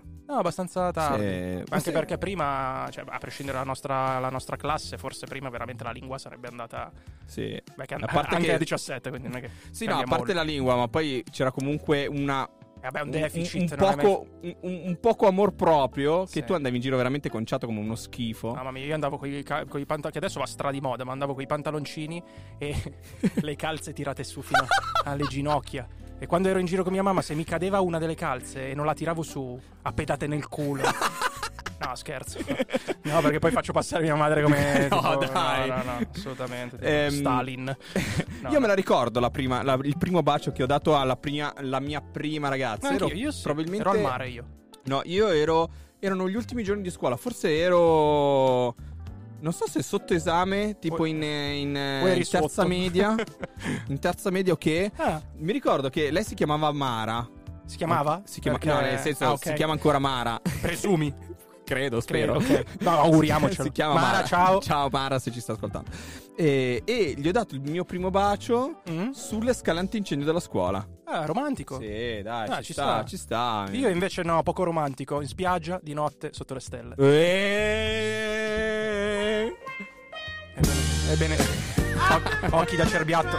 Sì. 0.00 0.14
No, 0.28 0.38
abbastanza 0.38 0.90
tardi. 0.90 1.22
Sì. 1.24 1.62
Anche 1.68 1.80
se- 1.80 1.92
perché 1.92 2.18
prima, 2.18 2.88
cioè, 2.90 3.04
a 3.06 3.18
prescindere 3.18 3.56
dalla 3.58 3.68
nostra, 3.70 3.94
dalla 4.14 4.28
nostra 4.30 4.56
classe, 4.56 4.98
forse 4.98 5.26
prima 5.26 5.48
veramente 5.50 5.84
la 5.84 5.92
lingua 5.92 6.18
sarebbe 6.18 6.48
andata. 6.48 6.90
Sì. 7.24 7.60
Beh, 7.76 7.86
che 7.86 7.94
A 7.94 7.98
parte 8.06 8.34
anche 8.34 8.48
che- 8.48 8.54
a 8.54 8.58
17, 8.58 9.08
quindi 9.10 9.28
non 9.28 9.36
è 9.38 9.40
che. 9.42 9.50
Sì, 9.70 9.84
no, 9.86 9.98
a 9.98 10.04
parte 10.04 10.32
la 10.32 10.42
lingua, 10.42 10.76
ma 10.76 10.88
poi 10.88 11.22
c'era 11.30 11.50
comunque 11.52 12.06
una. 12.06 12.46
Vabbè, 12.90 13.00
un 13.00 13.06
un- 13.14 13.20
deficit, 13.20 13.70
Un, 13.72 13.76
è 13.88 13.96
poco, 13.96 14.26
un, 14.42 14.56
un- 14.60 14.82
un 14.86 14.98
poco 15.00 15.26
amor 15.26 15.54
proprio. 15.54 16.22
Che 16.24 16.30
Sì. 16.30 16.44
tu 16.44 16.52
andavi 16.52 16.76
in 16.76 16.80
giro 16.82 16.96
veramente 16.96 17.28
conciato 17.28 17.66
come 17.66 17.80
uno 17.80 17.94
schifo. 17.94 18.52
Mamma 18.54 18.70
mia, 18.70 18.84
io 18.84 18.94
andavo 18.94 19.18
con 19.18 19.28
i 19.28 19.42
pantaloni, 19.42 20.10
che 20.12 20.18
adesso 20.18 20.38
va 20.38 20.46
stra 20.46 20.70
di 20.70 20.80
moda, 20.80 21.04
ma 21.04 21.12
andavo 21.12 21.34
con 21.34 21.42
i 21.42 21.46
pantaloncini 21.46 22.22
e 22.58 22.74
le 23.42 23.56
calze 23.56 23.92
tirate 23.92 24.22
su 24.24 24.40
fino 24.42 24.64
alle 25.04 25.24
ginocchia. 25.24 25.86
E 26.18 26.26
quando 26.26 26.48
ero 26.48 26.58
in 26.58 26.64
giro 26.66 26.82
con 26.82 26.92
mia 26.92 27.02
mamma, 27.02 27.20
se 27.20 27.34
mi 27.34 27.44
cadeva 27.44 27.80
una 27.80 27.98
delle 27.98 28.14
calze 28.14 28.70
e 28.70 28.74
non 28.74 28.86
la 28.86 28.94
tiravo 28.94 29.22
su, 29.22 29.58
a 29.82 29.92
pedate 29.92 30.26
nel 30.26 30.48
culo. 30.48 30.82
No, 31.78 31.94
scherzo. 31.94 32.38
No, 33.06 33.20
perché 33.20 33.38
poi 33.38 33.52
faccio 33.52 33.72
passare 33.72 34.02
mia 34.02 34.16
madre 34.16 34.42
come. 34.42 34.88
No, 34.90 35.18
tipo- 35.18 35.32
dai. 35.32 35.68
No, 35.68 35.76
no, 35.76 35.82
no, 35.84 35.98
assolutamente. 36.14 36.76
Ehm, 36.80 37.10
Stalin. 37.10 37.76
No, 38.42 38.50
io 38.50 38.60
me 38.60 38.66
la 38.66 38.74
ricordo 38.74 39.20
la 39.20 39.30
prima, 39.30 39.62
la- 39.62 39.78
il 39.82 39.96
primo 39.96 40.22
bacio 40.22 40.52
che 40.52 40.62
ho 40.62 40.66
dato 40.66 40.96
alla 40.96 41.16
prima, 41.16 41.54
alla 41.54 41.80
mia 41.80 42.00
prima 42.00 42.48
ragazza. 42.48 42.92
Ero 42.92 43.06
io 43.12 43.30
sì, 43.30 43.42
probabilmente. 43.42 43.88
ero 43.88 43.96
al 43.96 44.02
mare 44.02 44.28
io. 44.28 44.44
No, 44.84 45.00
io 45.04 45.28
ero. 45.28 45.70
Erano 45.98 46.28
gli 46.28 46.34
ultimi 46.36 46.62
giorni 46.62 46.82
di 46.82 46.90
scuola. 46.90 47.16
Forse 47.16 47.56
ero. 47.56 48.74
Non 49.38 49.52
so 49.52 49.66
se 49.68 49.82
sotto 49.82 50.14
esame, 50.14 50.78
tipo 50.78 51.04
in, 51.04 51.22
in, 51.22 52.00
O 52.02 52.08
in 52.08 52.24
terza 52.28 52.64
media. 52.66 53.14
in 53.88 53.98
terza 53.98 54.30
media, 54.30 54.52
ok. 54.54 54.90
Ah. 54.96 55.22
Mi 55.36 55.52
ricordo 55.52 55.88
che 55.90 56.10
lei 56.10 56.24
si 56.24 56.34
chiamava 56.34 56.70
Mara. 56.72 57.28
Si 57.66 57.76
chiamava? 57.76 58.22
Si 58.24 58.40
chiama, 58.40 58.58
Perché- 58.58 58.74
no, 58.74 58.80
nel 58.80 58.98
senso, 58.98 59.24
ah, 59.24 59.32
ok. 59.32 59.46
si 59.46 59.52
chiama 59.54 59.72
ancora 59.72 59.98
Mara. 59.98 60.40
Presumi. 60.60 61.12
Credo, 61.66 62.00
spero. 62.00 62.38
Credo, 62.38 62.60
ok. 62.60 62.80
No, 62.82 62.90
auguriamocelo. 63.00 63.64
si 63.64 63.72
chiama 63.72 63.94
Mara, 63.94 64.06
Mara. 64.06 64.24
ciao. 64.24 64.60
Ciao 64.60 64.88
Mara, 64.88 65.18
se 65.18 65.32
ci 65.32 65.40
sta 65.40 65.54
ascoltando. 65.54 65.90
E, 66.36 66.80
e 66.84 67.14
gli 67.16 67.26
ho 67.26 67.32
dato 67.32 67.56
il 67.56 67.60
mio 67.60 67.84
primo 67.84 68.10
bacio 68.10 68.82
Mm? 68.88 69.10
sulle 69.10 69.52
scale 69.52 69.80
antincendio 69.80 70.24
della 70.26 70.38
scuola. 70.40 70.86
Ah, 71.06 71.24
romantico. 71.26 71.78
Sì, 71.80 72.20
dai, 72.22 72.48
Ah, 72.48 72.56
ci, 72.58 72.64
ci 72.66 72.72
sta, 72.72 72.82
sta. 72.84 73.04
ci 73.04 73.16
sta. 73.16 73.66
Io 73.72 73.88
invece 73.88 74.22
no, 74.22 74.40
poco 74.44 74.62
romantico, 74.62 75.20
in 75.20 75.26
spiaggia, 75.26 75.80
di 75.82 75.92
notte, 75.92 76.30
sotto 76.32 76.54
le 76.54 76.60
stelle. 76.60 76.94
Eh. 76.96 78.32
Ebbene, 81.10 81.36
o- 82.50 82.56
occhi 82.58 82.76
da 82.76 82.86
cerbiatto. 82.86 83.36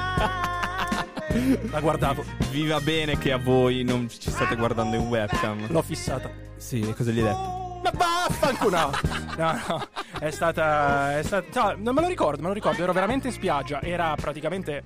La 1.71 1.79
guardavo. 1.79 2.23
Viva 2.51 2.79
bene 2.81 3.17
che 3.17 3.31
a 3.31 3.37
voi 3.37 3.83
non 3.83 4.09
ci 4.09 4.29
state 4.31 4.55
guardando 4.55 4.95
in 4.95 5.07
webcam. 5.07 5.67
L'ho 5.71 5.81
fissata. 5.81 6.29
Sì, 6.57 6.81
cosa 6.95 7.11
gli 7.11 7.19
hai 7.19 7.25
detto? 7.25 7.66
Ma 7.93 8.26
vaffanculo! 8.27 8.77
No, 8.77 8.91
no, 9.38 9.61
no. 9.68 9.88
È 10.19 10.30
stata. 10.31 11.18
È 11.18 11.23
stata. 11.23 11.72
no, 11.73 11.76
non 11.77 11.95
me 11.95 12.01
lo 12.01 12.07
ricordo, 12.07 12.41
me 12.41 12.47
lo 12.47 12.53
ricordo. 12.53 12.81
Ero 12.84 12.93
veramente 12.93 13.27
in 13.27 13.34
spiaggia. 13.34 13.81
Era 13.81 14.14
praticamente 14.19 14.84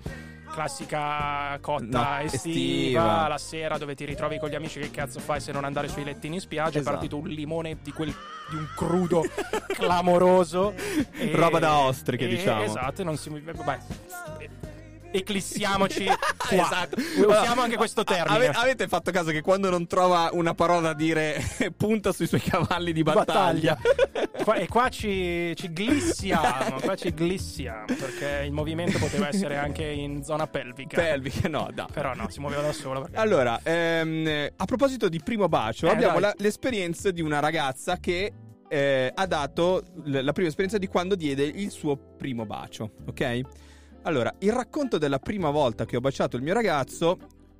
classica 0.52 1.58
cotta 1.62 1.86
No, 2.18 2.20
estiva, 2.20 2.34
estiva. 2.44 3.28
la 3.30 3.38
sera 3.38 3.78
dove 3.78 3.96
ti 3.96 4.04
ritrovi 4.06 4.38
con 4.38 4.50
gli 4.50 4.56
amici. 4.56 4.80
Che 4.80 4.92
cazzo 4.92 5.20
fai 5.20 5.40
se 5.40 5.52
non 5.52 5.64
andare 5.64 5.88
sui 5.88 6.04
lettini 6.04 6.36
in 6.36 6.42
spiaggia? 6.42 6.80
Esatto. 6.80 6.90
È 6.90 6.92
partito 6.92 7.18
un 7.18 7.28
limone 7.28 7.78
di 7.82 7.92
quel. 7.92 8.14
di 8.50 8.56
un 8.58 8.68
crudo 8.76 9.24
clamoroso. 9.68 10.74
E- 11.14 11.32
Roba 11.34 11.60
da 11.60 11.78
ostriche, 11.80 12.26
e- 12.26 12.30
diciamo. 12.30 12.64
Esatto, 12.64 13.04
non 13.04 13.18
si. 13.18 13.30
Vabbè. 13.30 13.80
Eclissiamoci 15.12 16.06
qua. 16.38 16.50
Esatto. 16.50 16.96
Usiamo 17.28 17.62
anche 17.62 17.76
questo 17.76 18.04
termine. 18.04 18.48
Ave- 18.48 18.58
avete 18.58 18.88
fatto 18.88 19.12
caso 19.12 19.32
che 19.32 19.42
quando 19.42 19.70
non 19.70 19.88
trova 19.88 20.30
una 20.34 20.54
parola 20.54 20.80
da 20.82 20.94
dire 20.94 21.42
punta 21.78 22.12
sui 22.12 22.28
suoi 22.28 22.42
cavalli 22.42 22.94
di 22.94 23.04
battaglia. 23.04 23.78
Qua- 24.44 24.56
e 24.56 24.68
qua 24.68 24.90
ci, 24.90 25.54
ci 25.56 25.70
glissiamo, 25.70 26.80
qua 26.82 26.96
ci 26.96 27.14
glissiamo, 27.16 27.86
perché 27.86 28.44
il 28.46 28.52
movimento 28.52 28.98
poteva 28.98 29.28
essere 29.28 29.58
anche 29.58 29.84
in 29.86 30.24
zona 30.24 30.48
pelvica. 30.48 30.96
Pelviche, 31.00 31.48
no, 31.48 31.70
dai. 31.74 31.86
Però 31.92 32.14
no, 32.16 32.30
si 32.30 32.40
muoveva 32.40 32.62
da 32.64 32.72
solo. 32.74 33.02
perché- 33.02 33.18
Allora, 33.18 33.60
ehm, 33.64 34.50
a 34.56 34.66
proposito 34.66 35.10
di 35.10 35.20
primo 35.24 35.48
bacio, 35.48 35.88
Eh, 35.88 35.92
abbiamo 35.92 36.20
la- 36.20 36.34
l'esperienza 36.38 37.12
di 37.12 37.22
una 37.22 37.40
ragazza 37.40 37.98
che 37.98 38.34
eh, 38.74 39.12
ha 39.14 39.26
dato 39.28 39.84
l- 40.06 40.20
la 40.24 40.32
prima 40.32 40.48
esperienza 40.48 40.78
di 40.78 40.88
quando 40.88 41.16
diede 41.16 41.44
il 41.44 41.70
suo 41.72 41.98
primo 42.18 42.46
bacio, 42.46 42.92
ok? 43.06 43.42
Allora, 44.04 44.34
il 44.40 44.52
racconto 44.52 44.98
della 44.98 45.20
prima 45.20 45.50
volta 45.52 45.86
che 45.86 45.96
ho 45.96 46.00
baciato 46.00 46.36
il 46.36 46.42
mio 46.44 46.54
ragazzo 46.54 47.18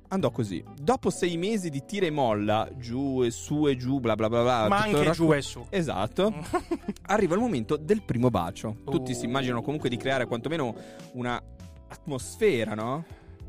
andò 0.08 0.30
così. 0.30 0.62
Dopo 0.78 1.08
sei 1.10 1.36
mesi 1.36 1.70
di 1.70 1.84
tira 1.84 2.06
e 2.06 2.10
molla, 2.10 2.68
giù 2.76 3.22
e 3.22 3.30
su 3.30 3.66
e 3.68 3.76
giù, 3.76 4.00
bla 4.00 4.14
bla 4.16 4.28
bla 4.28 4.42
bla. 4.42 4.68
Ma 4.68 4.78
anche 4.80 4.98
racco- 4.98 5.12
giù 5.12 5.32
e 5.32 5.40
su. 5.40 5.64
Esatto. 5.70 6.34
Arriva 7.06 7.34
il 7.34 7.40
momento 7.40 7.76
del 7.76 8.02
primo 8.02 8.28
bacio. 8.28 8.78
Tutti 8.84 9.12
Uh. 9.12 9.14
si 9.14 9.24
immaginano 9.24 9.62
comunque 9.62 9.88
di 9.88 9.96
creare 9.96 10.26
quantomeno 10.26 10.74
una 11.12 11.40
atmosfera, 11.88 12.74
no? 12.74 13.04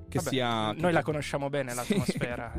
Che 0.07 0.17
Vabbè, 0.19 0.29
sia... 0.29 0.71
Noi 0.73 0.91
la 0.93 1.01
conosciamo 1.01 1.49
bene 1.49 1.73
l'atmosfera. 1.75 2.53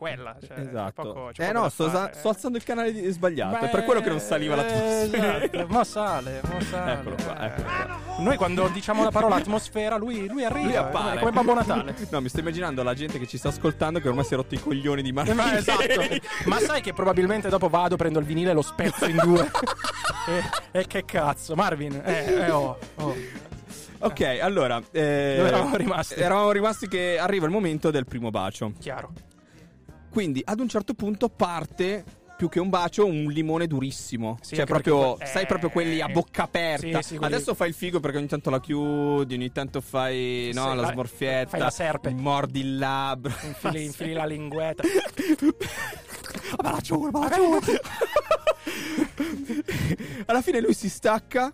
Quella. 0.00 0.34
Cioè, 0.42 0.58
Esatto. 0.60 1.02
poco- 1.02 1.30
c'è 1.34 1.42
eh 1.42 1.52
poco 1.52 1.58
no, 1.64 1.68
sto, 1.68 1.90
fare. 1.90 2.14
sto 2.14 2.28
alzando 2.30 2.56
il 2.56 2.64
canale 2.64 2.90
di- 2.90 3.06
sbagliato. 3.10 3.58
Beh, 3.58 3.66
è 3.66 3.70
per 3.70 3.84
quello 3.84 4.00
che 4.00 4.08
non 4.08 4.18
saliva 4.18 4.54
l'atmosfera. 4.54 5.42
Esatto, 5.44 5.66
mo 5.68 5.84
sale, 5.84 6.40
mo 6.50 6.60
sale. 6.62 6.92
Eccolo 6.92 7.16
qua, 7.22 7.44
eccolo 7.46 7.66
qua. 7.68 7.98
Noi 8.20 8.36
quando 8.36 8.68
diciamo 8.68 9.04
la 9.04 9.10
parola 9.10 9.34
atmosfera, 9.34 9.96
lui, 9.98 10.26
lui 10.26 10.42
arriva. 10.42 10.64
Lui 10.66 10.76
appare. 10.76 11.16
È 11.16 11.18
come 11.18 11.32
Babbo 11.32 11.52
Natale. 11.54 11.94
No, 12.10 12.20
mi 12.22 12.28
sto 12.30 12.40
immaginando 12.40 12.82
la 12.82 12.94
gente 12.94 13.18
che 13.18 13.26
ci 13.26 13.36
sta 13.36 13.48
ascoltando 13.50 14.00
che 14.00 14.08
ormai 14.08 14.24
si 14.24 14.32
è 14.32 14.36
rotto 14.36 14.54
i 14.54 14.58
coglioni 14.58 15.02
di 15.02 15.12
Marco. 15.12 15.34
Ma 15.34 15.54
esatto. 15.58 15.84
Ma 16.46 16.58
sai 16.60 16.80
che 16.80 16.94
probabilmente 16.94 17.50
dopo 17.50 17.68
vado, 17.68 17.96
prendo 17.96 18.18
il 18.18 18.24
vinile 18.24 18.52
e 18.52 18.54
lo 18.54 18.62
spezzo 18.62 19.04
in 19.04 19.20
due. 19.22 19.50
e, 20.72 20.80
e 20.80 20.86
che 20.86 21.04
cazzo, 21.04 21.54
Marvin? 21.54 22.00
Eh, 22.02 22.24
eh, 22.46 22.50
oh, 22.50 22.78
oh. 22.96 23.14
Ok, 24.02 24.38
allora. 24.40 24.78
eh, 24.92 25.34
Dove 25.36 25.48
eravamo 25.48 25.76
rimasti? 25.76 26.14
Eravamo 26.14 26.50
rimasti 26.52 26.88
che 26.88 27.18
arriva 27.18 27.44
il 27.44 27.52
momento 27.52 27.90
del 27.90 28.06
primo 28.06 28.30
bacio. 28.30 28.72
Chiaro. 28.80 29.12
Quindi 30.10 30.42
ad 30.44 30.60
un 30.60 30.68
certo 30.68 30.94
punto 30.94 31.28
parte 31.28 32.04
più 32.36 32.48
che 32.48 32.58
un 32.58 32.70
bacio, 32.70 33.04
un 33.04 33.24
limone 33.30 33.66
durissimo. 33.66 34.38
Sì, 34.40 34.54
cioè, 34.56 34.64
proprio, 34.64 35.14
perché- 35.16 35.30
sai, 35.32 35.44
proprio 35.46 35.68
quelli 35.68 36.00
a 36.00 36.08
eh, 36.08 36.12
bocca 36.12 36.44
aperta. 36.44 37.02
sì, 37.02 37.08
sì, 37.10 37.16
quelli- 37.18 37.34
Adesso 37.34 37.54
fai 37.54 37.68
il 37.68 37.74
figo 37.74 38.00
perché 38.00 38.16
ogni 38.16 38.28
tanto 38.28 38.48
la 38.48 38.60
chiudi, 38.60 39.34
ogni 39.34 39.52
tanto 39.52 39.82
fai 39.82 40.50
no, 40.54 40.74
la 40.74 40.84
fai- 40.84 40.92
smorfietta. 40.92 41.48
fai 41.50 41.60
la 41.60 41.70
serpe. 41.70 42.10
Mordi 42.10 42.60
il 42.60 42.78
labbro. 42.78 43.32
Infili, 43.44 43.84
infili 43.84 44.12
la 44.14 44.24
linguetta. 44.24 44.82
La 46.62 46.70
la 46.72 46.78
giuro. 46.80 47.10
Alla 50.26 50.42
fine 50.42 50.60
lui 50.60 50.74
si 50.74 50.88
stacca 50.88 51.52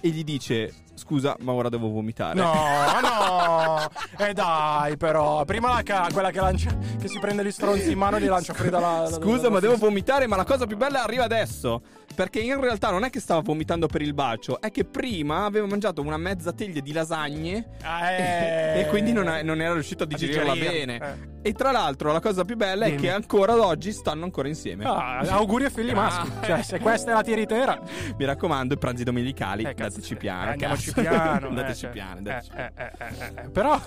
e 0.00 0.08
gli 0.08 0.24
dice: 0.24 0.72
Scusa, 0.94 1.36
ma 1.40 1.52
ora 1.52 1.68
devo 1.68 1.88
vomitare. 1.88 2.34
No, 2.38 2.52
no. 3.00 3.78
E 4.18 4.32
dai, 4.32 4.96
però. 4.96 5.44
Prima 5.44 5.70
la 5.74 5.82
ca- 5.82 6.08
quella 6.12 6.30
che 6.30 6.40
lancia. 6.40 6.70
Che 7.00 7.08
si 7.08 7.18
prende 7.18 7.44
gli 7.44 7.50
stronzi 7.50 7.90
in 7.92 7.98
mano 7.98 8.16
e 8.16 8.20
li 8.20 8.26
lancia 8.26 8.52
fuori 8.52 8.70
dalla. 8.70 9.08
Scusa, 9.10 9.50
ma 9.50 9.58
devo 9.58 9.76
vomitare. 9.76 10.26
Ma 10.26 10.36
la 10.36 10.44
cosa 10.44 10.66
più 10.66 10.76
bella 10.76 11.02
arriva 11.02 11.24
adesso. 11.24 11.80
Perché 12.14 12.40
in 12.40 12.60
realtà 12.60 12.90
non 12.90 13.04
è 13.04 13.10
che 13.10 13.20
stava 13.20 13.40
vomitando 13.40 13.86
per 13.86 14.02
il 14.02 14.12
bacio, 14.12 14.60
è 14.60 14.70
che 14.70 14.84
prima 14.84 15.46
aveva 15.46 15.66
mangiato 15.66 16.02
una 16.02 16.18
mezza 16.18 16.52
teglia 16.52 16.80
di 16.80 16.92
lasagne. 16.92 17.70
Eh. 18.12 18.80
E 18.80 18.86
quindi 18.88 19.12
non, 19.12 19.28
è- 19.28 19.42
non 19.42 19.60
era 19.60 19.72
riuscito 19.72 20.04
a 20.04 20.06
digerirla 20.06 20.54
bene. 20.54 21.30
E 21.42 21.52
tra 21.54 21.72
l'altro, 21.72 22.12
la 22.12 22.20
cosa 22.20 22.44
più 22.44 22.56
bella 22.56 22.84
è 22.84 22.90
Dimmi. 22.90 23.00
che 23.02 23.10
ancora 23.10 23.52
ad 23.54 23.58
oggi 23.60 23.92
stanno 23.92 24.24
ancora 24.24 24.48
insieme. 24.48 24.84
Ah, 24.84 25.18
auguri 25.18 25.64
ai 25.64 25.70
figli 25.70 25.90
Ah. 25.90 25.94
maschi. 25.94 26.30
Cioè, 26.44 26.62
se 26.62 26.78
questa 26.78 27.10
è 27.10 27.14
la 27.14 27.22
tiritera. 27.22 27.80
Mi 28.16 28.24
raccomando, 28.24 28.74
i 28.74 28.78
pranzi 28.78 29.02
domenicali, 29.04 29.64
Eh, 29.64 29.74
dateci 29.74 30.14
piano. 30.16 30.48
Eh, 30.48 30.50
andiamoci 30.52 30.81
Andateci 30.90 31.00
piano. 31.00 31.48
Andateci 31.48 31.84
eh, 31.86 31.88
piano, 31.88 32.12
eh, 32.12 32.18
andateci 32.18 32.50
eh, 32.54 32.72
eh, 32.74 32.92
eh, 32.98 33.42
eh. 33.44 33.48
Però, 33.50 33.80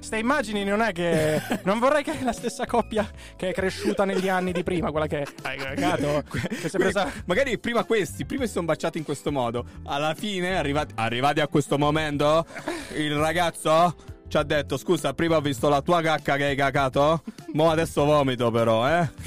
ste 0.00 0.18
immagini 0.18 0.64
non 0.64 0.80
è 0.80 0.92
che. 0.92 1.40
Non 1.70 1.78
vorrei 1.78 2.02
che 2.02 2.18
la 2.22 2.32
stessa 2.32 2.66
coppia 2.66 3.08
che 3.36 3.50
è 3.50 3.52
cresciuta 3.52 4.04
negli 4.04 4.28
anni 4.28 4.52
di 4.52 4.62
prima, 4.62 4.90
quella 4.90 5.06
che. 5.06 5.26
Hai 5.42 5.56
cagato. 5.56 6.24
Che 6.30 6.68
si 6.68 6.76
è 6.76 6.78
presa. 6.78 7.10
Magari 7.26 7.58
prima 7.58 7.84
questi, 7.84 8.24
prima 8.24 8.46
si 8.46 8.52
sono 8.52 8.66
baciati 8.66 8.98
in 8.98 9.04
questo 9.04 9.30
modo. 9.30 9.64
Alla 9.84 10.14
fine, 10.14 10.56
arrivati, 10.56 10.94
arrivati 10.96 11.40
a 11.40 11.48
questo 11.48 11.78
momento, 11.78 12.46
il 12.96 13.14
ragazzo 13.14 14.18
ci 14.30 14.36
ha 14.36 14.42
detto: 14.44 14.76
Scusa, 14.76 15.12
prima 15.12 15.36
ho 15.36 15.40
visto 15.40 15.68
la 15.68 15.82
tua 15.82 16.00
cacca 16.00 16.36
che 16.36 16.44
hai 16.44 16.54
cacato. 16.56 17.22
Mo 17.54 17.70
adesso 17.70 18.04
vomito, 18.04 18.50
però, 18.52 18.88
eh. 18.88 19.08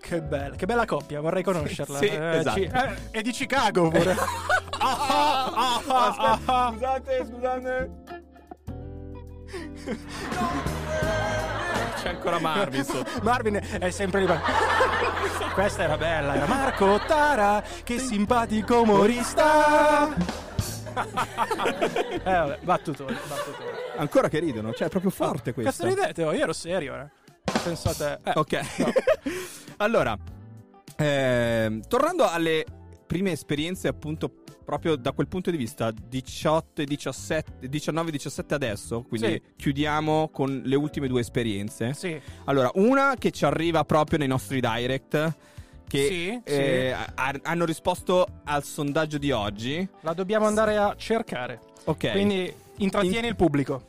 Che 0.00 0.22
bella, 0.22 0.56
che 0.56 0.64
bella 0.66 0.84
coppia, 0.86 1.20
vorrei 1.20 1.42
conoscerla. 1.42 1.98
Sì, 1.98 2.06
Eh, 2.06 2.36
esatto. 2.38 2.56
ci- 2.58 2.64
eh, 2.64 3.10
è 3.10 3.20
di 3.22 3.30
Chicago 3.30 3.88
pure. 3.90 4.16
Ah, 4.84 5.52
ah, 5.54 5.80
ah, 5.86 6.38
ah. 6.44 6.70
Scusate, 6.72 7.26
scusate. 7.30 7.90
C'è 12.02 12.08
ancora 12.08 12.40
Marvin 12.40 12.82
sotto. 12.84 13.08
Marvin 13.22 13.60
è 13.78 13.90
sempre 13.90 14.24
lì. 14.24 14.32
Questa 15.54 15.84
era 15.84 15.96
bella, 15.96 16.34
era 16.34 16.46
Marco 16.46 16.98
Tara, 17.06 17.62
che 17.84 17.98
simpatico 18.00 18.80
umorista. 18.80 20.08
eh 22.22 22.22
vabbè, 22.24 22.58
battutone, 22.62 23.18
battutone. 23.28 23.70
Ancora 23.96 24.28
che 24.28 24.38
ridono, 24.38 24.72
cioè 24.72 24.86
è 24.86 24.90
proprio 24.90 25.10
forte 25.10 25.52
questo. 25.52 25.84
Cazzo 25.84 25.94
ridete? 25.94 26.24
Oh, 26.24 26.32
io 26.32 26.42
ero 26.42 26.52
serio, 26.52 26.94
eh. 26.96 27.08
Pensate. 27.64 28.20
Eh, 28.24 28.32
Ok. 28.34 28.60
allora, 29.78 30.16
ehm, 30.96 31.80
tornando 31.88 32.28
alle 32.28 32.64
prime 33.06 33.32
esperienze, 33.32 33.88
appunto, 33.88 34.32
proprio 34.64 34.96
da 34.96 35.12
quel 35.12 35.28
punto 35.28 35.50
di 35.50 35.56
vista, 35.56 35.90
18 35.90 36.82
e 36.82 36.84
17, 36.86 37.68
19 37.68 38.08
e 38.08 38.12
17 38.12 38.54
adesso, 38.54 39.02
quindi 39.02 39.32
Sì. 39.32 39.42
chiudiamo 39.56 40.30
con 40.32 40.62
le 40.64 40.76
ultime 40.76 41.08
due 41.08 41.20
esperienze. 41.20 41.92
Sì. 41.94 42.18
Allora, 42.44 42.70
una 42.74 43.14
che 43.18 43.30
ci 43.32 43.44
arriva 43.44 43.84
proprio 43.84 44.18
nei 44.18 44.28
nostri 44.28 44.60
direct. 44.60 45.36
Che 45.88 46.06
Sì, 46.06 46.40
eh, 46.44 46.92
ha- 46.92 47.34
hanno 47.42 47.64
risposto 47.64 48.26
al 48.44 48.64
sondaggio 48.64 49.18
di 49.18 49.30
oggi. 49.30 49.86
La 50.00 50.14
dobbiamo 50.14 50.46
andare 50.46 50.76
a 50.76 50.94
cercare. 50.96 51.60
Ok. 51.84 52.10
Quindi 52.12 52.52
intrattieni 52.78 53.28
il 53.28 53.36
pubblico. 53.36 53.88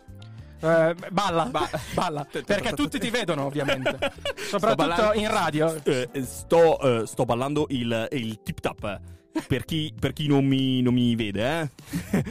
Eh, 0.59 0.95
balla, 1.11 1.51
balla, 1.93 2.25
perché 2.45 2.71
tutti 2.73 2.97
ti 2.99 3.09
vedono 3.09 3.45
ovviamente, 3.45 3.97
soprattutto 4.49 5.11
in 5.13 5.29
radio. 5.29 5.75
Eh, 5.83 6.09
sto, 6.23 6.79
eh, 7.01 7.05
sto 7.05 7.25
ballando 7.25 7.65
il, 7.69 8.07
il 8.11 8.41
tip 8.43 8.59
tap. 8.59 8.99
Per 9.47 9.65
chi, 9.65 9.93
per 9.99 10.13
chi 10.13 10.27
non, 10.27 10.45
mi, 10.45 10.81
non 10.81 10.93
mi 10.93 11.15
vede, 11.15 11.69
eh. 12.11 12.23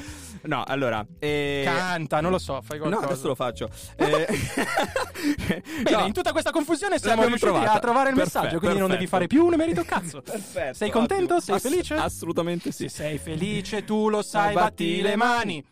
No, 0.44 0.64
allora. 0.66 1.06
eh, 1.18 1.62
Canta, 1.64 2.20
non 2.20 2.30
lo 2.32 2.38
so, 2.38 2.60
fai 2.62 2.78
No, 2.78 2.84
qualcosa. 2.88 3.06
adesso 3.12 3.26
lo 3.28 3.34
faccio. 3.34 3.68
Eh, 3.96 5.62
Bene, 5.82 5.96
no. 5.96 6.06
in 6.06 6.12
tutta 6.12 6.32
questa 6.32 6.50
confusione 6.50 6.98
siamo 6.98 7.22
riusciti 7.22 7.44
trovata. 7.44 7.72
a 7.72 7.78
trovare 7.78 8.08
il 8.10 8.16
Perfetto, 8.16 8.38
messaggio, 8.40 8.58
quindi 8.58 8.78
non 8.78 8.88
devi 8.88 9.06
perfetto. 9.06 9.16
fare 9.16 9.26
più 9.28 9.44
un 9.46 9.54
merito 9.56 9.84
cazzo. 9.84 10.20
Perfetto, 10.26 10.74
Sei 10.74 10.90
contento? 10.90 11.34
ottimo. 11.36 11.40
Sei 11.40 11.54
Ass- 11.54 11.62
felice? 11.62 11.94
assolutamente 11.94 12.72
sì. 12.72 12.88
Se 12.88 12.96
sei 12.96 13.18
felice 13.18 13.84
tu 13.84 14.08
lo 14.08 14.22
sai, 14.22 14.52
batti 14.54 15.00
le 15.00 15.14
mani. 15.16 15.64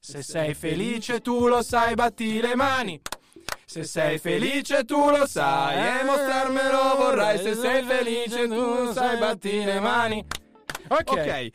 Se 0.00 0.22
sei 0.22 0.52
felice 0.54 1.20
tu 1.20 1.46
lo 1.46 1.62
sai, 1.62 1.94
batti 1.94 2.40
le 2.40 2.54
mani. 2.54 3.00
Se 3.64 3.84
sei 3.84 4.18
felice 4.18 4.84
tu 4.84 5.08
lo 5.10 5.26
sai 5.26 6.00
e 6.00 6.04
mostrarmelo 6.04 6.96
vorrai. 6.96 7.38
Se 7.38 7.54
sei 7.54 7.82
felice 7.84 8.46
tu 8.46 8.54
lo 8.84 8.92
sai, 8.92 9.16
batti 9.18 9.64
le 9.64 9.80
mani. 9.80 10.22
Ok. 10.88 11.10
Ok. 11.10 11.50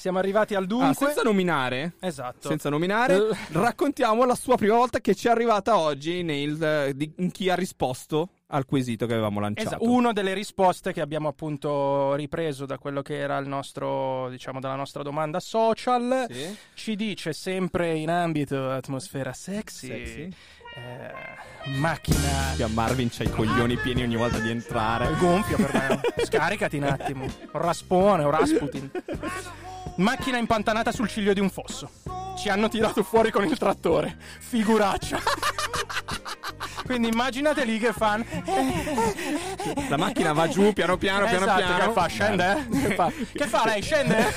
Siamo 0.00 0.18
arrivati 0.18 0.54
al 0.54 0.62
Ah, 0.62 0.66
dunque. 0.66 0.94
senza 0.94 1.20
nominare, 1.22 1.92
Esatto. 2.00 2.48
senza 2.48 2.70
nominare, 2.70 3.18
raccontiamo 3.52 4.24
la 4.24 4.34
sua 4.34 4.56
prima 4.56 4.74
volta 4.76 4.98
che 5.00 5.14
ci 5.14 5.26
è 5.28 5.30
arrivata 5.30 5.76
oggi 5.76 6.22
nel, 6.22 6.62
eh, 6.62 6.92
di, 6.96 7.12
in 7.18 7.30
chi 7.30 7.50
ha 7.50 7.54
risposto 7.54 8.30
al 8.46 8.64
quesito 8.64 9.04
che 9.04 9.12
avevamo 9.12 9.40
lanciato. 9.40 9.68
Esatto, 9.76 9.84
una 9.90 10.12
delle 10.14 10.32
risposte 10.32 10.94
che 10.94 11.02
abbiamo 11.02 11.28
appunto 11.28 12.14
ripreso 12.14 12.64
da 12.64 12.78
quello 12.78 13.02
che 13.02 13.18
era 13.18 13.36
il 13.36 13.46
nostro, 13.46 14.30
diciamo, 14.30 14.58
dalla 14.58 14.74
nostra 14.74 15.02
domanda 15.02 15.38
social, 15.38 16.24
Sì. 16.30 16.56
ci 16.72 16.96
dice 16.96 17.34
sempre 17.34 17.94
in 17.94 18.08
ambito 18.08 18.70
atmosfera 18.70 19.34
sexy, 19.34 19.86
Sexy. 19.88 20.22
eh, 20.76 21.78
macchina 21.78 22.54
Che 22.56 22.62
a 22.62 22.68
Marvin 22.68 23.10
c'ha 23.10 23.24
i 23.24 23.30
coglioni 23.30 23.76
pieni 23.76 24.02
ogni 24.02 24.16
volta 24.16 24.38
di 24.38 24.48
entrare. 24.48 25.14
gonfio 25.18 25.56
per 25.58 25.72
me, 25.74 26.24
scaricati 26.24 26.78
un 26.78 26.84
attimo, 26.84 27.24
un 27.24 27.30
raspone, 27.60 28.24
un 28.24 28.30
Rasputin. 28.30 28.90
Macchina 30.00 30.38
impantanata 30.38 30.92
sul 30.92 31.08
ciglio 31.08 31.34
di 31.34 31.40
un 31.40 31.50
fosso. 31.50 31.90
Ci 32.34 32.48
hanno 32.48 32.68
tirato 32.68 33.02
fuori 33.02 33.30
con 33.30 33.44
il 33.44 33.58
trattore. 33.58 34.16
Figuraccia. 34.38 35.18
Quindi 36.90 37.06
immaginate 37.06 37.64
lì 37.64 37.78
che 37.78 37.92
fanno. 37.92 38.24
La 39.88 39.96
macchina 39.96 40.32
va 40.32 40.48
giù 40.48 40.72
piano 40.72 40.96
piano, 40.96 41.24
piano 41.26 41.44
Esatto, 41.44 41.64
piano. 41.64 41.86
Che 41.86 41.92
fa? 41.92 42.06
Scende? 42.08 42.66
Che 42.68 42.94
fa? 42.94 43.12
Che 43.32 43.46
fa 43.46 43.62
lei? 43.64 43.80
Scende? 43.80 44.34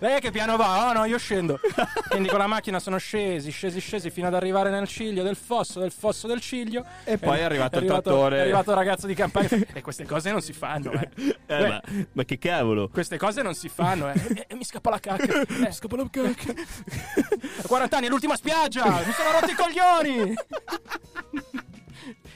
lei 0.00 0.20
che 0.20 0.32
piano 0.32 0.56
va? 0.56 0.88
Oh 0.88 0.92
no, 0.94 1.04
io 1.04 1.16
scendo. 1.16 1.60
Quindi 2.08 2.28
con 2.28 2.40
la 2.40 2.48
macchina 2.48 2.80
sono 2.80 2.96
scesi, 2.96 3.52
scesi, 3.52 3.78
scesi 3.78 4.10
fino 4.10 4.26
ad 4.26 4.34
arrivare 4.34 4.70
nel 4.70 4.88
ciglio 4.88 5.22
del 5.22 5.36
fosso, 5.36 5.78
del 5.78 5.92
fosso 5.92 6.26
del 6.26 6.40
ciglio. 6.40 6.84
E 7.04 7.18
poi 7.18 7.38
è 7.38 7.42
arrivato 7.42 7.78
il 7.78 7.86
trattore. 7.86 8.38
È 8.38 8.40
arrivato 8.40 8.70
il 8.72 8.76
ragazzo 8.76 9.06
di 9.06 9.14
campagna. 9.14 9.48
e 9.72 9.80
queste 9.80 10.04
cose 10.04 10.32
non 10.32 10.42
si 10.42 10.52
fanno, 10.52 10.90
eh. 10.90 11.08
Eh, 11.14 11.34
Beh, 11.46 11.68
ma, 11.68 11.80
ma 12.14 12.24
che 12.24 12.38
cavolo? 12.38 12.88
Queste 12.88 13.16
cose 13.16 13.42
non 13.42 13.54
si 13.54 13.68
fanno, 13.68 14.10
eh. 14.10 14.14
E, 14.34 14.46
e 14.48 14.54
mi 14.56 14.64
scappa 14.64 14.90
la 14.90 14.98
cacca. 14.98 15.40
Eh, 15.66 15.70
scappa 15.70 15.96
la 15.96 16.08
cacca. 16.10 16.52
A 17.62 17.66
40 17.68 17.96
anni 17.96 18.06
è 18.06 18.08
l'ultima 18.08 18.34
spiaggia. 18.34 18.84
Mi 18.84 19.12
sono 19.12 19.30
rotti 19.38 19.52
i 19.52 19.54
coglioni. 19.54 20.31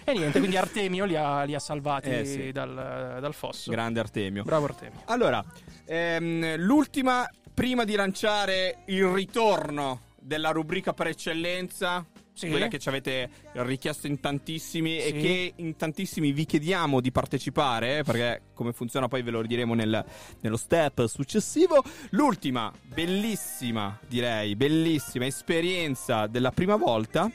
E 0.09 0.13
niente, 0.13 0.39
quindi 0.39 0.57
Artemio 0.57 1.05
li 1.05 1.17
ha, 1.17 1.43
li 1.43 1.55
ha 1.55 1.59
salvati 1.59 2.09
Eh, 2.11 2.25
sì. 2.25 2.53
dal, 2.53 3.19
dal 3.21 3.35
fosso. 3.35 3.71
Grande 3.73 3.99
Artemio. 3.99 4.45
Bravo 4.45 4.67
Artemio. 4.67 5.03
Allora, 5.07 5.45
ehm, 5.85 6.57
l'ultima, 6.59 7.29
prima 7.53 7.83
di 7.85 7.97
lanciare 7.97 8.83
il 8.87 9.05
ritorno 9.07 10.03
della 10.17 10.51
rubrica 10.51 10.93
per 10.93 11.09
eccellenza, 11.09 12.05
Sì. 12.37 12.51
quella 12.51 12.69
che 12.69 12.79
ci 12.79 12.89
avete 12.91 13.31
richiesto 13.55 14.07
in 14.07 14.21
tantissimi 14.21 14.99
e 14.99 15.07
Sì. 15.07 15.13
che 15.21 15.53
in 15.57 15.75
tantissimi 15.77 16.33
vi 16.33 16.45
chiediamo 16.45 17.01
di 17.01 17.11
partecipare, 17.11 17.99
eh, 17.99 18.03
perché 18.03 18.43
come 18.53 18.73
funziona 18.73 19.09
poi 19.09 19.23
ve 19.23 19.31
lo 19.31 19.43
diremo 19.43 19.73
nel- 19.73 20.05
nello 20.41 20.57
step 20.59 21.07
successivo. 21.07 21.83
L'ultima, 22.11 22.71
bellissima, 22.85 23.99
direi, 24.07 24.55
bellissima 24.55 25.25
esperienza 25.25 26.27
della 26.27 26.51
prima 26.51 26.77
volta. 26.77 27.31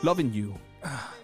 Loving 0.00 0.32
You. 0.34 0.58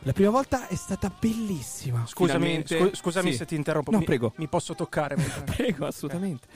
La 0.02 0.12
prima 0.12 0.30
volta 0.30 0.68
è 0.68 0.76
stata 0.76 1.10
bellissima. 1.18 2.06
Scusami, 2.06 2.62
scu- 2.64 2.94
scusami 2.94 3.30
Sì. 3.32 3.38
se 3.38 3.46
ti 3.46 3.54
interrompo. 3.56 3.90
No, 3.90 3.98
Mi- 3.98 4.04
prego. 4.04 4.32
Mi 4.36 4.46
posso 4.46 4.74
toccare? 4.74 5.16
Prego, 5.56 5.86
assolutamente. 5.86 6.46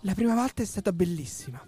La 0.00 0.12
prima 0.14 0.34
volta 0.34 0.62
è 0.62 0.66
stata 0.66 0.92
bellissima. 0.92 1.64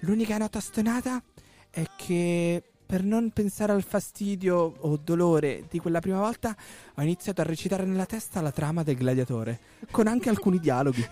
L'unica 0.00 0.36
nota 0.38 0.60
stonata 0.60 1.22
è 1.70 1.84
che 1.96 2.62
per 2.88 3.02
non 3.02 3.30
pensare 3.30 3.72
al 3.72 3.82
fastidio 3.82 4.56
o 4.78 4.96
dolore 4.96 5.64
di 5.68 5.78
quella 5.78 6.00
prima 6.00 6.20
volta 6.20 6.56
ho 6.94 7.02
iniziato 7.02 7.42
a 7.42 7.44
recitare 7.44 7.84
nella 7.84 8.06
testa 8.06 8.40
la 8.40 8.50
trama 8.50 8.82
del 8.82 8.96
gladiatore, 8.96 9.60
con 9.90 10.06
anche 10.06 10.30
alcuni 10.30 10.58
dialoghi. 10.58 11.06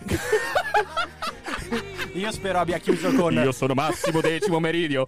Io 2.13 2.31
spero 2.31 2.57
abbia 2.57 2.79
chiuso 2.79 3.13
con. 3.13 3.49
sono 3.53 3.75
Massimo 3.75 4.21
Decimo 4.21 4.59
Meridio. 4.59 5.05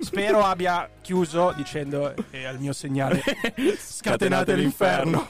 Spero 0.00 0.42
abbia 0.42 0.90
chiuso 1.04 1.52
dicendo 1.54 2.14
è 2.30 2.44
al 2.44 2.58
mio 2.58 2.72
segnale. 2.72 3.22
Scatenate 3.78 4.54
l'inferno. 4.54 5.28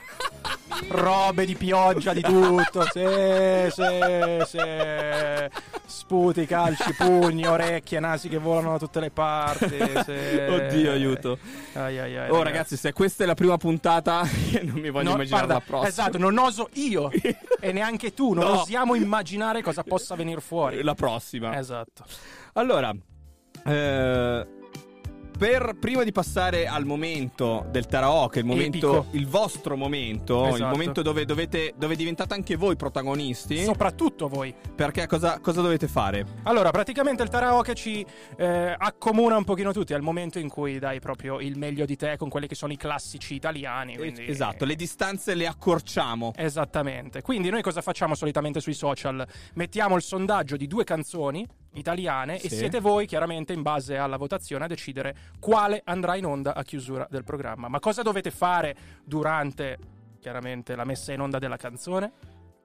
Robe 0.88 1.44
di 1.46 1.54
pioggia, 1.56 2.12
di 2.12 2.20
tutto. 2.20 2.82
Sì, 2.92 3.70
sì, 3.70 4.44
sì. 4.46 4.58
Sputi, 5.86 6.46
calci, 6.46 6.92
pugni, 6.94 7.46
orecchie, 7.46 7.98
nasi 7.98 8.28
che 8.28 8.38
volano 8.38 8.72
da 8.72 8.78
tutte 8.78 9.00
le 9.00 9.10
parti. 9.10 9.68
sì. 10.04 10.36
Oddio, 10.48 10.90
aiuto. 10.92 11.38
Ai, 11.72 11.98
ai, 11.98 12.16
ai, 12.16 12.30
Oh 12.30 12.42
ragazzi, 12.42 12.76
se 12.76 12.92
questa 12.92 13.24
è 13.24 13.26
la 13.26 13.34
prima 13.34 13.56
puntata, 13.56 14.22
non 14.62 14.78
mi 14.78 14.90
voglio 14.90 15.08
No, 15.10 15.14
immaginare 15.14 15.46
guarda, 15.46 15.54
la 15.54 15.60
prossima. 15.60 15.88
Esatto, 15.88 16.18
non 16.18 16.36
oso 16.38 16.68
io 16.74 17.10
e 17.60 17.72
neanche 17.72 18.14
tu, 18.14 18.32
non 18.32 18.44
No. 18.54 18.60
osiamo 18.60 18.94
immaginare 18.94 19.62
cosa 19.62 19.82
possa 19.82 20.14
venire 20.14 20.40
fuori. 20.40 20.82
La 20.82 20.94
prossima. 20.94 21.56
Esatto. 21.58 22.04
Allora, 22.54 22.94
eh, 23.66 24.46
per 25.36 25.76
prima 25.78 26.04
di 26.04 26.12
passare 26.12 26.66
al 26.66 26.84
momento 26.84 27.66
del 27.70 27.86
karaoke, 27.86 28.38
il 28.38 28.44
momento, 28.44 29.06
il 29.10 29.26
vostro 29.26 29.76
momento, 29.76 30.46
il 30.46 30.54
Esatto. 30.54 30.70
momento 30.70 31.02
dove, 31.02 31.24
dovete, 31.24 31.74
dove 31.76 31.96
diventate 31.96 32.34
anche 32.34 32.56
voi 32.56 32.76
protagonisti. 32.76 33.62
Soprattutto 33.64 34.28
voi. 34.28 34.54
Perché 34.74 35.06
cosa, 35.06 35.40
cosa 35.40 35.60
dovete 35.60 35.88
fare? 35.88 36.24
Allora, 36.44 36.70
praticamente 36.70 37.22
il 37.22 37.28
karaoke 37.28 37.74
ci 37.74 38.04
eh, 38.36 38.74
accomuna 38.78 39.36
un 39.36 39.44
pochino 39.44 39.72
tutti 39.72 39.92
al 39.92 40.02
momento 40.02 40.38
in 40.38 40.48
cui 40.48 40.78
dai 40.78 41.00
proprio 41.00 41.40
il 41.40 41.58
meglio 41.58 41.84
di 41.84 41.96
te 41.96 42.16
con 42.16 42.28
quelli 42.28 42.46
che 42.46 42.54
sono 42.54 42.72
i 42.72 42.76
classici 42.76 43.34
italiani. 43.34 43.96
Quindi... 43.96 44.28
Esatto, 44.28 44.64
le 44.64 44.76
distanze 44.76 45.34
le 45.34 45.46
accorciamo. 45.46 46.32
Esattamente. 46.36 47.22
Quindi 47.22 47.50
noi 47.50 47.62
cosa 47.62 47.82
facciamo 47.82 48.14
solitamente 48.14 48.60
sui 48.60 48.74
social? 48.74 49.26
Mettiamo 49.54 49.96
il 49.96 50.02
sondaggio 50.02 50.56
di 50.56 50.66
due 50.66 50.84
canzoni 50.84 51.46
italiane 51.74 52.36
e 52.40 52.48
Sì. 52.48 52.56
siete 52.56 52.80
voi 52.80 53.06
chiaramente 53.06 53.52
in 53.52 53.62
base 53.62 53.96
alla 53.96 54.16
votazione 54.16 54.64
a 54.64 54.68
decidere 54.68 55.14
quale 55.40 55.82
andrà 55.84 56.16
in 56.16 56.26
onda 56.26 56.54
a 56.54 56.62
chiusura 56.62 57.06
del 57.10 57.24
programma. 57.24 57.68
Ma 57.68 57.78
cosa 57.80 58.02
dovete 58.02 58.30
fare 58.30 58.74
durante 59.04 59.78
chiaramente 60.20 60.74
la 60.74 60.84
messa 60.84 61.12
in 61.12 61.20
onda 61.20 61.38
della 61.38 61.56
canzone? 61.56 62.12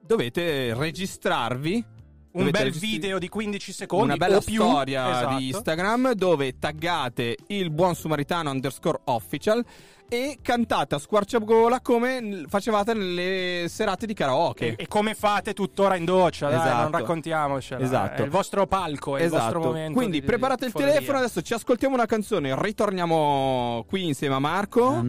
Dovete 0.00 0.74
registrarvi. 0.74 1.84
Un 2.32 2.44
dovete 2.44 2.58
bel 2.58 2.66
registri- 2.66 2.90
video 2.90 3.18
di 3.18 3.28
15 3.28 3.72
secondi 3.72 4.04
Una 4.04 4.16
bella 4.16 4.38
più. 4.40 4.62
storia 4.62 5.10
Esatto. 5.10 5.36
di 5.36 5.48
Instagram 5.48 6.12
dove 6.12 6.58
taggate 6.60 7.36
il 7.48 7.70
buon 7.70 7.96
sumaritano 7.96 8.50
underscore 8.50 9.00
official 9.06 9.64
e 10.10 10.38
cantate 10.42 10.96
a 10.96 10.98
squarciagola 10.98 11.80
come 11.80 12.42
facevate 12.48 12.92
nelle 12.94 13.66
serate 13.68 14.06
di 14.06 14.12
karaoke. 14.12 14.70
E, 14.70 14.74
e 14.78 14.88
come 14.88 15.14
fate 15.14 15.52
tuttora 15.54 15.94
in 15.94 16.04
doccia, 16.04 16.48
dai, 16.50 16.58
Esatto. 16.58 16.82
non 16.82 16.90
raccontiamocela. 16.90 17.80
Esatto. 17.84 18.22
È 18.22 18.24
il 18.24 18.30
vostro 18.30 18.66
palco, 18.66 19.16
è 19.16 19.20
il 19.20 19.26
Esatto. 19.26 19.42
vostro 19.42 19.60
momento. 19.62 19.96
Quindi 19.96 20.18
di- 20.20 20.26
preparate 20.26 20.62
di 20.62 20.66
il 20.66 20.72
follia. 20.72 20.88
telefono, 20.94 21.18
adesso 21.18 21.40
ci 21.42 21.54
ascoltiamo 21.54 21.94
una 21.94 22.06
canzone, 22.06 22.54
ritorniamo 22.60 23.84
qui 23.88 24.06
insieme 24.08 24.34
a 24.34 24.38
Marco. 24.40 25.00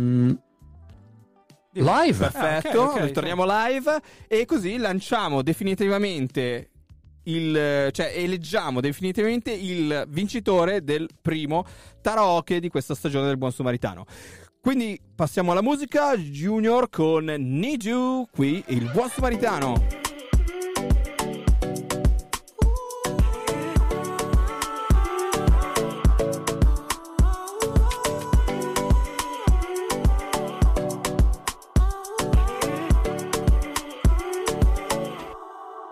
Live. 1.73 2.17
Perfetto, 2.29 2.81
Ah, 2.81 2.85
ok, 2.85 2.95
ok, 2.97 3.01
ritorniamo 3.05 3.45
live 3.47 3.99
e 4.27 4.45
così 4.45 4.77
lanciamo 4.77 5.41
definitivamente 5.41 6.67
il 7.25 7.89
cioè 7.91 8.11
eleggiamo 8.15 8.81
definitivamente 8.81 9.51
il 9.51 10.05
vincitore 10.09 10.83
del 10.83 11.07
primo 11.21 11.63
karaoke 12.01 12.59
di 12.59 12.67
questa 12.67 12.93
stagione 12.95 13.27
del 13.27 13.37
Buon 13.37 13.51
Samaritano. 13.51 14.05
Quindi 14.61 15.01
passiamo 15.15 15.53
alla 15.53 15.63
musica 15.63 16.15
Junior 16.15 16.87
con 16.91 17.25
Need 17.25 17.81
You 17.81 18.27
qui 18.31 18.63
il 18.67 18.91
Buon 18.91 19.09
Samaritano. 19.09 19.73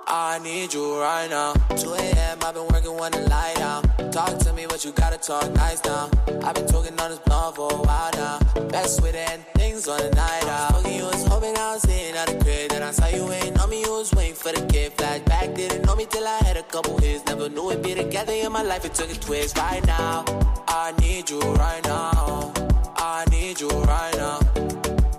I 0.05 0.37
need 0.43 0.71
you 0.73 0.99
right 0.99 1.27
now. 1.27 1.53
2 1.75 1.95
a.m. 1.95 2.37
I've 2.43 2.53
been 2.53 2.67
working 2.67 2.95
when 2.95 3.11
the 3.13 3.27
light 3.27 3.59
out. 3.61 3.88
Talk 4.19 4.37
to 4.39 4.51
me, 4.51 4.65
but 4.67 4.83
you 4.83 4.91
gotta 4.91 5.17
talk 5.17 5.49
nice 5.53 5.81
now. 5.85 6.09
I've 6.43 6.53
been 6.53 6.67
talking 6.67 6.99
on 6.99 7.09
this 7.09 7.19
blunt 7.19 7.55
for 7.55 7.71
a 7.71 7.77
while 7.77 8.11
now. 8.15 8.39
Best 8.67 9.01
with 9.01 9.15
it 9.15 9.29
and 9.31 9.41
things 9.55 9.87
on 9.87 9.97
the 9.97 10.09
night 10.09 10.43
out. 10.43 10.73
Fucking 10.73 10.93
you 10.93 11.05
was 11.05 11.25
hoping 11.25 11.55
I 11.55 11.75
was 11.75 11.83
sitting 11.83 12.17
out 12.17 12.27
the 12.27 12.37
crib. 12.43 12.69
Then 12.69 12.83
I 12.83 12.91
saw 12.91 13.07
you 13.07 13.31
ain't 13.31 13.57
on 13.61 13.69
me, 13.69 13.79
you 13.79 13.89
was 13.89 14.13
waiting 14.13 14.35
for 14.35 14.51
the 14.51 14.65
kid. 14.67 14.97
Flashback, 14.97 15.55
didn't 15.55 15.85
know 15.85 15.95
me 15.95 16.05
till 16.05 16.27
I 16.27 16.37
had 16.39 16.57
a 16.57 16.63
couple 16.63 16.97
hits. 16.97 17.25
Never 17.27 17.47
knew 17.47 17.67
we'd 17.69 17.81
be 17.81 17.95
together 17.95 18.33
in 18.33 18.51
my 18.51 18.61
life. 18.61 18.83
It 18.83 18.93
took 18.93 19.09
a 19.09 19.15
twist 19.15 19.57
right 19.57 19.87
now. 19.87 20.25
I 20.67 20.91
need 20.99 21.29
you 21.29 21.39
right 21.39 21.81
now. 21.85 22.51
I 22.97 23.23
need 23.31 23.61
you 23.61 23.69
right 23.69 24.15
now. 24.17 24.39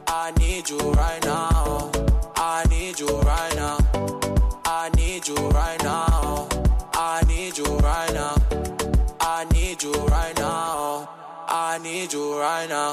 I 0.08 0.30
need 0.32 0.68
you 0.68 0.78
right 0.92 1.24
now. 1.24 1.29
Right 12.40 12.68
now. 12.70 12.92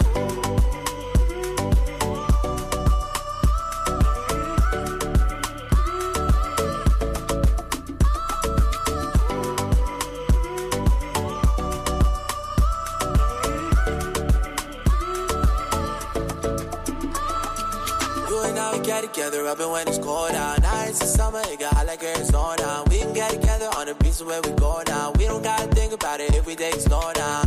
Get 18.83 19.13
together 19.13 19.45
up 19.47 19.59
and 19.59 19.71
when 19.71 19.87
it's 19.87 19.97
cold 19.97 20.31
out. 20.31 20.59
It's 20.87 20.99
the 20.99 21.05
summer, 21.05 21.41
it 21.47 21.59
got 21.59 21.73
hot 21.73 21.87
like 21.87 22.01
Arizona. 22.01 22.83
We 22.89 22.99
can 22.99 23.11
get 23.13 23.31
together 23.31 23.69
on 23.75 23.87
the 23.87 23.95
beach 23.95 24.21
where 24.21 24.41
we 24.41 24.51
go 24.51 24.81
now. 24.87 25.11
We 25.17 25.25
don't 25.25 25.43
gotta 25.43 25.67
think 25.75 25.91
about 25.91 26.21
it 26.21 26.33
every 26.35 26.55
day 26.55 26.71
slow 26.71 27.11
now. 27.15 27.43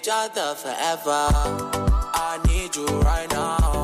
Each 0.00 0.08
other 0.10 0.54
forever. 0.54 1.28
I 2.14 2.40
need 2.46 2.74
you 2.74 2.86
right 3.00 3.30
now. 3.30 3.79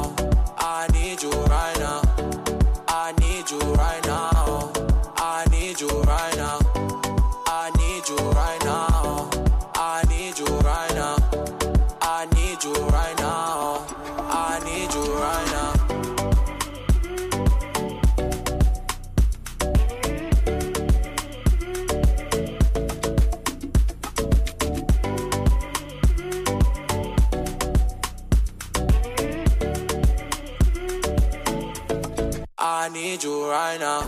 Right 33.56 33.78
now. 33.78 34.02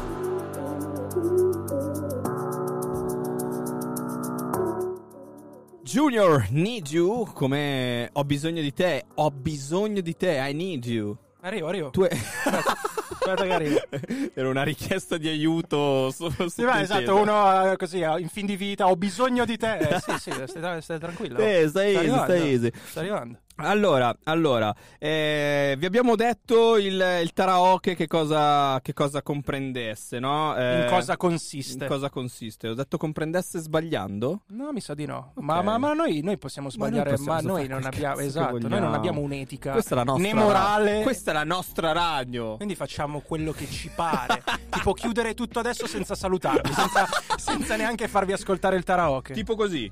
Junior, 5.82 6.46
need 6.50 6.90
you, 6.90 7.26
come 7.32 8.10
ho 8.12 8.24
bisogno 8.24 8.60
di 8.60 8.74
te, 8.74 9.06
ho 9.14 9.30
bisogno 9.30 10.02
di 10.02 10.14
te, 10.14 10.38
I 10.38 10.52
need 10.52 10.84
you. 10.84 11.16
Arrivo, 11.40 11.68
arrivo. 11.68 11.90
Tu 11.90 12.02
è... 12.02 12.14
Aspetta 12.14 13.44
che 13.44 13.52
arrivo. 13.52 13.80
Era 14.34 14.48
una 14.50 14.64
richiesta 14.64 15.16
di 15.16 15.28
aiuto. 15.28 16.10
Su, 16.10 16.30
Sì, 16.48 16.62
ma 16.64 16.82
esatto, 16.82 17.16
uno 17.16 17.72
eh, 17.72 17.76
così 17.76 18.00
eh, 18.00 18.20
in 18.20 18.28
fin 18.28 18.44
di 18.44 18.56
vita, 18.56 18.86
ho 18.88 18.96
bisogno 18.96 19.46
di 19.46 19.56
te. 19.56 19.78
Eh, 19.78 20.00
sì, 20.00 20.12
sì, 20.18 20.32
stai, 20.44 20.82
stai 20.82 20.98
tranquillo. 20.98 21.38
Eh, 21.38 21.66
stai 21.68 21.92
Sta 21.92 22.02
easy, 22.02 22.22
stai 22.22 22.50
easy. 22.50 22.72
Sta 22.84 23.00
arrivando. 23.00 23.38
Allora, 23.60 24.16
allora 24.24 24.72
eh, 25.00 25.74
vi 25.78 25.84
abbiamo 25.86 26.14
detto 26.14 26.76
il, 26.76 26.94
il 27.22 27.32
karaoke 27.32 27.96
che 27.96 28.06
cosa, 28.06 28.78
che 28.80 28.92
cosa 28.92 29.20
comprendesse, 29.22 30.20
no? 30.20 30.56
Eh, 30.56 30.82
In 30.82 30.86
cosa 30.88 31.16
consiste? 31.16 31.84
In 31.84 31.90
cosa 31.90 32.08
consiste? 32.08 32.68
Ho 32.68 32.74
detto 32.74 32.96
comprendesse 32.98 33.58
sbagliando? 33.58 34.42
No, 34.50 34.70
mi 34.72 34.80
sa 34.80 34.94
di 34.94 35.06
no. 35.06 35.32
Ma, 35.36 35.60
ma- 35.62 35.76
ma 35.76 35.92
noi, 35.92 36.20
noi 36.22 36.38
possiamo 36.38 36.70
sbagliare, 36.70 37.18
ma 37.18 37.40
noi, 37.40 37.66
non 37.66 37.84
abbiamo. 37.84 38.20
Esatto, 38.20 38.58
noi 38.68 38.80
non 38.80 38.94
abbiamo 38.94 39.20
un'etica 39.20 39.72
Questa 39.72 39.94
è 39.94 39.98
la 39.98 40.04
nostra 40.04 40.26
né 40.28 40.34
morale. 40.34 40.96
ra- 40.98 41.02
Questa 41.02 41.30
è 41.32 41.34
la 41.34 41.44
nostra 41.44 41.90
radio. 41.92 42.56
Quindi 42.56 42.76
facciamo 42.76 43.20
quello 43.20 43.50
che 43.50 43.66
ci 43.66 43.90
pare. 43.92 44.40
tipo 44.70 44.92
chiudere 44.92 45.34
tutto 45.34 45.58
adesso 45.58 45.88
senza 45.88 46.14
salutarvi, 46.14 46.72
senza, 46.72 47.08
senza 47.36 47.74
neanche 47.74 48.06
farvi 48.06 48.32
ascoltare 48.32 48.76
il 48.76 48.84
karaoke. 48.84 49.34
Tipo 49.34 49.56
così. 49.56 49.90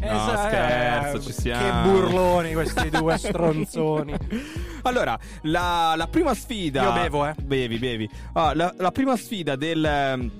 No, 0.00 0.06
Esatto, 0.06 0.48
scherzo, 0.48 1.20
ci 1.22 1.32
siamo. 1.32 1.82
Che 1.82 1.90
burloni 1.90 2.52
questi 2.52 2.88
due 2.90 3.18
stronzoni. 3.18 4.14
Allora, 4.82 5.18
la, 5.42 5.94
la 5.96 6.06
prima 6.06 6.34
sfida. 6.34 6.82
Io 6.82 6.92
bevo, 6.92 7.26
eh. 7.26 7.34
Bevi, 7.42 7.78
bevi. 7.78 8.08
Ah, 8.34 8.54
la, 8.54 8.72
la 8.76 8.92
prima 8.92 9.16
sfida 9.16 9.56
del, 9.56 10.30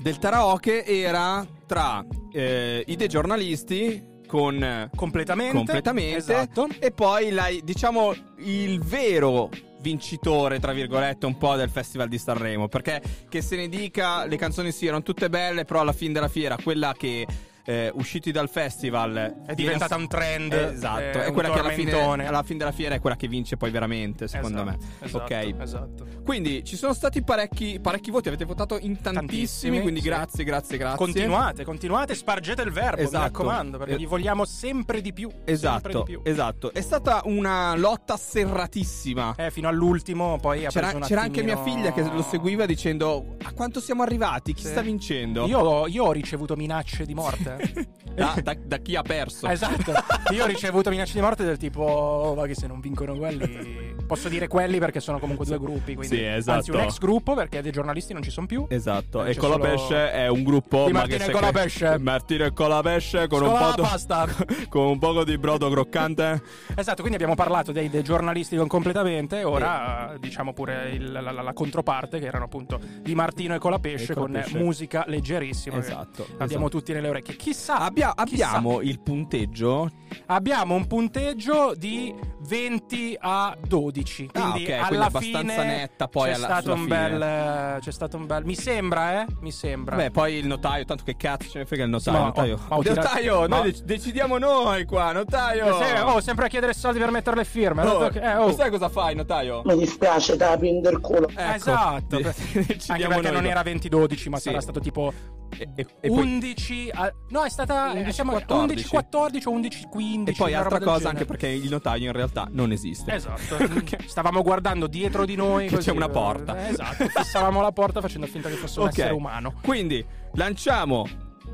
del 0.00 0.18
karaoke 0.18 0.84
era 0.84 1.46
tra 1.66 2.04
eh, 2.32 2.82
i 2.86 2.96
dei 2.96 3.08
giornalisti 3.08 4.14
con. 4.26 4.90
Completamente. 4.94 5.54
Completamente. 5.54 6.16
Esatto. 6.16 6.68
E 6.78 6.90
poi, 6.90 7.30
la, 7.30 7.46
diciamo, 7.62 8.12
il 8.38 8.80
vero 8.80 9.50
vincitore, 9.80 10.58
tra 10.58 10.72
virgolette, 10.72 11.26
un 11.26 11.38
po' 11.38 11.54
del 11.54 11.70
Festival 11.70 12.08
di 12.08 12.18
Sanremo. 12.18 12.66
Perché 12.66 13.00
che 13.28 13.40
se 13.40 13.54
ne 13.54 13.68
dica, 13.68 14.24
le 14.24 14.36
canzoni 14.36 14.72
sì, 14.72 14.86
erano 14.86 15.02
tutte 15.02 15.28
belle, 15.28 15.64
però 15.64 15.80
alla 15.80 15.92
fine 15.92 16.12
della 16.12 16.28
fiera, 16.28 16.56
quella 16.60 16.92
che 16.96 17.24
eh, 17.66 17.90
usciti 17.94 18.30
dal 18.32 18.48
festival 18.48 19.42
È 19.46 19.54
diventata 19.54 19.96
un 19.96 20.06
trend, 20.08 20.52
esatto 20.52 21.00
è 21.00 21.24
è 21.26 21.32
quella 21.32 21.50
che 21.50 21.58
alla 21.58 21.70
fine, 21.70 21.92
alla 22.26 22.42
fine 22.42 22.58
della 22.58 22.72
fiera 22.72 22.94
è 22.94 23.00
quella 23.00 23.16
che 23.16 23.28
vince 23.28 23.56
poi 23.56 23.70
veramente 23.70 24.28
secondo 24.28 24.62
Esatto, 24.62 24.78
me 25.00 25.06
esatto, 25.06 25.24
ok 25.24 25.54
esatto. 25.60 26.06
quindi 26.24 26.64
ci 26.64 26.76
sono 26.76 26.92
stati 26.94 27.22
parecchi, 27.22 27.78
parecchi 27.80 28.10
voti 28.10 28.28
avete 28.28 28.44
votato 28.44 28.74
in 28.78 29.00
tantissimi, 29.00 29.14
Tantissimi, 29.26 29.80
quindi 29.80 30.00
sì. 30.00 30.06
grazie 30.06 30.44
grazie 30.44 30.76
grazie 30.78 30.96
Continuate, 30.96 31.64
continuate, 31.64 32.14
spargete 32.14 32.62
il 32.62 32.70
verbo, 32.70 33.00
Esatto. 33.02 33.16
mi 33.18 33.24
raccomando, 33.24 33.78
perché 33.78 33.94
Eh. 33.94 33.96
vi 33.98 34.06
vogliamo 34.06 34.44
sempre 34.44 35.00
di 35.00 35.12
più. 35.12 35.28
Esatto, 35.44 35.88
di 35.98 36.02
più. 36.04 36.20
esatto. 36.22 36.72
È 36.72 36.80
stata 36.80 37.22
una 37.24 37.74
lotta 37.76 38.16
serratissima. 38.16 39.34
Eh, 39.36 39.50
fino 39.50 39.68
all'ultimo, 39.68 40.38
poi 40.40 40.64
ha 40.66 40.70
C'era, 40.70 40.92
c'era 41.00 41.20
anche 41.22 41.42
mia 41.42 41.62
figlia 41.62 41.92
che 41.92 42.02
lo 42.02 42.22
seguiva 42.22 42.66
dicendo 42.66 43.36
a 43.42 43.52
quanto 43.52 43.80
siamo 43.80 44.02
arrivati, 44.02 44.52
chi 44.52 44.62
Sì. 44.62 44.68
sta 44.68 44.80
vincendo? 44.80 45.46
Io, 45.46 45.86
io 45.86 46.04
ho 46.04 46.12
ricevuto 46.12 46.56
minacce 46.56 47.04
di 47.04 47.14
morte. 47.14 47.55
Da, 48.16 48.34
da- 48.42 48.56
da 48.58 48.78
chi 48.78 48.96
ha 48.96 49.02
perso. 49.02 49.46
esatto. 49.46 49.92
Io 50.32 50.44
ho 50.44 50.46
ricevuto 50.46 50.88
minacce 50.88 51.12
di 51.12 51.20
morte 51.20 51.44
del 51.44 51.58
tipo, 51.58 51.82
oh, 51.82 52.34
ma 52.34 52.46
che 52.46 52.54
se 52.54 52.66
non 52.66 52.80
vincono 52.80 53.14
quelli. 53.14 53.85
Posso 54.06 54.28
dire 54.28 54.46
quelli 54.48 54.78
perché 54.78 55.00
sono 55.00 55.18
comunque 55.18 55.44
due 55.44 55.58
gruppi. 55.58 55.94
Quindi, 55.94 56.16
Sì, 56.16 56.22
esatto. 56.24 56.56
Anzi, 56.58 56.70
un 56.70 56.80
ex 56.80 56.98
gruppo 56.98 57.34
perché 57.34 57.60
dei 57.62 57.72
giornalisti 57.72 58.12
non 58.12 58.22
ci 58.22 58.30
sono 58.30 58.46
più. 58.46 58.66
Esatto, 58.68 59.24
Eh, 59.24 59.30
e 59.32 59.36
Colapesce 59.36 59.86
solo- 59.86 60.08
è 60.10 60.28
un 60.28 60.42
gruppo 60.44 60.86
Di 60.86 60.92
ma 60.92 61.00
Martino 61.00 61.24
e 61.24 61.30
Colapesce. 61.30 61.98
Martino 61.98 62.44
e 62.44 62.52
Colapesce 62.52 63.26
con 63.28 63.42
un, 63.42 63.48
Scola 63.48 63.58
po 63.60 63.66
la 63.68 63.74
di- 63.74 63.82
pasta. 63.82 64.26
con 64.68 64.86
un 64.86 64.98
poco 64.98 65.24
di 65.24 65.36
brodo 65.38 65.68
croccante. 65.70 66.42
Esatto, 66.74 66.96
quindi 66.98 67.14
abbiamo 67.14 67.34
parlato 67.34 67.72
dei, 67.72 67.88
dei 67.90 68.02
giornalisti 68.02 68.56
con 68.56 68.66
completamente. 68.66 69.42
Ora 69.44 70.14
eh, 70.14 70.18
diciamo 70.18 70.52
pure 70.52 70.90
il- 70.90 71.10
la, 71.12 71.20
la- 71.20 71.42
la 71.42 71.52
controparte, 71.52 72.18
che 72.18 72.26
erano 72.26 72.44
appunto 72.44 72.78
di 73.00 73.14
Martino 73.14 73.54
e 73.54 73.58
Colapesce, 73.58 74.12
E 74.12 74.14
con 74.14 74.26
Colapesce. 74.26 74.58
musica 74.58 75.04
leggerissima. 75.06 75.78
Esatto, 75.78 76.24
Abbiamo 76.38 76.66
esatto. 76.66 76.68
tutti 76.68 76.92
nelle 76.92 77.08
orecchie. 77.08 77.36
Chissà. 77.36 77.78
Abbia- 77.78 78.14
chissà. 78.24 78.48
abbiamo 78.48 78.80
il 78.80 79.00
punteggio. 79.00 79.90
Abbiamo 80.26 80.74
un 80.74 80.86
punteggio 80.86 81.74
di 81.76 82.14
20 82.48 83.16
a 83.18 83.56
12. 83.66 83.95
Ah, 84.32 84.50
Quindi 84.50 84.64
ok, 84.64 84.70
alla 84.78 84.86
quindi 84.86 85.04
abbastanza 85.06 85.38
fine 85.62 85.76
netta 85.76 86.08
poi 86.08 86.28
c'è 86.30 86.34
alla- 86.36 86.46
stato 86.46 86.72
un 86.72 86.82
fine. 86.82 86.88
bel. 87.08 87.22
eh, 87.22 87.78
C'è 87.80 87.90
stato 87.92 88.16
un 88.16 88.26
bel. 88.26 88.44
Mi 88.44 88.54
sembra, 88.54 89.20
eh? 89.22 89.26
Mi 89.40 89.50
sembra. 89.52 89.96
Beh, 89.96 90.10
poi 90.10 90.34
il 90.34 90.46
notaio, 90.46 90.84
tanto 90.84 91.04
che 91.04 91.16
cazzo 91.16 91.48
ce 91.50 91.58
ne 91.58 91.66
frega 91.66 91.84
il 91.84 91.90
notaio. 91.90 92.18
Ma- 92.18 92.24
notaio, 92.26 92.60
ma 92.68 92.76
ho 92.76 92.82
tirato- 92.82 93.00
notaio 93.00 93.40
ma- 93.40 93.46
noi 93.56 93.62
dec- 93.72 93.82
decidiamo 93.84 94.38
noi 94.38 94.84
qua, 94.84 95.12
notaio. 95.12 95.78
Eh, 95.80 95.84
sì, 95.96 96.00
oh, 96.02 96.20
sempre 96.20 96.46
a 96.46 96.48
chiedere 96.48 96.72
soldi 96.74 96.98
per 96.98 97.10
mettere 97.10 97.36
le 97.36 97.44
firme. 97.44 97.82
Oh, 97.86 98.08
che- 98.08 98.20
eh, 98.20 98.34
oh. 98.36 98.52
Sai 98.52 98.70
cosa 98.70 98.88
fai, 98.88 99.14
notaio? 99.14 99.62
Mi 99.64 99.76
dispiace, 99.78 100.36
da 100.36 100.56
prendere 100.56 100.98
culo. 101.00 101.28
Ecco, 101.28 101.54
Esatto. 101.54 102.16
de- 102.20 102.26
Anche 102.28 102.64
decidiamo 102.66 103.14
perché 103.14 103.30
noi 103.30 103.42
non 103.42 103.46
era 103.46 103.62
20-12, 103.62 104.28
ma 104.28 104.36
Sì. 104.38 104.48
sarà 104.48 104.60
stato 104.60 104.80
tipo 104.80 105.12
E, 105.58 105.68
e- 105.76 105.86
e 106.00 106.08
poi- 106.08 106.18
11 106.18 106.90
a- 106.92 107.10
No, 107.28 107.44
è 107.44 107.48
stata 107.48 107.90
11, 107.92 108.12
siamo- 108.12 108.32
14. 108.32 108.82
11-14 108.82 109.48
o 109.48 109.52
11-15. 109.52 110.30
E 110.30 110.34
poi 110.36 110.54
altra 110.54 110.78
cosa, 110.80 110.90
genere. 110.98 111.08
anche 111.10 111.24
perché 111.24 111.46
il 111.48 111.70
notaio 111.70 112.06
in 112.06 112.12
realtà 112.12 112.48
non 112.50 112.72
esiste. 112.72 113.14
Esatto. 113.14 113.56
Stavamo 114.06 114.42
guardando 114.42 114.86
dietro 114.86 115.24
di 115.24 115.34
noi. 115.36 115.68
Così, 115.68 115.90
c'è 115.90 115.94
una 115.94 116.08
porta. 116.08 116.66
eh, 116.66 116.70
Esatto. 116.70 117.06
Fissavamo 117.08 117.60
la 117.60 117.72
porta 117.72 118.00
facendo 118.00 118.26
finta 118.26 118.48
che 118.48 118.56
fosse 118.56 118.80
un 118.80 118.86
Ok. 118.86 118.92
essere 118.98 119.12
umano. 119.12 119.54
Quindi 119.62 120.04
lanciamo 120.34 121.06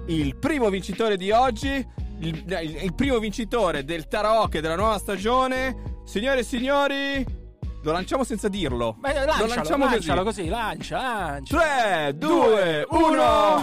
il 0.07 0.37
primo 0.37 0.69
vincitore 0.71 1.17
di 1.17 1.31
oggi. 1.31 1.87
Il, 2.21 2.45
il- 2.47 2.79
il 2.85 2.95
primo 2.95 3.19
vincitore 3.19 3.85
del 3.85 4.07
karaoke 4.09 4.61
della 4.61 4.77
nuova 4.77 4.99
stagione. 4.99 6.01
Signore 6.05 6.41
e 6.41 6.43
signori, 6.45 7.25
lo 7.83 7.93
lanciamo 7.93 8.23
senza 8.25 8.49
dirlo. 8.49 8.95
Beh, 8.99 9.13
lo 9.15 9.25
lancialo, 9.25 9.47
lanciamo 9.55 9.85
lancialo 9.87 10.23
così. 10.23 10.41
così. 10.43 10.49
Lancia, 10.51 11.01
lancia. 11.03 11.59
3, 11.59 12.15
2, 12.17 12.87
1. 12.91 13.63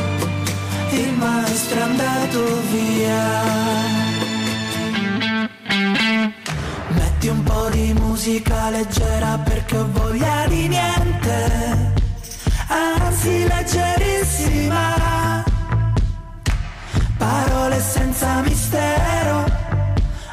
il 0.95 1.13
maestro 1.13 1.79
è 1.79 1.81
andato 1.81 2.61
via. 2.71 3.23
Metti 6.89 7.27
un 7.27 7.43
po' 7.43 7.69
di 7.69 7.93
musica 7.93 8.69
leggera 8.69 9.37
perché 9.37 9.77
ho 9.77 9.87
voglia 9.91 10.45
di 10.47 10.67
niente, 10.67 11.93
anzi 12.67 13.47
leggerissima. 13.47 15.43
Parole 17.17 17.79
senza 17.79 18.41
mistero, 18.41 19.45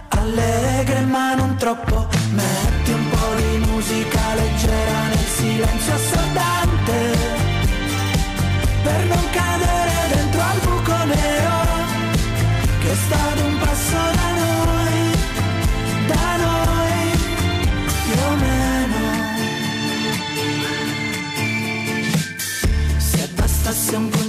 allegre 0.08 1.00
ma 1.02 1.34
non 1.34 1.56
troppo. 1.56 2.08
Metti 2.32 2.90
un 2.92 3.08
po' 3.10 3.34
di 3.36 3.70
musica 3.70 4.34
leggera 4.34 5.02
nel 5.08 5.26
silenzio 5.26 5.94
assordante 5.94 6.27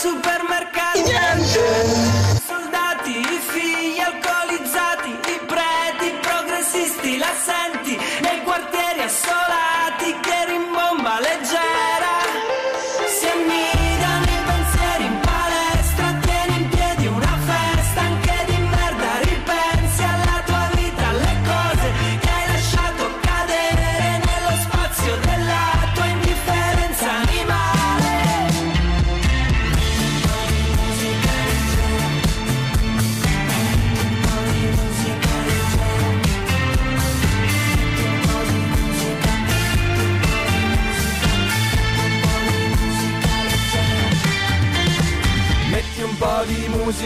dentro 0.00 0.47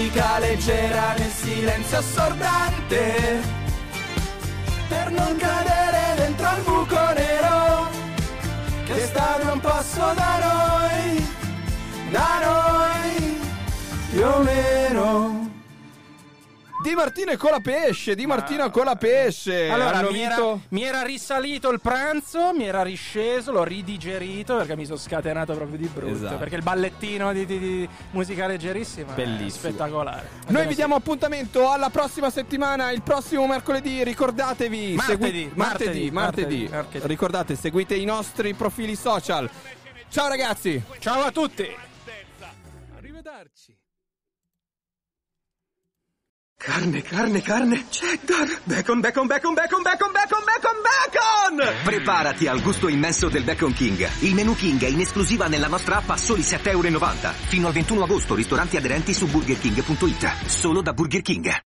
musica 0.02 0.38
leggera 0.40 1.14
nel 1.16 1.30
silenzio 1.30 1.98
assordante 1.98 3.40
per 4.88 5.10
non 5.12 5.36
cadere 5.36 6.14
dentro 6.16 6.46
al 6.46 6.60
buco 6.62 7.12
nero 7.14 7.88
che 8.84 8.98
sta 9.06 9.38
un 9.52 9.60
passo 9.60 10.12
da 10.14 10.38
noi, 10.48 11.26
da 12.10 12.40
noi, 12.42 13.40
più 14.10 14.26
o 14.26 14.38
meno. 14.42 14.71
Di 16.92 16.98
Martino 16.98 17.30
e 17.30 17.38
Colapesce, 17.38 18.14
Di 18.14 18.26
Martino 18.26 18.66
e 18.66 18.70
Colapesce. 18.70 19.70
Allora, 19.70 19.92
Hanno 19.96 20.10
mi 20.10 20.20
era, 20.20 20.34
vinto- 20.34 20.60
mi 20.68 20.82
era 20.82 21.00
risalito 21.00 21.70
il 21.70 21.80
pranzo, 21.80 22.52
mi 22.52 22.66
era 22.66 22.82
risceso, 22.82 23.50
l'ho 23.50 23.64
ridigerito 23.64 24.56
perché 24.58 24.76
mi 24.76 24.84
sono 24.84 24.98
scatenato 24.98 25.54
proprio 25.54 25.78
di 25.78 25.86
brutto. 25.86 26.12
Esatto. 26.12 26.36
Perché 26.36 26.56
il 26.56 26.62
ballettino 26.62 27.32
di, 27.32 27.46
di- 27.46 27.58
di 27.58 27.88
musica 28.10 28.46
leggerissima 28.46 29.10
Bellissimo. 29.14 29.46
è 29.68 29.70
spettacolare. 29.70 30.28
Noi 30.48 30.66
vi 30.66 30.74
diamo 30.74 30.94
appuntamento 30.94 31.70
alla 31.70 31.88
prossima 31.88 32.28
settimana, 32.28 32.90
il 32.90 33.00
prossimo 33.00 33.46
mercoledì. 33.46 34.04
Ricordatevi, 34.04 34.92
Martedì, 34.94 35.22
segui- 35.22 35.50
martedì, 35.54 36.10
martedì, 36.10 36.10
martedì. 36.10 36.68
martedì. 36.70 37.06
Ricordate, 37.06 37.54
seguite 37.56 37.94
i 37.94 38.04
nostri 38.04 38.52
profili 38.52 38.96
social. 38.96 39.48
Ciao 40.10 40.28
ragazzi. 40.28 40.82
Ciao 40.98 41.22
a 41.22 41.30
tutti. 41.30 41.66
Arrivederci. 42.98 43.74
Carne, 46.64 47.02
carne, 47.02 47.42
carne, 47.42 47.86
cheddar, 47.90 48.46
bacon, 48.62 49.00
bacon, 49.00 49.26
bacon, 49.26 49.52
bacon, 49.52 49.82
bacon, 49.82 50.12
bacon, 50.12 50.42
bacon, 50.44 51.58
bacon! 51.58 51.74
Preparati 51.82 52.46
al 52.46 52.62
gusto 52.62 52.86
immenso 52.86 53.28
del 53.28 53.42
Bacon 53.42 53.72
King. 53.72 54.08
Il 54.20 54.32
menù 54.34 54.54
King 54.54 54.80
è 54.84 54.86
in 54.86 55.00
esclusiva 55.00 55.48
nella 55.48 55.66
nostra 55.66 55.96
app 55.96 56.10
a 56.10 56.16
soli 56.16 56.42
7,90 56.42 56.68
euro. 56.70 57.10
Fino 57.48 57.66
al 57.66 57.72
21 57.72 58.04
agosto, 58.04 58.36
ristoranti 58.36 58.76
aderenti 58.76 59.12
su 59.12 59.26
burgerking.it. 59.26 60.46
Solo 60.46 60.82
da 60.82 60.92
Burger 60.92 61.22
King. 61.22 61.62